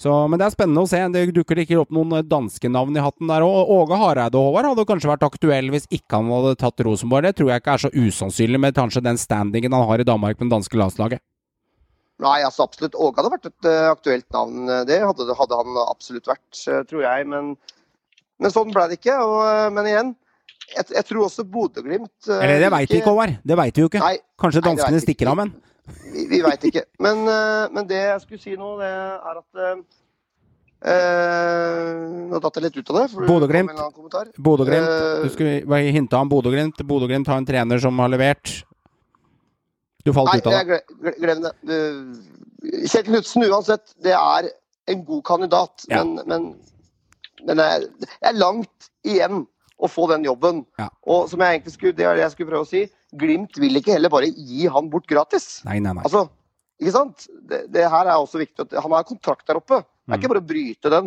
Så, 0.00 0.12
men 0.28 0.40
det 0.40 0.46
er 0.48 0.54
spennende 0.54 0.82
å 0.82 0.88
se. 0.90 1.00
Det 1.14 1.26
dukker 1.36 1.60
ikke 1.62 1.78
opp 1.82 1.92
noen 1.94 2.24
danske 2.28 2.70
navn 2.72 2.96
i 2.96 3.04
hatten 3.04 3.30
der 3.30 3.44
òg. 3.46 3.70
Åge 3.76 3.98
Hareide 4.00 4.40
Håvard 4.40 4.70
hadde 4.72 4.86
kanskje 4.88 5.12
vært 5.12 5.26
aktuell 5.28 5.70
hvis 5.74 5.86
ikke 5.94 6.18
han 6.18 6.32
hadde 6.32 6.56
tatt 6.60 6.82
Rosenborg. 6.86 7.28
Det 7.28 7.38
tror 7.38 7.52
jeg 7.52 7.62
ikke 7.62 7.76
er 7.76 7.84
så 7.84 7.92
usannsynlig 7.94 8.60
med 8.60 8.76
kanskje 8.78 9.04
den 9.04 9.20
standingen 9.20 9.76
han 9.76 9.86
har 9.88 10.02
i 10.02 10.08
Danmark 10.08 10.40
med 10.40 10.50
det 10.50 10.56
danske 10.56 10.80
landslaget. 10.80 11.22
Nei, 12.22 12.40
altså 12.46 12.66
absolutt. 12.66 12.94
Åge 12.94 13.18
hadde 13.18 13.32
vært 13.32 13.48
et 13.50 13.70
eh, 13.70 13.86
aktuelt 13.90 14.26
navn. 14.34 14.68
Det 14.86 15.00
hadde, 15.02 15.38
hadde 15.38 15.62
han 15.62 15.80
absolutt 15.86 16.28
vært, 16.30 16.60
eh, 16.70 16.82
tror 16.90 17.02
jeg. 17.02 17.26
Men, 17.30 17.54
men 18.42 18.54
sånn 18.54 18.70
ble 18.74 18.86
det 18.90 19.00
ikke. 19.00 19.16
Og, 19.18 19.38
eh, 19.48 19.70
men 19.74 19.88
igjen, 19.90 20.12
jeg, 20.70 20.86
jeg 20.94 21.06
tror 21.08 21.26
også 21.26 21.44
Bodø-Glimt 21.50 22.30
Eller 22.30 22.62
det 22.62 22.70
veit 22.72 22.88
vi 22.88 23.00
ikke, 23.02 23.10
Håvard. 23.10 23.34
Det 23.42 23.58
veit 23.58 23.76
vi 23.76 23.84
jo 23.84 23.90
ikke. 23.90 24.02
Nei, 24.04 24.18
Kanskje 24.40 24.62
danskene 24.64 24.98
nei, 24.98 25.02
stikker 25.04 25.26
ikke. 25.26 25.34
av, 25.34 25.40
men. 25.42 25.73
Vi, 26.12 26.26
vi 26.30 26.40
veit 26.44 26.64
ikke. 26.70 26.84
Men, 27.04 27.24
eh, 27.28 27.68
men 27.74 27.86
det 27.90 28.00
jeg 28.00 28.20
skulle 28.24 28.40
si 28.42 28.56
nå, 28.56 28.76
det 28.80 28.90
er 28.94 29.42
at 29.42 29.84
Eh, 30.84 31.92
nå 32.28 32.36
datt 32.44 32.58
jeg 32.58 32.64
litt 32.66 32.74
ut 32.76 32.90
av 32.92 32.96
det. 32.98 33.04
Bodø-Glimt. 33.24 33.70
Bodø-Glimt. 34.36 34.88
Eh, 34.90 35.22
Du 35.24 35.30
skulle 35.32 35.78
hinta 35.96 36.18
om 36.20 36.28
Bodø-Glimt. 36.28 36.82
Bodø-Glimt 36.84 37.26
har 37.30 37.38
en 37.40 37.46
trener 37.48 37.80
som 37.80 37.96
har 38.02 38.10
levert. 38.12 38.52
Du 40.04 40.12
falt 40.12 40.28
Nei, 40.28 40.42
ut 40.42 40.46
av 40.50 40.52
det. 40.52 40.82
gle- 41.00 41.14
glem 41.22 41.40
det. 41.46 41.54
Eh, 41.64 42.84
Kjell 42.90 43.06
Knutsen 43.08 43.46
uansett, 43.48 43.94
det 44.04 44.12
er 44.12 44.50
en 44.92 45.04
god 45.08 45.24
kandidat. 45.24 45.86
Ja. 45.88 46.04
Men, 46.04 46.20
men, 46.28 46.54
men 47.46 47.56
det 47.56 47.70
er 48.20 48.36
langt 48.36 48.90
igjen 49.08 49.46
å 49.78 49.88
få 49.90 50.06
den 50.12 50.24
jobben. 50.24 50.62
Ja. 50.78 50.88
Og 51.10 51.28
som 51.30 51.40
jeg 51.42 51.58
egentlig 51.58 51.72
skulle, 51.74 51.96
det 51.98 52.06
er 52.06 52.14
det 52.18 52.22
jeg 52.26 52.34
skulle 52.36 52.50
prøve 52.52 52.66
å 52.66 52.70
si, 52.70 52.84
Glimt 53.14 53.58
vil 53.62 53.76
ikke 53.78 53.92
heller 53.94 54.10
bare 54.10 54.26
gi 54.26 54.66
han 54.66 54.88
bort 54.90 55.06
gratis. 55.06 55.60
Nei, 55.66 55.76
nei, 55.82 55.92
nei. 55.94 56.02
Altså, 56.02 56.24
ikke 56.82 56.92
sant? 56.96 57.26
Det, 57.46 57.60
det 57.70 57.84
her 57.90 58.08
er 58.10 58.16
også 58.18 58.40
viktig. 58.40 58.64
At 58.66 58.72
han 58.82 58.90
har 58.96 59.04
kontrakt 59.06 59.46
der 59.46 59.60
oppe. 59.60 59.82
Det 59.84 59.90
Mm. 60.04 60.12
er 60.12 60.18
ikke 60.20 60.28
bare 60.34 60.40
å 60.42 60.48
bryte 60.48 60.90
den. 60.92 61.06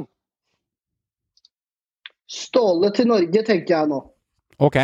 Ståle 2.28 2.90
til 2.96 3.08
Norge, 3.12 3.44
tenker 3.46 3.74
jeg 3.76 3.90
nå. 3.92 4.00
Ok. 4.60 4.78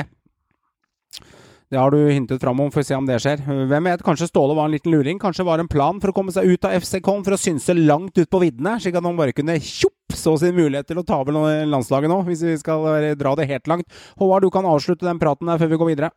Det 1.74 1.80
har 1.82 1.90
du 1.90 1.98
hintet 2.06 2.42
fram 2.42 2.60
om, 2.62 2.70
får 2.70 2.84
se 2.86 2.94
om 2.94 3.06
det 3.08 3.16
skjer. 3.24 3.40
Hvem 3.42 3.88
vet, 3.90 4.02
kanskje 4.06 4.28
Ståle 4.30 4.54
var 4.54 4.68
en 4.70 4.76
liten 4.76 4.94
luring? 4.94 5.18
Kanskje 5.18 5.46
var 5.48 5.58
en 5.58 5.70
plan 5.72 5.98
for 5.98 6.12
å 6.12 6.14
komme 6.14 6.30
seg 6.36 6.46
ut 6.46 6.68
av 6.70 6.76
FC 6.78 7.00
Kollen 7.02 7.24
for 7.26 7.34
å 7.34 7.40
synse 7.42 7.74
langt 7.74 8.20
ut 8.20 8.30
på 8.30 8.42
viddene, 8.44 8.76
slik 8.84 9.00
at 9.00 9.08
han 9.08 9.18
bare 9.18 9.34
kunne 9.34 9.56
tjopp 9.58 10.14
så 10.14 10.36
sin 10.38 10.54
mulighet 10.54 10.92
til 10.92 11.02
å 11.02 11.06
ta 11.08 11.18
over 11.24 11.34
landslaget 11.66 12.14
nå, 12.14 12.20
hvis 12.30 12.46
vi 12.46 12.54
skal 12.62 12.86
dra 13.18 13.34
det 13.40 13.50
helt 13.50 13.72
langt. 13.72 13.90
Håvard, 14.22 14.46
du 14.46 14.54
kan 14.54 14.70
avslutte 14.70 15.10
den 15.10 15.24
praten 15.24 15.50
der 15.50 15.58
før 15.64 15.74
vi 15.74 15.82
går 15.82 15.92
videre. 15.96 16.12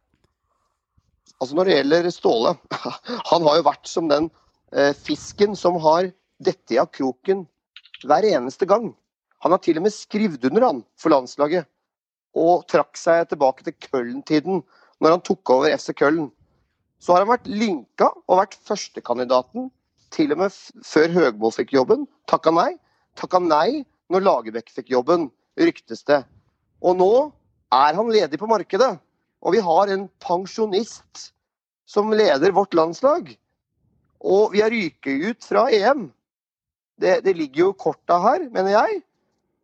Altså 1.41 1.57
Når 1.57 1.71
det 1.71 1.79
gjelder 1.79 2.13
Ståle, 2.13 2.55
han 3.33 3.49
har 3.49 3.57
jo 3.63 3.67
vært 3.73 3.89
som 3.89 4.13
den 4.13 4.29
eh, 4.77 4.93
fisken 4.93 5.57
som 5.57 5.81
har 5.89 6.13
dette 6.37 6.81
av 6.85 6.93
kroken 6.93 7.47
hver 8.05 8.29
eneste 8.29 8.69
gang. 8.69 8.91
Han 9.41 9.57
har 9.57 9.65
til 9.65 9.81
og 9.81 9.89
med 9.89 9.97
skrevet 9.97 10.45
under 10.53 10.69
han 10.69 10.85
for 11.01 11.17
landslaget, 11.17 11.65
og 12.37 12.67
trakk 12.69 13.01
seg 13.01 13.31
tilbake 13.31 13.65
til 13.65 13.81
Köln-tiden, 13.89 14.67
når 15.03 15.17
han 15.17 15.25
tok 15.27 15.53
over 15.53 15.73
FC 15.77 15.93
Køllen. 15.97 16.31
Så 17.03 17.13
har 17.13 17.25
han 17.25 17.33
vært 17.35 17.49
linka 17.51 18.11
og 18.27 18.41
vært 18.41 18.57
førstekandidaten, 18.67 19.71
til 20.15 20.33
og 20.33 20.41
med 20.41 20.55
før 20.87 21.11
Høgmo 21.13 21.51
fikk 21.53 21.75
jobben. 21.77 22.07
Takka 22.31 22.53
nei. 22.55 22.71
Takka 23.19 23.41
nei 23.43 23.85
når 24.13 24.25
Lagerbäck 24.25 24.71
fikk 24.73 24.93
jobben, 24.95 25.29
ryktes 25.59 26.05
det. 26.09 26.23
Og 26.81 26.97
nå 27.01 27.11
er 27.75 27.97
han 27.99 28.13
ledig 28.13 28.39
på 28.41 28.49
markedet. 28.49 28.95
Og 29.43 29.57
vi 29.57 29.63
har 29.63 29.91
en 29.93 30.07
pensjonist 30.23 31.31
som 31.87 32.15
leder 32.15 32.55
vårt 32.55 32.75
landslag. 32.75 33.35
Og 34.21 34.55
vi 34.55 34.63
har 34.63 34.73
ryket 34.73 35.27
ut 35.27 35.45
fra 35.45 35.67
EM. 35.75 36.09
Det, 36.97 37.21
det 37.27 37.37
ligger 37.37 37.67
jo 37.67 37.77
korta 37.77 38.17
her, 38.23 38.47
mener 38.55 38.73
jeg, 38.73 39.03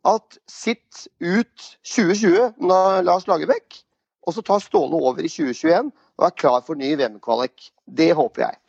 at 0.05 0.37
sitt 0.51 1.07
ut 1.23 1.65
2020 1.87 2.61
når 2.61 3.01
Lars 3.07 3.25
Lagerbäck, 3.27 3.81
og 4.23 4.35
så 4.35 4.43
tar 4.45 4.63
Ståle 4.63 4.99
over 4.99 5.23
i 5.23 5.31
2021 5.31 5.91
og 6.19 6.27
er 6.27 6.37
klar 6.37 6.61
for 6.65 6.79
ny 6.79 6.95
VM-kvalik. 6.99 7.71
Det 7.85 8.13
håper 8.17 8.47
jeg. 8.47 8.59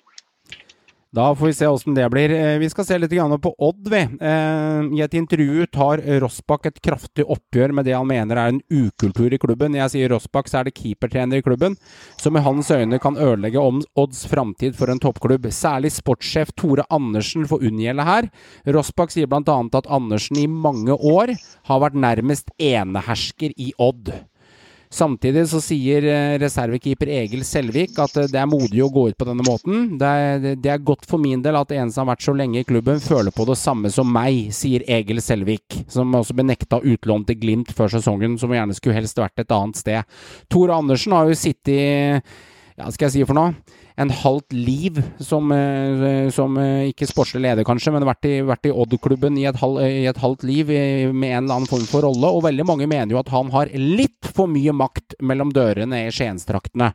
Da 1.15 1.29
får 1.35 1.47
vi 1.47 1.55
se 1.55 1.67
åssen 1.71 1.95
det 1.95 2.09
blir. 2.11 2.31
Eh, 2.35 2.59
Vi 2.59 2.69
skal 2.71 2.85
se 2.85 2.97
litt 2.99 3.11
på 3.11 3.55
Odd, 3.59 3.89
vi. 3.89 4.01
Eh, 4.03 4.99
I 4.99 5.03
et 5.05 5.15
intervju 5.15 5.67
tar 5.71 6.03
Rossbakk 6.21 6.67
et 6.67 6.81
kraftig 6.83 7.25
oppgjør 7.25 7.73
med 7.73 7.85
det 7.85 7.95
han 7.95 8.07
mener 8.07 8.37
er 8.37 8.49
en 8.49 8.61
ukultur 8.69 9.33
i 9.33 9.39
klubben. 9.39 9.77
Jeg 9.79 9.91
sier 9.91 10.09
Rossbakk, 10.11 10.49
så 10.49 10.59
er 10.59 10.65
det 10.65 10.75
keepertrener 10.75 11.39
i 11.39 11.43
klubben, 11.43 11.77
som 12.19 12.35
i 12.37 12.43
hans 12.43 12.69
øyne 12.69 12.99
kan 12.99 13.15
ødelegge 13.15 13.63
om 13.63 13.81
Odds 13.95 14.27
framtid 14.27 14.75
for 14.75 14.91
en 14.91 14.99
toppklubb. 14.99 15.47
Særlig 15.55 15.93
sportssjef 15.95 16.51
Tore 16.57 16.83
Andersen 16.91 17.47
får 17.47 17.63
unngjelde 17.63 18.03
her. 18.03 18.31
Rossbakk 18.67 19.15
sier 19.15 19.31
bl.a. 19.31 19.63
at 19.71 19.87
Andersen 19.87 20.37
i 20.43 20.49
mange 20.51 20.99
år 20.99 21.37
har 21.71 21.81
vært 21.81 21.95
nærmest 21.95 22.51
enehersker 22.59 23.55
i 23.55 23.71
Odd. 23.79 24.11
Samtidig 24.95 25.49
så 25.51 25.59
sier 25.63 26.05
eh, 26.07 26.37
reservekeeper 26.39 27.11
Egil 27.17 27.43
Selvik 27.47 27.97
at 27.99 28.15
eh, 28.21 28.29
det 28.31 28.39
er 28.39 28.47
modig 28.47 28.85
å 28.85 28.91
gå 28.95 29.09
ut 29.11 29.19
på 29.19 29.27
denne 29.27 29.43
måten. 29.47 29.97
Det 29.99 30.11
er, 30.21 30.45
det 30.55 30.71
er 30.71 30.85
godt 30.87 31.09
for 31.11 31.23
min 31.23 31.43
del 31.43 31.59
at 31.59 31.75
en 31.75 31.91
som 31.91 32.05
har 32.05 32.13
vært 32.13 32.27
så 32.29 32.35
lenge 32.37 32.61
i 32.61 32.69
klubben, 32.69 33.03
føler 33.03 33.35
på 33.35 33.49
det 33.49 33.59
samme 33.59 33.91
som 33.91 34.11
meg, 34.15 34.53
sier 34.55 34.87
Egil 34.87 35.23
Selvik, 35.25 35.81
som 35.91 36.15
også 36.15 36.37
ble 36.39 36.47
nekta 36.53 36.79
utlån 36.79 37.27
til 37.27 37.41
Glimt 37.43 37.75
før 37.75 37.91
sesongen, 37.97 38.39
som 38.39 38.55
gjerne 38.55 38.77
skulle 38.79 39.01
helst 39.01 39.19
vært 39.19 39.43
et 39.43 39.55
annet 39.55 39.83
sted. 39.83 40.19
Tor 40.53 40.77
Andersen 40.77 41.17
har 41.17 41.27
jo 41.27 41.39
sittet 41.39 41.75
i 41.75 41.83
ja, 42.75 42.89
skal 42.91 43.09
jeg 43.09 43.15
si 43.17 43.27
for 43.27 43.39
noe? 43.39 43.55
En 43.97 44.11
halvt 44.11 44.53
liv 44.53 44.97
som, 45.23 45.53
eh, 45.55 46.31
som 46.35 46.57
eh, 46.59 46.89
ikke 46.91 47.07
sportslig 47.07 47.45
leder, 47.45 47.67
kanskje, 47.67 47.93
men 47.95 48.07
vært 48.09 48.27
i, 48.27 48.33
vært 48.43 48.67
i 48.67 48.73
Odd-klubben 48.75 49.39
i, 49.39 49.45
halv- 49.47 49.79
i 49.87 50.09
et 50.11 50.19
halvt 50.19 50.43
liv 50.49 50.73
med 51.13 51.29
en 51.31 51.45
eller 51.45 51.61
annen 51.61 51.71
form 51.71 51.87
for 51.87 52.03
rolle. 52.03 52.27
Og 52.27 52.43
veldig 52.49 52.67
mange 52.67 52.89
mener 52.91 53.15
jo 53.15 53.21
at 53.23 53.31
han 53.31 53.53
har 53.55 53.71
litt 53.79 54.33
for 54.35 54.51
mye 54.51 54.75
makt 54.75 55.15
mellom 55.23 55.55
dørene 55.55 56.09
i 56.09 56.11
Skienstraktene. 56.15 56.91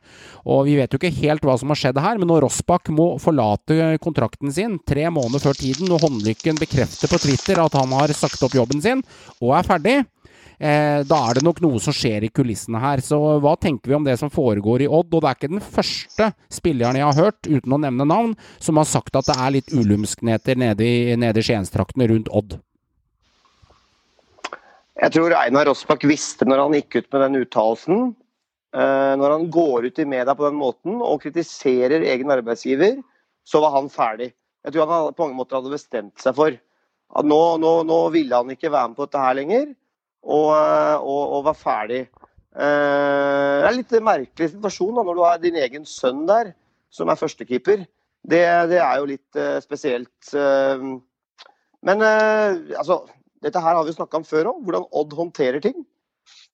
Og 0.52 0.66
vi 0.68 0.76
vet 0.82 0.92
jo 0.92 1.00
ikke 1.00 1.16
helt 1.22 1.48
hva 1.48 1.56
som 1.62 1.72
har 1.72 1.80
skjedd 1.80 2.04
her, 2.04 2.20
men 2.20 2.28
når 2.34 2.44
Rossbakk 2.50 2.92
må 2.92 3.14
forlate 3.24 3.96
kontrakten 4.04 4.52
sin 4.52 4.76
tre 4.84 5.08
måneder 5.08 5.48
før 5.48 5.56
tiden, 5.56 5.88
og 5.96 6.04
Håndlykken 6.04 6.60
bekrefter 6.60 7.12
på 7.12 7.22
Twitter 7.24 7.64
at 7.64 7.80
han 7.80 7.96
har 7.96 8.12
sagt 8.18 8.44
opp 8.44 8.60
jobben 8.60 8.84
sin 8.84 9.06
og 9.40 9.56
er 9.56 9.68
ferdig, 9.68 10.00
Eh, 10.60 11.02
da 11.08 11.18
er 11.30 11.38
det 11.38 11.46
nok 11.48 11.62
noe 11.64 11.80
som 11.80 11.96
skjer 11.96 12.26
i 12.28 12.32
kulissene 12.36 12.82
her. 12.84 13.00
Så 13.04 13.16
hva 13.40 13.54
tenker 13.56 13.88
vi 13.92 13.96
om 13.96 14.04
det 14.04 14.18
som 14.20 14.32
foregår 14.34 14.84
i 14.84 14.90
Odd? 14.92 15.14
Og 15.16 15.24
det 15.24 15.30
er 15.30 15.38
ikke 15.38 15.52
den 15.54 15.64
første 15.64 16.32
spilleren 16.52 17.00
jeg 17.00 17.08
har 17.08 17.20
hørt, 17.20 17.48
uten 17.48 17.76
å 17.76 17.80
nevne 17.80 18.08
navn, 18.08 18.34
som 18.60 18.80
har 18.82 18.90
sagt 18.90 19.16
at 19.16 19.30
det 19.30 19.38
er 19.40 19.54
litt 19.56 19.72
ulumskneter 19.72 20.60
nede 20.60 20.84
i, 20.84 21.16
nede 21.16 21.40
i 21.40 21.48
Skienstraktene 21.48 22.10
rundt 22.12 22.32
Odd. 22.36 22.58
Jeg 25.00 25.16
tror 25.16 25.38
Einar 25.40 25.70
Rossbakk 25.70 26.04
visste 26.12 26.44
når 26.44 26.66
han 26.66 26.76
gikk 26.76 26.98
ut 27.00 27.14
med 27.14 27.22
den 27.24 27.40
uttalelsen. 27.46 28.02
eh, 28.76 29.14
Når 29.16 29.32
han 29.38 29.50
går 29.50 29.88
ut 29.88 30.00
i 30.04 30.06
media 30.06 30.36
på 30.36 30.44
den 30.50 30.60
måten 30.60 31.00
og 31.00 31.22
kritiserer 31.24 32.04
egen 32.04 32.36
arbeidsgiver, 32.36 33.00
så 33.48 33.64
var 33.64 33.78
han 33.80 33.88
ferdig. 33.88 34.34
Jeg 34.66 34.76
tror 34.76 34.92
han 34.92 35.14
på 35.16 35.24
mange 35.24 35.40
måter 35.40 35.56
hadde 35.56 35.72
bestemt 35.72 36.20
seg 36.20 36.36
for 36.36 36.52
at 36.52 37.26
nå, 37.26 37.42
nå, 37.64 37.72
nå 37.88 38.00
ville 38.12 38.36
han 38.36 38.52
ikke 38.52 38.70
være 38.70 38.92
med 38.92 39.00
på 39.00 39.08
dette 39.08 39.24
her 39.24 39.38
lenger, 39.40 39.70
og, 40.24 40.50
eh, 40.56 40.98
og, 41.00 41.22
og 41.38 41.46
var 41.48 41.58
ferdig. 41.58 42.02
Eh, 42.56 43.60
Det 43.60 43.66
er 43.66 43.70
en 43.70 43.78
litt 43.78 43.94
merkelig 44.04 44.50
situasjon 44.56 44.98
da, 44.98 45.04
når 45.06 45.16
du 45.16 45.24
har 45.24 45.40
din 45.44 45.60
egen 45.62 45.86
sønn 45.88 46.26
der, 46.30 46.54
som 46.92 47.10
er 47.10 47.20
førstekeeper. 47.20 47.86
Det, 48.30 48.42
det 48.72 48.82
er 48.84 48.98
jo 49.00 49.08
litt 49.14 49.40
eh, 49.40 49.60
spesielt. 49.64 50.34
eh. 50.34 50.84
Men 51.88 52.04
altså, 52.04 53.06
dette 53.40 53.62
her 53.64 53.78
har 53.78 53.86
vi 53.88 53.94
snakka 53.96 54.20
om 54.20 54.26
før 54.28 54.50
òg, 54.52 54.64
hvordan 54.66 54.90
Odd 55.00 55.14
håndterer 55.16 55.64
ting. 55.64 55.86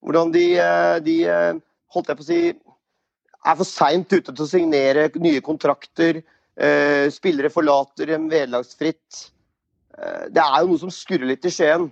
Hvordan 0.06 0.30
de, 0.36 0.44
de 1.02 1.16
holdt 1.96 2.12
jeg 2.12 2.20
på 2.20 2.22
å 2.22 2.28
si, 2.28 2.38
er 2.54 3.58
for 3.58 3.66
seint 3.66 4.14
ute 4.14 4.30
til 4.30 4.44
å 4.46 4.50
signere 4.52 5.08
nye 5.18 5.42
kontrakter. 5.42 6.20
Spillere 7.10 7.50
forlater 7.50 8.12
dem 8.14 8.30
vederlagsfritt. 8.30 9.24
Det 10.30 10.44
er 10.46 10.62
jo 10.62 10.70
noe 10.70 10.84
som 10.84 10.94
skurrer 10.94 11.26
litt 11.32 11.50
i 11.50 11.54
Skien. 11.58 11.90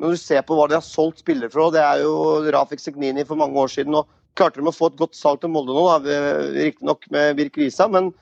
Når 0.00 0.14
du 0.14 0.20
ser 0.20 0.42
på 0.48 0.56
hva 0.56 0.64
de 0.70 0.78
har 0.78 0.86
solgt 0.86 1.20
spillere 1.20 1.52
fra, 1.52 1.68
det 1.74 1.82
er 1.84 2.02
jo 2.06 2.14
Rafik 2.54 2.80
Segnini 2.80 3.26
for 3.28 3.36
mange 3.40 3.58
år 3.60 3.68
siden. 3.72 3.98
og 3.98 4.08
Klarte 4.38 4.62
de 4.62 4.70
å 4.70 4.72
få 4.72 4.88
et 4.88 4.98
godt 5.00 5.18
salg 5.18 5.42
til 5.42 5.52
Molde 5.52 5.74
nå, 5.76 5.84
riktignok 6.56 7.04
med 7.12 7.34
Birk 7.36 7.58
Risa, 7.60 7.88
men 7.90 8.12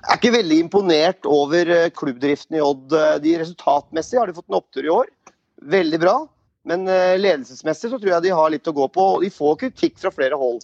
jeg 0.00 0.14
er 0.14 0.18
ikke 0.18 0.32
veldig 0.32 0.58
imponert 0.64 1.26
over 1.28 1.70
eh, 1.74 1.90
klubbdriften 1.92 2.56
i 2.56 2.62
Odd. 2.64 2.94
Eh, 2.96 3.16
De 3.20 3.34
Resultatmessig 3.42 4.18
har 4.18 4.30
de 4.30 4.36
fått 4.36 4.48
en 4.48 4.56
opptur 4.56 4.86
i 4.86 4.92
år. 4.92 5.10
Veldig 5.74 6.00
bra. 6.00 6.14
Men 6.70 6.86
eh, 6.88 7.18
ledelsesmessig 7.20 7.90
så 7.92 7.98
tror 7.98 8.14
jeg 8.14 8.24
de 8.24 8.32
har 8.36 8.52
litt 8.52 8.70
å 8.70 8.74
gå 8.76 8.86
på. 8.94 9.06
og 9.16 9.24
De 9.24 9.30
får 9.34 9.58
kritikk 9.64 9.98
fra 10.00 10.12
flere 10.14 10.38
hold. 10.40 10.62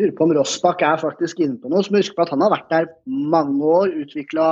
Lurer 0.00 0.14
på 0.16 0.26
om 0.26 0.34
Rossbakk 0.34 0.82
er 0.88 1.00
faktisk 1.02 1.42
inne 1.44 1.60
på 1.62 1.70
noe. 1.70 1.84
Så 1.84 1.94
må 1.94 2.02
huske 2.02 2.16
på 2.18 2.24
at 2.26 2.32
han 2.34 2.42
har 2.42 2.54
vært 2.56 2.70
der 2.72 2.90
mange 3.06 3.70
år. 3.70 3.94
Utvikla 4.02 4.48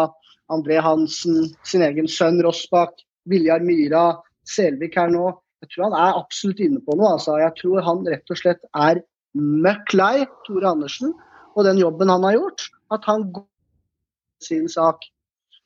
André 0.51 0.81
Hansen, 0.83 1.53
sin 1.67 1.85
egen 1.87 2.09
sønn 2.11 2.41
Rossbakk, 2.45 2.99
Viljar 3.31 3.63
Myra, 3.65 4.21
Selvik 4.49 4.97
her 4.99 5.13
nå. 5.13 5.31
Jeg 5.61 5.73
tror 5.73 5.91
han 5.91 5.97
er 6.01 6.19
absolutt 6.19 6.61
inne 6.65 6.81
på 6.85 6.97
noe. 6.97 7.15
Altså. 7.17 7.37
Jeg 7.39 7.55
tror 7.61 7.85
han 7.87 8.03
rett 8.09 8.33
og 8.33 8.41
slett 8.41 8.63
er 8.75 9.03
møkk 9.37 9.95
lei 9.95 10.25
Tore 10.47 10.73
Andersen 10.73 11.13
og 11.55 11.67
den 11.67 11.79
jobben 11.79 12.11
han 12.11 12.25
har 12.27 12.39
gjort. 12.39 12.67
At 12.91 13.07
han 13.07 13.29
går 13.35 13.47
sin 14.43 14.69
sak. 14.73 15.05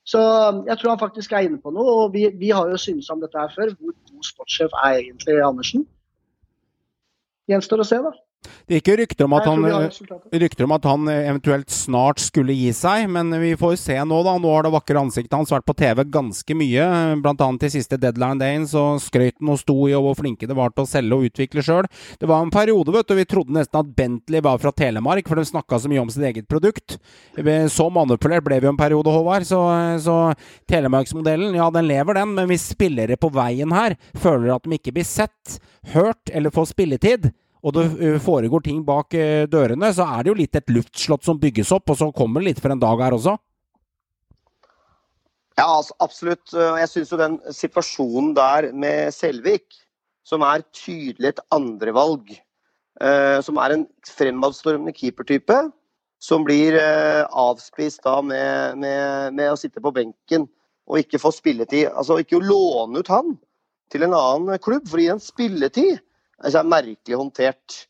Så 0.04 0.20
jeg 0.68 0.76
tror 0.78 0.90
han 0.92 1.00
faktisk 1.00 1.32
er 1.32 1.46
inne 1.46 1.60
på 1.62 1.72
noe. 1.72 1.96
Og 2.04 2.12
vi, 2.16 2.26
vi 2.40 2.50
har 2.52 2.68
jo 2.68 2.80
syntes 2.80 3.08
om 3.14 3.22
dette 3.22 3.38
her 3.38 3.52
før. 3.54 3.72
Hvor 3.78 3.94
god 3.94 4.28
sportssjef 4.28 4.76
er 4.82 5.00
egentlig 5.00 5.38
Andersen? 5.46 5.86
Gjenstår 7.48 7.84
å 7.84 7.88
se, 7.88 8.00
da. 8.04 8.12
Det 8.64 8.78
gikk 8.78 8.90
jo 8.92 8.96
rykter 9.02 9.26
om 9.28 9.34
rykter 10.32 10.66
om 10.66 10.74
at 10.76 10.86
han 10.88 11.08
eventuelt 11.10 11.70
snart 11.72 12.22
skulle 12.22 12.54
gi 12.56 12.70
seg, 12.76 13.08
men 13.12 13.32
vi 13.40 13.52
får 13.60 13.76
se 13.80 13.96
nå, 14.00 14.20
da. 14.26 14.36
Nå 14.40 14.52
har 14.54 14.66
det 14.66 14.72
vakre 14.74 15.02
ansiktet 15.02 15.36
hans 15.36 15.52
vært 15.52 15.66
på 15.68 15.76
TV 15.78 16.04
ganske 16.12 16.56
mye. 16.56 16.86
Blant 17.24 17.42
annet 17.44 17.66
i 17.68 17.72
siste 17.76 17.98
deadline 18.00 18.40
dayen 18.40 18.66
så 18.70 18.86
skrøt 19.02 19.36
han 19.40 19.52
og 19.54 19.60
sto 19.60 19.76
i 19.88 19.94
og 19.96 20.08
hvor 20.08 20.18
flinke 20.22 20.48
det 20.48 20.56
var 20.56 20.72
til 20.74 20.84
å 20.84 20.90
selge 20.90 21.18
og 21.18 21.28
utvikle 21.28 21.64
sjøl. 21.64 21.88
Det 22.20 22.30
var 22.30 22.44
en 22.44 22.54
periode, 22.54 22.94
vet 22.94 23.10
du, 23.10 23.16
vi 23.18 23.28
trodde 23.28 23.56
nesten 23.56 23.80
at 23.80 23.92
Bentley 23.96 24.44
var 24.44 24.60
fra 24.62 24.72
Telemark, 24.74 25.28
for 25.28 25.40
de 25.40 25.46
snakka 25.48 25.80
så 25.80 25.92
mye 25.92 26.02
om 26.04 26.12
sitt 26.12 26.26
eget 26.30 26.48
produkt. 26.50 26.98
Så 27.74 27.88
manipulert 27.92 28.46
ble 28.46 28.60
vi 28.60 28.68
jo 28.68 28.74
en 28.74 28.80
periode, 28.80 29.12
Håvard. 29.14 29.46
Så, 29.48 29.60
så 30.04 30.18
Telemarksmodellen, 30.70 31.56
ja, 31.58 31.70
den 31.74 31.88
lever, 31.90 32.20
den, 32.20 32.34
men 32.38 32.50
hvis 32.50 32.70
spillere 32.74 33.20
på 33.20 33.32
veien 33.34 33.72
her 33.74 33.98
føler 34.16 34.54
at 34.56 34.64
de 34.66 34.78
ikke 34.78 34.94
blir 34.96 35.08
sett, 35.08 35.58
hørt 35.92 36.32
eller 36.32 36.54
får 36.54 36.72
spilletid, 36.72 37.32
og 37.64 37.72
det 37.76 38.18
foregår 38.20 38.60
ting 38.66 38.82
bak 38.84 39.16
dørene, 39.48 39.88
så 39.96 40.04
er 40.04 40.22
det 40.22 40.32
jo 40.32 40.36
litt 40.36 40.58
et 40.58 40.72
luftslott 40.74 41.24
som 41.24 41.40
bygges 41.40 41.72
opp, 41.72 41.88
og 41.88 41.96
så 41.96 42.10
kommer 42.12 42.42
det 42.42 42.50
litt 42.50 42.60
for 42.60 42.74
en 42.74 42.82
dag 42.82 43.00
her 43.00 43.16
også. 43.16 43.38
Ja, 45.56 45.68
altså, 45.78 45.94
absolutt. 46.02 46.52
Jeg 46.52 46.90
syns 46.90 47.12
jo 47.14 47.20
den 47.20 47.38
situasjonen 47.54 48.34
der 48.36 48.68
med 48.76 49.14
Selvik, 49.14 49.78
som 50.26 50.42
er 50.44 50.64
tydelig 50.74 51.30
et 51.30 51.40
andrevalg, 51.54 52.34
eh, 53.00 53.38
som 53.44 53.60
er 53.62 53.76
en 53.76 53.86
fremadstormende 54.08 54.92
keepertype, 54.96 55.62
som 56.24 56.44
blir 56.46 56.78
avspist 56.80 58.00
da 58.04 58.20
med, 58.24 58.78
med, 58.80 59.34
med 59.36 59.52
å 59.52 59.58
sitte 59.60 59.82
på 59.84 59.92
benken 59.92 60.46
og 60.88 61.00
ikke 61.00 61.20
få 61.20 61.32
spilletid. 61.34 61.90
Altså 61.92 62.18
ikke 62.20 62.38
å 62.38 62.44
låne 62.44 63.02
ut 63.02 63.10
han 63.12 63.34
til 63.92 64.06
en 64.06 64.16
annen 64.16 64.60
klubb 64.62 64.88
for 64.88 65.00
å 65.00 65.04
gi 65.04 65.10
han 65.12 65.22
spilletid, 65.22 66.00
altså, 66.42 66.60
er 66.60 66.70
merkelig 66.70 67.20
håndtert. 67.20 67.80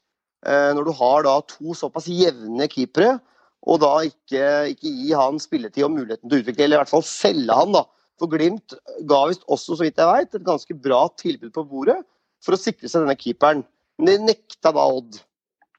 Eh, 0.44 0.70
når 0.76 0.88
du 0.88 0.92
har 0.98 1.24
da 1.24 1.38
to 1.48 1.76
såpass 1.76 2.10
jevne 2.10 2.68
keepere, 2.68 3.18
og 3.64 3.80
da 3.80 3.92
ikke, 4.04 4.48
ikke 4.74 4.90
gi 4.92 5.14
han 5.16 5.40
spilletid 5.40 5.86
og 5.86 5.94
muligheten 5.94 6.28
til 6.28 6.36
å 6.36 6.44
utvikle, 6.44 6.66
eller 6.66 6.78
i 6.78 6.82
hvert 6.82 6.92
fall 6.92 7.06
selge 7.08 7.56
han. 7.56 7.72
da. 7.72 7.86
For 8.20 8.30
Glimt 8.30 8.76
ga 9.08 9.22
visst 9.30 9.46
også, 9.48 9.78
så 9.78 9.86
vidt 9.86 10.00
jeg 10.00 10.10
veit, 10.10 10.34
et 10.36 10.46
ganske 10.46 10.76
bra 10.84 11.06
tilbud 11.20 11.54
på 11.54 11.64
bordet 11.70 11.96
for 12.44 12.56
å 12.56 12.60
sikre 12.60 12.90
seg 12.90 13.06
denne 13.06 13.16
keeperen. 13.18 13.64
Men 13.98 14.10
det 14.10 14.20
nekta 14.28 14.74
da 14.74 14.84
Odd. 14.84 15.18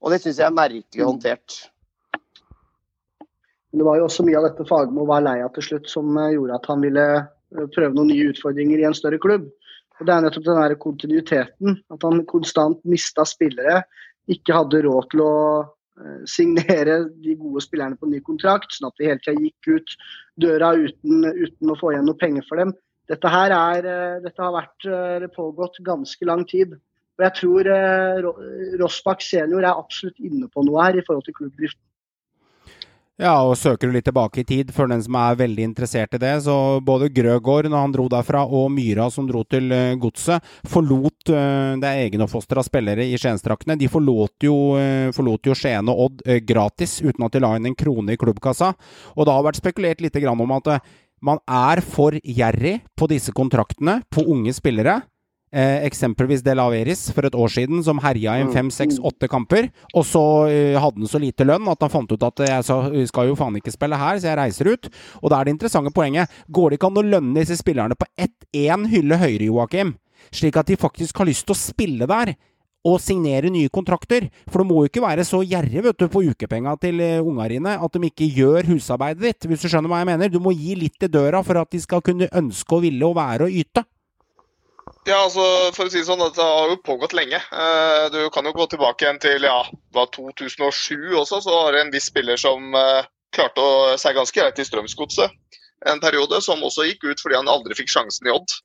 Og 0.01 0.11
det 0.11 0.21
syns 0.23 0.41
jeg 0.41 0.47
er 0.47 0.55
merkelig 0.55 1.05
håndtert. 1.05 1.59
Men 3.71 3.81
det 3.81 3.87
var 3.87 3.99
jo 3.99 4.07
også 4.07 4.25
mye 4.25 4.39
av 4.39 4.45
dette 4.47 4.65
Fagermo 4.69 5.05
var 5.09 5.23
lei 5.25 5.39
av 5.43 5.53
til 5.55 5.65
slutt, 5.69 5.89
som 5.91 6.17
eh, 6.21 6.33
gjorde 6.35 6.57
at 6.57 6.67
han 6.71 6.83
ville 6.85 7.05
eh, 7.19 7.69
prøve 7.75 7.93
noen 7.93 8.11
nye 8.11 8.29
utfordringer 8.31 8.81
i 8.81 8.85
en 8.87 8.97
større 8.97 9.19
klubb. 9.21 9.49
Og 9.99 10.07
Det 10.07 10.13
er 10.13 10.25
nettopp 10.25 10.45
den 10.47 10.59
der 10.59 10.75
kontinuiteten. 10.81 11.77
At 11.93 12.03
han 12.03 12.25
konstant 12.27 12.81
mista 12.87 13.25
spillere. 13.27 13.83
Ikke 14.31 14.57
hadde 14.57 14.83
råd 14.83 15.09
til 15.11 15.21
å 15.23 15.35
eh, 15.61 16.23
signere 16.29 17.03
de 17.23 17.35
gode 17.39 17.63
spillerne 17.63 17.99
på 17.99 18.09
ny 18.09 18.19
kontrakt, 18.25 18.73
sånn 18.73 18.89
at 18.89 18.97
de 18.99 19.11
hele 19.11 19.21
tida 19.21 19.37
gikk 19.39 19.69
ut 19.77 19.95
døra 20.41 20.73
uten, 20.75 21.29
uten 21.29 21.71
å 21.71 21.77
få 21.79 21.93
igjen 21.93 22.09
noe 22.09 22.19
penger 22.19 22.47
for 22.49 22.59
dem. 22.59 22.73
Dette 23.07 23.29
her 23.29 23.53
er, 23.53 23.87
eh, 23.91 24.19
dette 24.25 24.41
har 24.41 24.55
vært 24.55 24.89
eh, 24.89 25.27
pågått 25.35 25.79
ganske 25.85 26.27
lang 26.27 26.43
tid. 26.49 26.75
Og 27.15 27.23
jeg 27.23 27.31
tror 27.37 27.67
Rossbakk 28.81 29.21
senior 29.23 29.63
er 29.63 29.77
absolutt 29.77 30.17
inne 30.19 30.49
på 30.51 30.65
noe 30.67 30.81
her 30.83 30.97
i 30.99 31.03
forhold 31.05 31.23
til 31.23 31.37
klubbdrift. 31.37 31.77
Ja, 33.15 33.37
og 33.47 33.53
søker 33.55 33.87
du 33.87 33.93
litt 33.95 34.03
tilbake 34.09 34.41
i 34.41 34.47
tid 34.47 34.73
for 34.75 34.91
den 34.91 34.99
som 34.99 35.15
er 35.15 35.37
veldig 35.39 35.63
interessert 35.69 36.17
i 36.17 36.19
det, 36.19 36.33
så 36.43 36.81
både 36.83 37.07
Grøgaard, 37.15 37.69
når 37.71 37.85
han 37.85 37.93
dro 37.95 38.09
derfra, 38.11 38.41
og 38.43 38.67
Myra, 38.75 39.05
som 39.07 39.29
dro 39.29 39.45
til 39.47 39.71
uh, 39.71 39.93
Godset, 40.03 40.43
forlot 40.67 41.31
uh, 41.31 41.79
Det 41.79 41.87
er 41.87 42.09
egenoppfostra 42.09 42.65
spillere 42.67 43.07
i 43.07 43.15
Skiensdraktene. 43.15 43.79
De 43.79 43.87
forlot 43.87 44.43
jo, 44.43 44.57
uh, 44.75 45.13
forlot 45.15 45.47
jo 45.47 45.55
Skien 45.55 45.87
og 45.93 46.03
Odd 46.09 46.25
gratis, 46.43 46.97
uten 47.05 47.23
at 47.23 47.37
de 47.37 47.43
la 47.45 47.53
inn 47.55 47.71
en 47.71 47.79
krone 47.79 48.17
i 48.17 48.19
klubbkassa. 48.19 48.73
Og 49.15 49.23
det 49.23 49.37
har 49.37 49.47
vært 49.47 49.63
spekulert 49.63 50.03
litt 50.03 50.19
grann 50.19 50.43
om 50.43 50.55
at 50.59 50.73
man 51.23 51.39
er 51.47 51.79
for 51.87 52.19
gjerrig 52.19 52.81
på 52.99 53.07
disse 53.07 53.31
kontraktene 53.31 54.01
på 54.11 54.27
unge 54.27 54.51
spillere. 54.59 54.99
Eh, 55.55 55.85
eksempelvis 55.87 56.41
Del 56.43 56.59
Averis 56.59 57.05
for 57.15 57.23
et 57.23 57.35
år 57.39 57.51
siden, 57.53 57.79
som 57.85 58.01
herja 58.03 58.33
i 58.41 58.47
fem, 58.51 58.67
seks, 58.73 58.97
åtte 58.99 59.29
kamper. 59.31 59.69
Og 59.95 60.03
så 60.03 60.23
eh, 60.51 60.75
hadde 60.75 60.99
han 60.99 61.07
så 61.07 61.21
lite 61.23 61.47
lønn 61.47 61.69
at 61.71 61.85
han 61.85 61.93
fant 61.93 62.11
ut 62.11 62.25
at 62.27 62.43
eh, 62.43 62.51
jeg 62.57 62.65
sa, 62.67 62.79
skal 63.07 63.29
jo 63.29 63.37
faen 63.39 63.55
ikke 63.61 63.71
spille 63.71 63.99
her, 64.01 64.19
så 64.19 64.33
jeg 64.33 64.39
reiser 64.41 64.71
ut. 64.73 64.89
Og 65.21 65.31
da 65.31 65.39
er 65.39 65.47
det 65.47 65.55
interessante 65.55 65.95
poenget. 65.95 66.33
Går 66.51 66.73
det 66.73 66.81
ikke 66.81 66.89
an 66.91 66.99
å 66.99 67.05
lønne 67.07 67.39
disse 67.39 67.55
spillerne 67.61 67.95
på 67.95 68.09
ett 68.19 68.35
én 68.51 68.83
hylle 68.91 69.21
høyere, 69.21 69.47
Joakim? 69.47 69.95
Slik 70.35 70.59
at 70.59 70.67
de 70.67 70.75
faktisk 70.81 71.23
har 71.23 71.31
lyst 71.31 71.47
til 71.47 71.55
å 71.55 71.61
spille 71.61 72.11
der. 72.11 72.35
Og 72.85 72.99
signere 73.01 73.47
nye 73.49 73.71
kontrakter. 73.73 74.27
For 74.51 74.59
du 74.59 74.67
må 74.67 74.83
jo 74.83 74.91
ikke 74.91 75.07
være 75.07 75.23
så 75.25 75.39
gjerrig 75.39 75.87
vet 75.87 76.03
du, 76.03 76.09
på 76.11 76.27
ukepenga 76.35 76.75
til 76.83 76.99
eh, 76.99 77.23
unga 77.23 77.47
dine 77.55 77.79
at 77.79 77.95
de 77.95 78.11
ikke 78.11 78.27
gjør 78.41 78.73
husarbeidet 78.75 79.23
ditt, 79.23 79.47
hvis 79.47 79.63
du 79.63 79.71
skjønner 79.71 79.87
hva 79.87 80.03
jeg 80.03 80.11
mener. 80.11 80.35
Du 80.35 80.41
må 80.43 80.51
gi 80.51 80.75
litt 80.83 80.99
til 80.99 81.15
døra 81.15 81.47
for 81.47 81.63
at 81.63 81.71
de 81.71 81.79
skal 81.79 82.03
kunne 82.03 82.27
ønske 82.35 82.75
og 82.75 82.89
ville 82.89 83.07
å 83.07 83.15
være 83.15 83.47
og 83.47 83.61
yte. 83.63 83.87
Ja, 85.05 85.19
altså, 85.21 85.43
for 85.75 85.85
å 85.85 85.91
si 85.93 85.99
det 86.01 86.07
sånn, 86.07 86.23
Det 86.33 86.41
har 86.41 86.71
jo 86.71 86.77
pågått 86.81 87.13
lenge. 87.13 87.37
Eh, 87.37 88.05
Du 88.09 88.29
kan 88.33 88.45
jo 88.45 88.53
gå 88.57 88.65
tilbake 88.71 89.05
igjen 89.05 89.21
til 89.21 89.45
ja, 89.45 89.59
hva, 89.93 90.07
2007 90.09 91.13
også. 91.21 91.41
Så 91.45 91.53
var 91.53 91.73
det 91.73 91.85
en 91.85 91.93
viss 91.93 92.09
spiller 92.09 92.41
som 92.41 92.73
eh, 92.73 93.05
klarte 93.35 93.61
å 93.61 93.97
seg 94.01 94.17
ganske 94.17 94.39
greit 94.39 94.59
i 94.59 94.65
Strømsgodset 94.65 95.29
en 95.85 95.99
periode, 95.99 96.41
som 96.41 96.63
også 96.63 96.87
gikk 96.89 97.05
ut 97.05 97.21
fordi 97.21 97.37
han 97.37 97.51
aldri 97.51 97.77
fikk 97.77 97.91
sjansen 97.91 98.29
i 98.29 98.33
Odd. 98.33 98.57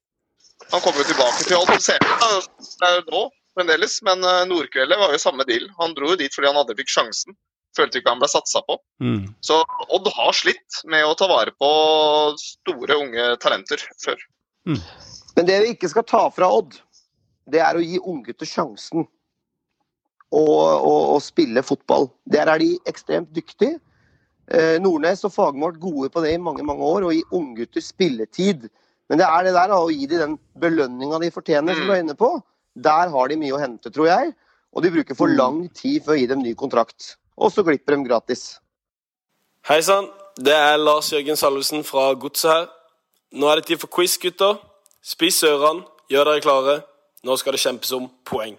Han 0.71 0.83
kom 0.85 0.97
jo 0.97 1.05
tilbake 1.09 1.45
til 1.45 1.59
Odd 1.59 1.73
eh, 1.75 2.99
nå 3.11 3.23
fremdeles, 3.57 3.99
men 4.07 4.25
eh, 4.25 4.43
Nordkveldet 4.49 5.01
var 5.01 5.15
jo 5.15 5.23
samme 5.23 5.47
deal. 5.49 5.69
Han 5.81 5.95
dro 5.97 6.13
jo 6.15 6.21
dit 6.21 6.35
fordi 6.35 6.51
han 6.51 6.61
aldri 6.61 6.79
fikk 6.81 6.93
sjansen. 6.95 7.37
Følte 7.77 8.01
ikke 8.01 8.13
han 8.15 8.23
ble 8.23 8.31
satsa 8.31 8.63
på. 8.67 8.79
Mm. 9.03 9.31
Så 9.47 9.61
Odd 9.89 10.09
har 10.17 10.35
slitt 10.37 10.83
med 10.91 11.07
å 11.07 11.15
ta 11.19 11.29
vare 11.31 11.55
på 11.55 11.71
store, 12.41 12.99
unge 12.99 13.31
talenter 13.43 13.85
før. 14.03 14.27
Men 15.41 15.47
det 15.49 15.61
vi 15.63 15.71
ikke 15.73 15.89
skal 15.89 16.05
ta 16.05 16.27
fra 16.37 16.51
Odd, 16.53 16.75
det 17.49 17.63
er 17.65 17.79
å 17.79 17.81
gi 17.81 17.97
unggutter 17.97 18.45
sjansen 18.45 19.07
å, 20.29 20.43
å, 20.43 20.93
å 21.15 21.17
spille 21.25 21.63
fotball. 21.65 22.11
Der 22.29 22.51
er 22.53 22.61
de 22.61 22.75
ekstremt 22.91 23.33
dyktige. 23.33 23.79
Eh, 24.53 24.77
Nordnes 24.85 25.25
og 25.25 25.33
Fagermo 25.33 25.65
har 25.65 25.73
vært 25.73 25.81
gode 25.87 26.11
på 26.13 26.21
det 26.27 26.35
i 26.37 26.43
mange 26.45 26.67
mange 26.69 26.85
år, 26.85 27.09
å 27.09 27.15
gi 27.17 27.25
unggutter 27.33 27.81
spilletid. 27.81 28.69
Men 29.09 29.23
det 29.23 29.31
er 29.33 29.49
det 29.49 29.57
der 29.57 29.73
da, 29.73 29.81
å 29.81 29.89
gi 29.89 30.11
dem 30.13 30.21
den 30.27 30.39
belønninga 30.61 31.25
de 31.25 31.33
fortjener, 31.33 31.81
som 31.81 31.89
du 31.89 31.97
er 31.97 32.05
inne 32.05 32.21
på. 32.21 32.35
Der 32.77 33.17
har 33.17 33.33
de 33.33 33.41
mye 33.41 33.57
å 33.57 33.65
hente, 33.65 33.89
tror 33.97 34.13
jeg. 34.13 34.37
Og 34.77 34.85
de 34.85 34.93
bruker 34.93 35.17
for 35.17 35.41
lang 35.41 35.65
tid 35.73 36.05
for 36.05 36.19
å 36.19 36.21
gi 36.21 36.29
dem 36.29 36.45
ny 36.45 36.53
kontrakt. 36.53 37.15
Og 37.41 37.49
så 37.57 37.65
glipper 37.65 37.97
de 37.97 38.05
gratis. 38.13 38.51
Hei 39.73 39.81
sann, 39.89 40.13
det 40.37 40.53
er 40.53 40.77
Lars 40.77 41.09
Jørgen 41.17 41.41
Salvesen 41.41 41.81
fra 41.81 42.11
Godset 42.13 42.53
her. 42.53 42.75
Nå 43.41 43.49
er 43.49 43.63
det 43.63 43.73
tid 43.73 43.81
for 43.81 43.89
quiz, 43.89 44.21
gutter. 44.21 44.61
Spiss 45.01 45.41
ørene, 45.49 45.87
gjør 46.13 46.29
dere 46.29 46.45
klare. 46.45 46.81
Nå 47.25 47.37
skal 47.41 47.57
det 47.57 47.63
kjempes 47.63 47.93
om 47.97 48.09
poeng. 48.29 48.57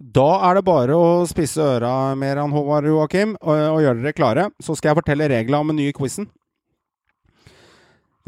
Da 0.00 0.28
er 0.48 0.56
det 0.56 0.64
bare 0.64 0.96
å 0.96 1.08
spisse 1.28 1.60
øra 1.60 2.14
mer, 2.16 2.38
enn 2.40 2.52
Håvard 2.54 2.88
Joakim, 2.88 3.34
og, 3.36 3.56
og 3.76 3.80
gjøre 3.84 4.00
dere 4.00 4.16
klare. 4.16 4.46
Så 4.64 4.76
skal 4.78 4.90
jeg 4.90 5.00
fortelle 5.02 5.28
reglene 5.28 5.60
om 5.60 5.72
den 5.72 5.80
nye 5.82 5.96
quizen. 5.96 6.30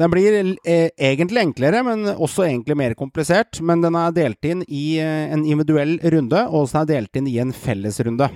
Den 0.01 0.09
blir 0.09 0.35
eh, 0.37 0.89
egentlig 0.97 1.41
enklere, 1.41 1.81
men 1.85 2.05
også 2.13 2.45
egentlig 2.45 2.77
mer 2.77 2.93
komplisert. 2.97 3.57
Men 3.61 3.81
den 3.81 3.97
er 3.97 4.13
delt 4.13 4.45
inn 4.45 4.61
i 4.67 4.99
eh, 5.01 5.33
en 5.33 5.45
individuell 5.45 5.95
runde, 6.13 6.45
og 6.49 6.69
så 6.69 6.83
er 6.83 6.91
delt 6.91 7.17
inn 7.17 7.29
i 7.29 7.39
en 7.41 7.53
fellesrunde. 7.53 8.29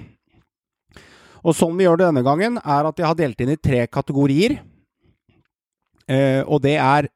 Og 1.45 1.53
sånn 1.57 1.77
vi 1.77 1.85
gjør 1.85 2.01
det 2.01 2.09
denne 2.09 2.25
gangen, 2.25 2.57
er 2.57 2.89
at 2.89 2.97
jeg 2.97 3.05
har 3.05 3.17
delt 3.21 3.45
inn 3.45 3.53
i 3.53 3.61
tre 3.61 3.85
kategorier. 3.85 4.57
Eh, 6.09 6.41
og 6.41 6.61
det 6.65 6.77
er 6.81 7.09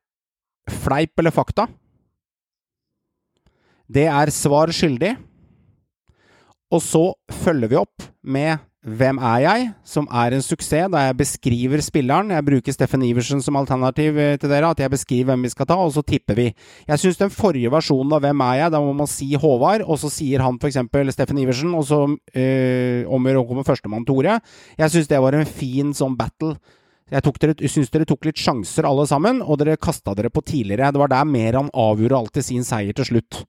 fleip 0.69 1.19
eller 1.19 1.33
fakta. 1.33 1.67
Det 3.91 4.07
er 4.07 4.31
svar 4.33 4.71
skyldig. 4.71 5.15
Og 6.71 6.79
så 6.83 7.05
følger 7.43 7.71
vi 7.71 7.79
opp 7.81 8.11
med 8.23 8.59
Hvem 8.81 9.19
er 9.21 9.41
jeg?, 9.43 9.65
som 9.85 10.07
er 10.09 10.33
en 10.33 10.41
suksess, 10.41 10.87
da 10.89 11.03
jeg 11.05 11.17
beskriver 11.19 11.83
spilleren. 11.85 12.31
Jeg 12.33 12.45
bruker 12.47 12.73
Steffen 12.73 13.03
Iversen 13.05 13.43
som 13.45 13.59
alternativ 13.59 14.17
eh, 14.17 14.39
til 14.41 14.49
dere, 14.49 14.71
at 14.73 14.79
jeg 14.81 14.89
beskriver 14.89 15.27
hvem 15.29 15.45
vi 15.45 15.51
skal 15.53 15.67
ta, 15.69 15.77
og 15.77 15.93
så 15.93 16.01
tipper 16.01 16.33
vi. 16.33 16.47
Jeg 16.87 16.97
syns 17.03 17.19
den 17.19 17.29
forrige 17.29 17.69
versjonen 17.69 18.15
av 18.17 18.25
Hvem 18.25 18.41
er 18.41 18.55
jeg?, 18.57 18.71
da 18.73 18.81
må 18.81 18.95
man 18.97 19.11
si 19.11 19.29
Håvard, 19.37 19.85
og 19.85 20.01
så 20.01 20.09
sier 20.09 20.41
han 20.41 20.57
f.eks. 20.57 20.81
Steffen 21.13 21.37
Iversen, 21.37 21.75
og 21.77 21.85
så 21.85 22.07
øh, 22.09 23.05
omgjør 23.05 23.45
komme 23.51 23.67
førstemann 23.69 24.07
Tore. 24.09 24.39
Jeg 24.81 24.95
syns 24.95 25.13
det 25.13 25.21
var 25.21 25.37
en 25.37 25.45
fin 25.45 25.93
sånn 25.93 26.17
battle. 26.17 26.55
Jeg 27.11 27.35
dere, 27.43 27.67
syns 27.67 27.91
dere 27.91 28.07
tok 28.07 28.23
litt 28.29 28.39
sjanser 28.39 28.87
alle 28.87 29.03
sammen, 29.09 29.41
og 29.43 29.59
dere 29.59 29.79
kasta 29.79 30.13
dere 30.15 30.31
på 30.31 30.43
tidligere. 30.47 30.93
Det 30.95 31.01
var 31.01 31.11
der 31.11 31.27
Meran 31.27 31.71
avgjorde 31.75 32.21
alltid 32.21 32.47
sin 32.47 32.63
seier 32.67 32.95
til 32.95 33.09
slutt. 33.09 33.41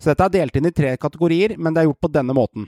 Så 0.00 0.10
dette 0.10 0.26
er 0.26 0.34
delt 0.40 0.56
inn 0.58 0.66
i 0.66 0.74
tre 0.74 0.96
kategorier, 0.98 1.54
men 1.56 1.74
det 1.74 1.84
er 1.84 1.88
gjort 1.88 2.02
på 2.02 2.10
denne 2.16 2.34
måten. 2.36 2.66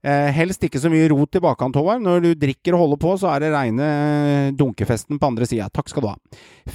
Eh, 0.00 0.30
helst 0.32 0.64
ikke 0.64 0.80
så 0.80 0.88
mye 0.88 1.10
rot 1.12 1.36
i 1.36 1.42
bakkant, 1.44 1.76
Håvard. 1.76 2.00
Når 2.00 2.24
du 2.24 2.30
drikker 2.40 2.72
og 2.72 2.86
holder 2.86 3.00
på, 3.02 3.12
så 3.20 3.28
er 3.34 3.44
det 3.44 3.52
reine 3.52 3.88
eh, 3.90 4.52
dunkefesten 4.56 5.20
på 5.20 5.28
andre 5.28 5.48
sida. 5.48 5.68
Takk 5.68 5.92
skal 5.92 6.06
du 6.06 6.08
ha. 6.14 6.16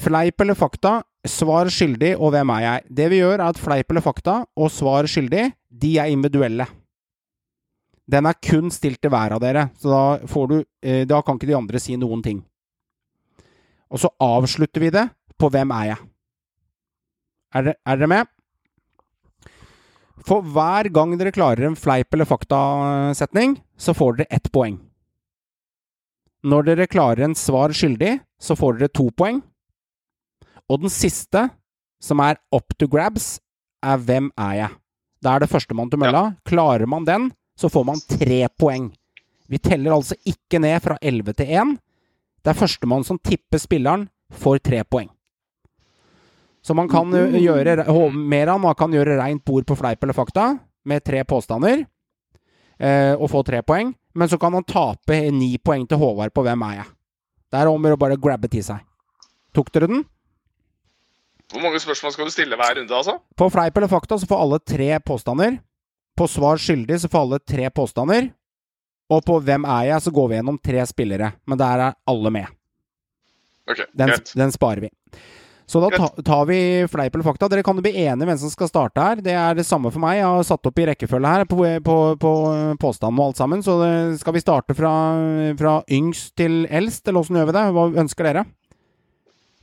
Fleip 0.05 0.45
eller 0.45 0.57
fakta? 0.57 0.99
Svar 1.25 1.71
skyldig, 1.73 2.13
og 2.21 2.35
hvem 2.35 2.53
er 2.53 2.65
jeg? 2.67 2.87
Det 3.01 3.09
vi 3.09 3.23
gjør, 3.23 3.39
er 3.39 3.47
at 3.49 3.61
fleip 3.61 3.89
eller 3.89 4.05
fakta 4.05 4.43
og 4.53 4.69
svar 4.69 5.09
skyldig, 5.09 5.47
de 5.73 5.95
er 5.97 6.13
individuelle. 6.13 6.69
Den 8.11 8.27
er 8.29 8.37
kun 8.37 8.69
stilt 8.73 9.01
til 9.01 9.09
hver 9.13 9.33
av 9.35 9.41
dere, 9.41 9.69
så 9.81 9.89
da 9.89 10.27
får 10.29 10.49
du 10.51 10.57
eh, 10.85 11.05
Da 11.09 11.21
kan 11.25 11.39
ikke 11.39 11.49
de 11.49 11.57
andre 11.57 11.81
si 11.81 11.95
noen 11.97 12.21
ting. 12.25 12.43
Og 13.89 14.01
så 14.01 14.11
avslutter 14.21 14.83
vi 14.83 14.91
det 14.93 15.07
på 15.39 15.49
Hvem 15.51 15.73
er 15.73 15.91
jeg? 15.93 15.99
Er 17.55 17.73
er 17.73 17.97
dere 17.97 18.11
med? 18.11 18.31
For 20.25 20.41
hver 20.41 20.89
gang 20.93 21.13
dere 21.19 21.33
klarer 21.33 21.67
en 21.67 21.77
fleip- 21.77 22.13
eller 22.15 22.25
faktasetning, 22.25 23.59
så 23.77 23.93
får 23.93 24.17
dere 24.19 24.31
ett 24.33 24.51
poeng. 24.51 24.79
Når 26.45 26.65
dere 26.65 26.87
klarer 26.89 27.25
en 27.25 27.35
svar 27.37 27.73
skyldig, 27.73 28.19
så 28.41 28.57
får 28.57 28.79
dere 28.79 28.93
to 28.93 29.09
poeng. 29.17 29.41
Og 30.69 30.81
den 30.81 30.89
siste, 30.93 31.49
som 32.01 32.21
er 32.25 32.39
up 32.53 32.73
to 32.77 32.87
grabs, 32.89 33.39
er 33.85 33.97
Hvem 34.01 34.31
er 34.37 34.53
jeg? 34.59 34.71
Da 35.21 35.35
er 35.35 35.43
det 35.43 35.49
førstemann 35.49 35.89
til 35.89 36.01
mølla. 36.01 36.35
Klarer 36.45 36.85
man 36.89 37.05
den, 37.05 37.31
så 37.55 37.69
får 37.71 37.85
man 37.87 38.01
tre 38.09 38.45
poeng. 38.59 38.89
Vi 39.47 39.59
teller 39.61 39.95
altså 39.95 40.17
ikke 40.25 40.59
ned 40.59 40.79
fra 40.83 40.97
11 41.01 41.37
til 41.39 41.51
1. 41.53 41.75
Det 42.43 42.51
er 42.51 42.59
førstemann 42.59 43.05
som 43.05 43.19
tipper 43.21 43.61
spilleren, 43.61 44.07
får 44.33 44.59
tre 44.65 44.83
poeng. 44.83 45.09
Så 46.65 46.73
man 46.73 46.89
kan 46.89 47.11
gjøre 47.13 47.85
mer 47.85 48.11
Meran 48.11 48.61
man 48.61 48.75
kan 48.75 48.93
gjøre 48.93 49.19
reint 49.19 49.43
bord 49.45 49.67
på 49.69 49.77
fleip 49.77 50.01
eller 50.03 50.17
fakta 50.17 50.47
med 50.85 51.03
tre 51.05 51.21
påstander 51.23 51.83
eh, 52.79 53.13
og 53.13 53.29
få 53.29 53.43
tre 53.45 53.61
poeng. 53.61 53.93
Men 54.15 54.29
så 54.29 54.39
kan 54.41 54.53
han 54.53 54.65
tape 54.65 55.19
ni 55.31 55.57
poeng 55.57 55.85
til 55.87 55.99
Håvard 56.01 56.33
på 56.33 56.41
Hvem 56.45 56.63
er 56.65 56.75
jeg? 56.79 56.89
Det 57.51 57.61
er 57.61 57.69
om 57.69 57.85
å 57.85 57.97
bare 57.99 58.17
grabbe 58.17 58.49
til 58.49 58.63
seg. 58.65 58.81
Tok 59.53 59.69
dere 59.75 59.91
den? 59.91 60.03
Hvor 61.53 61.61
mange 61.61 61.79
spørsmål 61.79 62.15
skal 62.15 62.27
du 62.27 62.33
stille 62.33 62.57
hver 62.57 62.79
runde, 62.79 62.95
altså? 62.97 63.19
På 63.37 63.51
fleip 63.53 63.77
eller 63.77 63.91
fakta 63.91 64.17
så 64.17 64.27
får 64.27 64.41
alle 64.41 64.59
tre 64.65 64.89
påstander. 65.05 65.59
På 66.15 66.27
svar 66.31 66.59
skyldig 66.61 66.99
så 67.01 67.11
får 67.11 67.25
alle 67.25 67.39
tre 67.43 67.69
påstander. 67.69 68.29
Og 69.11 69.21
på 69.25 69.39
Hvem 69.45 69.65
er 69.69 69.89
jeg 69.91 70.05
så 70.05 70.13
går 70.13 70.29
vi 70.29 70.37
gjennom 70.39 70.59
tre 70.63 70.85
spillere. 70.89 71.33
Men 71.45 71.59
der 71.61 71.87
er 71.89 71.97
alle 72.09 72.31
med. 72.33 72.53
Ok, 73.69 73.81
Den, 73.97 74.13
den 74.35 74.53
sparer 74.53 74.85
vi. 74.85 74.91
Så 75.65 75.81
da 75.81 75.89
ta, 75.89 76.07
tar 76.21 76.43
vi 76.45 76.57
fleip 76.91 77.15
eller 77.15 77.25
fakta. 77.25 77.47
Dere 77.49 77.63
kan 77.65 77.77
jo 77.77 77.81
bli 77.85 77.95
enige 78.03 78.27
hvem 78.29 78.37
som 78.37 78.51
skal 78.53 78.69
starte 78.69 79.01
her. 79.01 79.21
Det 79.25 79.33
er 79.33 79.57
det 79.57 79.65
samme 79.65 79.89
for 79.89 80.03
meg. 80.03 80.19
Jeg 80.19 80.27
har 80.29 80.45
satt 80.45 80.69
opp 80.69 80.81
i 80.81 80.85
rekkefølge 80.91 81.31
her 81.31 81.47
på, 81.49 81.57
på, 81.87 81.95
på 82.21 82.33
påstanden 82.81 83.21
og 83.21 83.31
alt 83.31 83.41
sammen. 83.41 83.63
Så 83.65 83.79
det, 83.81 83.93
skal 84.21 84.35
vi 84.37 84.43
starte 84.45 84.77
fra, 84.77 84.91
fra 85.57 85.79
yngst 85.89 86.35
til 86.37 86.67
eldst, 86.69 87.07
eller 87.09 87.25
åssen 87.25 87.39
gjør 87.41 87.49
vi 87.49 87.57
det? 87.57 87.65
Hva 87.77 87.87
ønsker 88.03 88.29
dere? 88.29 88.45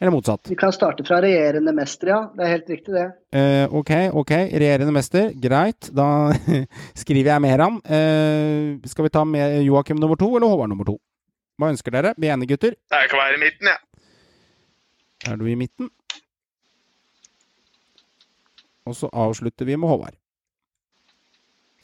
Eller 0.02 0.10
motsatt? 0.10 0.48
Vi 0.50 0.56
kan 0.58 0.72
starte 0.74 1.04
fra 1.06 1.20
regjerende 1.22 1.70
mester, 1.76 2.08
ja. 2.10 2.16
Det 2.34 2.42
er 2.42 2.50
helt 2.56 2.70
riktig, 2.72 2.90
det. 2.96 3.04
Eh, 3.38 3.70
ok, 3.70 3.92
ok. 4.18 4.32
Regjerende 4.50 4.94
mester. 4.96 5.28
Greit. 5.38 5.92
Da 5.94 6.06
skriver 7.04 7.30
jeg 7.30 7.44
Meran. 7.44 7.76
Eh, 7.86 8.80
skal 8.90 9.06
vi 9.06 9.12
ta 9.14 9.22
med 9.22 9.60
Joakim 9.62 10.00
nummer 10.02 10.18
to 10.18 10.26
eller 10.34 10.50
Håvard 10.50 10.72
nummer 10.74 10.88
to? 10.90 10.96
Hva 11.54 11.70
ønsker 11.70 11.94
dere? 11.94 12.16
Bli 12.18 12.32
enige, 12.34 12.56
gutter. 12.56 12.74
Jeg 12.90 13.12
kan 13.12 13.22
være 13.22 13.38
i 13.38 13.42
midten, 13.44 13.70
jeg. 13.70 14.10
Er 15.30 15.38
du 15.38 15.46
i 15.46 15.54
midten? 15.60 15.92
Og 18.90 18.98
så 18.98 19.06
avslutter 19.14 19.70
vi 19.70 19.78
med 19.78 19.86
Håvard. 19.86 20.18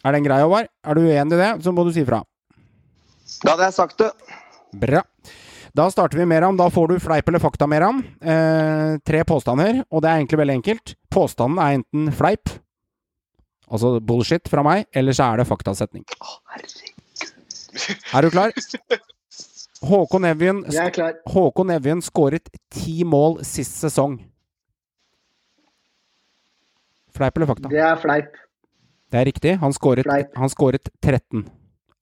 Er 0.02 0.18
den 0.18 0.26
grei, 0.26 0.40
Håvard? 0.42 0.72
Er 0.82 0.98
du 0.98 1.06
uenig 1.06 1.38
i 1.38 1.44
det, 1.44 1.52
så 1.62 1.70
må 1.70 1.86
du 1.86 1.94
si 1.94 2.02
fra. 2.08 2.24
Da 3.44 3.54
hadde 3.54 3.70
jeg 3.70 3.78
sagt 3.78 4.02
det. 4.02 4.10
Bra. 4.74 5.06
Da 5.78 5.84
starter 5.90 6.18
vi 6.18 6.24
Meran. 6.26 6.56
Da 6.58 6.70
får 6.70 6.88
du 6.88 7.00
fleip 7.00 7.28
eller 7.28 7.38
fakta, 7.38 7.66
Meran. 7.70 8.00
Eh, 8.20 8.98
tre 9.06 9.22
påstander, 9.24 9.84
og 9.90 10.02
det 10.02 10.10
er 10.10 10.16
egentlig 10.18 10.40
veldig 10.40 10.56
enkelt. 10.58 10.94
Påstanden 11.14 11.60
er 11.62 11.76
enten 11.78 12.08
fleip, 12.18 12.50
altså 13.70 13.92
bullshit 14.02 14.50
fra 14.50 14.64
meg, 14.66 14.88
eller 14.90 15.14
så 15.14 15.28
er 15.30 15.38
det 15.38 15.46
faktasetning. 15.46 16.02
Er 18.10 18.26
du 18.26 18.30
klar? 18.34 18.50
Håkon 19.86 20.26
Evjen, 20.26 20.64
Jeg 20.66 20.88
er 20.88 20.90
klar. 20.90 21.14
Håkon 21.30 21.70
Evjen 21.70 22.02
skåret 22.02 22.50
ti 22.74 23.04
mål 23.06 23.38
sist 23.46 23.78
sesong. 23.78 24.18
Fleip 27.14 27.38
eller 27.38 27.52
fakta? 27.52 27.70
Det 27.70 27.78
er 27.78 28.02
fleip. 28.02 28.34
Det 29.12 29.22
er 29.22 29.30
riktig. 29.30 29.54
Han 29.62 29.72
skåret, 29.72 30.10
han 30.34 30.50
skåret 30.50 30.90
13. 31.00 31.46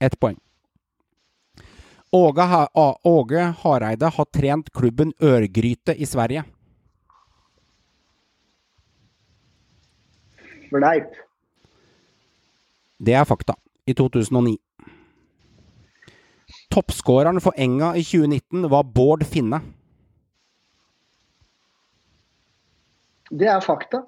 Ett 0.01 0.17
poeng. 0.21 0.41
Åge, 2.13 2.43
ha, 2.43 2.69
Åge 3.03 3.55
Hareide 3.63 4.07
har 4.07 4.25
trent 4.25 4.71
klubben 4.73 5.13
Ørgryte 5.23 5.95
i 5.95 6.07
Sverige. 6.07 6.45
Fleip. 10.71 11.17
Det 12.99 13.15
er 13.15 13.25
fakta. 13.25 13.55
I 13.87 13.95
2009. 13.95 14.57
Toppskåreren 16.71 17.41
for 17.41 17.55
Enga 17.57 17.93
i 17.97 18.03
2019 18.05 18.69
var 18.71 18.83
Bård 18.85 19.25
Finne. 19.27 19.61
Det 23.31 23.49
er 23.51 23.61
fakta. 23.61 24.03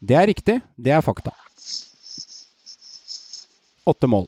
Det 0.00 0.16
er 0.16 0.28
riktig. 0.28 0.60
Det 0.76 0.92
er 0.92 1.04
fakta. 1.04 1.32
Åtte 3.86 4.08
mål. 4.08 4.26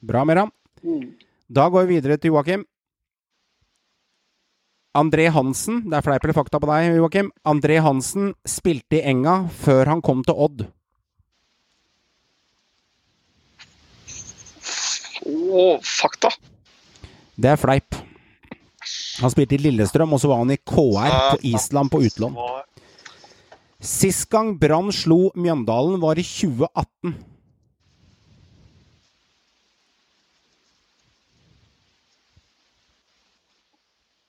Bra, 0.00 0.24
Meran. 0.24 0.52
Mm. 0.84 1.12
Da 1.48 1.68
går 1.68 1.84
vi 1.84 1.98
videre 1.98 2.16
til 2.16 2.32
Joakim. 2.32 2.64
André 4.94 5.26
Hansen, 5.34 5.82
det 5.90 5.98
er 5.98 6.04
fleip 6.06 6.24
eller 6.24 6.36
fakta 6.36 6.60
på 6.62 6.68
deg, 6.70 6.94
Joakim. 7.00 7.32
André 7.44 7.80
Hansen 7.82 8.30
spilte 8.46 9.00
i 9.00 9.04
Enga 9.10 9.40
før 9.50 9.90
han 9.90 10.02
kom 10.04 10.22
til 10.24 10.38
Odd. 10.38 10.64
Å, 15.24 15.64
fakta. 15.82 16.30
Det 17.34 17.50
er 17.50 17.58
fleip. 17.58 17.98
Han 19.18 19.32
spilte 19.32 19.56
i 19.56 19.62
Lillestrøm, 19.64 20.14
og 20.14 20.22
så 20.22 20.30
var 20.30 20.44
han 20.44 20.54
i 20.54 20.60
KR 20.60 21.18
på 21.34 21.42
Island 21.50 21.90
på 21.90 22.02
utlån. 22.06 22.38
Sist 23.84 24.28
gang 24.32 24.54
Brann 24.60 24.92
slo 24.94 25.32
Mjøndalen, 25.36 25.98
var 26.00 26.20
i 26.20 26.24
2018. 26.24 27.18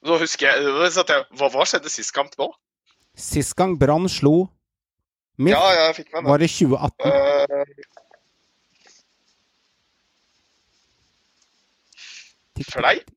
Nå 0.05 0.19
husker 0.21 0.51
jeg, 0.51 0.63
jeg 0.63 1.25
Hva, 1.39 1.49
hva 1.49 1.65
skjedde 1.65 1.89
sist 1.89 2.13
kamp 2.15 2.35
nå? 2.39 2.51
Sist 3.17 3.55
gang 3.57 3.77
Brann 3.79 4.09
slo 4.11 4.49
MIF, 5.37 5.51
Ja, 5.51 5.91
det. 5.91 6.05
var 6.23 6.39
i 6.39 6.47
2018. 6.47 6.95
Uh, 7.03 7.65
fleip? 12.71 13.09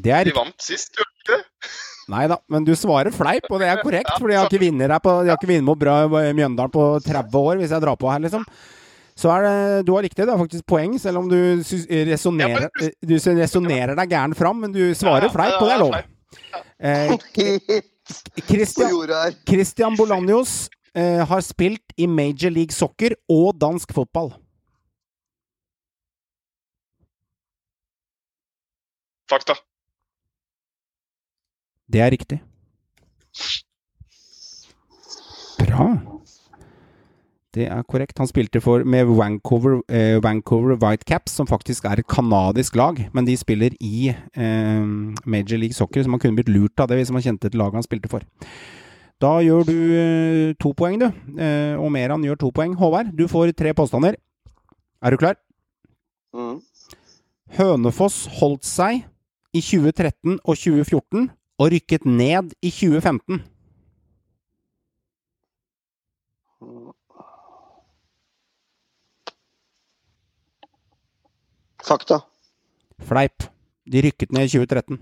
Er 0.00 0.24
De 0.26 0.32
vant 0.34 0.64
sist, 0.64 0.90
gjorde 0.96 1.12
de 1.12 1.20
ikke 1.20 1.36
det? 1.36 1.70
Nei 2.10 2.24
da, 2.26 2.40
men 2.50 2.66
du 2.66 2.72
svarer 2.74 3.12
fleip, 3.14 3.46
og 3.46 3.60
det 3.62 3.68
er 3.70 3.82
korrekt. 3.84 4.10
For 4.16 4.26
de 4.26 4.34
har 4.40 4.48
ikke 4.50 5.50
vunnet 5.52 5.66
mot 5.66 5.78
bra 5.78 6.00
Mjøndalen 6.10 6.72
på 6.74 6.86
30 7.04 7.38
år, 7.38 7.60
hvis 7.60 7.70
jeg 7.70 7.84
drar 7.84 7.98
på 8.00 8.10
her, 8.10 8.18
liksom. 8.24 8.42
Så 9.20 9.28
er 9.34 9.44
det 9.44 9.86
Du 9.86 9.92
har 9.96 10.02
riktig, 10.06 10.24
det 10.24 10.32
er 10.32 10.40
faktisk 10.40 10.64
poeng, 10.70 10.94
selv 11.02 11.20
om 11.20 11.28
du 11.28 11.36
sy- 11.66 11.84
resonnerer 12.08 12.68
Ja, 12.80 12.88
resonnerer 13.44 13.94
deg 13.98 14.08
gæren 14.14 14.34
fram, 14.38 14.62
men 14.64 14.72
du 14.72 14.80
svarer 14.96 15.28
Ja, 15.28 15.32
fleip, 15.34 15.56
og 15.60 15.66
det 15.68 15.74
er 15.76 15.82
lov. 15.84 15.94
Eh, 16.80 17.10
Christian. 18.48 19.34
Christian 19.46 19.96
Bolanjos 19.98 20.54
eh, 20.96 21.20
har 21.28 21.40
spilt 21.44 21.92
i 22.00 22.06
Major 22.08 22.50
League 22.50 22.72
Soccer 22.74 23.12
og 23.28 23.52
dansk 23.60 23.92
fotball. 23.94 24.32
Fakta. 29.30 29.54
Det 31.90 32.00
er 32.02 32.10
riktig. 32.10 32.40
Bra. 35.60 35.86
Det 37.54 37.66
er 37.66 37.82
korrekt. 37.82 38.18
Han 38.18 38.28
spilte 38.30 38.60
for 38.62 38.84
med 38.86 39.08
Vancouver, 39.18 39.80
eh, 39.90 40.20
Vancouver 40.22 40.76
Whitecaps, 40.78 41.32
som 41.34 41.48
faktisk 41.50 41.84
er 41.84 41.98
et 41.98 42.06
canadisk 42.06 42.76
lag. 42.76 43.08
Men 43.12 43.26
de 43.26 43.36
spiller 43.36 43.74
i 43.80 44.10
eh, 44.10 44.84
Major 45.26 45.58
League 45.58 45.74
Soccer, 45.74 46.02
så 46.02 46.10
man 46.10 46.20
kunne 46.20 46.38
blitt 46.38 46.48
lurt 46.48 46.78
av 46.78 46.88
det 46.88 47.00
hvis 47.00 47.10
man 47.10 47.22
kjente 47.22 47.50
et 47.50 47.58
lag 47.58 47.74
han 47.74 47.82
spilte 47.82 48.08
for. 48.08 48.22
Da 49.20 49.34
gjør 49.42 49.66
du 49.66 49.76
eh, 49.98 50.54
to 50.62 50.72
poeng, 50.72 51.00
du. 51.02 51.10
Eh, 51.36 51.74
og 51.74 51.90
Meran 51.92 52.22
gjør 52.24 52.38
to 52.38 52.52
poeng. 52.54 52.76
Håvard, 52.78 53.10
du 53.18 53.26
får 53.28 53.52
tre 53.58 53.74
påstander. 53.74 54.14
Er 55.02 55.10
du 55.10 55.18
klar? 55.18 55.34
Mm. 56.32 56.60
Hønefoss 57.58 58.28
holdt 58.38 58.64
seg 58.64 59.02
i 59.50 59.60
2013 59.60 60.38
og 60.38 60.54
2014 60.54 61.26
og 61.60 61.72
rykket 61.74 62.06
ned 62.06 62.54
i 62.62 62.70
2015. 62.70 63.42
Fakta. 71.90 72.20
Fleip. 72.98 73.42
De 73.84 74.02
rykket 74.02 74.30
ned 74.30 74.44
i 74.44 74.48
2013. 74.48 74.98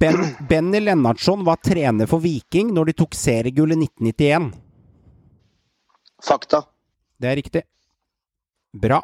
Ben, 0.00 0.36
Benny 0.48 0.80
Lennartson 0.80 1.44
var 1.44 1.56
trener 1.56 2.06
for 2.06 2.22
Viking 2.22 2.68
når 2.76 2.90
de 2.90 2.94
tok 3.00 3.16
seriegullet 3.18 3.80
1991. 3.88 4.52
Fakta. 6.22 6.60
Det 7.18 7.26
er 7.26 7.36
riktig. 7.40 7.62
Bra. 8.70 9.00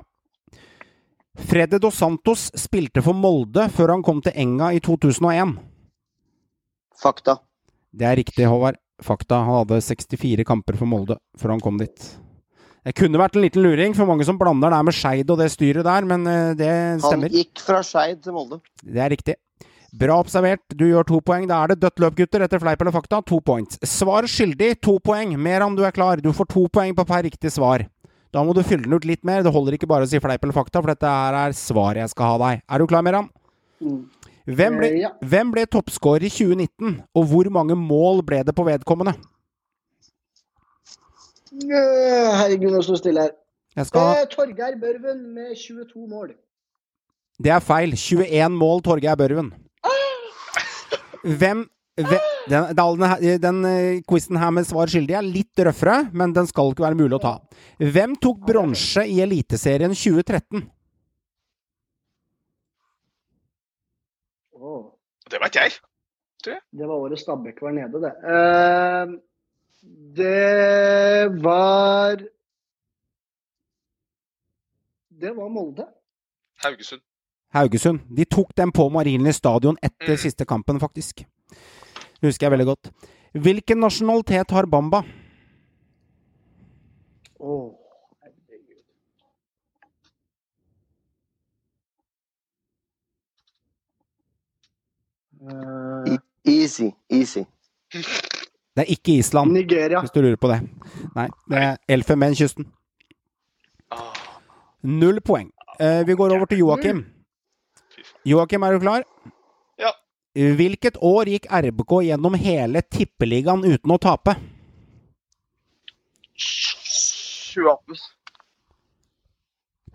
Freddy 1.48 1.80
Dos 1.82 1.98
Santos 1.98 2.52
spilte 2.54 3.02
for 3.02 3.18
Molde 3.18 3.66
før 3.74 3.96
han 3.96 4.04
kom 4.06 4.20
til 4.22 4.38
Enga 4.38 4.68
i 4.76 4.78
2001. 4.78 5.56
Fakta. 7.02 7.40
Det 7.90 8.06
er 8.06 8.20
riktig, 8.20 8.46
Håvard. 8.46 8.78
Fakta. 9.02 9.42
Han 9.42 9.58
hadde 9.64 9.82
64 9.82 10.46
kamper 10.46 10.78
for 10.78 10.86
Molde 10.86 11.18
før 11.34 11.56
han 11.56 11.64
kom 11.66 11.82
dit. 11.82 12.06
Det 12.86 12.94
kunne 12.94 13.18
vært 13.18 13.34
en 13.34 13.42
liten 13.42 13.64
luring 13.64 13.96
for 13.98 14.06
mange 14.06 14.22
som 14.28 14.38
blander 14.38 14.70
det 14.70 14.78
med 14.86 14.94
Skeid 14.94 15.30
og 15.34 15.40
det 15.40 15.48
styret 15.50 15.82
der, 15.88 16.06
men 16.06 16.22
det 16.54 16.70
stemmer. 17.02 17.32
Han 17.32 17.34
gikk 17.34 17.58
fra 17.66 17.80
Skeid 17.82 18.20
til 18.22 18.36
Molde. 18.36 18.60
Det 18.84 19.02
er 19.02 19.10
riktig. 19.10 19.34
Bra 19.96 20.18
observert. 20.20 20.62
Du 20.76 20.84
gjør 20.86 21.06
to 21.08 21.20
poeng. 21.24 21.46
Da 21.48 21.62
er 21.64 21.72
det 21.72 21.80
dødt 21.82 22.02
løp, 22.02 22.16
gutter, 22.18 22.44
etter 22.44 22.60
fleip 22.62 22.82
eller 22.82 22.94
fakta. 22.94 23.22
To 23.30 23.38
points. 23.44 23.78
Svar 23.86 24.26
skyldig, 24.28 24.74
to 24.84 24.98
poeng. 25.04 25.32
Mer 25.40 25.64
om 25.66 25.76
du 25.76 25.84
er 25.86 25.94
klar. 25.94 26.20
Du 26.22 26.32
får 26.36 26.50
to 26.52 26.66
poeng 26.72 26.94
på 26.96 27.06
per 27.08 27.24
riktig 27.26 27.52
svar. 27.54 27.86
Da 28.34 28.42
må 28.44 28.52
du 28.54 28.62
fylle 28.66 28.84
den 28.84 28.96
ut 28.96 29.06
litt 29.08 29.24
mer. 29.24 29.42
Det 29.46 29.52
holder 29.54 29.78
ikke 29.78 29.88
bare 29.88 30.04
å 30.04 30.10
si 30.10 30.20
fleip 30.20 30.42
eller 30.44 30.56
fakta, 30.56 30.82
for 30.82 30.92
dette 30.92 31.08
her 31.08 31.38
er 31.46 31.56
svaret 31.56 32.02
jeg 32.04 32.12
skal 32.12 32.34
ha 32.34 32.38
deg. 32.42 32.64
Er 32.68 32.82
du 32.82 32.86
klar, 32.90 33.04
Meran? 33.06 33.30
Mm. 33.80 34.02
Hvem 34.46 34.76
ble, 34.78 34.90
Eh, 34.92 35.00
ja. 35.02 35.10
ble 35.50 35.64
toppscorer 35.66 36.26
i 36.26 36.30
2019, 36.30 37.00
og 37.16 37.24
hvor 37.26 37.48
mange 37.50 37.74
mål 37.74 38.22
ble 38.22 38.44
det 38.46 38.54
på 38.54 38.66
vedkommende? 38.66 39.16
Herregud, 41.64 42.72
nå 42.74 42.82
står 42.84 42.98
det 42.98 43.02
stille 43.04 43.22
her. 43.26 43.32
Jeg 43.76 43.86
skal 43.90 44.10
Eh, 44.16 44.26
Torgeir 44.32 44.76
Børven 44.80 45.22
med 45.34 45.54
22 45.56 46.06
mål. 46.08 46.34
Det 47.42 47.50
er 47.52 47.60
feil. 47.60 47.92
21 47.96 48.48
mål, 48.56 48.82
Torgeir 48.82 49.16
Børven. 49.16 49.52
Hvem, 51.26 51.64
hvem 51.96 52.20
Den, 52.48 52.76
den, 52.76 53.40
den 53.42 53.64
eh, 53.66 54.02
quizen 54.08 54.36
her 54.38 54.50
med 54.54 54.64
svar 54.68 54.86
skyldig 54.86 55.16
er 55.18 55.26
litt 55.26 55.58
røffere, 55.66 56.10
men 56.14 56.32
den 56.36 56.46
skal 56.46 56.70
ikke 56.70 56.84
være 56.84 56.94
mulig 57.00 57.16
å 57.18 57.22
ta. 57.24 57.32
Hvem 57.82 58.14
tok 58.22 58.44
bronse 58.46 59.02
i 59.10 59.18
Eliteserien 59.24 59.90
2013? 59.96 60.62
Åh, 64.54 64.84
Det 65.30 65.40
veit 65.42 65.58
jeg. 65.58 65.72
det 66.46 66.86
var 66.86 66.94
året 67.02 67.18
Stabæk 67.18 67.58
var 67.62 67.72
nede, 67.74 67.98
det. 68.04 68.12
Eh, 68.22 69.16
det 70.16 71.28
var 71.42 72.16
Det 75.20 75.30
var 75.36 75.48
Molde. 75.48 75.86
Haugesund. 76.64 77.00
Haugesund. 77.54 78.00
De 78.16 78.24
tok 78.24 78.50
dem 78.56 78.72
på 78.72 78.88
Marienlyst 78.92 79.38
stadion 79.38 79.78
etter 79.82 80.12
Mm. 80.12 80.16
siste 80.16 80.44
kampen, 80.44 80.80
faktisk. 80.80 81.24
Det 82.20 82.28
husker 82.28 82.46
jeg 82.46 82.50
veldig 82.52 82.66
godt. 82.66 82.90
Hvilken 83.32 83.78
nasjonalitet 83.80 84.50
har 84.50 84.66
Bamba? 84.66 85.02
Oh. 87.40 87.72
Eh, 95.40 96.16
Easy. 96.44 96.92
Easy. 97.08 97.44
Det 98.76 98.84
er 98.84 98.90
ikke 98.92 99.14
Island, 99.18 99.52
Nigeria. 99.56 100.00
hvis 100.04 100.12
du 100.12 100.20
lurer 100.20 100.36
på 100.36 100.48
det. 100.52 100.58
Nei, 101.16 101.28
det 101.48 101.60
er 101.64 101.76
Elfenbenskysten. 101.88 102.66
Null 104.84 105.20
poeng. 105.24 105.48
Eh, 105.80 106.02
vi 106.06 106.14
går 106.14 106.34
over 106.36 106.44
til 106.46 106.58
Joakim. 106.58 107.04
Joakim, 108.26 108.62
er 108.62 108.72
du 108.76 108.80
klar? 108.84 109.02
Ja. 109.80 109.90
Hvilket 110.36 110.98
år 111.00 111.24
gikk 111.32 111.46
RBK 111.48 111.92
gjennom 112.10 112.34
hele 112.36 112.82
tippeligaen 112.92 113.64
uten 113.64 113.90
å 113.90 113.98
tape? 114.02 114.36
2018. 116.36 117.96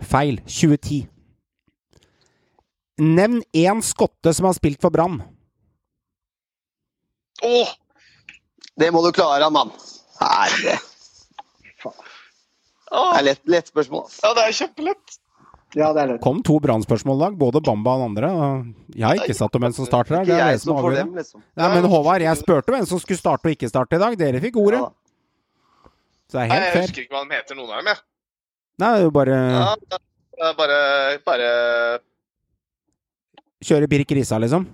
Feil. 0.01 0.41
2010. 0.49 1.05
Nevn 3.01 3.41
én 3.53 3.81
skotte 3.85 4.33
som 4.33 4.45
har 4.49 4.57
spilt 4.57 4.81
for 4.81 4.89
Brann. 4.93 5.21
Åh! 7.45 7.69
Det 8.79 8.91
må 8.93 9.01
du 9.05 9.11
klare, 9.15 9.49
mann. 9.53 9.71
Herre. 10.21 10.77
Det 12.91 13.01
er 13.17 13.23
lett, 13.23 13.41
lett 13.47 13.69
spørsmål. 13.71 14.07
Ja, 14.21 14.33
det 14.35 14.43
er 14.47 14.55
kjempelett. 14.55 15.17
Ja, 15.79 15.93
det 15.95 16.01
er 16.01 16.09
lett. 16.11 16.21
kom 16.23 16.41
to 16.43 16.57
Brann-spørsmål 16.59 17.15
i 17.15 17.23
dag, 17.23 17.35
både 17.39 17.61
Bamba 17.63 17.93
og 17.95 18.01
den 18.01 18.09
andre. 18.09 18.31
Jeg 18.91 19.05
har 19.07 19.21
ikke 19.21 19.37
satt 19.37 19.55
om 19.55 19.63
hvem 19.63 19.75
som 19.75 19.87
starter 19.87 20.17
her. 20.19 20.25
Det 20.27 20.35
er 20.35 20.51
det 20.51 20.63
som 20.63 20.75
avgjør 20.75 21.13
liksom. 21.15 21.43
Nei, 21.55 21.69
men 21.75 21.87
Håvard, 21.93 22.25
jeg 22.25 22.39
spurte 22.41 22.75
hvem 22.75 22.87
som 22.89 22.99
skulle 22.99 23.21
starte 23.21 23.47
og 23.47 23.55
ikke 23.55 23.69
starte 23.71 23.95
i 23.95 24.01
dag. 24.03 24.17
Dere 24.19 24.41
fikk 24.43 24.59
ordet. 24.59 24.81
Så 26.27 26.35
det 26.39 26.43
er 26.43 26.51
Nei, 26.51 26.57
fair. 26.59 26.75
jeg 26.75 26.89
husker 26.89 27.05
ikke 27.05 27.15
hva 27.15 27.23
de 27.23 27.37
heter, 27.37 27.59
noen 27.59 27.71
av 27.71 27.79
dem. 27.79 27.91
jeg. 27.93 28.03
Nei, 28.81 28.91
det 28.91 28.99
er 28.99 29.05
jo 29.07 29.13
bare 29.15 29.39
Ja, 29.39 29.71
er 30.51 30.53
bare, 30.59 30.77
bare 31.27 31.49
kjøre 33.63 33.87
Birk 33.91 34.11
Risa, 34.17 34.39
liksom. 34.43 34.67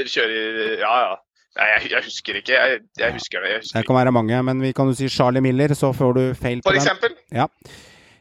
kjøre 0.00 0.80
Ja, 0.80 0.94
ja. 1.04 1.14
Nei, 1.56 1.66
jeg, 1.72 1.90
jeg 1.94 2.04
husker 2.04 2.38
ikke. 2.40 2.52
Jeg, 2.52 2.80
jeg 3.00 3.12
husker 3.16 3.40
det. 3.44 3.50
Jeg 3.50 3.62
husker 3.64 3.80
Det 3.80 3.88
kan 3.88 3.96
være 3.96 4.12
mange, 4.12 4.40
men 4.44 4.60
vi 4.60 4.72
kan 4.76 4.90
jo 4.90 4.96
si 4.96 5.08
Charlie 5.12 5.40
Miller, 5.44 5.72
så 5.74 5.92
får 5.96 6.16
du 6.18 6.22
feil 6.36 6.60
på 6.62 6.72
For 6.72 7.06
den. 7.06 7.16
Ja. 7.32 7.46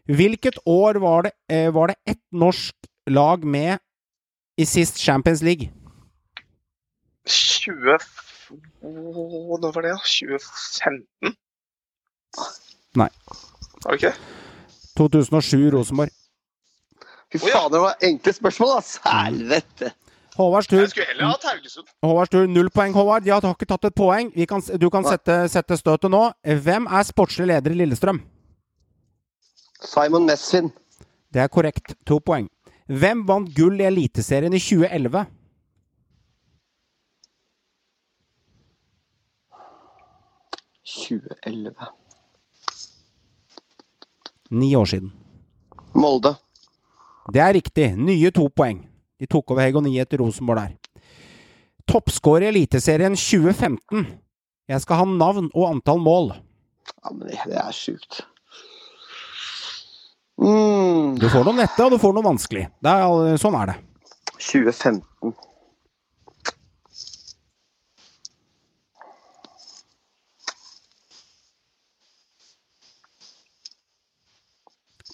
Hvilket 0.06 0.60
år 0.70 1.00
var 1.04 1.28
det, 1.28 1.32
eh, 1.50 1.74
var 1.74 1.92
det 1.92 1.96
ett 2.08 2.22
norsk 2.32 2.76
lag 3.08 3.44
med 3.44 3.80
i 4.58 4.66
sist 4.66 5.02
Champions 5.02 5.42
League? 5.44 5.72
20 7.26 7.98
Åh, 8.86 9.60
Når 9.60 9.72
var 9.74 9.82
det, 9.82 9.92
da? 9.92 9.98
2015? 9.98 11.36
Nei. 12.96 13.10
Var 13.84 13.92
det 13.92 13.98
ikke? 13.98 14.14
2007 14.98 15.72
Rosenborg. 15.74 16.14
Fy 17.34 17.42
fader, 17.42 17.70
det 17.74 17.82
var 17.82 18.06
enkle 18.06 18.34
spørsmål, 18.34 18.78
ass. 18.78 19.00
Helvete. 19.04 19.92
Håvards 20.36 20.68
tur. 20.68 20.82
Jeg 20.84 20.90
skulle 20.92 21.08
heller 21.08 21.32
hatt 21.32 21.44
Haugesund. 21.48 21.88
Håvards 22.04 22.30
tur. 22.34 22.48
Null 22.52 22.70
poeng, 22.76 22.94
Håvard. 22.94 23.24
De 23.24 23.32
har 23.32 23.46
ikke 23.48 23.68
tatt 23.70 23.86
et 23.88 23.96
poeng. 23.96 24.32
Vi 24.36 24.46
kan, 24.50 24.62
du 24.62 24.90
kan 24.92 25.08
sette, 25.08 25.38
sette 25.52 25.78
støtet 25.80 26.12
nå. 26.12 26.26
Hvem 26.44 26.90
er 26.92 27.08
sportslig 27.08 27.48
leder 27.54 27.72
i 27.72 27.80
Lillestrøm? 27.80 28.20
Simon 29.86 30.26
Messvin. 30.28 30.72
Det 31.32 31.42
er 31.44 31.48
korrekt. 31.52 31.96
To 32.08 32.20
poeng. 32.20 32.50
Hvem 32.92 33.24
vant 33.28 33.50
gull 33.56 33.80
i 33.80 33.88
Eliteserien 33.88 34.54
i 34.54 34.60
2011?– 34.62 35.26
2011. 40.86 41.74
Ni 44.50 44.76
år 44.76 44.86
siden. 44.86 45.12
Molde. 45.96 46.36
Det 47.34 47.42
er 47.42 47.54
riktig. 47.54 47.98
Nye 47.98 48.32
to 48.32 48.48
poeng. 48.56 48.84
De 49.20 49.28
tok 49.32 49.52
over 49.54 49.64
Hegoni 49.64 49.96
etter 50.02 50.20
Rosenborg 50.20 50.60
der. 50.66 51.02
Toppskårer 51.88 52.50
i 52.50 52.52
Eliteserien 52.54 53.16
2015. 53.16 54.06
Jeg 54.68 54.82
skal 54.82 55.00
ha 55.02 55.06
navn 55.10 55.52
og 55.54 55.68
antall 55.70 56.02
mål. 56.02 56.32
Ja, 57.04 57.12
men 57.14 57.28
det, 57.30 57.38
det 57.48 57.60
er 57.62 57.76
sjukt. 57.76 58.24
Mm, 60.42 61.16
Du 61.22 61.30
får 61.32 61.46
noe 61.48 61.56
nette, 61.62 61.86
og 61.86 61.94
du 61.94 62.00
får 62.02 62.16
noe 62.18 62.26
vanskelig. 62.26 62.66
Det 62.84 62.92
er, 62.92 63.38
sånn 63.40 63.56
er 63.62 63.72
det. 63.72 63.78
2015. 64.42 65.36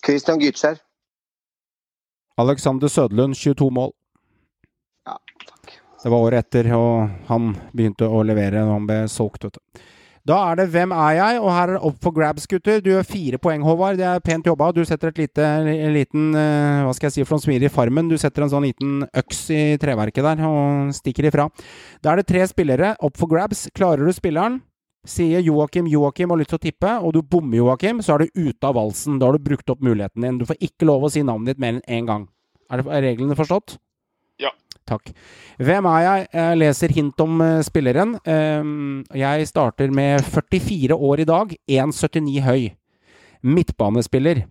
Christian 0.05 0.39
Gytskjær. 0.41 0.79
Alexander 2.41 2.91
Søderlund, 2.91 3.37
22 3.37 3.69
mål. 3.73 3.93
Ja, 5.07 5.17
takk. 5.47 5.77
Det 6.01 6.09
var 6.09 6.27
året 6.27 6.47
etter, 6.47 6.71
og 6.73 7.09
han 7.29 7.55
begynte 7.73 8.09
å 8.09 8.23
levere 8.25 8.63
når 8.65 8.77
han 8.77 8.87
ble 8.89 9.01
solgt. 9.11 9.45
Vet 9.47 9.59
du. 9.59 9.81
Da 10.21 10.35
er 10.51 10.55
det 10.55 10.69
'Hvem 10.69 10.91
er 10.93 11.13
jeg?' 11.17 11.41
og 11.41 11.49
her 11.49 11.63
er 11.63 11.73
det 11.73 11.81
opp 11.81 11.97
for 12.01 12.11
grabs, 12.11 12.45
gutter. 12.45 12.79
Du 12.79 12.91
gjør 12.91 13.03
fire 13.03 13.37
poeng, 13.39 13.63
Håvard. 13.63 13.97
Det 13.97 14.05
er 14.05 14.19
pent 14.19 14.45
jobba. 14.45 14.71
Du 14.71 14.85
setter 14.85 15.07
et 15.07 15.17
lite, 15.17 15.41
en 15.41 15.93
liten 15.93 16.35
eh, 16.35 16.85
Hva 16.85 16.93
skal 16.93 17.09
jeg 17.09 17.13
si 17.13 17.23
for 17.23 17.37
noen 17.37 17.45
smil 17.45 17.63
i 17.63 17.69
farmen? 17.73 18.07
Du 18.07 18.17
setter 18.17 18.43
en 18.43 18.49
sånn 18.49 18.67
liten 18.69 19.07
øks 19.17 19.49
i 19.49 19.77
treverket 19.81 20.21
der 20.21 20.45
og 20.45 20.93
stikker 20.93 21.25
ifra. 21.25 21.49
Da 22.03 22.11
er 22.11 22.21
det 22.21 22.27
tre 22.27 22.45
spillere 22.45 22.95
opp 23.01 23.17
for 23.17 23.27
grabs. 23.27 23.67
Klarer 23.73 24.05
du 24.05 24.13
spilleren, 24.13 24.61
sier 25.07 25.41
Joakim 25.41 25.87
Joakim 25.89 26.29
har 26.33 26.39
lyst 26.41 26.51
til 26.53 26.59
å 26.59 26.63
tippe, 26.65 26.91
og 27.01 27.15
du 27.15 27.21
bommer 27.25 27.57
Joakim, 27.61 28.01
så 28.05 28.15
er 28.15 28.25
du 28.25 28.49
ute 28.49 28.67
av 28.67 28.75
valsen. 28.77 29.17
Da 29.19 29.29
har 29.29 29.37
du 29.37 29.43
brukt 29.43 29.69
opp 29.73 29.81
muligheten 29.83 30.25
din. 30.25 30.37
Du 30.41 30.45
får 30.49 30.59
ikke 30.61 30.87
lov 30.89 31.07
å 31.07 31.11
si 31.13 31.23
navnet 31.25 31.55
ditt 31.55 31.63
mer 31.63 31.77
enn 31.77 31.85
én 31.87 32.09
gang. 32.09 32.27
Er, 32.71 32.81
det, 32.81 32.91
er 32.91 33.05
reglene 33.09 33.37
forstått? 33.37 33.75
Ja. 34.41 34.53
Takk. 34.87 35.11
Hvem 35.61 35.89
er 35.89 36.05
jeg? 36.05 36.29
Jeg 36.37 36.61
leser 36.61 36.95
hint 36.95 37.23
om 37.23 37.41
eh, 37.43 37.59
spilleren. 37.65 38.15
Ehm, 38.29 39.01
jeg 39.17 39.49
starter 39.49 39.91
med 39.93 40.23
44 40.27 40.95
år 40.95 41.23
i 41.23 41.27
dag, 41.27 41.53
1,79 41.67 42.45
høy. 42.45 42.71
Midtbanespiller. 43.41 44.45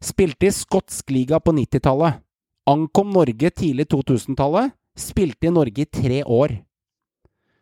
Spilte 0.00 0.48
i 0.48 0.54
skotsk 0.54 1.10
liga 1.12 1.40
på 1.42 1.52
90-tallet. 1.56 2.22
Ankom 2.70 3.10
Norge 3.12 3.50
tidlig 3.50 3.88
2000-tallet. 3.90 4.72
Spilte 4.96 5.48
i 5.48 5.54
Norge 5.54 5.84
i 5.84 5.90
tre 5.90 6.22
år. 6.24 6.60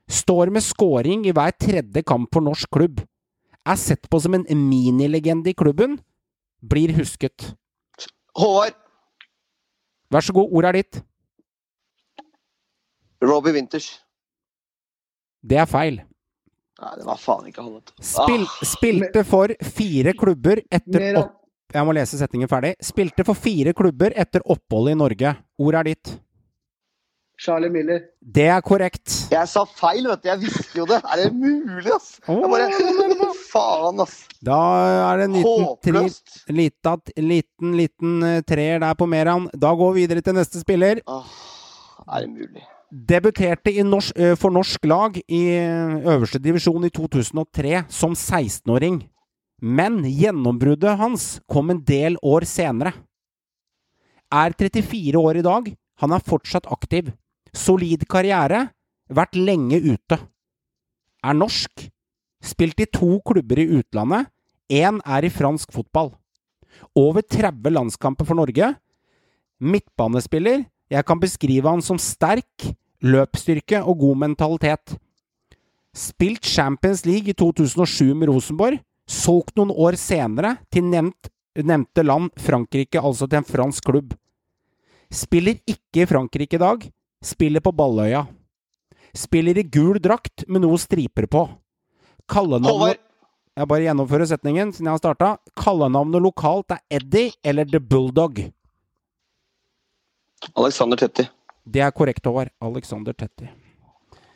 Står 0.08 0.50
med 0.52 0.64
scoring 0.64 1.26
i 1.28 1.32
hver 1.36 1.52
tredje 1.60 2.02
kamp 2.06 2.30
for 2.32 2.44
norsk 2.44 2.70
klubb. 2.72 3.02
Er 3.68 3.76
sett 3.76 4.08
på 4.08 4.20
som 4.24 4.34
en 4.38 4.46
minilegende 4.48 5.52
i 5.52 5.56
klubben. 5.56 5.98
Blir 6.64 6.94
husket. 6.96 7.52
Håvard. 8.38 8.76
Vær 10.10 10.24
så 10.24 10.32
god, 10.32 10.52
ordet 10.56 10.68
er 10.70 10.78
ditt. 10.80 11.00
Robbie 13.22 13.52
Winters. 13.52 13.88
Det 15.44 15.58
er 15.60 15.68
feil. 15.68 15.98
Nei, 16.78 16.92
det 16.96 17.04
var 17.08 17.18
faen 17.18 17.48
ikke 17.50 17.64
han. 17.66 17.80
Spil, 17.98 18.44
Ah, 18.46 18.64
spilte 18.66 19.24
for 19.26 19.52
fire 19.74 20.14
klubber 20.16 20.62
etter 20.70 21.18
opp... 21.18 21.34
Jeg 21.74 21.84
må 21.84 21.92
lese 21.92 22.16
setningen 22.16 22.48
ferdig. 22.48 22.70
Spilte 22.80 23.26
for 23.28 23.36
fire 23.36 23.74
klubber 23.76 24.14
etter 24.16 24.40
oppholdet 24.48 24.94
i 24.94 24.98
Norge. 25.02 25.32
Ordet 25.60 25.80
er 25.82 25.88
ditt. 25.90 26.12
Charlie 27.38 27.70
Miller. 27.70 28.00
Det 28.20 28.48
er 28.50 28.60
korrekt. 28.66 29.12
jeg 29.30 29.46
sa 29.48 29.62
feil, 29.64 30.08
vet 30.10 30.22
du. 30.24 30.28
Jeg 30.28 30.40
visste 30.42 30.78
jo 30.80 30.86
det. 30.90 30.98
Er 31.06 31.20
det 31.22 31.28
mulig, 31.38 31.92
ass? 31.94 32.16
Jeg 32.26 32.50
bare 32.50 32.66
Faen, 33.52 34.00
ass. 34.02 34.16
Da 34.44 34.56
er 35.12 35.20
det 35.20 35.28
en 35.28 35.36
liten, 35.38 35.68
tri, 35.84 35.92
Håpløst. 35.94 36.32
lita, 36.50 36.96
liten, 37.22 37.76
liten 37.78 38.16
eh, 38.26 38.40
treer 38.42 38.82
der 38.82 38.96
på 38.98 39.06
Meran. 39.08 39.46
Da 39.54 39.70
går 39.78 39.94
vi 39.94 40.02
videre 40.06 40.24
til 40.26 40.34
neste 40.36 40.60
spiller. 40.64 40.98
Åh, 41.06 41.30
er 42.08 42.26
det 42.26 42.32
mulig? 42.34 42.64
Debuterte 42.88 43.70
i 43.70 43.84
norsk, 43.86 44.16
eh, 44.18 44.34
for 44.40 44.50
norsk 44.54 44.84
lag 44.90 45.16
i 45.28 45.42
eh, 45.54 45.94
øverste 46.10 46.40
divisjon 46.42 46.88
i 46.88 46.90
2003 46.90 47.84
som 47.92 48.16
16-åring. 48.18 48.98
Men 49.62 50.02
gjennombruddet 50.06 50.98
hans 51.00 51.38
kom 51.50 51.70
en 51.70 51.80
del 51.86 52.18
år 52.22 52.46
senere. 52.50 52.92
Er 54.34 54.52
34 54.58 55.18
år 55.22 55.38
i 55.40 55.46
dag. 55.46 55.70
Han 56.02 56.12
er 56.14 56.22
fortsatt 56.22 56.68
aktiv. 56.70 57.08
Solid 57.54 58.04
karriere. 58.10 58.68
Vært 59.08 59.38
lenge 59.38 59.80
ute. 59.80 60.18
Er 61.24 61.36
norsk. 61.36 61.88
Spilt 62.44 62.80
i 62.80 62.86
to 62.92 63.18
klubber 63.26 63.60
i 63.60 63.68
utlandet. 63.80 64.28
Én 64.68 65.00
er 65.06 65.24
i 65.24 65.32
fransk 65.32 65.72
fotball. 65.72 66.12
Over 66.94 67.24
30 67.24 67.72
landskamper 67.72 68.28
for 68.28 68.38
Norge. 68.38 68.74
Midtbanespiller. 69.58 70.66
Jeg 70.88 71.04
kan 71.04 71.20
beskrive 71.20 71.68
han 71.68 71.82
som 71.84 71.98
sterk, 72.00 72.68
løpsstyrke 73.04 73.82
og 73.82 73.98
god 74.00 74.20
mentalitet. 74.24 74.94
Spilt 75.96 76.46
Champions 76.46 77.04
League 77.04 77.28
i 77.28 77.36
2007 77.36 78.14
med 78.14 78.30
Rosenborg. 78.30 78.78
Solgt 79.08 79.56
noen 79.56 79.72
år 79.72 79.96
senere 79.96 80.58
til 80.72 80.84
nevnt, 80.84 81.30
nevnte 81.56 82.04
land, 82.04 82.28
Frankrike, 82.36 83.00
altså 83.00 83.26
til 83.26 83.40
en 83.40 83.48
fransk 83.48 83.88
klubb. 83.88 84.12
Spiller 85.08 85.56
ikke 85.64 86.04
i 86.04 86.08
Frankrike 86.08 86.58
i 86.58 86.60
dag. 86.60 86.84
Spiller 87.24 87.60
på 87.60 87.72
Balløya. 87.72 88.26
Spiller 89.16 89.58
i 89.58 89.62
gul 89.62 89.98
drakt 90.02 90.44
med 90.48 90.62
noe 90.62 90.78
striper 90.78 91.26
på. 91.26 91.46
Kallenavnet 92.28 93.00
Jeg 93.58 93.66
bare 93.66 93.86
gjennomfører 93.88 94.28
setningen 94.30 94.70
siden 94.74 94.86
jeg 94.86 94.94
har 94.94 95.02
starta. 95.02 95.30
Kallenavnet 95.58 96.22
lokalt 96.22 96.76
er 96.76 96.82
Eddie 97.00 97.32
eller 97.42 97.66
The 97.66 97.80
Bulldog. 97.82 98.38
Alexander 100.54 101.00
Tetti. 101.00 101.24
Det 101.66 101.82
er 101.82 101.90
korrekt, 101.90 102.22
Håvard. 102.24 102.52
Alexander 102.62 103.16
Tetti. 103.18 103.48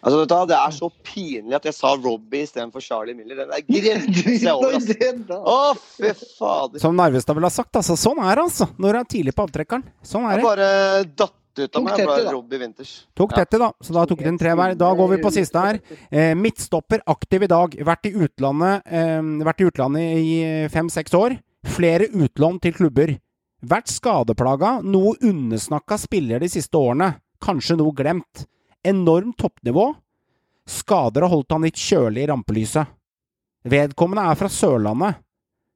Altså, 0.03 0.19
vet 0.19 0.33
du, 0.33 0.35
Det 0.51 0.57
er 0.59 0.73
så 0.75 0.89
pinlig 1.07 1.55
at 1.55 1.67
jeg 1.69 1.75
sa 1.77 1.93
Robbie 1.95 2.43
istedenfor 2.43 2.83
Charlie 2.83 3.15
Miller. 3.15 3.45
Den 3.45 3.53
er 3.55 3.63
grensa 3.63 4.57
over, 4.57 4.75
altså. 4.75 4.97
Det. 4.99 5.39
Å, 5.39 5.59
fy 5.79 6.11
fader. 6.41 6.83
Som 6.83 6.99
Narvestad 6.99 7.39
ville 7.39 7.47
ha 7.47 7.55
sagt, 7.55 7.79
altså. 7.79 7.95
Sånn 7.95 8.19
er 8.19 8.35
det, 8.35 8.49
altså. 8.49 8.67
Når 8.83 8.99
du 8.99 8.99
er 8.99 9.09
tidlig 9.15 9.37
på 9.39 9.47
avtrekkeren. 9.47 9.87
Sånn 10.03 10.27
er 10.27 10.41
Jeg 10.41 10.49
bare 10.49 10.73
datt 11.23 11.39
ut 11.59 11.77
av 11.77 11.85
meg. 11.85 11.99
Jeg 11.99 12.07
Tetti, 12.09 12.24
da. 12.24 12.33
Robbie 12.33 12.59
Winters. 12.59 12.93
Tok 13.15 13.33
Ja. 13.33 13.37
Tetti, 13.45 13.59
da. 13.59 13.73
Så 13.83 13.93
da 13.93 14.05
tok 14.07 14.23
den 14.24 14.39
tre 14.39 14.55
hver. 14.55 14.77
Da 14.79 14.95
går 14.95 15.09
vi 15.11 15.23
på 15.23 15.33
siste 15.33 15.61
her. 15.61 15.81
Eh, 16.11 16.35
midtstopper, 16.35 17.03
aktiv 17.07 17.43
i 17.43 17.47
dag. 17.47 17.70
Vært 17.70 18.07
i 18.07 18.12
utlandet, 18.12 18.83
eh, 18.87 19.20
vært 19.45 19.61
i 19.61 19.69
utlandet 19.70 20.03
i 20.16 20.69
fem-seks 20.69 21.12
år. 21.15 21.39
Flere 21.65 22.09
utlån 22.09 22.61
til 22.61 22.73
klubber. 22.73 23.19
Vært 23.62 23.87
skadeplaga, 23.87 24.83
noe 24.83 25.15
undersnakka 25.23 25.99
spiller 25.99 26.41
de 26.41 26.49
siste 26.49 26.73
årene. 26.74 27.20
Kanskje 27.41 27.77
noe 27.77 27.93
glemt. 27.93 28.47
Enormt 28.85 29.37
toppnivå. 29.37 29.95
Skader 30.66 31.23
har 31.23 31.29
holdt 31.29 31.51
han 31.51 31.62
litt 31.62 31.74
kjølig 31.79 32.24
i 32.24 32.27
rampelyset. 32.31 32.87
Vedkommende 33.65 34.31
er 34.31 34.35
fra 34.35 34.49
Sørlandet. 34.49 35.16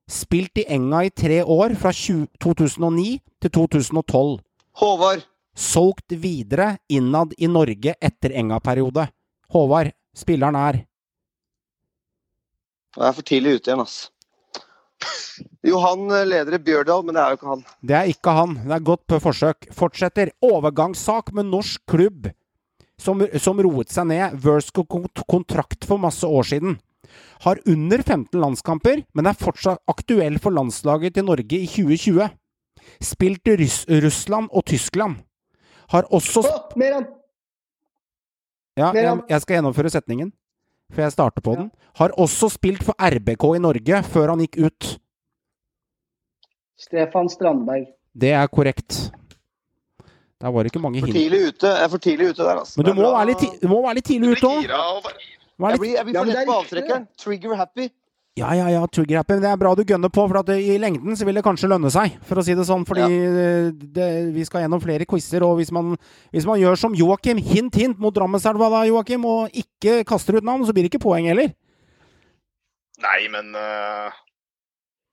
Spilt 0.09 0.59
i 0.59 0.65
Enga 0.71 1.05
i 1.05 1.11
tre 1.11 1.43
år, 1.43 1.75
fra 1.79 1.91
20, 1.91 2.29
2009 2.39 3.21
til 3.43 3.51
2012 3.51 4.39
Håvard. 4.79 5.25
Solgt 5.57 6.13
videre 6.13 6.77
innad 6.93 7.33
i 7.39 7.49
Norge 7.49 7.97
etter 8.01 8.35
Enga-periode. 8.37 9.09
Håvard, 9.53 9.93
spilleren 10.17 10.59
er 10.59 10.83
Jeg 12.97 13.09
er 13.09 13.17
for 13.17 13.29
tidlig 13.29 13.59
ute 13.59 13.71
igjen, 13.71 13.83
ass. 13.85 13.97
Johan 15.71 16.07
leder 16.29 16.57
i 16.57 16.63
Bjørdal, 16.65 17.05
men 17.05 17.17
det 17.17 17.23
er 17.23 17.33
jo 17.33 17.39
ikke 17.39 17.51
han. 17.51 17.65
Det 17.81 17.97
er 17.99 18.11
ikke 18.13 18.35
han. 18.39 18.57
Det 18.63 18.75
er 18.77 18.89
godt 18.89 19.05
på 19.11 19.21
forsøk. 19.21 19.69
Fortsetter. 19.77 20.33
Overgangssak 20.45 21.33
med 21.37 21.51
norsk 21.51 21.83
klubb 21.91 22.31
som, 22.97 23.21
som 23.43 23.61
roet 23.61 23.93
seg 23.93 24.09
ned. 24.09 24.39
Versko 24.41 24.87
kontrakt 25.29 25.85
for 25.89 26.01
masse 26.01 26.27
år 26.27 26.49
siden. 26.49 26.79
Har 27.45 27.61
under 27.69 28.03
15 28.03 28.41
landskamper, 28.41 29.05
men 29.15 29.29
er 29.29 29.37
fortsatt 29.39 29.83
aktuell 29.93 30.41
for 30.43 30.57
landslaget 30.57 31.17
til 31.17 31.29
Norge 31.29 31.61
i 31.61 31.69
2020. 31.69 32.31
Spilt 33.05 33.53
i 33.53 33.57
Russ 33.61 33.85
Russland 33.89 34.49
og 34.53 34.65
Tyskland. 34.73 35.21
Har 35.93 36.07
også 36.11 36.43
Meran! 36.77 37.07
Ja, 38.77 38.91
jeg, 38.93 39.21
jeg 39.31 39.41
skal 39.41 39.57
gjennomføre 39.57 39.91
setningen, 39.91 40.33
for 40.93 41.01
jeg 41.07 41.13
starter 41.15 41.41
på 41.45 41.55
den. 41.57 41.71
Har 41.97 42.13
også 42.21 42.51
spilt 42.53 42.83
for 42.85 42.93
RBK 43.01 43.45
i 43.57 43.61
Norge 43.65 44.03
før 44.05 44.35
han 44.35 44.43
gikk 44.45 44.59
ut. 44.67 44.89
Stefan 46.77 47.31
Strandberg. 47.33 47.87
Det 48.17 48.33
er 48.37 48.47
korrekt. 48.53 48.99
Der 50.41 50.53
var 50.53 50.63
det 50.67 50.73
ikke 50.75 50.83
mange 50.85 51.01
For 51.01 51.07
hint. 51.09 51.17
tidlig 51.17 51.41
ute. 51.55 51.67
Jeg 51.73 51.85
er 51.85 51.89
for 51.89 51.99
tidlig 52.05 52.27
ute 52.35 52.43
der, 52.45 52.59
altså. 52.61 52.77
Men 52.77 52.87
du 52.91 52.93
må, 52.99 53.07
være 53.17 53.27
litt, 53.31 53.39
ti- 53.41 53.59
du 53.63 53.69
må 53.73 53.79
være 53.87 53.95
litt 53.97 54.05
tidlig 54.11 54.35
ute 54.37 54.51
òg. 54.51 54.67
Jeg 54.67 55.79
blir, 55.81 55.95
jeg 55.97 56.05
blir 56.05 56.15
Ja, 56.15 56.21
for 56.21 56.29
lett 56.33 56.47
på 56.51 56.57
avtrekkeren. 56.61 57.07
Trigger 57.17 57.55
happy. 57.57 57.87
Ja, 58.37 58.51
ja, 58.53 58.67
ja, 58.69 58.83
trigger 58.93 59.23
happy. 59.23 59.39
Det 59.41 59.49
er 59.49 59.57
bra 59.57 59.71
du 59.73 59.81
gønner 59.89 60.11
på, 60.13 60.27
for 60.29 60.39
at 60.43 60.51
i 60.53 60.75
lengden 60.77 61.17
så 61.17 61.25
vil 61.25 61.39
det 61.39 61.45
kanskje 61.47 61.71
lønne 61.73 61.89
seg, 61.93 62.19
for 62.29 62.37
å 62.37 62.43
si 62.45 62.53
det 62.59 62.67
sånn. 62.69 62.85
Fordi 62.85 63.07
ja. 63.07 63.71
det, 63.97 64.09
vi 64.35 64.45
skal 64.45 64.67
gjennom 64.67 64.83
flere 64.83 65.07
quizer, 65.09 65.47
og 65.47 65.57
hvis 65.57 65.73
man, 65.73 65.95
hvis 66.37 66.45
man 66.49 66.61
gjør 66.61 66.77
som 66.83 66.97
Joakim, 66.99 67.41
hint, 67.41 67.79
hint 67.81 67.97
mot 68.03 68.13
Drammenselva 68.13 68.69
da, 68.75 68.83
Joakim, 68.91 69.25
og 69.25 69.57
ikke 69.57 70.03
kaster 70.09 70.37
ut 70.37 70.45
navn, 70.45 70.67
så 70.69 70.77
blir 70.77 70.85
det 70.85 70.93
ikke 70.93 71.07
poeng 71.07 71.31
heller. 71.31 71.49
Nei, 73.07 73.19
men 73.33 73.57
uh, 73.57 74.13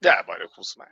Det 0.03 0.11
er 0.11 0.27
bare 0.27 0.49
å 0.49 0.51
kose 0.51 0.83
meg. 0.83 0.91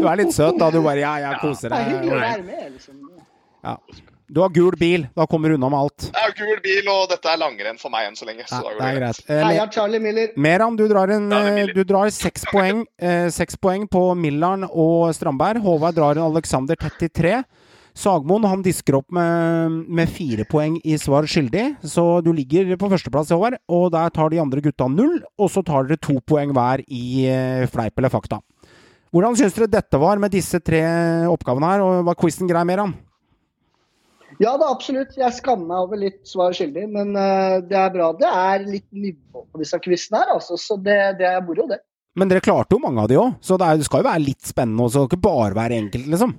Du 0.00 0.08
er 0.08 0.20
litt 0.22 0.32
søt 0.32 0.56
da, 0.60 0.72
du 0.72 0.80
bare 0.80 1.04
ja, 1.04 1.14
jeg 1.20 1.40
koser 1.44 1.72
Det 1.72 1.82
er 1.82 1.88
hyggelig 1.92 2.12
å 2.12 2.16
deg. 2.16 2.28
være 2.30 2.44
med, 2.48 2.68
liksom. 2.78 4.14
Du 4.28 4.40
har 4.42 4.50
gul 4.50 4.74
bil, 4.78 5.04
da 5.14 5.26
kommer 5.30 5.48
du 5.48 5.54
unna 5.54 5.68
med 5.70 5.78
alt. 5.78 6.06
Det 6.10 6.22
er 6.22 6.32
gul 6.34 6.58
bil, 6.64 6.88
og 6.90 7.04
dette 7.12 7.30
er 7.30 7.38
langrenn 7.38 7.78
for 7.78 7.92
meg 7.94 8.08
enn 8.08 8.16
så 8.18 8.26
lenge. 8.26 8.42
Så 8.48 8.58
Ja, 8.58 8.62
da 8.64 8.72
går 8.72 8.80
det 8.80 8.88
er 8.88 8.98
greit. 8.98 9.20
Eh, 9.30 9.42
Heia 9.46 9.66
Charlie 9.70 10.00
Miller. 10.02 10.32
Meran, 10.36 10.76
du 10.76 10.88
drar, 10.90 11.12
en, 11.14 11.30
eh, 11.32 11.66
du 11.70 11.84
drar 11.84 12.10
seks 12.10 12.44
poeng, 12.50 12.84
eh, 12.98 13.28
seks 13.30 13.56
poeng 13.56 13.86
på 13.88 14.02
Millern 14.18 14.66
og 14.66 15.14
Strandberg. 15.14 15.62
Håvard 15.62 15.94
drar 15.94 16.18
en 16.18 16.26
Alexander 16.26 16.74
33. 16.74 17.44
Sagmoen 17.96 18.44
han 18.44 18.62
disker 18.62 18.98
opp 18.98 19.06
med, 19.14 19.86
med 19.88 20.10
fire 20.12 20.44
poeng 20.44 20.74
i 20.84 20.98
svar 20.98 21.22
skyldig, 21.24 21.78
så 21.86 22.20
du 22.22 22.32
ligger 22.34 22.76
på 22.76 22.90
førsteplass, 22.90 23.30
i 23.30 23.34
Håvard. 23.38 23.56
Og 23.70 23.92
der 23.94 24.10
tar 24.10 24.28
de 24.34 24.42
andre 24.42 24.60
gutta 24.60 24.90
null, 24.90 25.22
og 25.38 25.48
så 25.48 25.64
tar 25.64 25.86
dere 25.86 26.02
to 26.02 26.18
poeng 26.20 26.52
hver 26.52 26.82
i 26.90 27.24
eh, 27.30 27.64
fleip 27.70 27.96
eller 27.96 28.10
fakta. 28.10 28.42
Hvordan 29.14 29.38
syns 29.38 29.54
dere 29.54 29.70
dette 29.70 29.96
var 30.02 30.18
med 30.18 30.34
disse 30.34 30.58
tre 30.60 30.82
oppgavene 31.30 31.70
her, 31.70 31.80
og 31.86 32.04
var 32.10 32.18
quizen 32.18 32.50
grei, 32.50 32.66
Meran? 32.66 32.92
Ja 34.42 34.52
da, 34.60 34.68
absolutt. 34.68 35.14
Jeg 35.16 35.36
skammer 35.38 35.68
meg 35.70 35.84
over 35.86 36.00
litt 36.00 36.20
svar 36.28 36.54
skyldig, 36.56 36.86
men 36.92 37.14
uh, 37.16 37.58
det 37.64 37.76
er 37.80 37.92
bra. 37.94 38.10
Det 38.18 38.28
er 38.28 38.66
litt 38.68 38.88
nivå 38.92 39.44
på 39.44 39.62
disse 39.62 39.80
quizene 39.84 40.22
her, 40.22 40.34
altså. 40.36 40.58
Så 40.60 40.76
det, 40.80 40.98
det 41.20 41.28
er 41.30 41.44
moro, 41.44 41.68
det. 41.70 41.80
Men 42.16 42.30
dere 42.30 42.44
klarte 42.44 42.76
jo 42.76 42.80
mange 42.80 43.02
av 43.02 43.10
de 43.12 43.18
òg, 43.20 43.36
så 43.44 43.58
det, 43.60 43.68
er, 43.68 43.80
det 43.80 43.88
skal 43.88 44.02
jo 44.02 44.08
være 44.08 44.24
litt 44.24 44.48
spennende 44.48 44.86
også, 44.86 45.04
ikke 45.08 45.20
bare 45.24 45.56
være 45.56 45.80
enkelt, 45.82 46.08
liksom. 46.12 46.34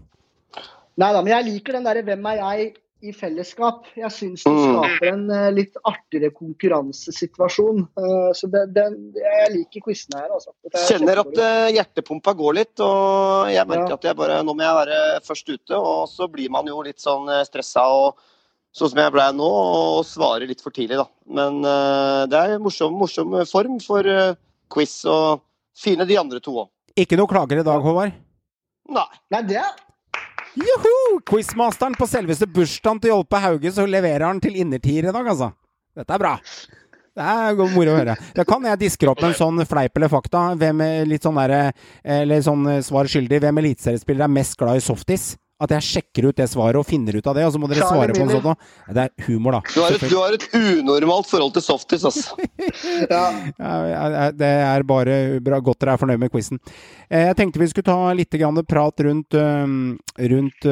Nei 0.98 1.10
da, 1.14 1.22
men 1.22 1.30
jeg 1.36 1.46
liker 1.52 1.78
den 1.78 1.86
derre 1.86 2.02
'hvem 2.02 2.24
er 2.32 2.40
jeg' 2.42 2.72
i 3.06 3.12
fellesskap. 3.14 3.86
Jeg 3.96 4.10
syns 4.12 4.44
det 4.44 4.52
Mm. 4.52 4.64
skaper 4.74 5.08
en 5.12 5.30
eh, 5.30 5.52
litt 5.54 5.76
artigere 5.86 6.32
konkurransesituasjon. 6.34 7.84
Eh, 7.98 8.32
så 8.34 8.50
det, 8.50 8.64
det, 8.74 8.86
jeg 9.22 9.52
liker 9.54 9.84
quizene 9.86 10.22
her, 10.24 10.32
altså. 10.34 10.54
Er 10.74 10.88
Kjenner 10.90 11.22
at 11.22 11.38
eh, 11.38 11.68
hjertepumpa 11.78 12.34
går 12.38 12.54
litt, 12.58 12.80
og 12.80 13.52
jeg 13.54 13.68
merker 13.70 13.94
Ja. 13.94 14.00
at 14.00 14.04
jeg 14.10 14.16
bare, 14.18 14.40
nå 14.44 14.56
må 14.58 14.66
jeg 14.66 14.80
være 14.82 15.22
først 15.28 15.50
ute. 15.54 15.76
Og 15.78 16.08
så 16.10 16.28
blir 16.32 16.50
man 16.50 16.66
jo 16.66 16.82
litt 16.82 17.00
sånn 17.00 17.30
stressa 17.46 17.86
og 17.86 18.18
sånn 18.74 18.90
som 18.90 19.00
jeg 19.00 19.12
ble 19.14 19.28
nå, 19.34 19.48
og 20.00 20.06
svarer 20.06 20.48
litt 20.48 20.62
for 20.62 20.72
tidlig, 20.72 20.98
da. 20.98 21.08
Men 21.30 21.62
det 22.30 22.38
er 22.38 22.60
morsom, 22.60 22.94
morsom 22.98 23.34
form 23.50 23.80
for 23.82 24.04
quiz, 24.70 25.04
og 25.06 25.42
fine 25.78 26.06
de 26.06 26.18
andre 26.18 26.40
to 26.44 26.52
òg. 26.66 26.70
Ikke 26.98 27.18
noe 27.18 27.30
klager 27.30 27.60
i 27.62 27.64
dag, 27.66 27.82
Håvard? 27.82 28.14
Nei. 28.90 29.06
Nei, 29.32 29.42
det 29.44 29.58
er 29.62 29.74
Joho! 30.56 31.20
Quizmasteren 31.28 31.96
på 31.98 32.08
selveste 32.10 32.48
bursdagen 32.50 33.02
til 33.04 33.14
Jolpe 33.14 33.42
Hauge, 33.44 33.72
så 33.74 33.86
leverer 33.90 34.28
han 34.30 34.42
til 34.44 34.56
innertier 34.62 35.10
i 35.10 35.14
dag, 35.14 35.28
altså. 35.28 35.52
Dette 35.98 36.14
er 36.14 36.22
bra. 36.22 36.36
Det 37.18 37.26
er 37.26 37.58
moro 37.74 37.96
å 37.96 37.98
høre. 37.98 38.14
Da 38.38 38.46
kan 38.46 38.66
jeg 38.70 38.80
diske 38.84 39.08
opp 39.10 39.24
en 39.26 39.34
sånn 39.38 39.64
fleip 39.66 39.98
eller 39.98 40.12
fakta. 40.12 40.52
Hvem 40.60 40.84
er 40.86 41.08
litt 41.10 41.26
sånn 41.26 41.40
der, 41.42 41.74
Eller 42.04 42.44
sånn 42.46 42.68
eh, 42.70 42.84
svar 42.86 43.10
skyldig. 43.10 43.40
Hvem 43.42 43.58
eliteseriespiller 43.64 44.28
er 44.28 44.36
mest 44.36 44.58
glad 44.60 44.78
i 44.78 44.86
softis? 44.86 45.32
At 45.58 45.72
jeg 45.74 45.86
sjekker 45.88 46.28
ut 46.30 46.38
det 46.38 46.46
svaret 46.52 46.78
og 46.78 46.86
finner 46.86 47.16
ut 47.18 47.28
av 47.28 47.34
det, 47.38 47.46
og 47.48 47.54
så 47.56 47.62
må 47.62 47.70
dere 47.72 47.88
svare 47.88 48.14
på 48.14 48.22
noe 48.22 48.30
sånn 48.36 48.44
sånt 48.44 48.46
noe. 48.52 48.94
Det 48.94 49.06
er 49.08 49.26
humor, 49.26 49.58
da. 49.58 49.62
Du 49.74 49.80
har, 49.82 49.96
et, 49.96 50.04
du 50.06 50.18
har 50.20 50.36
et 50.38 50.48
unormalt 50.54 51.30
forhold 51.32 51.56
til 51.58 51.66
softis, 51.66 52.06
altså. 52.06 52.38
Ja. 53.14 53.24
Ja, 53.58 54.28
det 54.38 54.52
er 54.68 54.86
bare 54.88 55.18
bra, 55.44 55.58
godt 55.64 55.82
dere 55.82 55.96
er 55.98 56.02
fornøyd 56.04 56.22
med 56.22 56.34
quizen. 56.34 56.62
Eh, 57.10 57.26
Jeg 57.32 57.40
tenkte 57.40 57.62
vi 57.62 57.70
skulle 57.72 57.90
ta 57.90 58.14
litt 58.14 58.38
prat 58.70 59.06
rundt, 59.08 59.34
rundt 60.34 60.70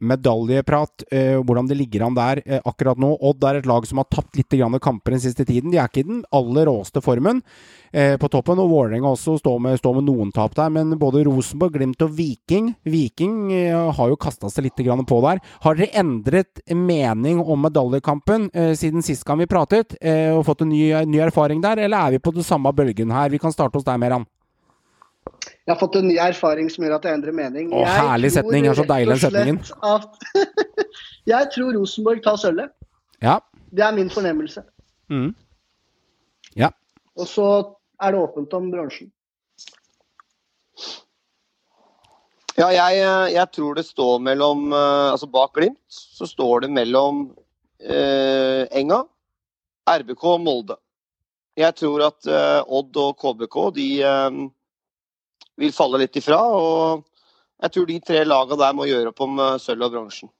medaljeprat, 0.00 1.04
eh, 1.12 1.36
hvordan 1.40 1.68
det 1.68 1.78
ligger 1.78 2.06
an 2.06 2.16
der 2.16 2.42
eh, 2.44 2.60
akkurat 2.64 2.98
nå. 3.00 3.12
Odd 3.20 3.44
er 3.44 3.60
et 3.60 3.68
lag 3.68 3.86
som 3.88 4.00
har 4.00 4.08
tapt 4.10 4.36
litt 4.38 4.56
kamper 4.80 5.14
den 5.14 5.20
siste 5.20 5.44
tiden. 5.44 5.70
De 5.70 5.78
er 5.78 5.88
ikke 5.88 6.04
i 6.04 6.08
den 6.08 6.24
aller 6.32 6.66
råeste 6.66 7.02
formen 7.04 7.42
eh, 7.92 8.16
på 8.16 8.28
toppen, 8.28 8.58
og 8.58 8.70
Vålerenga 8.70 9.12
også 9.12 9.38
står 9.40 9.58
med, 9.60 9.78
står 9.78 10.00
med 10.00 10.08
noen 10.08 10.32
tap 10.32 10.54
der. 10.56 10.70
Men 10.72 10.96
både 10.98 11.24
Rosenborg, 11.26 11.76
Glimt 11.76 12.02
og 12.02 12.14
Viking 12.16 12.74
Viking 12.84 13.52
eh, 13.52 13.76
har 13.76 14.10
jo 14.10 14.18
kasta 14.20 14.50
seg 14.50 14.68
litt 14.68 14.80
på 14.80 15.20
der. 15.24 15.40
Har 15.64 15.76
dere 15.76 15.92
endret 16.00 16.62
mening 16.72 17.40
om 17.40 17.60
medaljekampen 17.62 18.50
eh, 18.54 18.74
siden 18.74 19.02
sist 19.02 19.24
gang 19.24 19.38
vi 19.38 19.50
pratet, 19.50 19.96
eh, 20.00 20.30
og 20.34 20.46
fått 20.46 20.62
en 20.62 20.72
ny, 20.72 20.92
ny 21.06 21.20
erfaring 21.20 21.60
der, 21.60 21.78
eller 21.78 22.06
er 22.06 22.16
vi 22.16 22.18
på 22.22 22.34
den 22.34 22.46
samme 22.46 22.72
bølgen 22.72 23.10
her? 23.10 23.30
Vi 23.30 23.38
kan 23.38 23.52
starte 23.52 23.78
hos 23.78 23.86
deg, 23.86 24.00
Meran. 24.00 24.26
Jeg 25.66 25.74
har 25.74 25.78
fått 25.80 25.96
en 26.00 26.08
ny 26.08 26.16
erfaring 26.18 26.70
som 26.72 26.84
gjør 26.84 26.96
at 26.96 27.06
jeg 27.06 27.18
endrer 27.18 27.36
mening. 27.36 27.68
Å, 27.72 27.82
Jeg 27.84 28.06
herlig 28.08 28.30
setning. 28.34 28.64
Det 28.64 28.72
er 28.72 28.78
så 28.78 28.86
deilig, 28.88 29.12
den 29.12 29.22
setningen. 29.22 29.58
At 29.86 30.70
jeg 31.32 31.50
tror 31.54 31.76
Rosenborg 31.76 32.22
tar 32.24 32.40
sølvet. 32.40 32.72
Ja. 33.22 33.36
Det 33.70 33.84
er 33.86 33.94
min 33.94 34.10
fornemmelse. 34.10 34.64
Mm. 35.12 35.30
Ja. 36.58 36.72
Og 37.18 37.28
så 37.28 37.46
er 38.00 38.14
det 38.14 38.22
åpent 38.24 38.56
om 38.56 38.70
bransjen. 38.72 39.12
Ja, 42.58 42.68
jeg, 42.74 43.00
eh, 43.00 43.28
jeg 43.36 43.46
tror 43.54 43.76
det 43.78 43.86
står 43.86 44.18
mellom 44.20 44.72
eh, 44.74 45.06
Altså 45.14 45.28
bak 45.30 45.54
Glimt 45.56 45.78
så 45.88 46.26
står 46.28 46.66
det 46.66 46.72
mellom 46.74 47.22
eh, 47.80 48.66
Enga, 48.76 49.04
RBK 49.88 50.24
og 50.34 50.42
Molde. 50.44 50.76
Jeg 51.56 51.76
tror 51.78 52.04
at 52.10 52.28
eh, 52.28 52.60
Odd 52.66 52.98
og 53.00 53.14
KBK 53.22 53.56
de 53.78 53.86
eh, 54.04 54.40
vil 55.60 55.74
falle 55.76 56.00
litt 56.02 56.16
ifra. 56.18 56.40
Og 56.40 57.04
jeg 57.60 57.74
tror 57.74 57.88
de 57.88 57.98
tre 58.04 58.22
laga 58.24 58.58
der 58.60 58.76
må 58.76 58.88
gjøre 58.88 59.12
opp 59.12 59.24
om 59.24 59.40
eh, 59.40 59.58
sølv 59.62 59.88
og 59.88 59.96
bronsen. 59.96 60.32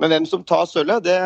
Men 0.00 0.14
hvem 0.14 0.28
som 0.28 0.44
tar 0.48 0.64
sølvet, 0.68 1.04
det, 1.04 1.18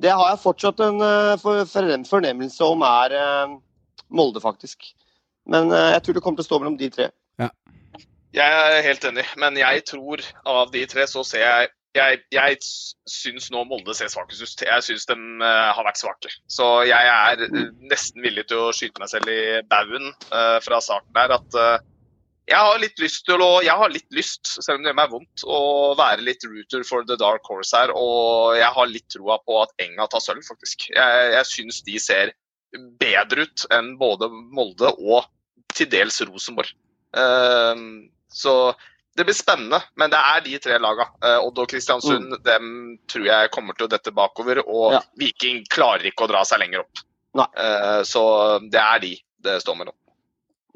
det 0.00 0.14
har 0.14 0.32
jeg 0.32 0.44
fortsatt 0.44 0.80
en 0.84 1.02
eh, 1.04 1.34
for, 1.42 1.64
for, 1.68 1.92
fornemmelse 2.08 2.64
om 2.64 2.86
er 2.86 3.16
eh, 3.18 3.58
Molde, 4.10 4.40
faktisk. 4.42 4.88
Men 5.50 5.70
jeg 5.70 6.02
tror 6.02 6.14
det 6.14 6.22
kommer 6.22 6.38
til 6.38 6.44
å 6.44 6.48
stå 6.48 6.56
mellom 6.60 6.76
de 6.78 6.88
tre. 6.92 7.04
Jeg 8.34 8.58
er 8.62 8.84
helt 8.84 9.04
enig, 9.06 9.24
men 9.42 9.56
jeg 9.58 9.82
tror 9.88 10.22
av 10.46 10.70
de 10.74 10.82
tre 10.90 11.06
så 11.10 11.22
ser 11.26 11.42
jeg 11.42 11.70
jeg, 11.96 12.20
jeg 12.30 12.58
syns 13.10 13.48
nå 13.50 13.64
Molde 13.68 13.94
ser 13.98 14.10
svakest 14.12 14.44
ut. 14.44 14.64
Jeg 14.66 14.86
syns 14.86 15.06
de 15.10 15.16
uh, 15.42 15.70
har 15.74 15.86
vært 15.86 16.00
svake. 16.00 16.32
Så 16.50 16.66
jeg 16.88 17.12
er 17.12 17.46
eh, 17.46 17.70
nesten 17.90 18.22
villig 18.24 18.46
til 18.50 18.68
å 18.68 18.74
skyte 18.76 19.02
meg 19.02 19.10
selv 19.12 19.30
i 19.32 19.60
baugen 19.70 20.12
uh, 20.30 20.58
fra 20.62 20.78
starten 20.84 21.10
der. 21.16 21.34
At 21.34 21.58
uh, 21.58 21.80
jeg 22.50 22.58
har 22.58 22.78
litt 22.82 23.02
lyst 23.02 23.24
til 23.26 23.42
å 23.42 23.50
Jeg 23.66 23.78
har 23.78 23.92
litt 23.94 24.06
lyst, 24.14 24.52
selv 24.56 24.78
om 24.78 24.84
det 24.84 24.92
gjør 24.92 25.00
meg 25.00 25.16
vondt, 25.16 25.44
å 25.46 25.60
være 25.98 26.26
litt 26.26 26.46
rooter 26.46 26.86
for 26.86 27.06
the 27.06 27.18
dark 27.20 27.46
horse 27.50 27.74
her. 27.76 27.94
Og 27.94 28.58
jeg 28.58 28.70
har 28.78 28.90
litt 28.90 29.08
troa 29.10 29.40
på 29.42 29.58
at 29.64 29.74
Enga 29.82 30.06
tar 30.10 30.22
sølv, 30.22 30.46
faktisk. 30.46 30.88
Jeg, 30.94 31.26
jeg 31.34 31.50
syns 31.50 31.82
de 31.86 31.98
ser 32.02 32.34
bedre 33.02 33.48
ut 33.48 33.66
enn 33.74 33.96
både 33.98 34.30
Molde 34.30 34.92
og 34.94 35.26
til 35.74 35.90
dels 35.90 36.20
Rosenborg. 36.26 36.70
Eh, 37.18 37.82
så 38.30 38.54
det 39.20 39.26
blir 39.28 39.36
spennende, 39.36 39.82
men 40.00 40.10
det 40.12 40.18
er 40.18 40.42
de 40.46 40.58
tre 40.64 40.78
laga. 40.80 41.04
Eh, 41.20 41.36
Odd 41.44 41.60
og 41.60 41.68
Kristiansund 41.70 42.38
dem 42.46 42.70
tror 43.10 43.26
jeg 43.28 43.50
kommer 43.54 43.76
til 43.76 43.86
å 43.86 43.92
dette 43.92 44.12
bakover. 44.16 44.62
Og 44.66 44.96
Ja. 44.96 45.00
Viking 45.20 45.62
klarer 45.68 46.08
ikke 46.08 46.24
å 46.24 46.30
dra 46.32 46.40
seg 46.48 46.62
lenger 46.64 46.86
opp. 46.86 47.02
Nei. 47.36 47.46
Eh, 47.56 48.00
så 48.08 48.22
det 48.70 48.80
er 48.80 49.02
de 49.04 49.12
det 49.44 49.58
står 49.62 49.76
mellom. 49.78 49.94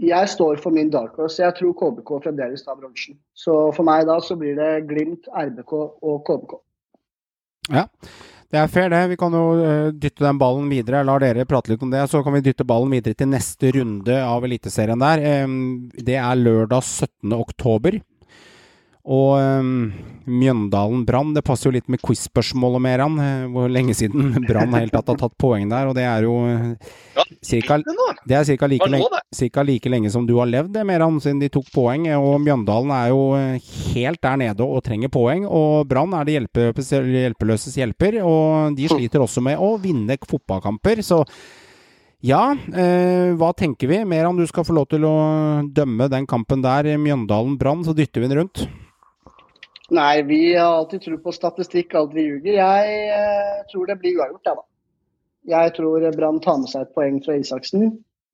Jeg 0.03 0.29
står 0.29 0.59
for 0.61 0.75
min 0.75 0.91
dark 0.91 1.17
horse. 1.17 1.39
Jeg 1.39 1.55
tror 1.55 1.73
KBK 1.79 2.21
fremdeles 2.25 2.65
tar 2.67 2.77
bronsen. 2.77 3.17
Så 3.35 3.73
for 3.77 3.87
meg 3.87 4.07
da 4.09 4.19
så 4.21 4.37
blir 4.39 4.57
det 4.59 4.87
Glimt, 4.89 5.29
RBK 5.31 5.73
og 6.03 6.25
KBK. 6.27 6.57
Ja, 7.73 7.87
det 8.53 8.59
er 8.61 8.67
fair, 8.69 8.89
det. 8.91 9.03
Vi 9.13 9.17
kan 9.21 9.33
jo 9.33 9.45
eh, 9.63 9.91
dytte 9.93 10.25
den 10.27 10.39
ballen 10.41 10.67
videre. 10.73 11.01
Jeg 11.01 11.09
lar 11.09 11.23
dere 11.23 11.47
prate 11.49 11.73
litt 11.73 11.83
om 11.87 11.93
det. 11.95 12.03
Så 12.11 12.23
kan 12.25 12.35
vi 12.37 12.43
dytte 12.45 12.67
ballen 12.67 12.93
videre 12.93 13.17
til 13.17 13.31
neste 13.31 13.71
runde 13.79 14.19
av 14.21 14.45
Eliteserien 14.45 15.01
der. 15.01 15.23
Det 16.11 16.19
er 16.21 16.43
lørdag 16.43 16.83
17. 16.83 17.33
oktober. 17.39 18.01
Og 19.05 19.35
um, 19.37 19.73
Mjøndalen 20.25 21.03
Brann, 21.05 21.35
det 21.37 21.43
passer 21.45 21.69
jo 21.69 21.75
litt 21.75 21.91
med 21.93 22.01
quiz-spørsmålet 22.01 22.81
med 22.81 22.87
Meran. 22.87 23.19
eh, 23.21 23.43
Hvor 23.53 23.69
lenge 23.69 23.93
siden 23.93 24.31
Brann 24.49 24.73
helt 24.73 24.95
tatt 24.97 25.11
har 25.13 25.19
tatt 25.21 25.35
poeng 25.37 25.67
der. 25.69 25.91
Og 25.91 25.95
det 25.99 26.07
er 26.09 26.25
jo 26.25 26.39
eh, 26.49 27.27
cirka, 27.45 27.77
Det 28.25 28.39
er 28.39 28.47
ca. 28.57 28.67
like, 28.73 28.89
lenge- 28.89 29.21
cirka 29.37 29.61
like 29.69 29.91
lenge 29.93 30.09
som 30.15 30.25
du 30.25 30.39
har 30.39 30.49
levd, 30.49 30.73
det, 30.73 30.87
Meran, 30.89 31.19
siden 31.21 31.43
de 31.43 31.51
tok 31.53 31.69
poeng. 31.75 32.07
Og 32.17 32.39
Mjøndalen 32.41 32.95
er 32.97 33.11
jo 33.13 33.21
eh, 33.37 33.59
helt 33.93 34.23
der 34.25 34.41
nede 34.41 34.65
og 34.65 34.81
trenger 34.89 35.13
poeng. 35.13 35.45
Og 35.53 35.85
Brann 35.91 36.15
er 36.17 36.25
det 36.25 36.39
hjelpeløses 36.39 37.77
hjelper, 37.77 38.23
og 38.25 38.79
de 38.79 38.89
sliter 38.89 39.21
også 39.27 39.45
med 39.45 39.61
å 39.61 39.75
vinne 39.85 40.17
fotballkamper. 40.25 41.05
Så 41.05 41.21
ja, 42.25 42.55
eh, 42.73 43.35
hva 43.37 43.53
tenker 43.53 43.93
vi? 43.93 44.01
Meran, 44.09 44.41
du 44.41 44.47
skal 44.49 44.65
få 44.65 44.73
lov 44.81 44.89
til 44.89 45.05
å 45.05 45.13
dømme 45.77 46.09
den 46.09 46.25
kampen 46.25 46.65
der. 46.65 46.89
Mjøndalen-Brann, 46.97 47.85
så 47.85 47.93
dytter 47.93 48.25
vi 48.25 48.33
den 48.33 48.41
rundt. 48.41 48.65
Nei, 49.93 50.23
vi 50.23 50.55
har 50.55 50.79
alltid 50.79 51.03
tro 51.05 51.19
på 51.21 51.33
statistikk, 51.37 51.93
aldri 51.99 52.25
ljuger. 52.25 52.55
Jeg 52.57 53.01
eh, 53.13 53.59
tror 53.73 53.91
det 53.91 53.99
blir 54.01 54.17
uavgjort, 54.17 54.49
jeg, 54.49 54.57
da. 54.57 54.69
Jeg 55.55 55.75
tror 55.77 56.07
Brann 56.17 56.41
tar 56.41 56.63
med 56.63 56.71
seg 56.73 56.87
et 56.87 56.95
poeng 56.97 57.19
fra 57.25 57.37
Isaksen. 57.37 57.91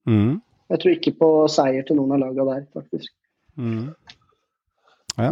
Mm. 0.06 0.36
Jeg 0.70 0.82
tror 0.82 0.94
ikke 0.94 1.16
på 1.18 1.30
seier 1.50 1.86
til 1.86 1.98
noen 1.98 2.14
av 2.14 2.22
laga 2.22 2.46
der, 2.52 2.68
faktisk. 2.76 3.10
Mm. 3.58 3.88
Ja. 5.18 5.30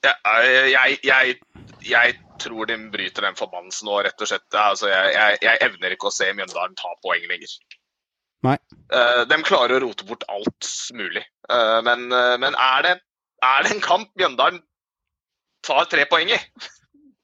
Jeg, 0.00 0.72
jeg, 0.72 0.98
jeg, 1.06 1.36
jeg 1.86 2.16
tror 2.42 2.66
de 2.66 2.78
bryter 2.90 3.28
den 3.28 3.38
forbannelsen 3.38 3.86
nå, 3.86 4.00
rett 4.02 4.24
og 4.24 4.30
slett. 4.30 4.48
Altså, 4.56 4.88
jeg, 4.90 5.12
jeg, 5.14 5.38
jeg 5.46 5.62
evner 5.68 5.94
ikke 5.94 6.10
å 6.10 6.14
se 6.14 6.32
Mjøndalen 6.34 6.74
ta 6.80 6.90
poeng 7.04 7.28
lenger. 7.30 7.54
Nei. 8.48 8.56
Uh, 8.90 9.22
de 9.28 9.38
klarer 9.44 9.76
å 9.76 9.84
rote 9.84 10.06
bort 10.08 10.24
alt 10.32 10.70
mulig. 10.96 11.22
Uh, 11.52 11.78
men 11.86 12.08
uh, 12.08 12.34
men 12.40 12.56
er, 12.56 12.86
det, 12.86 12.94
er 13.44 13.64
det 13.64 13.74
en 13.74 13.84
kamp 13.84 14.10
Mjøndalen 14.18 14.60
tar 15.66 15.88
tre 15.92 16.06
poeng 16.08 16.30
i, 16.32 16.38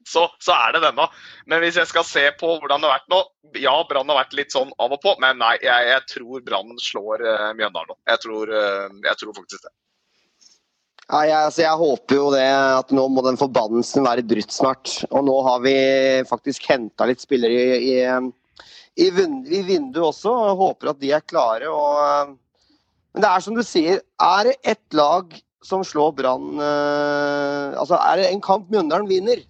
så, 0.08 0.26
så 0.42 0.54
er 0.54 0.76
det 0.76 0.84
denne. 0.84 1.08
Men 1.50 1.62
hvis 1.64 1.78
jeg 1.80 1.90
skal 1.90 2.06
se 2.06 2.26
på 2.40 2.56
hvordan 2.58 2.82
det 2.82 2.90
har 2.90 3.00
vært 3.00 3.10
nå 3.12 3.22
Ja, 3.62 3.74
Brann 3.88 4.10
har 4.12 4.20
vært 4.20 4.36
litt 4.36 4.52
sånn 4.54 4.72
av 4.82 4.92
og 4.92 5.00
på, 5.02 5.14
men 5.22 5.40
nei, 5.40 5.54
jeg, 5.64 5.88
jeg 5.90 6.04
tror 6.12 6.44
Brann 6.46 6.76
slår 6.82 7.24
uh, 7.24 7.50
Mjøndalen 7.56 7.94
nå. 7.94 7.98
Jeg 8.12 8.22
tror, 8.24 8.52
uh, 8.52 8.88
jeg 9.06 9.20
tror 9.22 9.36
faktisk 9.38 9.66
det. 9.66 9.72
Jeg, 11.06 11.30
altså, 11.38 11.62
jeg 11.62 11.78
håper 11.78 12.18
jo 12.18 12.30
det 12.34 12.46
at 12.50 12.90
nå 12.94 13.04
må 13.14 13.22
den 13.22 13.38
forbannelsen 13.38 14.02
være 14.06 14.26
brutt 14.26 14.50
snart. 14.52 14.90
Og 15.12 15.22
nå 15.28 15.36
har 15.46 15.62
vi 15.62 15.76
faktisk 16.26 16.66
henta 16.66 17.06
litt 17.06 17.22
spillere 17.22 17.54
i, 17.78 17.92
i, 17.94 19.06
i, 19.06 19.06
i 19.06 19.60
vinduet 19.68 20.02
også. 20.08 20.32
og 20.34 20.64
håper 20.64 20.90
at 20.90 21.00
de 21.02 21.12
er 21.14 21.22
klare. 21.22 21.70
Og, 21.70 22.34
men 23.14 23.22
det 23.22 23.30
er 23.30 23.44
som 23.46 23.54
du 23.54 23.62
sier, 23.66 24.02
er 24.18 24.50
det 24.50 24.56
ett 24.74 24.98
lag 24.98 25.30
som 25.66 25.84
slår 25.86 26.14
Brann 26.16 26.60
eh, 26.62 27.76
Altså 27.76 27.98
er 27.98 28.20
det 28.20 28.30
en 28.30 28.42
kamp 28.44 28.70
Mjøndalen 28.72 29.08
vinner, 29.10 29.42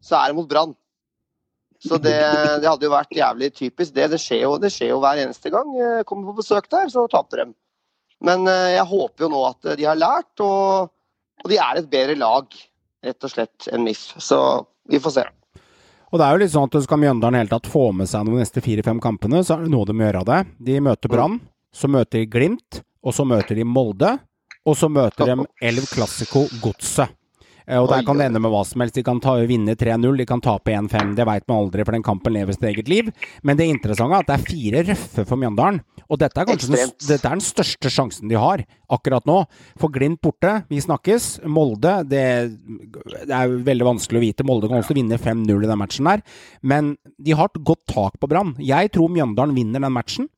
så 0.00 0.18
er 0.20 0.30
det 0.30 0.38
mot 0.38 0.48
Brann. 0.48 0.74
Så 1.78 1.98
det, 2.02 2.16
det 2.62 2.66
hadde 2.66 2.88
jo 2.88 2.90
vært 2.90 3.14
jævlig 3.14 3.52
typisk. 3.54 3.92
Det, 3.94 4.08
det, 4.10 4.18
skjer 4.18 4.42
jo, 4.42 4.56
det 4.58 4.72
skjer 4.74 4.90
jo 4.90 5.00
hver 5.02 5.20
eneste 5.22 5.52
gang. 5.54 5.68
Jeg 5.78 6.06
kommer 6.08 6.32
på 6.32 6.40
besøk 6.40 6.66
der, 6.72 6.88
så 6.90 7.06
tapte 7.10 7.38
de. 7.38 7.52
Men 8.24 8.48
eh, 8.50 8.74
jeg 8.74 8.88
håper 8.90 9.26
jo 9.26 9.32
nå 9.34 9.44
at 9.46 9.72
de 9.78 9.86
har 9.86 9.98
lært, 9.98 10.32
og, 10.42 10.90
og 11.44 11.52
de 11.52 11.60
er 11.62 11.78
et 11.78 11.90
bedre 11.90 12.18
lag, 12.18 12.58
rett 13.06 13.28
og 13.28 13.34
slett, 13.34 13.68
enn 13.70 13.86
MIF. 13.86 14.08
Så 14.18 14.40
vi 14.90 14.98
får 15.02 15.20
se. 15.20 15.26
Og 16.08 16.18
det 16.18 16.24
er 16.24 16.34
jo 16.34 16.42
litt 16.42 16.54
sånn 16.54 16.70
at 16.70 16.82
skal 16.86 17.00
Mjøndalen 17.02 17.42
helt 17.42 17.52
tatt 17.52 17.68
få 17.68 17.90
med 17.94 18.08
seg 18.10 18.26
de 18.26 18.40
neste 18.40 18.64
fire-fem 18.64 18.98
kampene, 19.04 19.44
så 19.44 19.54
er 19.58 19.66
det 19.66 19.72
noe 19.74 19.86
de 19.86 19.94
må 19.94 20.06
gjøre 20.06 20.24
av 20.24 20.30
det. 20.30 20.40
De 20.70 20.78
møter 20.82 21.12
Brann, 21.12 21.38
så 21.70 21.90
møter 21.92 22.22
de 22.22 22.30
Glimt, 22.32 22.80
og 23.04 23.14
så 23.14 23.26
møter 23.28 23.58
de 23.58 23.66
Molde, 23.68 24.16
og 24.66 24.76
så 24.76 24.90
møter 24.90 25.26
de 25.30 25.46
Elv 25.70 25.86
Classico 25.90 26.46
Godset. 26.62 27.14
Eh, 27.68 27.76
Og 27.76 27.88
der 27.90 28.00
kan 28.02 28.16
det 28.16 28.26
ende 28.30 28.40
med 28.40 28.48
hva 28.48 28.62
som 28.64 28.80
helst. 28.80 28.94
De 28.96 29.02
kan 29.04 29.20
ta, 29.20 29.34
vinne 29.44 29.74
3-0, 29.76 30.16
de 30.16 30.24
kan 30.24 30.40
tape 30.40 30.72
1-5. 30.72 31.14
Det 31.18 31.26
veit 31.28 31.44
man 31.50 31.58
aldri, 31.66 31.84
for 31.84 31.92
den 31.92 32.02
kampen 32.06 32.32
lever 32.32 32.56
sitt 32.56 32.64
eget 32.64 32.88
liv. 32.88 33.10
Men 33.44 33.58
det 33.58 33.66
interessante 33.68 34.16
er 34.16 34.24
at 34.24 34.30
det 34.30 34.36
er 34.38 34.46
fire 34.48 34.84
røffe 34.88 35.24
for 35.28 35.36
Mjøndalen. 35.36 35.82
Og 36.08 36.16
dette 36.22 36.40
er 36.40 36.48
kanskje 36.48 36.70
den, 36.72 36.94
dette 37.04 37.28
er 37.28 37.36
den 37.36 37.44
største 37.44 37.92
sjansen 37.92 38.30
de 38.32 38.38
har 38.40 38.64
akkurat 38.88 39.26
nå. 39.28 39.42
For 39.76 39.92
Glimt 39.92 40.22
borte, 40.24 40.62
vi 40.72 40.80
snakkes. 40.80 41.42
Molde, 41.44 41.98
det, 42.08 42.24
det 43.28 43.36
er 43.36 43.52
veldig 43.68 43.90
vanskelig 43.90 44.22
å 44.22 44.24
vite. 44.24 44.48
Molde 44.48 44.70
kan 44.72 44.80
også 44.80 44.96
vinne 44.96 45.20
5-0 45.20 45.52
i 45.52 45.68
den 45.68 45.82
matchen 45.84 46.08
der. 46.08 46.24
Men 46.64 46.94
de 47.20 47.36
har 47.36 47.52
et 47.52 47.60
godt 47.68 47.84
tak 47.92 48.16
på 48.16 48.32
Brann. 48.32 48.56
Jeg 48.64 48.94
tror 48.96 49.12
Mjøndalen 49.12 49.52
vinner 49.58 49.84
den 49.84 49.92
matchen. 49.92 50.32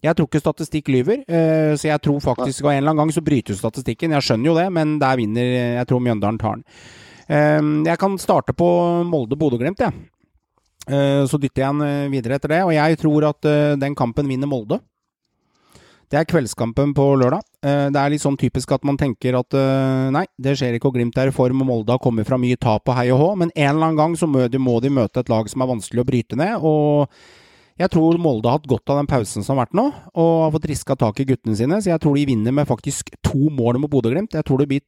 Jeg 0.00 0.16
tror 0.16 0.28
ikke 0.30 0.40
statistikk 0.40 0.88
lyver, 0.88 1.18
eh, 1.28 1.74
så 1.76 1.90
jeg 1.90 2.00
tror 2.00 2.22
faktisk 2.24 2.64
at 2.64 2.70
en 2.72 2.78
eller 2.78 2.94
annen 2.94 3.02
gang 3.02 3.12
så 3.12 3.20
brytes 3.24 3.58
statistikken. 3.60 4.14
Jeg 4.16 4.24
skjønner 4.24 4.48
jo 4.48 4.54
det, 4.56 4.68
men 4.72 4.98
der 4.98 5.18
vinner 5.20 5.50
Jeg 5.76 5.86
tror 5.90 6.00
Mjøndalen 6.00 6.38
tar 6.40 6.56
den. 6.56 6.64
Eh, 7.28 7.90
Jeg 7.90 7.98
kan 8.00 8.16
starte 8.18 8.54
på 8.56 8.68
Molde-Bodø-Glimt, 9.04 9.78
jeg. 9.84 9.92
Eh, 10.88 11.26
Så 11.28 11.36
dytter 11.38 11.66
jeg 11.66 11.74
den 11.76 12.10
videre 12.10 12.38
etter 12.40 12.48
det. 12.48 12.62
Og 12.64 12.72
jeg 12.72 12.96
tror 12.98 13.28
at 13.28 13.42
den 13.78 13.94
kampen 13.94 14.26
vinner 14.26 14.48
Molde. 14.48 14.80
Det 16.10 16.18
er 16.18 16.24
kveldskampen 16.24 16.90
på 16.96 17.04
lørdag. 17.20 17.44
Det 17.62 17.94
er 18.00 18.10
litt 18.10 18.22
sånn 18.24 18.36
typisk 18.40 18.72
at 18.72 18.82
man 18.82 18.96
tenker 18.98 19.36
at 19.38 19.54
nei, 20.10 20.24
det 20.42 20.56
skjer 20.58 20.74
ikke, 20.74 20.88
og 20.90 20.96
Glimt 20.96 21.14
er 21.22 21.28
i 21.28 21.30
form, 21.30 21.60
og 21.62 21.68
Molde 21.68 21.92
har 21.92 22.00
kommet 22.02 22.26
fra 22.26 22.34
mye 22.40 22.56
tap 22.58 22.88
og 22.88 22.96
hei 22.96 23.12
og 23.12 23.20
hå, 23.20 23.28
men 23.38 23.52
en 23.54 23.76
eller 23.76 23.92
annen 23.92 24.00
gang 24.00 24.16
så 24.18 24.26
må 24.26 24.48
de 24.50 24.90
møte 24.90 25.20
et 25.20 25.28
lag 25.30 25.46
som 25.46 25.62
er 25.62 25.70
vanskelig 25.70 26.02
å 26.02 26.08
bryte 26.08 26.34
ned. 26.40 26.56
og 26.64 27.06
jeg 27.80 27.88
tror 27.94 28.18
Molde 28.20 28.50
har 28.50 28.58
hatt 28.58 28.68
godt 28.68 28.92
av 28.92 28.98
den 29.00 29.08
pausen 29.08 29.44
som 29.44 29.56
har 29.56 29.64
vært 29.64 29.78
nå, 29.78 29.86
og 30.12 30.30
har 30.44 30.52
fått 30.52 30.68
riska 30.68 30.96
tak 31.00 31.22
i 31.22 31.28
guttene 31.30 31.56
sine. 31.56 31.78
Så 31.80 31.94
jeg 31.94 32.02
tror 32.02 32.18
de 32.18 32.26
vinner 32.28 32.52
med 32.52 32.68
faktisk 32.68 33.08
to 33.24 33.48
mål 33.56 33.80
mot 33.80 33.92
Bodø-Glimt. 33.92 34.36
Jeg 34.36 34.44
tror 34.44 34.60
det 34.60 34.68
blir 34.68 34.86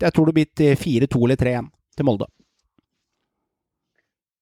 Jeg 0.00 0.14
tror 0.16 0.26
det 0.26 0.34
blir 0.34 0.76
4-2 0.80 1.24
eller 1.26 1.36
3-1 1.36 1.66
til 1.96 2.06
Molde. 2.08 2.26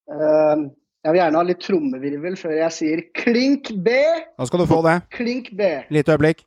Uh, 0.08 0.70
jeg 1.04 1.12
vil 1.12 1.18
gjerne 1.18 1.40
ha 1.40 1.48
litt 1.48 1.60
trommevirvel 1.60 2.38
før 2.38 2.54
jeg 2.56 2.76
sier 2.76 3.02
klink 3.18 3.72
B. 3.84 3.96
Da 4.38 4.46
skal 4.46 4.62
du 4.62 4.68
få 4.70 4.78
det. 4.86 5.00
Klink 5.12 5.50
B. 5.58 5.68
Lite 5.90 6.14
øyeblikk. 6.14 6.46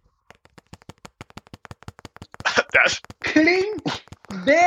Klink 3.27 3.93
B! 4.47 4.57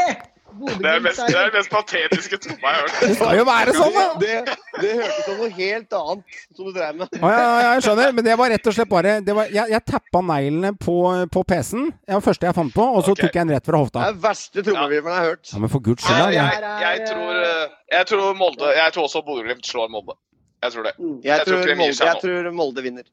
Det 0.54 0.90
er, 0.90 1.00
mest, 1.02 1.20
det 1.26 1.36
er 1.38 1.50
mest 1.54 1.70
patetiske 1.72 2.38
tromma 2.44 2.70
jeg 2.70 2.76
har 2.76 2.84
hørt. 2.84 2.98
Det 3.00 3.16
skal 3.18 3.38
jo 3.38 3.44
være 3.48 3.74
sånn, 3.76 3.96
da! 3.96 4.04
Det, 4.20 4.34
det 4.82 4.92
hørtes 5.00 5.24
som 5.26 5.40
noe 5.40 5.48
helt 5.56 5.96
annet 5.98 6.38
som 6.56 6.68
du 6.68 6.72
drev 6.76 6.98
med. 7.00 7.16
Å, 7.18 7.32
ja, 7.32 7.40
ja, 7.44 7.72
jeg 7.74 7.84
skjønner, 7.86 8.12
men 8.18 8.26
det 8.28 8.36
var 8.40 8.52
rett 8.54 8.70
og 8.70 8.76
slett 8.76 8.90
bare 8.92 9.14
det 9.26 9.36
var, 9.36 9.50
Jeg, 9.54 9.72
jeg 9.74 9.84
tappa 9.90 10.22
neglene 10.30 10.74
på, 10.78 10.96
på 11.34 11.44
PC-en. 11.50 11.88
Det 11.90 12.14
var 12.14 12.22
det 12.22 12.28
første 12.28 12.48
jeg 12.48 12.58
fant 12.60 12.76
på, 12.76 12.86
og 12.86 13.02
så 13.02 13.14
okay. 13.16 13.26
tok 13.26 13.38
jeg 13.40 13.46
en 13.46 13.54
rett 13.56 13.70
fra 13.70 13.82
hofta. 13.82 14.04
Det 14.04 14.12
er 14.14 14.22
verste 14.28 14.64
trommevirvelen 14.68 15.16
jeg 15.16 15.24
har 15.24 15.32
hørt. 15.32 15.50
Ja, 15.54 15.62
Men 15.64 15.74
for 15.74 15.84
guds 15.88 16.06
skyld, 16.06 16.20
da. 16.20 16.30
jeg, 16.36 16.62
Jeg, 16.62 16.84
jeg, 16.84 17.10
tror, 17.10 17.42
eh, 17.48 17.74
jeg 17.96 18.10
tror 18.12 18.38
Molde 18.38 18.70
Jeg 18.78 18.94
tror 18.96 19.10
også 19.10 19.24
Bodø-Glimt 19.26 19.68
slår 19.68 19.92
Molde. 19.92 20.16
Jeg 20.64 20.72
tror 20.72 20.88
det. 20.88 20.94
Mm. 20.98 21.18
Jeg, 21.18 21.28
Jeg 21.32 21.44
tror 21.48 21.60
tror, 21.60 21.76
Molde, 21.82 22.08
jeg 22.08 22.22
tror 22.22 22.50
Molde 22.62 22.86
vinner. 22.86 23.10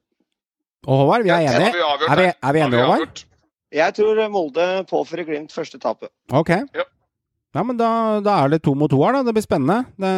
og 0.88 1.04
Håvard, 1.04 1.28
vi 1.28 1.30
er 1.30 1.50
enige? 1.50 1.68
har 1.68 1.76
vi 1.76 1.86
avgjort 1.90 2.10
Er 2.12 2.22
vi, 2.22 2.32
er 2.32 2.56
vi 2.56 2.66
enige, 2.68 2.86
Håvard? 2.86 3.26
Jeg 3.72 3.96
tror 3.96 4.24
Molde 4.32 4.68
påfører 4.90 5.28
Glimt 5.28 5.54
første 5.56 5.80
tapet. 5.80 6.12
Ok. 6.32 6.50
Ja. 6.50 6.88
Ja, 7.56 7.64
men 7.68 7.76
da, 7.80 7.88
da 8.24 8.38
er 8.46 8.54
det 8.54 8.62
to 8.64 8.74
mot 8.80 8.92
to 8.94 9.00
her, 9.04 9.18
da. 9.18 9.24
Det 9.28 9.34
blir 9.36 9.44
spennende. 9.44 9.82
Det, 10.00 10.12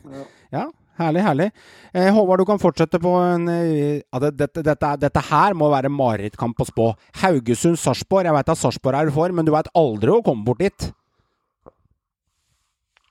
ja, 0.54 0.68
herlig, 1.00 1.22
herlig. 1.26 1.48
Eh, 1.94 2.10
Håvard, 2.14 2.42
du 2.44 2.46
kan 2.46 2.60
fortsette 2.62 3.00
på 3.02 3.10
en 3.18 3.48
eh, 3.50 4.02
ja, 4.04 4.20
det, 4.22 4.30
dette, 4.38 4.62
dette, 4.66 4.90
er- 4.94 5.00
dette 5.02 5.22
her 5.32 5.56
må 5.58 5.66
være 5.72 5.90
marerittkamp 5.90 6.62
å 6.62 6.68
spå. 6.68 6.86
Haugesund-Sarpsborg. 7.24 8.28
Jeg 8.30 8.36
veit 8.38 8.52
at 8.54 8.60
Sarpsborg 8.62 9.00
er 9.00 9.10
for, 9.16 9.34
men 9.34 9.48
du 9.48 9.50
veit 9.56 9.70
aldri 9.78 10.14
å 10.14 10.22
komme 10.26 10.46
bort 10.46 10.62
dit. 10.62 10.88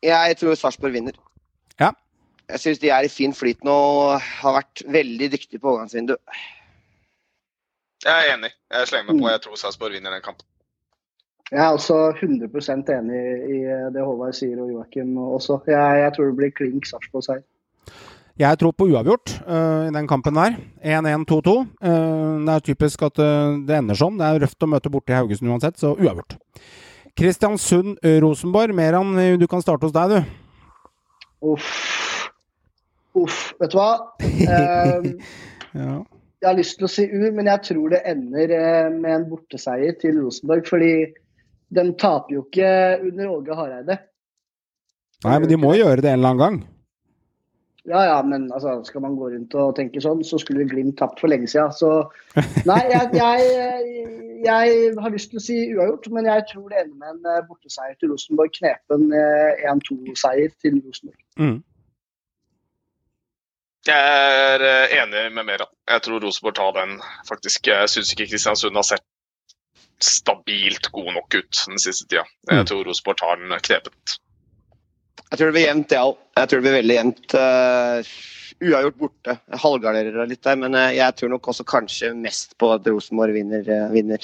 Jeg 0.04 0.40
tror 0.40 0.56
Sarpsborg 0.60 0.96
vinner. 0.96 1.16
Ja. 1.80 1.92
Jeg 2.52 2.60
syns 2.64 2.80
de 2.82 2.90
er 2.92 3.06
i 3.08 3.12
fin 3.12 3.32
flyt 3.36 3.64
nå 3.68 3.72
og 3.74 4.18
har 4.42 4.58
vært 4.62 4.84
veldig 4.92 5.30
dyktige 5.36 5.60
på 5.64 5.72
overgangsvindu. 5.72 6.16
Jeg 8.04 8.12
er 8.26 8.34
enig. 8.34 8.52
Jeg 8.72 8.90
slenger 8.90 9.14
meg 9.14 9.22
på. 9.24 9.30
Jeg 9.32 9.44
tror 9.46 9.60
Sarpsborg 9.62 9.96
vinner 9.96 10.12
den 10.16 10.24
kampen. 10.26 10.48
Jeg 11.54 11.62
er 11.62 11.76
også 11.76 11.98
100 12.18 12.96
enig 12.98 13.24
i 13.54 13.58
det 13.94 14.02
Håvard 14.02 14.34
sier 14.34 14.58
og 14.58 14.72
Joakim 14.72 15.12
også. 15.22 15.60
Jeg, 15.70 16.00
jeg 16.02 16.14
tror 16.16 16.30
det 16.32 16.38
blir 16.40 16.54
klink 16.58 16.88
Sarpsborg-seier. 16.90 17.44
Jeg 18.42 18.58
tror 18.58 18.74
på 18.74 18.88
uavgjort 18.90 19.36
uh, 19.46 19.86
i 19.86 19.92
den 19.94 20.08
kampen 20.10 20.34
der. 20.34 20.56
1-1-2-2. 20.82 21.54
Uh, 21.86 22.42
det 22.48 22.56
er 22.56 22.64
typisk 22.66 23.04
at 23.06 23.22
uh, 23.22 23.60
det 23.68 23.76
ender 23.78 24.00
sånn. 24.00 24.18
Det 24.18 24.26
er 24.26 24.42
røft 24.42 24.66
å 24.66 24.72
møte 24.72 24.90
borti 24.90 25.14
i 25.14 25.20
Haugesund 25.20 25.54
uansett, 25.54 25.78
så 25.78 25.94
uavgjort. 25.94 26.40
Kristiansund-Rosenborg. 27.20 28.74
Meran, 28.74 29.14
eh, 29.22 29.38
du 29.38 29.46
kan 29.48 29.62
starte 29.62 29.86
hos 29.86 29.94
deg, 29.94 30.10
du. 30.16 31.52
Uff. 31.54 32.32
Uff. 33.14 33.54
Vet 33.62 33.74
du 33.74 33.78
hva? 33.78 33.92
Eh, 34.24 35.14
Ja. 35.74 36.04
jeg 36.42 36.46
har 36.50 36.58
lyst 36.58 36.78
til 36.78 36.86
å 36.86 36.92
si 36.92 37.06
U, 37.10 37.22
men 37.34 37.48
jeg 37.50 37.62
tror 37.70 37.94
det 37.94 38.02
ender 38.10 38.52
eh, 38.54 38.90
med 38.94 39.14
en 39.14 39.30
borteseier 39.30 39.96
til 40.02 40.20
Rosenborg. 40.22 40.66
Fordi 40.70 40.92
de 41.76 41.88
taper 42.00 42.38
jo 42.38 42.46
ikke 42.48 42.70
under 43.10 43.34
Åge 43.38 43.58
Hareide. 43.58 43.98
Nei, 45.24 45.40
men 45.40 45.50
de 45.50 45.60
må 45.60 45.74
gjøre 45.78 46.04
det 46.04 46.12
en 46.12 46.20
eller 46.20 46.34
annen 46.34 46.44
gang. 46.44 46.62
Ja 47.84 48.06
ja, 48.08 48.22
men 48.24 48.52
altså, 48.56 48.78
skal 48.88 49.02
man 49.04 49.16
gå 49.20 49.30
rundt 49.34 49.56
og 49.60 49.74
tenke 49.76 50.00
sånn, 50.04 50.22
så 50.24 50.38
skulle 50.40 50.64
Glimt 50.70 50.96
tapt 51.02 51.20
for 51.20 51.32
lenge 51.32 51.50
siden. 51.52 51.74
Så 51.76 51.90
nei, 52.70 52.80
jeg, 52.92 53.10
jeg, 53.18 54.06
jeg 54.46 54.94
har 55.04 55.12
lyst 55.12 55.34
til 55.34 55.42
å 55.42 55.44
si 55.44 55.58
uavgjort, 55.74 56.08
men 56.16 56.30
jeg 56.32 56.46
tror 56.54 56.70
det 56.72 56.80
ender 56.84 56.96
med 57.02 57.12
en 57.18 57.30
eh, 57.34 57.44
borteseier 57.50 57.98
til 58.00 58.14
Rosenborg. 58.14 58.56
Knepen 58.56 59.12
eh, 59.20 59.68
1-2-seier 59.74 60.56
til 60.64 60.80
Rosenborg. 60.80 61.20
Mm. 61.40 61.60
Jeg 63.84 64.16
er 64.56 64.64
eh, 64.64 64.96
enig 65.02 65.26
med 65.36 65.50
Mera. 65.52 65.68
Jeg 65.92 66.06
tror 66.06 66.24
Rosenborg 66.24 66.56
tar 66.56 66.72
den, 66.80 66.96
faktisk. 67.28 67.68
Jeg 67.68 67.92
syns 67.92 68.16
ikke 68.16 68.30
Kristiansund 68.32 68.80
har 68.80 68.88
sett 68.94 69.04
stabilt 70.04 70.90
god 70.94 71.10
nok 71.16 71.38
ut 71.40 71.64
den 71.68 71.80
siste 71.82 72.06
tida. 72.10 72.24
Jeg 72.50 72.60
Mm. 72.64 72.68
tror 72.70 72.84
Rosenborg 72.88 73.18
tar 73.22 73.36
den 73.42 73.54
knepet. 73.64 74.18
Jeg 75.32 75.40
tror 75.40 75.50
det 75.50 75.56
blir 75.56 75.68
jevnt, 75.68 75.90
jeg 75.96 76.00
òg. 76.00 76.18
Jeg 76.38 76.50
tror 76.50 76.62
det 76.62 76.66
blir 76.68 76.80
veldig 76.82 76.98
jevnt. 77.00 77.34
Uh, 77.34 78.04
uavgjort 78.64 78.98
borte. 79.02 79.34
Jeg 79.50 79.60
halvgarderer 79.64 80.28
litt 80.30 80.44
der, 80.46 80.56
men 80.62 80.76
eh, 80.78 80.92
jeg 81.00 81.16
tror 81.18 81.30
nok 81.34 81.48
også 81.50 81.66
kanskje 81.66 82.12
mest 82.16 82.54
på 82.62 82.70
at 82.76 82.86
Rosenborg 82.88 83.34
vinner. 83.34 83.64
uh, 83.66 83.92
vinner. 83.92 84.20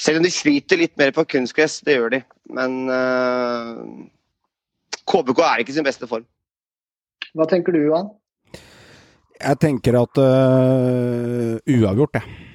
Selv 0.00 0.16
om 0.16 0.24
de 0.24 0.30
sliter 0.32 0.80
litt 0.80 0.96
mer 0.98 1.12
på 1.12 1.26
kunstgress, 1.28 1.80
det 1.84 1.98
gjør 1.98 2.10
de. 2.16 2.22
Men 2.50 2.88
uh, 2.88 3.84
KBK 5.06 5.38
er 5.44 5.62
ikke 5.62 5.76
sin 5.76 5.84
beste 5.86 6.08
form. 6.08 6.24
Hva 7.36 7.46
tenker 7.46 7.72
du, 7.76 7.82
Johan? 7.84 8.08
Jeg 9.40 9.58
tenker 9.62 9.96
at 10.00 10.18
uh, 10.20 11.60
uavgjort, 11.68 12.16
jeg. 12.16 12.49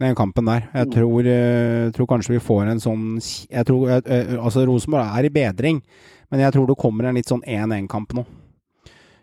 Den 0.00 0.14
kampen 0.16 0.46
der. 0.48 0.68
Jeg 0.72 0.86
Mm. 0.86 0.92
tror, 0.94 1.26
øh, 1.28 1.90
tror 1.92 2.06
kanskje 2.08 2.32
vi 2.32 2.38
får 2.40 2.70
en 2.70 2.80
sånn 2.80 3.20
jeg 3.50 3.66
tror, 3.66 3.88
øh, 4.00 4.38
Altså, 4.40 4.64
Rosenborg 4.66 5.04
er 5.18 5.24
i 5.26 5.28
bedring, 5.28 5.82
men 6.30 6.40
jeg 6.40 6.52
tror 6.54 6.66
det 6.66 6.78
kommer 6.78 7.04
en 7.08 7.14
litt 7.14 7.26
sånn 7.28 7.42
1-1-kamp 7.46 8.14
nå. 8.14 8.24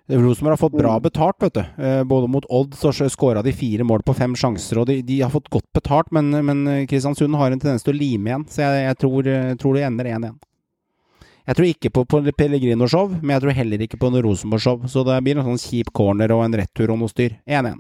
Rosenborg 0.09 0.55
har 0.55 0.69
fått 0.69 0.77
bra 0.77 0.99
Mm. 0.99 1.01
betalt, 1.03 1.35
vet 1.41 1.53
du. 1.53 1.59
Eh, 1.83 2.03
Både 2.03 2.29
mot 2.29 2.45
Odd 2.49 2.71
så 2.75 2.89
skåra 3.09 3.43
de 3.43 3.51
fire 3.51 3.83
mål 3.83 4.03
på 4.05 4.15
fem 4.15 4.33
sjanser, 4.35 4.77
og 4.79 4.85
de, 4.87 5.01
de 5.01 5.19
har 5.19 5.29
fått 5.29 5.49
godt 5.49 5.65
betalt, 5.73 6.11
men, 6.11 6.29
men 6.45 6.87
Kristiansund 6.87 7.35
har 7.35 7.51
en 7.51 7.59
tendens 7.59 7.83
til 7.83 7.93
å 7.93 7.97
lime 7.99 8.25
igjen, 8.29 8.45
så 8.47 8.57
jeg, 8.63 8.85
jeg 8.87 8.97
tror, 8.99 9.27
eh, 9.27 9.55
tror 9.55 9.73
det 9.73 9.83
ender 9.83 10.05
1-1. 10.05 10.37
Jeg 11.47 11.55
tror 11.55 11.65
ikke 11.65 11.89
på, 11.91 12.05
på 12.07 12.21
Pellegrino-show, 12.37 13.09
men 13.21 13.29
jeg 13.35 13.41
tror 13.41 13.51
heller 13.55 13.77
ikke 13.79 13.97
på 13.99 14.11
noe 14.11 14.21
Rosenborg-show. 14.21 14.81
Så 14.87 15.03
det 15.07 15.23
blir 15.23 15.37
en 15.39 15.45
sånn 15.57 15.59
kjip 15.59 15.91
corner 15.93 16.29
og 16.35 16.43
en 16.45 16.53
retur 16.59 16.89
og 16.91 16.99
noe 16.99 17.07
styr. 17.11 17.37
1-1. 17.47 17.79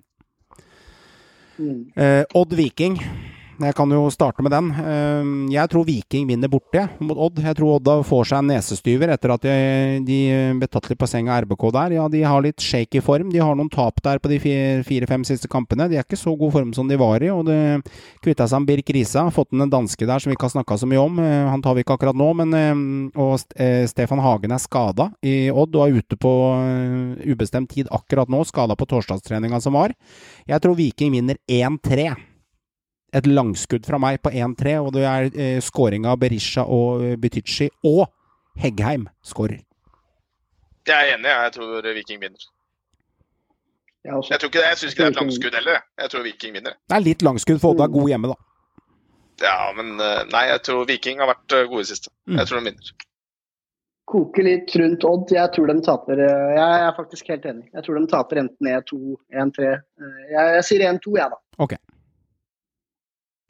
Eh, 1.95 2.23
Odd 2.33 2.53
Viking. 2.53 3.26
Jeg 3.57 3.73
kan 3.73 3.89
jo 3.89 4.03
starte 4.13 4.43
med 4.45 4.53
den. 4.53 4.67
Eh, 4.77 5.29
jeg 5.55 5.71
tror 5.71 5.85
Viking 5.87 6.27
vinner 6.29 6.49
borte 6.51 6.83
mot 7.01 7.17
Odd. 7.17 7.39
Jeg 7.41 7.57
tror 7.57 7.79
Odd 7.79 7.89
får 8.05 8.29
seg 8.29 8.43
en 8.43 8.51
nesestyver 8.51 9.09
etter 9.15 9.33
at 9.33 9.47
de, 10.05 10.17
ble 10.59 10.69
tatt 10.69 10.89
litt 10.91 10.99
på 11.01 11.09
senga 11.09 11.39
RBK 11.41 11.65
der. 11.73 11.95
Ja, 11.97 12.05
de 12.11 12.21
har 12.21 12.45
litt 12.45 12.61
shaky 12.61 13.01
form. 13.01 13.31
De 13.33 13.41
har 13.41 13.57
noen 13.57 13.71
tap 13.73 13.97
der 14.05 14.21
på 14.21 14.29
de 14.29 14.37
fire-fem 14.85 15.25
siste 15.25 15.49
kampene. 15.49 15.89
De 15.89 15.97
er 15.97 16.05
ikke 16.05 16.19
så 16.19 16.35
god 16.37 16.53
form 16.53 16.75
som 16.77 16.89
de 16.89 16.99
var 17.01 17.25
i. 17.25 17.31
Og 17.33 17.47
det 17.49 17.57
kvitta 18.21 18.45
seg 18.45 18.61
med 18.61 18.75
Birk 18.75 18.93
Risa. 18.93 19.25
Fått 19.33 19.55
inn 19.55 19.65
en 19.65 19.73
danske 19.73 20.05
der 20.05 20.21
som 20.21 20.29
vi 20.29 20.37
ikke 20.37 20.51
har 20.51 20.55
snakka 20.59 20.77
så 20.77 20.91
mye 20.91 21.01
om. 21.01 21.17
Eh, 21.23 21.49
han 21.49 21.65
tar 21.65 21.73
vi 21.73 21.85
ikke 21.85 21.97
akkurat 21.97 22.17
nå, 22.17 22.29
men 22.37 22.53
eh, 22.53 22.85
Og 23.17 23.57
eh, 23.57 23.87
Stefan 23.89 24.21
Hagen 24.21 24.53
er 24.53 24.61
skada 24.61 25.09
i 25.25 25.49
Odd 25.49 25.73
og 25.73 25.87
er 25.87 25.97
ute 25.97 26.21
på 26.21 26.37
eh, 26.61 27.33
ubestemt 27.33 27.73
tid 27.73 27.89
akkurat 27.89 28.29
nå. 28.29 28.45
Skada 28.45 28.77
på 28.77 28.85
torsdagstreninga 28.93 29.61
som 29.65 29.77
var. 29.77 29.97
Jeg 30.45 30.61
tror 30.61 30.77
Viking 30.77 31.17
vinner 31.17 31.41
1-3 31.49 32.13
et 33.15 33.25
langskudd 33.27 33.85
fra 33.87 33.97
meg 34.01 34.19
på 34.21 34.29
1-3, 34.35 34.75
og 34.83 34.91
det 34.97 35.05
er 35.07 35.29
eh, 35.39 35.59
scoring 35.63 36.05
av 36.09 36.17
Berisha 36.19 36.65
og 36.67 37.05
Butichi. 37.21 37.69
Og 37.87 38.05
Heggheim 38.57 39.07
skårer. 39.23 39.61
Jeg 40.87 40.95
er 41.11 41.15
enig. 41.17 41.29
Jeg 41.29 41.51
tror 41.57 41.87
Viking 41.93 42.21
vinner. 42.21 42.45
Jeg. 44.07 44.21
Jeg, 44.31 44.39
tror 44.39 44.47
ikke, 44.49 44.61
jeg 44.63 44.77
syns 44.79 44.93
ikke 44.93 45.03
det 45.03 45.07
er 45.07 45.15
et 45.15 45.21
langskudd 45.21 45.55
heller. 45.59 45.71
jeg. 45.77 45.83
Jeg 46.03 46.09
tror 46.13 46.23
Viking 46.23 46.53
vinner. 46.55 46.77
Det 46.87 46.95
er 46.95 47.03
litt 47.03 47.25
langskudd, 47.27 47.59
for 47.59 47.75
Odda 47.75 47.87
er 47.89 47.95
god 47.95 48.07
hjemme, 48.13 48.29
da. 48.31 48.37
Ja, 49.43 49.57
men 49.77 49.91
eh, 50.01 50.21
nei, 50.31 50.45
jeg 50.49 50.61
tror 50.65 50.85
Viking 50.89 51.19
har 51.21 51.29
vært 51.29 51.53
eh, 51.57 51.65
gode 51.69 51.83
i 51.83 51.89
siste. 51.91 52.09
Mm. 52.25 52.39
Jeg 52.39 52.49
tror 52.49 52.59
de 52.61 52.69
vinner. 52.71 52.93
Koker 54.07 54.45
litt 54.47 54.71
rundt 54.79 55.03
Odd. 55.03 55.33
Jeg 55.35 55.51
tror 55.57 55.67
de 55.67 55.75
taper. 55.83 56.21
eh, 56.23 56.53
Jeg 56.55 56.85
er 56.87 56.95
faktisk 56.97 57.27
helt 57.33 57.45
enig. 57.51 57.67
Jeg 57.75 57.83
tror 57.85 57.99
de 57.99 58.07
taper 58.13 58.41
enten 58.45 58.71
1-2, 58.71 59.01
1-3. 59.43 59.67
Eh, 59.75 60.23
Jeg, 60.31 60.55
jeg 60.55 60.63
sier 60.71 60.85
1-2, 60.93 61.17
jeg, 61.19 61.35
da. 61.35 61.41
Ok. 61.67 61.75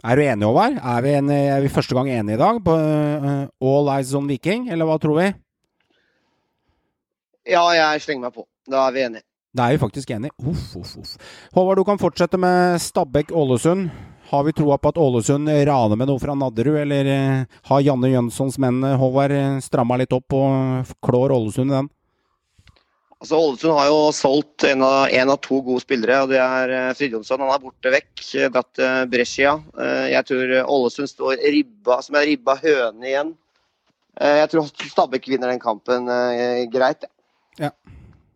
Er 0.05 0.19
du 0.19 0.21
enig, 0.21 0.45
Håvard? 0.45 0.75
Er 0.77 1.01
vi, 1.01 1.13
enige, 1.17 1.45
er 1.55 1.63
vi 1.63 1.71
første 1.73 1.95
gang 1.97 2.09
enige 2.13 2.37
i 2.37 2.41
dag 2.41 2.59
på 2.61 2.73
uh, 2.77 3.47
All 3.65 3.87
Eyes 3.95 4.13
on 4.17 4.27
Viking, 4.29 4.67
eller 4.69 4.85
hva 4.85 4.99
tror 5.01 5.17
vi? 5.17 5.31
Ja, 7.49 7.63
jeg 7.73 8.03
slenger 8.03 8.27
meg 8.27 8.35
på. 8.35 8.45
Da 8.69 8.83
er 8.85 8.93
vi 8.93 9.01
enige. 9.07 9.25
Da 9.57 9.65
er 9.65 9.73
vi 9.73 9.81
faktisk 9.81 10.11
enige. 10.13 10.35
Uff, 10.37 10.75
uff, 10.77 10.93
uff. 11.01 11.33
Håvard, 11.55 11.81
du 11.81 11.87
kan 11.87 11.97
fortsette 11.97 12.37
med 12.37 12.77
Stabæk-Ålesund. 12.83 13.89
Har 14.29 14.43
vi 14.43 14.53
troa 14.53 14.77
på 14.77 14.91
at 14.91 14.99
Ålesund 14.99 15.49
raner 15.49 15.97
med 15.97 16.09
noe 16.11 16.19
fra 16.19 16.35
Nadderud, 16.35 16.75
eller 16.81 17.09
eh, 17.09 17.59
har 17.69 17.83
Janne 17.85 18.09
Jønssons 18.11 18.57
menn, 18.59 18.83
Håvard, 18.99 19.31
eh, 19.31 19.59
stramma 19.63 19.97
litt 20.01 20.13
opp 20.13 20.35
og 20.35 20.91
klår 21.07 21.31
Ålesund 21.31 21.71
i 21.71 21.77
den? 21.77 21.87
Altså, 23.17 23.37
Ålesund 23.41 23.73
har 23.73 23.87
jo 23.89 24.01
solgt 24.13 24.63
en 24.69 24.83
av, 24.85 25.07
en 25.09 25.29
av 25.33 25.39
to 25.41 25.57
gode 25.65 25.81
spillere, 25.81 26.19
og 26.21 26.29
det 26.29 26.37
er 26.37 26.69
Fridjonsson. 26.93 26.97
Fridtjonsson. 26.99 27.41
Han 27.41 27.53
er 27.55 27.63
borte 27.63 27.93
vekk, 27.95 28.11
eh, 28.37 28.49
dratt 28.53 28.69
til 28.77 29.07
Brescia. 29.09 29.55
Eh, 29.73 30.05
Jeg 30.13 30.27
tror 30.29 30.53
Ålesund 30.75 31.09
står 31.09 31.41
ribba, 31.41 32.01
som 32.05 32.15
en 32.15 32.27
ribba 32.29 32.55
høne 32.61 33.09
igjen. 33.09 33.31
Eh, 34.21 34.37
Jeg 34.43 34.49
tror 34.53 34.69
Stabæk 34.69 35.25
vinner 35.33 35.49
den 35.49 35.59
kampen 35.59 36.07
eh, 36.09 36.65
greit. 36.69 37.05
Ja. 37.57 37.71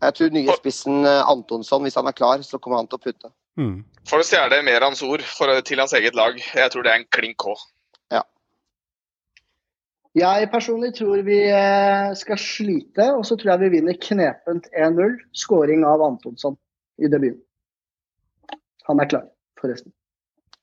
Jeg 0.01 0.13
tror 0.17 0.33
nye 0.33 0.57
spissen 0.57 1.05
eh, 1.05 1.29
Antonsson, 1.29 1.83
hvis 1.85 1.95
han 1.95 2.07
er 2.09 2.17
klar, 2.17 2.41
så 2.41 2.57
kommer 2.57 2.81
han 2.81 2.87
til 2.89 2.97
å 2.97 3.03
putte. 3.05 3.29
Mm. 3.61 3.83
For 4.09 4.17
å 4.17 4.25
stjele 4.25 4.63
mer 4.65 4.81
hans 4.81 5.03
ord 5.05 5.21
for, 5.21 5.61
til 5.61 5.77
hans 5.77 5.93
eget 5.93 6.15
lag, 6.17 6.39
jeg 6.41 6.71
tror 6.73 6.83
det 6.87 6.91
er 6.95 7.03
en 7.03 7.09
klink 7.13 7.37
K. 7.37 7.53
Jeg 10.17 10.49
personlig 10.51 10.91
tror 10.97 11.21
vi 11.23 11.37
eh, 11.47 12.09
skal 12.19 12.39
slite, 12.39 13.05
og 13.15 13.23
så 13.27 13.37
tror 13.39 13.53
jeg 13.53 13.61
vi 13.61 13.77
vinner 13.77 13.95
knepent 13.95 14.67
1-0. 14.75 15.15
Skåring 15.43 15.85
av 15.87 16.03
Antonsson 16.03 16.57
i 16.99 17.07
debuten. 17.11 17.39
Han 18.89 18.99
er 18.99 19.07
klar, 19.07 19.27
forresten. 19.61 19.93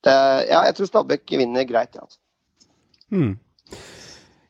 Det, 0.05 0.13
ja, 0.51 0.61
jeg 0.67 0.75
tror 0.77 0.89
Stabæk 0.91 1.33
vinner 1.41 1.65
greit. 1.67 1.97
Ja, 1.97 2.05
altså. 2.05 2.19
Mm. 3.09 3.39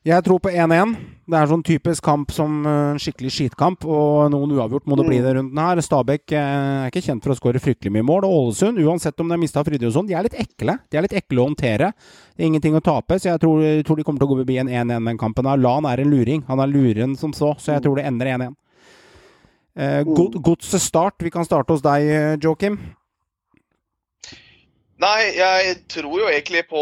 Jeg 0.08 0.24
tror 0.24 0.38
på 0.40 0.48
1-1. 0.48 0.94
Det 1.30 1.36
er 1.36 1.48
sånn 1.50 1.62
typisk 1.62 2.02
kamp 2.06 2.30
som 2.32 2.62
eh, 2.64 2.76
en 2.94 2.98
skikkelig 2.98 3.30
skitkamp, 3.34 3.84
og 3.84 4.30
noen 4.32 4.54
uavgjort 4.56 4.86
må 4.88 4.96
det 4.96 5.04
bli 5.10 5.18
den 5.20 5.34
runden 5.36 5.60
her. 5.60 5.76
Stabæk 5.84 6.32
eh, 6.32 6.86
er 6.86 6.88
ikke 6.88 7.02
kjent 7.04 7.22
for 7.26 7.34
å 7.34 7.36
skåre 7.36 7.60
fryktelig 7.60 7.92
mye 7.92 8.06
mål, 8.08 8.24
og 8.24 8.32
Ålesund, 8.38 8.80
uansett 8.80 9.20
om 9.20 9.28
de 9.28 9.36
har 9.36 9.42
mista 9.42 9.60
Fridtjonsson, 9.66 10.08
de 10.08 10.16
er 10.16 10.24
litt 10.24 10.38
ekle. 10.40 10.78
De 10.90 10.96
er 10.96 11.04
litt 11.04 11.16
ekle 11.20 11.42
å 11.42 11.46
håndtere. 11.50 11.90
Det 12.32 12.40
er 12.42 12.48
ingenting 12.48 12.78
å 12.80 12.82
tape, 12.82 13.18
så 13.20 13.28
jeg 13.34 13.42
tror, 13.44 13.60
tror 13.84 14.00
de 14.00 14.06
kommer 14.08 14.24
til 14.24 14.30
å 14.30 14.32
gå 14.32 14.40
forbi 14.40 14.56
en 14.64 14.72
1-1 14.72 15.04
den 15.12 15.20
kampen. 15.20 15.44
her. 15.52 15.60
Lan 15.60 15.84
er 15.92 16.00
en 16.00 16.10
luring. 16.16 16.42
Han 16.48 16.64
er 16.64 16.72
luren 16.72 17.14
som 17.20 17.36
så, 17.36 17.52
så 17.60 17.76
jeg 17.76 17.84
tror 17.84 18.00
det 18.00 18.08
ender 18.08 18.32
1-1. 18.32 18.56
Eh, 19.76 20.00
God- 20.08 20.40
Godset 20.42 20.80
start. 20.82 21.20
Vi 21.22 21.30
kan 21.30 21.44
starte 21.44 21.76
hos 21.76 21.84
deg, 21.84 22.08
eh, 22.08 22.36
Joakim. 22.40 22.80
Nei, 25.00 25.20
jeg 25.32 25.76
tror 25.88 26.16
jo 26.20 26.26
egentlig 26.28 26.66
på 26.68 26.80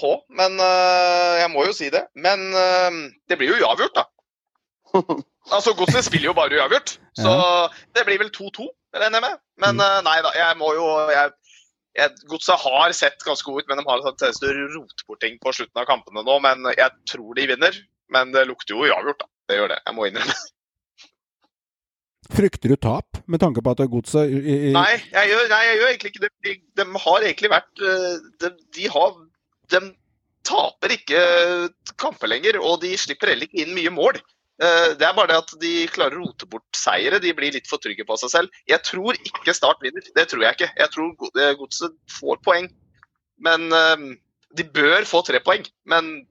H, 0.00 0.08
men 0.34 0.56
uh, 0.58 1.34
jeg 1.38 1.50
må 1.52 1.66
jo 1.68 1.74
si 1.76 1.90
det. 1.94 2.06
Men 2.18 2.48
uh, 2.56 2.90
det 3.30 3.38
blir 3.38 3.52
jo 3.52 3.60
uavgjort, 3.62 4.00
da. 4.00 4.08
Altså, 5.52 5.72
Godset 5.74 6.06
spiller 6.06 6.28
jo 6.28 6.36
bare 6.38 6.54
uavgjort, 6.54 6.92
så 7.18 7.32
det 7.96 8.04
blir 8.06 8.20
vel 8.20 8.28
2-2, 8.30 8.68
regner 8.94 9.18
jeg 9.18 9.24
med. 9.24 9.40
Men 9.64 9.80
uh, 9.82 9.98
nei 10.06 10.20
da, 10.22 10.30
jeg 10.38 10.58
må 10.60 10.68
jo 10.78 10.86
Godset 12.30 12.62
har 12.62 12.94
sett 12.94 13.26
ganske 13.26 13.44
god 13.50 13.64
ut, 13.64 13.68
men 13.68 13.80
de 13.80 13.86
har 13.88 13.98
en 13.98 14.06
tendens 14.06 14.38
til 14.38 14.52
å 14.52 14.68
rote 14.76 15.06
bort 15.08 15.20
ting 15.24 15.34
på 15.42 15.52
slutten 15.52 15.82
av 15.82 15.88
kampene 15.90 16.22
nå. 16.24 16.38
Men 16.46 16.70
jeg 16.78 16.88
tror 17.10 17.34
de 17.36 17.48
vinner. 17.50 17.82
Men 18.12 18.30
det 18.32 18.46
lukter 18.48 18.76
jo 18.76 18.86
uavgjort, 18.86 19.24
da. 19.24 19.28
Det 19.50 19.58
gjør 19.58 19.74
det. 19.74 19.80
Jeg 19.82 19.96
må 19.98 20.06
innrømme. 20.08 20.38
Frykter 22.32 22.72
du 22.72 22.76
tap, 22.80 23.18
med 23.28 23.40
tanke 23.42 23.60
på 23.64 23.72
at 23.74 23.82
Godset 23.92 24.30
i- 24.32 24.68
i- 24.70 24.72
Nei, 24.72 24.96
nei, 25.12 25.24
jeg 25.28 25.78
gjør 25.78 25.88
egentlig 25.90 26.12
ikke 26.12 26.22
det. 26.24 26.30
De, 26.46 26.54
de 26.80 26.86
har 27.04 27.20
egentlig 27.26 27.50
vært 27.52 27.82
øh, 27.82 28.30
de, 28.40 28.50
de 28.78 28.88
har 28.94 29.12
De 29.72 29.80
taper 30.44 30.94
ikke 30.96 31.20
kamper 31.96 32.26
lenger, 32.28 32.58
og 32.60 32.80
de 32.82 32.90
slipper 32.98 33.30
heller 33.30 33.46
ikke 33.46 33.62
inn 33.62 33.74
mye 33.76 33.92
mål. 33.94 34.18
Eh, 34.62 34.88
Det 34.98 35.06
er 35.06 35.14
bare 35.16 35.28
det 35.30 35.36
at 35.38 35.52
de 35.62 35.86
klarer 35.88 36.18
å 36.18 36.24
rote 36.26 36.46
bort 36.50 36.66
seire. 36.76 37.20
De 37.22 37.32
blir 37.32 37.52
litt 37.54 37.68
for 37.70 37.78
trygge 37.78 38.04
på 38.08 38.16
seg 38.20 38.30
selv. 38.30 38.48
Jeg 38.68 38.82
tror 38.82 39.14
ikke 39.22 39.54
Start 39.54 39.80
vinner. 39.84 40.02
Det 40.14 40.26
tror 40.28 40.42
jeg 40.42 40.56
ikke. 40.58 40.70
Jeg 40.78 40.90
tror 40.90 41.14
Go- 41.16 41.30
eh, 41.38 41.54
Godset 41.60 41.94
får 42.18 42.42
poeng. 42.44 42.68
Men 43.38 43.72
eh, 43.72 43.96
de 44.56 44.64
bør 44.64 45.04
få 45.08 45.22
tre 45.24 45.40
poeng. 45.40 45.64
Men. 45.86 46.26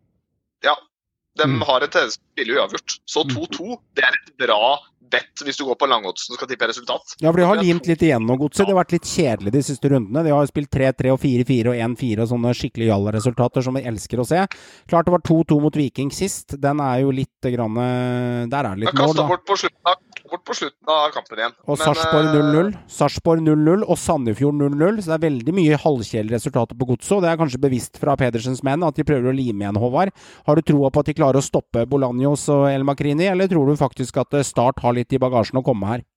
De 1.38 1.48
Mm. 1.48 1.62
har 1.64 1.82
en 1.82 1.90
tendens 1.90 2.18
til 2.18 2.22
å 2.22 2.34
spille 2.36 2.58
uavgjort. 2.60 3.00
Så 3.08 3.24
2-2 3.30 3.78
det 3.96 4.04
er 4.04 4.12
et 4.18 4.38
bra 4.38 4.80
bet 5.12 5.42
hvis 5.44 5.58
du 5.58 5.66
går 5.66 5.76
på 5.76 5.88
langoddsen 5.92 6.32
og 6.32 6.38
skal 6.40 6.48
tippe 6.48 6.68
resultat. 6.70 7.16
Ja, 7.20 7.32
for 7.32 7.38
de 7.42 7.44
har 7.46 7.58
limt 7.60 7.86
litt 7.88 8.00
igjen 8.00 8.24
nå, 8.26 8.38
Godset. 8.40 8.66
Det 8.66 8.72
har 8.74 8.80
vært 8.86 8.94
litt 8.96 9.04
kjedelig 9.10 9.52
de 9.52 9.60
siste 9.62 9.90
rundene. 9.92 10.24
De 10.24 10.32
har 10.32 10.46
spilt 10.48 10.70
3-3 10.72 11.12
og 11.12 11.20
4-4 11.20 11.68
og 11.68 11.76
1-4 11.76 12.20
og 12.24 12.30
sånne 12.32 12.54
skikkelig 12.56 12.88
jalla-resultater 12.92 13.62
som 13.64 13.74
vi 13.76 13.82
elsker 13.84 14.20
å 14.24 14.26
se. 14.28 14.40
Klart 14.88 15.06
det 15.06 15.12
var 15.12 15.20
2-2 15.28 15.60
mot 15.62 15.74
Viking 15.76 16.12
sist. 16.12 16.56
Den 16.62 16.80
er 16.80 17.02
jo 17.02 17.12
litt 17.12 17.42
grann 17.44 17.76
eh, 17.76 18.46
Der 18.48 18.64
er 18.72 18.76
det 18.76 18.86
litt 18.86 18.94
mål, 18.96 19.08
kasta 19.12 19.22
da. 19.22 19.28
bort, 19.28 19.46
på 19.46 19.58
slutten 19.60 19.84
av- 19.92 20.00
bort 20.32 20.44
på 20.48 20.56
slutten 20.58 20.92
av 20.92 21.12
kampen 21.16 21.40
igjen. 21.42 21.56
Og 21.66 21.76
Men, 21.76 21.82
Sarpsborg 21.84 22.30
eh, 22.30 22.46
0-0. 22.48 22.72
Sarpsborg 22.96 23.44
0-0 23.46 23.86
og 23.86 24.00
Sandefjord 24.00 24.58
0-0. 24.60 25.02
Så 25.02 25.12
det 25.12 25.18
er 25.18 25.26
veldig 25.28 25.56
mye 25.58 25.80
halvkjedelige 25.84 26.40
resultater 26.40 26.80
på 26.80 26.90
Godset. 26.94 27.16
Og 27.18 27.26
det 27.26 27.32
er 27.32 27.42
kanskje 27.42 27.62
bevisst 27.66 28.00
fra 28.02 28.16
Pedersens 28.20 28.64
menn 28.68 28.86
at 28.88 28.98
de 28.98 29.08
prøver 29.08 29.32
å 29.32 29.36
lime 29.36 29.66
igjen, 29.66 29.82
Håvard. 29.82 30.14
Har 30.48 30.58
du 30.58 30.66
troa 30.66 30.92
på 30.92 31.04
at 31.04 31.12
de 31.12 31.18
klarer 31.18 31.42
å 31.42 31.46
stoppe 31.46 31.86
Bolanjos 31.90 32.48
og 32.54 32.70
El 32.72 32.88
Makrini, 32.88 33.30
eller 33.32 33.52
tror 33.52 33.70
du 33.70 33.80
faktisk 33.80 34.22
at 34.24 34.40
eh, 34.40 34.48
Start 34.48 34.82
har 34.84 34.98
litt 34.98 35.14
i 35.14 35.22
bagasjen 35.22 35.62
å 35.62 35.66
komme 35.66 35.90
her? 35.90 36.08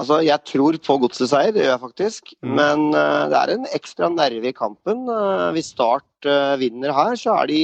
Altså, 0.00 0.22
Jeg 0.24 0.40
tror 0.48 0.76
på 0.80 0.98
godseseier, 1.02 1.52
det 1.52 1.66
gjør 1.66 1.74
jeg 1.74 1.84
faktisk. 1.84 2.34
Mm. 2.40 2.52
Men 2.56 2.84
uh, 2.96 3.28
det 3.28 3.38
er 3.38 3.54
en 3.54 3.66
ekstra 3.76 4.08
nerve 4.12 4.48
i 4.48 4.56
kampen. 4.56 5.04
Uh, 5.08 5.50
hvis 5.56 5.72
Start 5.74 6.28
uh, 6.28 6.56
vinner 6.60 6.94
her, 6.96 7.16
så 7.20 7.36
er 7.42 7.50
de 7.50 7.60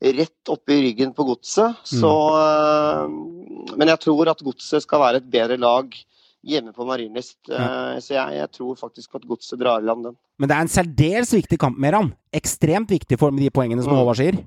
rett 0.00 0.48
oppe 0.52 0.72
i 0.76 0.82
ryggen 0.88 1.12
på 1.16 1.26
godset. 1.28 1.80
Så 1.84 2.12
eh, 2.36 3.74
Men 3.76 3.92
jeg 3.92 4.00
tror 4.06 4.30
at 4.32 4.40
godset 4.46 4.82
skal 4.86 5.02
være 5.02 5.20
et 5.20 5.28
bedre 5.32 5.58
lag 5.60 5.92
hjemme 6.40 6.72
på 6.72 6.86
Marienlyst. 6.88 7.36
Ja. 7.52 7.98
så 8.00 8.14
jeg, 8.16 8.38
jeg 8.38 8.48
tror 8.56 8.78
faktisk 8.80 9.18
at 9.18 9.26
godset 9.28 9.60
drar 9.60 9.82
i 9.82 9.84
land 9.84 10.06
den. 10.08 10.14
Men 10.40 10.48
det 10.48 10.56
er 10.56 10.64
en 10.64 10.72
særdeles 10.72 11.34
viktig 11.36 11.58
kamp, 11.60 11.76
Meran. 11.76 12.14
Ekstremt 12.32 12.88
viktig 12.90 13.18
for 13.20 13.30
med 13.34 13.44
de 13.44 13.50
poengene 13.52 13.84
som 13.84 13.92
Mm. 13.92 13.98
Håvard 14.00 14.16
sier. 14.22 14.38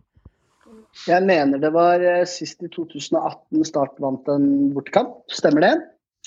Jeg 1.07 1.25
mener 1.25 1.57
det 1.61 1.69
var 1.73 2.01
eh, 2.05 2.23
sist 2.29 2.61
i 2.65 2.69
2018 2.73 3.65
Start 3.65 3.97
vant 4.01 4.27
en 4.29 4.47
bortekamp. 4.73 5.21
Stemmer 5.33 5.65
det? 5.67 5.73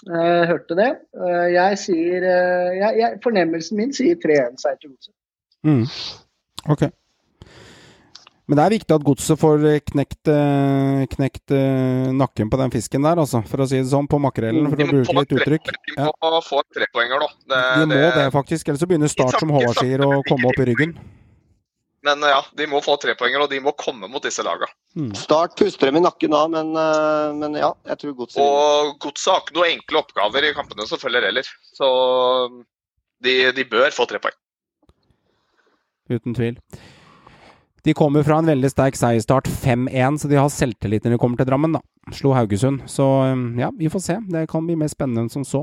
Jeg 0.06 0.48
hørte 0.50 0.76
det. 0.78 0.88
Eh, 1.16 1.46
Jeg 1.54 1.78
sier 1.82 2.26
eh, 2.30 2.72
jeg, 2.78 2.98
jeg, 3.00 3.18
Fornemmelsen 3.24 3.78
min 3.78 3.94
sier 3.96 4.18
3-1-seier 4.22 4.78
til 4.82 4.90
Godset. 4.94 5.14
Mm. 5.66 5.84
Ok. 6.74 6.82
Men 8.46 8.60
det 8.60 8.62
er 8.64 8.74
viktig 8.76 8.94
at 8.94 9.04
godset 9.06 9.40
får 9.40 9.64
eh, 9.66 9.80
knekt, 9.82 10.28
eh, 10.30 11.02
knekt 11.10 11.54
eh, 11.54 12.12
nakken 12.14 12.50
på 12.52 12.60
den 12.60 12.70
fisken 12.70 13.02
der, 13.02 13.18
altså. 13.18 13.40
For 13.50 13.64
å 13.64 13.66
si 13.66 13.80
det 13.80 13.90
sånn. 13.90 14.06
På 14.06 14.20
makrellen, 14.22 14.68
for 14.70 14.78
å 14.84 14.86
bruke 14.92 15.16
litt 15.18 15.34
uttrykk. 15.34 15.70
De 15.96 16.06
må 16.06 16.40
få 16.46 16.62
trepoenger 16.74 17.24
nå. 17.24 17.28
Det, 17.42 17.62
De 17.82 17.88
må 17.90 17.98
det, 17.98 18.26
faktisk. 18.34 18.70
Ellers 18.70 18.84
så 18.84 18.88
begynner 18.90 19.10
Start, 19.10 19.40
som 19.42 19.50
Håvard 19.50 19.80
sier, 19.80 20.04
å 20.06 20.22
komme 20.28 20.46
opp 20.52 20.62
i 20.62 20.68
ryggen. 20.70 20.94
Men 22.06 22.22
ja, 22.22 22.38
de 22.54 22.68
må 22.70 22.78
få 22.86 22.94
trepoenger, 23.02 23.42
og 23.42 23.50
de 23.50 23.58
må 23.58 23.72
komme 23.74 24.06
mot 24.06 24.22
disse 24.22 24.44
lagene. 24.46 24.70
Mm. 24.94 25.10
Start 25.18 25.56
puster 25.58 25.90
dem 25.90 25.98
i 25.98 26.04
nakken 26.04 26.30
da, 26.30 26.44
men, 26.52 26.70
men 27.40 27.58
ja, 27.58 27.72
jeg 27.90 27.98
tror 27.98 28.14
godset. 28.20 28.38
Og 28.44 28.92
Godset 29.02 29.32
har 29.32 29.42
ikke 29.42 29.56
noen 29.58 29.72
enkle 29.72 30.04
oppgaver 30.04 30.46
i 30.46 30.54
kampene 30.54 30.86
som 30.86 31.02
følger 31.02 31.26
heller. 31.32 31.50
Så 31.74 31.88
de, 33.26 33.40
de 33.58 33.66
bør 33.66 33.90
få 33.96 34.06
tre 34.06 34.22
poeng. 34.22 34.38
Uten 36.14 36.38
tvil. 36.38 36.62
De 37.86 37.94
kommer 37.94 38.24
fra 38.26 38.40
en 38.40 38.48
veldig 38.50 38.66
sterk 38.72 38.96
seierstart, 38.98 39.46
5-1, 39.46 40.16
så 40.18 40.30
de 40.30 40.40
har 40.40 40.50
selvtillit 40.50 41.04
når 41.06 41.14
de 41.14 41.18
kommer 41.22 41.38
til 41.38 41.46
Drammen, 41.46 41.76
da. 41.76 41.82
Slo 42.16 42.32
Haugesund. 42.34 42.82
Så 42.90 43.04
um, 43.30 43.52
ja, 43.60 43.68
vi 43.78 43.90
får 43.92 44.02
se. 44.02 44.16
Det 44.26 44.48
kan 44.50 44.66
bli 44.66 44.74
mer 44.80 44.90
spennende 44.90 45.22
enn 45.22 45.30
som 45.30 45.44
så. 45.46 45.62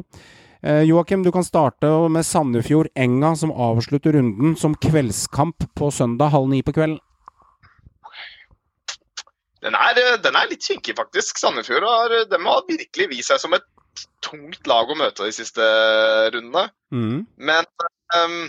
Eh, 0.63 0.85
Joakim, 0.87 1.25
du 1.25 1.31
kan 1.35 1.43
starte 1.43 1.89
med 2.07 2.23
Sandefjord 2.23 2.87
Enga, 2.95 3.33
som 3.35 3.51
avslutter 3.51 4.15
runden 4.15 4.55
som 4.55 4.77
kveldskamp 4.79 5.67
på 5.75 5.91
søndag 5.91 6.31
halv 6.31 6.47
ni 6.53 6.61
på 6.63 6.71
kvelden. 6.77 7.01
Den 9.63 9.75
er, 9.75 9.99
den 10.23 10.39
er 10.39 10.47
litt 10.47 10.63
kinkig, 10.63 10.95
faktisk. 10.95 11.39
Sandefjord 11.39 11.83
har, 11.87 12.17
de 12.31 12.39
har 12.47 12.65
virkelig 12.71 13.11
vist 13.11 13.31
seg 13.33 13.43
som 13.43 13.55
et 13.55 13.67
tungt 14.23 14.67
lag 14.67 14.87
å 14.87 14.95
møte 14.99 15.27
de 15.27 15.35
siste 15.35 15.67
rundene. 16.31 16.69
Mm. 16.95 17.25
Men 17.35 17.67
um, 18.15 18.41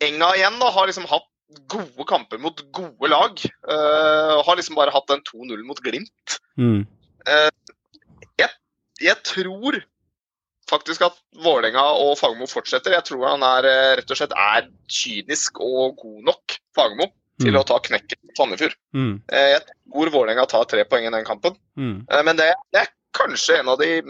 Enga 0.00 0.32
igjen 0.40 0.60
da, 0.60 0.72
har 0.72 0.88
liksom 0.88 1.08
hatt 1.12 1.28
gode 1.70 2.06
kamper 2.08 2.38
mot 2.42 2.60
gode 2.74 3.08
lag. 3.12 3.40
Uh, 3.68 4.42
har 4.46 4.56
liksom 4.58 4.76
bare 4.78 4.94
hatt 4.94 5.06
den 5.08 5.22
2-0 5.28 5.62
mot 5.68 5.80
Glimt. 5.84 6.38
Mm. 6.58 6.86
Jeg 8.96 9.18
tror 9.28 9.76
faktisk 10.70 11.02
at 11.04 11.18
Vålerenga 11.44 11.82
og 12.00 12.14
Fagermo 12.18 12.46
fortsetter. 12.48 12.94
Jeg 12.96 13.04
tror 13.04 13.26
han 13.28 13.42
er, 13.44 13.66
eh, 13.68 13.90
rett 14.00 14.10
og 14.10 14.16
slett 14.16 14.32
er 14.32 14.70
kynisk 14.88 15.60
og 15.60 15.98
god 16.00 16.22
nok, 16.30 16.56
Fagermo. 16.74 17.10
til 17.38 17.52
Mm. 17.52 17.60
å 17.60 17.66
ta 17.68 17.76
knekken 17.78 18.16
på 18.24 18.32
Sandefjord. 18.38 18.74
Mm. 18.94 19.20
Jeg 19.28 19.60
tror 19.92 20.08
Vålerenga 20.08 20.46
tar 20.48 20.64
tre 20.64 20.84
poeng 20.88 21.04
i 21.04 21.10
den 21.10 21.24
kampen. 21.26 21.54
Mm. 21.76 22.06
Men 22.24 22.36
det, 22.36 22.54
det 22.72 22.80
er 22.80 22.88
kanskje 23.12 23.58
en 23.60 23.68
av 23.68 23.78
de 23.78 24.02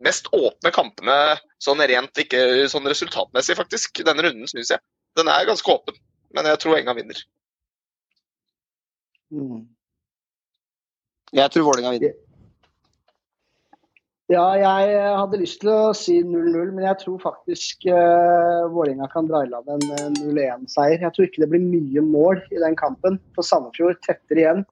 mest 0.00 0.26
åpne 0.32 0.72
kampene 0.72 1.38
sånn 1.62 1.78
rent 1.78 2.12
ikke 2.18 2.66
sånn 2.68 2.88
resultatmessig, 2.90 3.54
faktisk. 3.54 4.02
Denne 4.02 4.22
runden, 4.26 4.48
syns 4.50 4.70
jeg. 4.74 4.80
Den 5.14 5.28
er 5.28 5.46
ganske 5.46 5.62
åpen, 5.70 5.94
men 6.34 6.48
jeg 6.50 6.62
tror 6.62 6.78
Enga 6.78 6.94
vinner. 6.98 7.20
Mm. 9.30 9.68
Jeg 11.32 11.50
tror 11.54 11.68
Vålerenga 11.68 11.94
vinner. 11.94 12.18
Ja, 14.30 14.44
jeg 14.54 14.98
hadde 15.18 15.40
lyst 15.40 15.58
til 15.62 15.72
å 15.72 15.94
si 15.96 16.20
0-0, 16.22 16.68
men 16.70 16.84
jeg 16.86 17.00
tror 17.00 17.16
faktisk 17.22 17.88
uh, 17.90 18.68
Vålerenga 18.70 19.08
kan 19.10 19.26
dra 19.26 19.40
i 19.42 19.48
land 19.50 19.66
en 19.74 19.86
eh, 19.96 20.04
0-1-seier. 20.20 21.00
Jeg 21.02 21.14
tror 21.16 21.26
ikke 21.26 21.42
det 21.42 21.48
blir 21.50 21.64
mye 21.64 22.04
mål 22.06 22.38
i 22.54 22.60
den 22.62 22.78
kampen. 22.78 23.18
For 23.34 23.46
Sandefjord 23.46 23.98
tettere 24.06 24.44
igjen. 24.44 24.62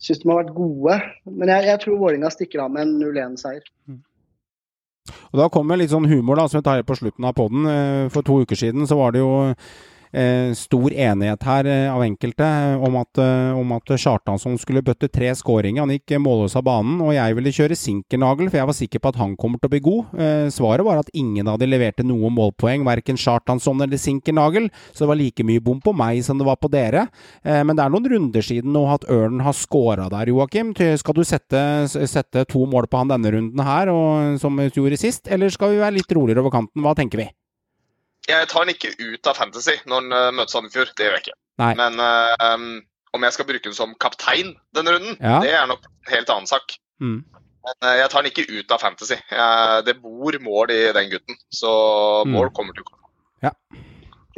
Syns 0.00 0.22
de 0.22 0.30
har 0.30 0.44
vært 0.44 0.54
gode. 0.54 1.00
Men 1.26 1.50
jeg, 1.50 1.66
jeg 1.72 1.82
tror 1.82 1.98
Vålerenga 2.04 2.30
stikker 2.34 2.62
av 2.62 2.70
med 2.76 2.86
en 2.86 2.94
0-1-seier. 3.02 3.66
Og 5.30 5.42
da 5.42 5.50
kommer 5.50 5.78
litt 5.80 5.90
sånn 5.90 6.06
humor, 6.06 6.38
da, 6.38 6.46
som 6.46 6.60
vi 6.60 6.68
tar 6.68 6.86
på 6.86 6.98
slutten 6.98 7.26
av 7.26 7.34
poden. 7.34 7.66
For 8.14 8.26
to 8.26 8.44
uker 8.44 8.58
siden 8.58 8.86
så 8.86 8.98
var 8.98 9.14
det 9.14 9.24
jo 9.24 9.32
eh, 9.48 9.70
stor 10.10 10.92
enighet 10.92 11.44
her 11.46 11.66
eh, 11.70 11.86
av 11.92 12.02
enkelte 12.02 12.44
eh, 12.44 12.82
om 12.82 12.96
at, 13.00 13.20
eh, 13.22 13.58
om 13.58 13.72
at 13.76 13.92
Kjartansson 13.94 14.58
skulle 14.58 14.82
bøtte 14.82 15.08
tre 15.12 15.30
skåringer. 15.36 15.84
Han 15.84 15.94
gikk 15.94 16.16
eh, 16.16 16.22
målløs 16.22 16.56
av 16.58 16.64
banen, 16.66 16.98
og 17.04 17.12
jeg 17.14 17.36
ville 17.38 17.52
kjøre 17.54 17.78
Sinkernagel, 17.78 18.50
for 18.50 18.60
jeg 18.60 18.70
var 18.70 18.78
sikker 18.78 19.02
på 19.02 19.12
at 19.12 19.20
han 19.20 19.36
kommer 19.40 19.60
til 19.60 19.70
å 19.70 19.74
bli 19.74 19.82
god. 19.86 20.14
Eh, 20.18 20.46
svaret 20.54 20.86
var 20.86 21.02
at 21.02 21.12
ingen 21.14 21.48
av 21.50 21.60
de 21.62 21.68
leverte 21.70 22.06
noe 22.06 22.32
målpoeng, 22.34 22.84
verken 22.88 23.20
Kjartansson 23.20 23.86
eller 23.86 24.00
Sinkernagel, 24.00 24.70
så 24.90 25.04
det 25.04 25.10
var 25.12 25.20
like 25.20 25.46
mye 25.46 25.64
bom 25.64 25.82
på 25.82 25.94
meg 25.96 26.24
som 26.26 26.40
det 26.40 26.48
var 26.48 26.60
på 26.60 26.72
dere. 26.72 27.06
Eh, 27.44 27.62
men 27.62 27.76
det 27.76 27.86
er 27.86 27.94
noen 27.94 28.10
runder 28.14 28.46
siden 28.46 28.74
nå 28.74 28.86
at 28.90 29.06
Ørnen 29.10 29.44
har 29.46 29.56
skåra 29.56 30.10
der, 30.12 30.32
Joakim. 30.34 30.74
Skal 30.74 31.16
du 31.16 31.24
sette, 31.26 31.60
sette 31.90 32.46
to 32.50 32.66
mål 32.70 32.90
på 32.90 33.00
han 33.00 33.10
denne 33.12 33.34
runden 33.34 33.66
her, 33.66 33.92
og, 33.94 34.40
som 34.42 34.58
vi 34.58 34.70
gjorde 34.70 35.00
sist, 35.00 35.30
eller 35.30 35.52
skal 35.54 35.74
vi 35.74 35.84
være 35.84 35.98
litt 36.00 36.16
roligere 36.16 36.42
over 36.44 36.58
kanten? 36.58 36.82
Hva 36.84 36.96
tenker 36.98 37.22
vi? 37.24 37.30
Jeg 38.30 38.48
tar 38.52 38.64
den 38.64 38.74
ikke 38.74 38.92
ut 39.00 39.26
av 39.30 39.36
Fantasy 39.38 39.74
når 39.90 40.00
den 40.06 40.12
uh, 40.16 40.30
møter 40.38 40.54
Sandefjord. 40.54 40.94
Det 40.96 41.06
gjør 41.08 41.16
jeg 41.18 41.24
ikke. 41.26 41.36
Nei. 41.60 41.72
Men 41.76 41.98
eh, 42.00 42.46
um, 42.54 42.68
om 43.16 43.24
jeg 43.26 43.34
skal 43.36 43.46
bruke 43.50 43.66
den 43.66 43.74
som 43.76 43.92
kaptein 44.00 44.54
denne 44.76 44.94
runden, 44.96 45.16
Ja. 45.20 45.40
det 45.44 45.50
er 45.52 45.66
nok 45.68 45.82
en 45.90 46.14
helt 46.14 46.30
annen 46.32 46.46
sak. 46.48 46.76
Mm. 47.02 47.18
Men 47.66 47.84
eh, 47.90 47.96
jeg 48.00 48.10
tar 48.12 48.22
den 48.24 48.30
ikke 48.32 48.46
ut 48.60 48.72
av 48.72 48.80
Fantasy. 48.80 49.18
Jeg, 49.30 49.84
det 49.88 49.96
bor 50.00 50.38
mål 50.46 50.72
i 50.72 50.80
den 50.96 51.10
gutten, 51.12 51.36
så 51.52 51.72
Mm. 52.24 52.32
mål 52.38 52.50
kommer 52.56 52.72
til 52.76 52.84
å 52.86 52.90
komme. 52.90 52.96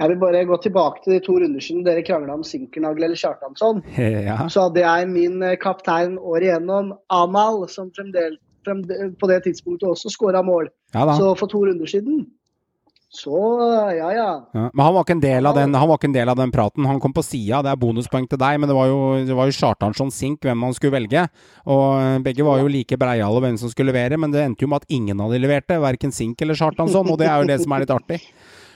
Jeg 0.00 0.08
vil 0.08 0.16
bare 0.22 0.40
gå 0.48 0.56
tilbake 0.64 1.02
til 1.04 1.12
de 1.12 1.20
to 1.22 1.34
runder 1.38 1.60
siden 1.62 1.82
dere 1.84 2.02
krangla 2.02 2.32
om 2.38 2.42
Sinkernagel 2.48 3.04
eller 3.10 3.18
Kjartansson. 3.20 3.82
Ja. 4.28 4.38
Så 4.50 4.64
hadde 4.66 4.80
jeg 4.82 5.08
min 5.12 5.42
eh, 5.44 5.56
kaptein 5.60 6.16
året 6.18 6.48
igjennom, 6.48 6.94
Amal, 7.12 7.66
som 7.68 7.90
fremdeles, 7.94 8.38
fremde- 8.66 9.12
på 9.20 9.28
det 9.30 9.42
tidspunktet 9.44 9.84
også 9.92 10.10
skåra 10.14 10.40
mål. 10.42 10.70
ja. 10.94 11.04
Så 11.18 11.34
for 11.38 11.46
to 11.52 11.60
runder 11.68 11.86
siden 11.86 12.24
Så 13.12 13.36
ja, 13.92 14.06
ja. 14.16 14.28
Ja, 14.56 14.70
men 14.72 14.80
han 14.86 14.94
var, 14.96 15.02
ikke 15.04 15.12
en 15.18 15.20
del 15.20 15.44
av 15.46 15.56
den, 15.58 15.74
han 15.76 15.88
var 15.90 15.98
ikke 16.00 16.08
en 16.08 16.14
del 16.16 16.30
av 16.32 16.38
den 16.38 16.52
praten. 16.54 16.86
Han 16.88 17.00
kom 17.02 17.12
på 17.12 17.20
sida. 17.26 17.58
Det 17.66 17.68
er 17.74 17.80
bonuspoeng 17.82 18.24
til 18.30 18.40
deg, 18.40 18.56
men 18.62 18.70
det 18.70 18.76
var 18.78 18.86
jo, 18.88 19.00
det 19.28 19.36
var 19.36 19.50
jo 19.50 19.56
Chartansson 19.58 20.08
Sink 20.16 20.40
hvem 20.48 20.56
man 20.64 20.72
skulle 20.72 20.94
velge. 20.96 21.26
Og 21.68 21.84
eh, 22.00 22.16
begge 22.24 22.46
var 22.46 22.62
jo 22.62 22.70
like 22.72 22.96
breiale 22.96 23.42
hvem 23.44 23.58
som 23.60 23.68
skulle 23.68 23.92
levere, 23.92 24.16
men 24.16 24.32
det 24.32 24.40
endte 24.46 24.64
jo 24.64 24.70
med 24.72 24.80
at 24.86 24.96
ingen 24.96 25.20
av 25.20 25.28
de 25.34 25.42
leverte. 25.44 25.76
Verken 25.84 26.14
Sink 26.16 26.40
eller 26.40 26.56
Chartansson, 26.56 27.04
og 27.12 27.20
det 27.20 27.28
er 27.28 27.42
jo 27.44 27.50
det 27.52 27.60
som 27.66 27.76
er 27.76 27.84
litt 27.84 27.92
artig. 27.92 28.20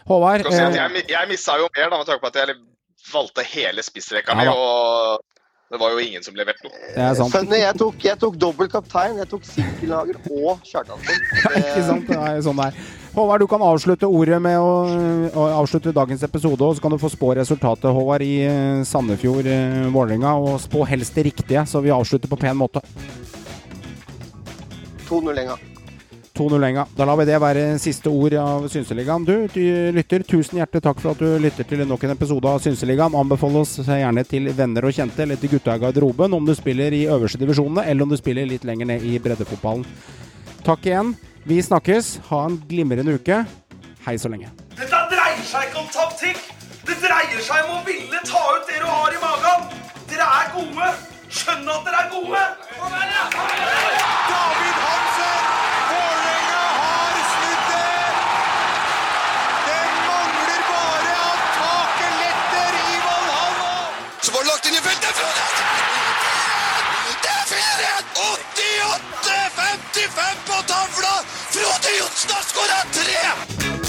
Håvard, 0.07 0.45
eh, 0.53 0.61
jeg, 0.83 0.93
mi- 0.99 1.07
jeg 1.17 1.33
missa 1.33 1.57
jo 1.63 1.71
mer 1.73 1.89
da, 1.89 1.97
med 2.03 2.07
tanke 2.13 2.21
på 2.27 2.33
at 2.35 2.37
jeg 2.43 2.59
valgte 3.13 3.43
hele 3.57 3.83
spissrekka 3.87 4.37
Ja 4.37 4.45
mi, 4.45 4.53
og 4.53 5.25
det 5.67 5.79
var 5.83 5.91
jo 5.91 5.99
ingen 5.99 6.23
som 6.23 6.37
leverte 6.39 6.63
noe. 6.63 6.77
det 6.95 7.03
er 7.03 7.17
sant. 7.19 7.33
Fønne, 7.35 7.57
jeg 7.59 7.75
tok, 7.81 7.97
jeg 8.07 8.19
tok 8.23 8.37
dobbelt 8.39 8.71
kaptein. 8.71 9.17
Jeg 9.19 9.27
tok 9.33 9.49
Sinkernagel 9.49 10.21
og 10.31 10.61
Kjartansson. 10.63 11.25
Ikke 11.59 11.83
sant? 11.89 12.07
Det 12.07 12.19
er 12.21 12.39
sånn. 12.47 12.63
Håvard, 13.17 13.43
du 13.43 13.51
kan 13.51 13.65
avslutte 13.67 14.07
ordet 14.07 14.39
med 14.45 14.61
å, 14.63 14.71
å 15.35 15.49
avslutte 15.57 15.95
dagens 15.97 16.23
episode, 16.23 16.63
og 16.63 16.77
så 16.77 16.85
kan 16.85 16.95
du 16.95 17.01
få 17.03 17.11
spå 17.11 17.33
resultatet, 17.39 17.89
Håvard, 17.91 18.23
i 18.23 18.45
eh, 18.47 18.83
Sandefjord, 18.87 19.49
eh, 19.51 19.87
Vålerenga. 19.91 20.37
Og 20.39 20.61
spå 20.63 20.87
helst 20.87 21.19
det 21.19 21.33
riktige, 21.33 21.67
så 21.67 21.83
vi 21.83 21.95
avslutter 21.95 22.31
på 22.31 22.39
pen 22.39 22.61
måte. 22.63 22.85
2-0 25.09 25.43
Enga. 25.43 25.59
2-0 26.37 26.67
Enga. 26.69 26.85
Da 26.97 27.07
lar 27.09 27.17
vi 27.21 27.27
det 27.29 27.39
være 27.41 27.65
siste 27.83 28.13
ord 28.13 28.35
av 28.41 28.67
Synseligaen. 28.73 29.25
Du, 29.27 29.35
du 29.53 29.93
lytter, 29.97 30.25
tusen 30.29 30.61
hjertelig 30.61 30.85
takk 30.85 31.01
for 31.03 31.15
at 31.15 31.23
du 31.23 31.41
lytter 31.43 31.67
til 31.69 31.85
nok 31.89 32.05
en 32.05 32.15
episode 32.15 32.51
av 32.51 32.61
Synseligaen. 32.65 33.17
Anbefal 33.17 33.57
oss 33.63 33.79
gjerne 33.81 34.25
til 34.29 34.51
venner 34.57 34.87
og 34.89 34.97
kjente, 34.97 35.25
eller 35.25 35.41
til 35.41 35.57
gutta 35.57 35.77
i 35.77 35.83
garderoben, 35.83 36.37
om 36.37 36.45
du 36.47 36.55
spiller 36.59 36.95
i 36.95 37.07
øverste 37.09 37.41
divisjonene, 37.41 37.87
eller 37.89 38.07
om 38.07 38.13
du 38.13 38.19
spiller 38.21 38.49
litt 38.49 38.67
lenger 38.69 38.93
ned 38.93 39.07
i 39.07 39.17
breddefotballen. 39.23 39.87
Takk 40.67 40.87
igjen. 40.91 41.15
Vi 41.47 41.61
snakkes. 41.63 42.17
Ha 42.29 42.43
en 42.49 42.61
glimrende 42.69 43.17
uke. 43.17 43.45
Hei 44.07 44.17
så 44.19 44.31
lenge. 44.31 44.51
Dette 44.77 45.03
dreier 45.13 45.45
seg 45.47 45.71
ikke 45.71 45.83
om 45.85 45.91
taktikk. 45.95 46.43
Det 46.87 46.99
dreier 47.03 47.43
seg 47.43 47.65
om 47.67 47.81
å 47.81 47.85
ville 47.87 48.23
ta 48.27 48.43
ut 48.55 48.69
det 48.71 48.79
du 48.83 48.87
har 48.87 49.15
i 49.15 49.23
magen. 49.23 49.67
Dere 50.11 50.27
er 50.43 50.53
gode. 50.55 50.93
Skjønn 51.27 51.67
at 51.71 51.89
dere 51.89 52.05
er 52.05 52.13
gode. 52.15 52.45
David 54.27 54.79
Hansen! 54.85 55.06
45 70.09 70.37
på 70.47 70.63
tavla! 70.63 71.15
Frode 71.51 71.99
Johnsen 71.99 72.31
har 72.31 72.43
skåra 72.43 72.81
tre! 72.93 73.86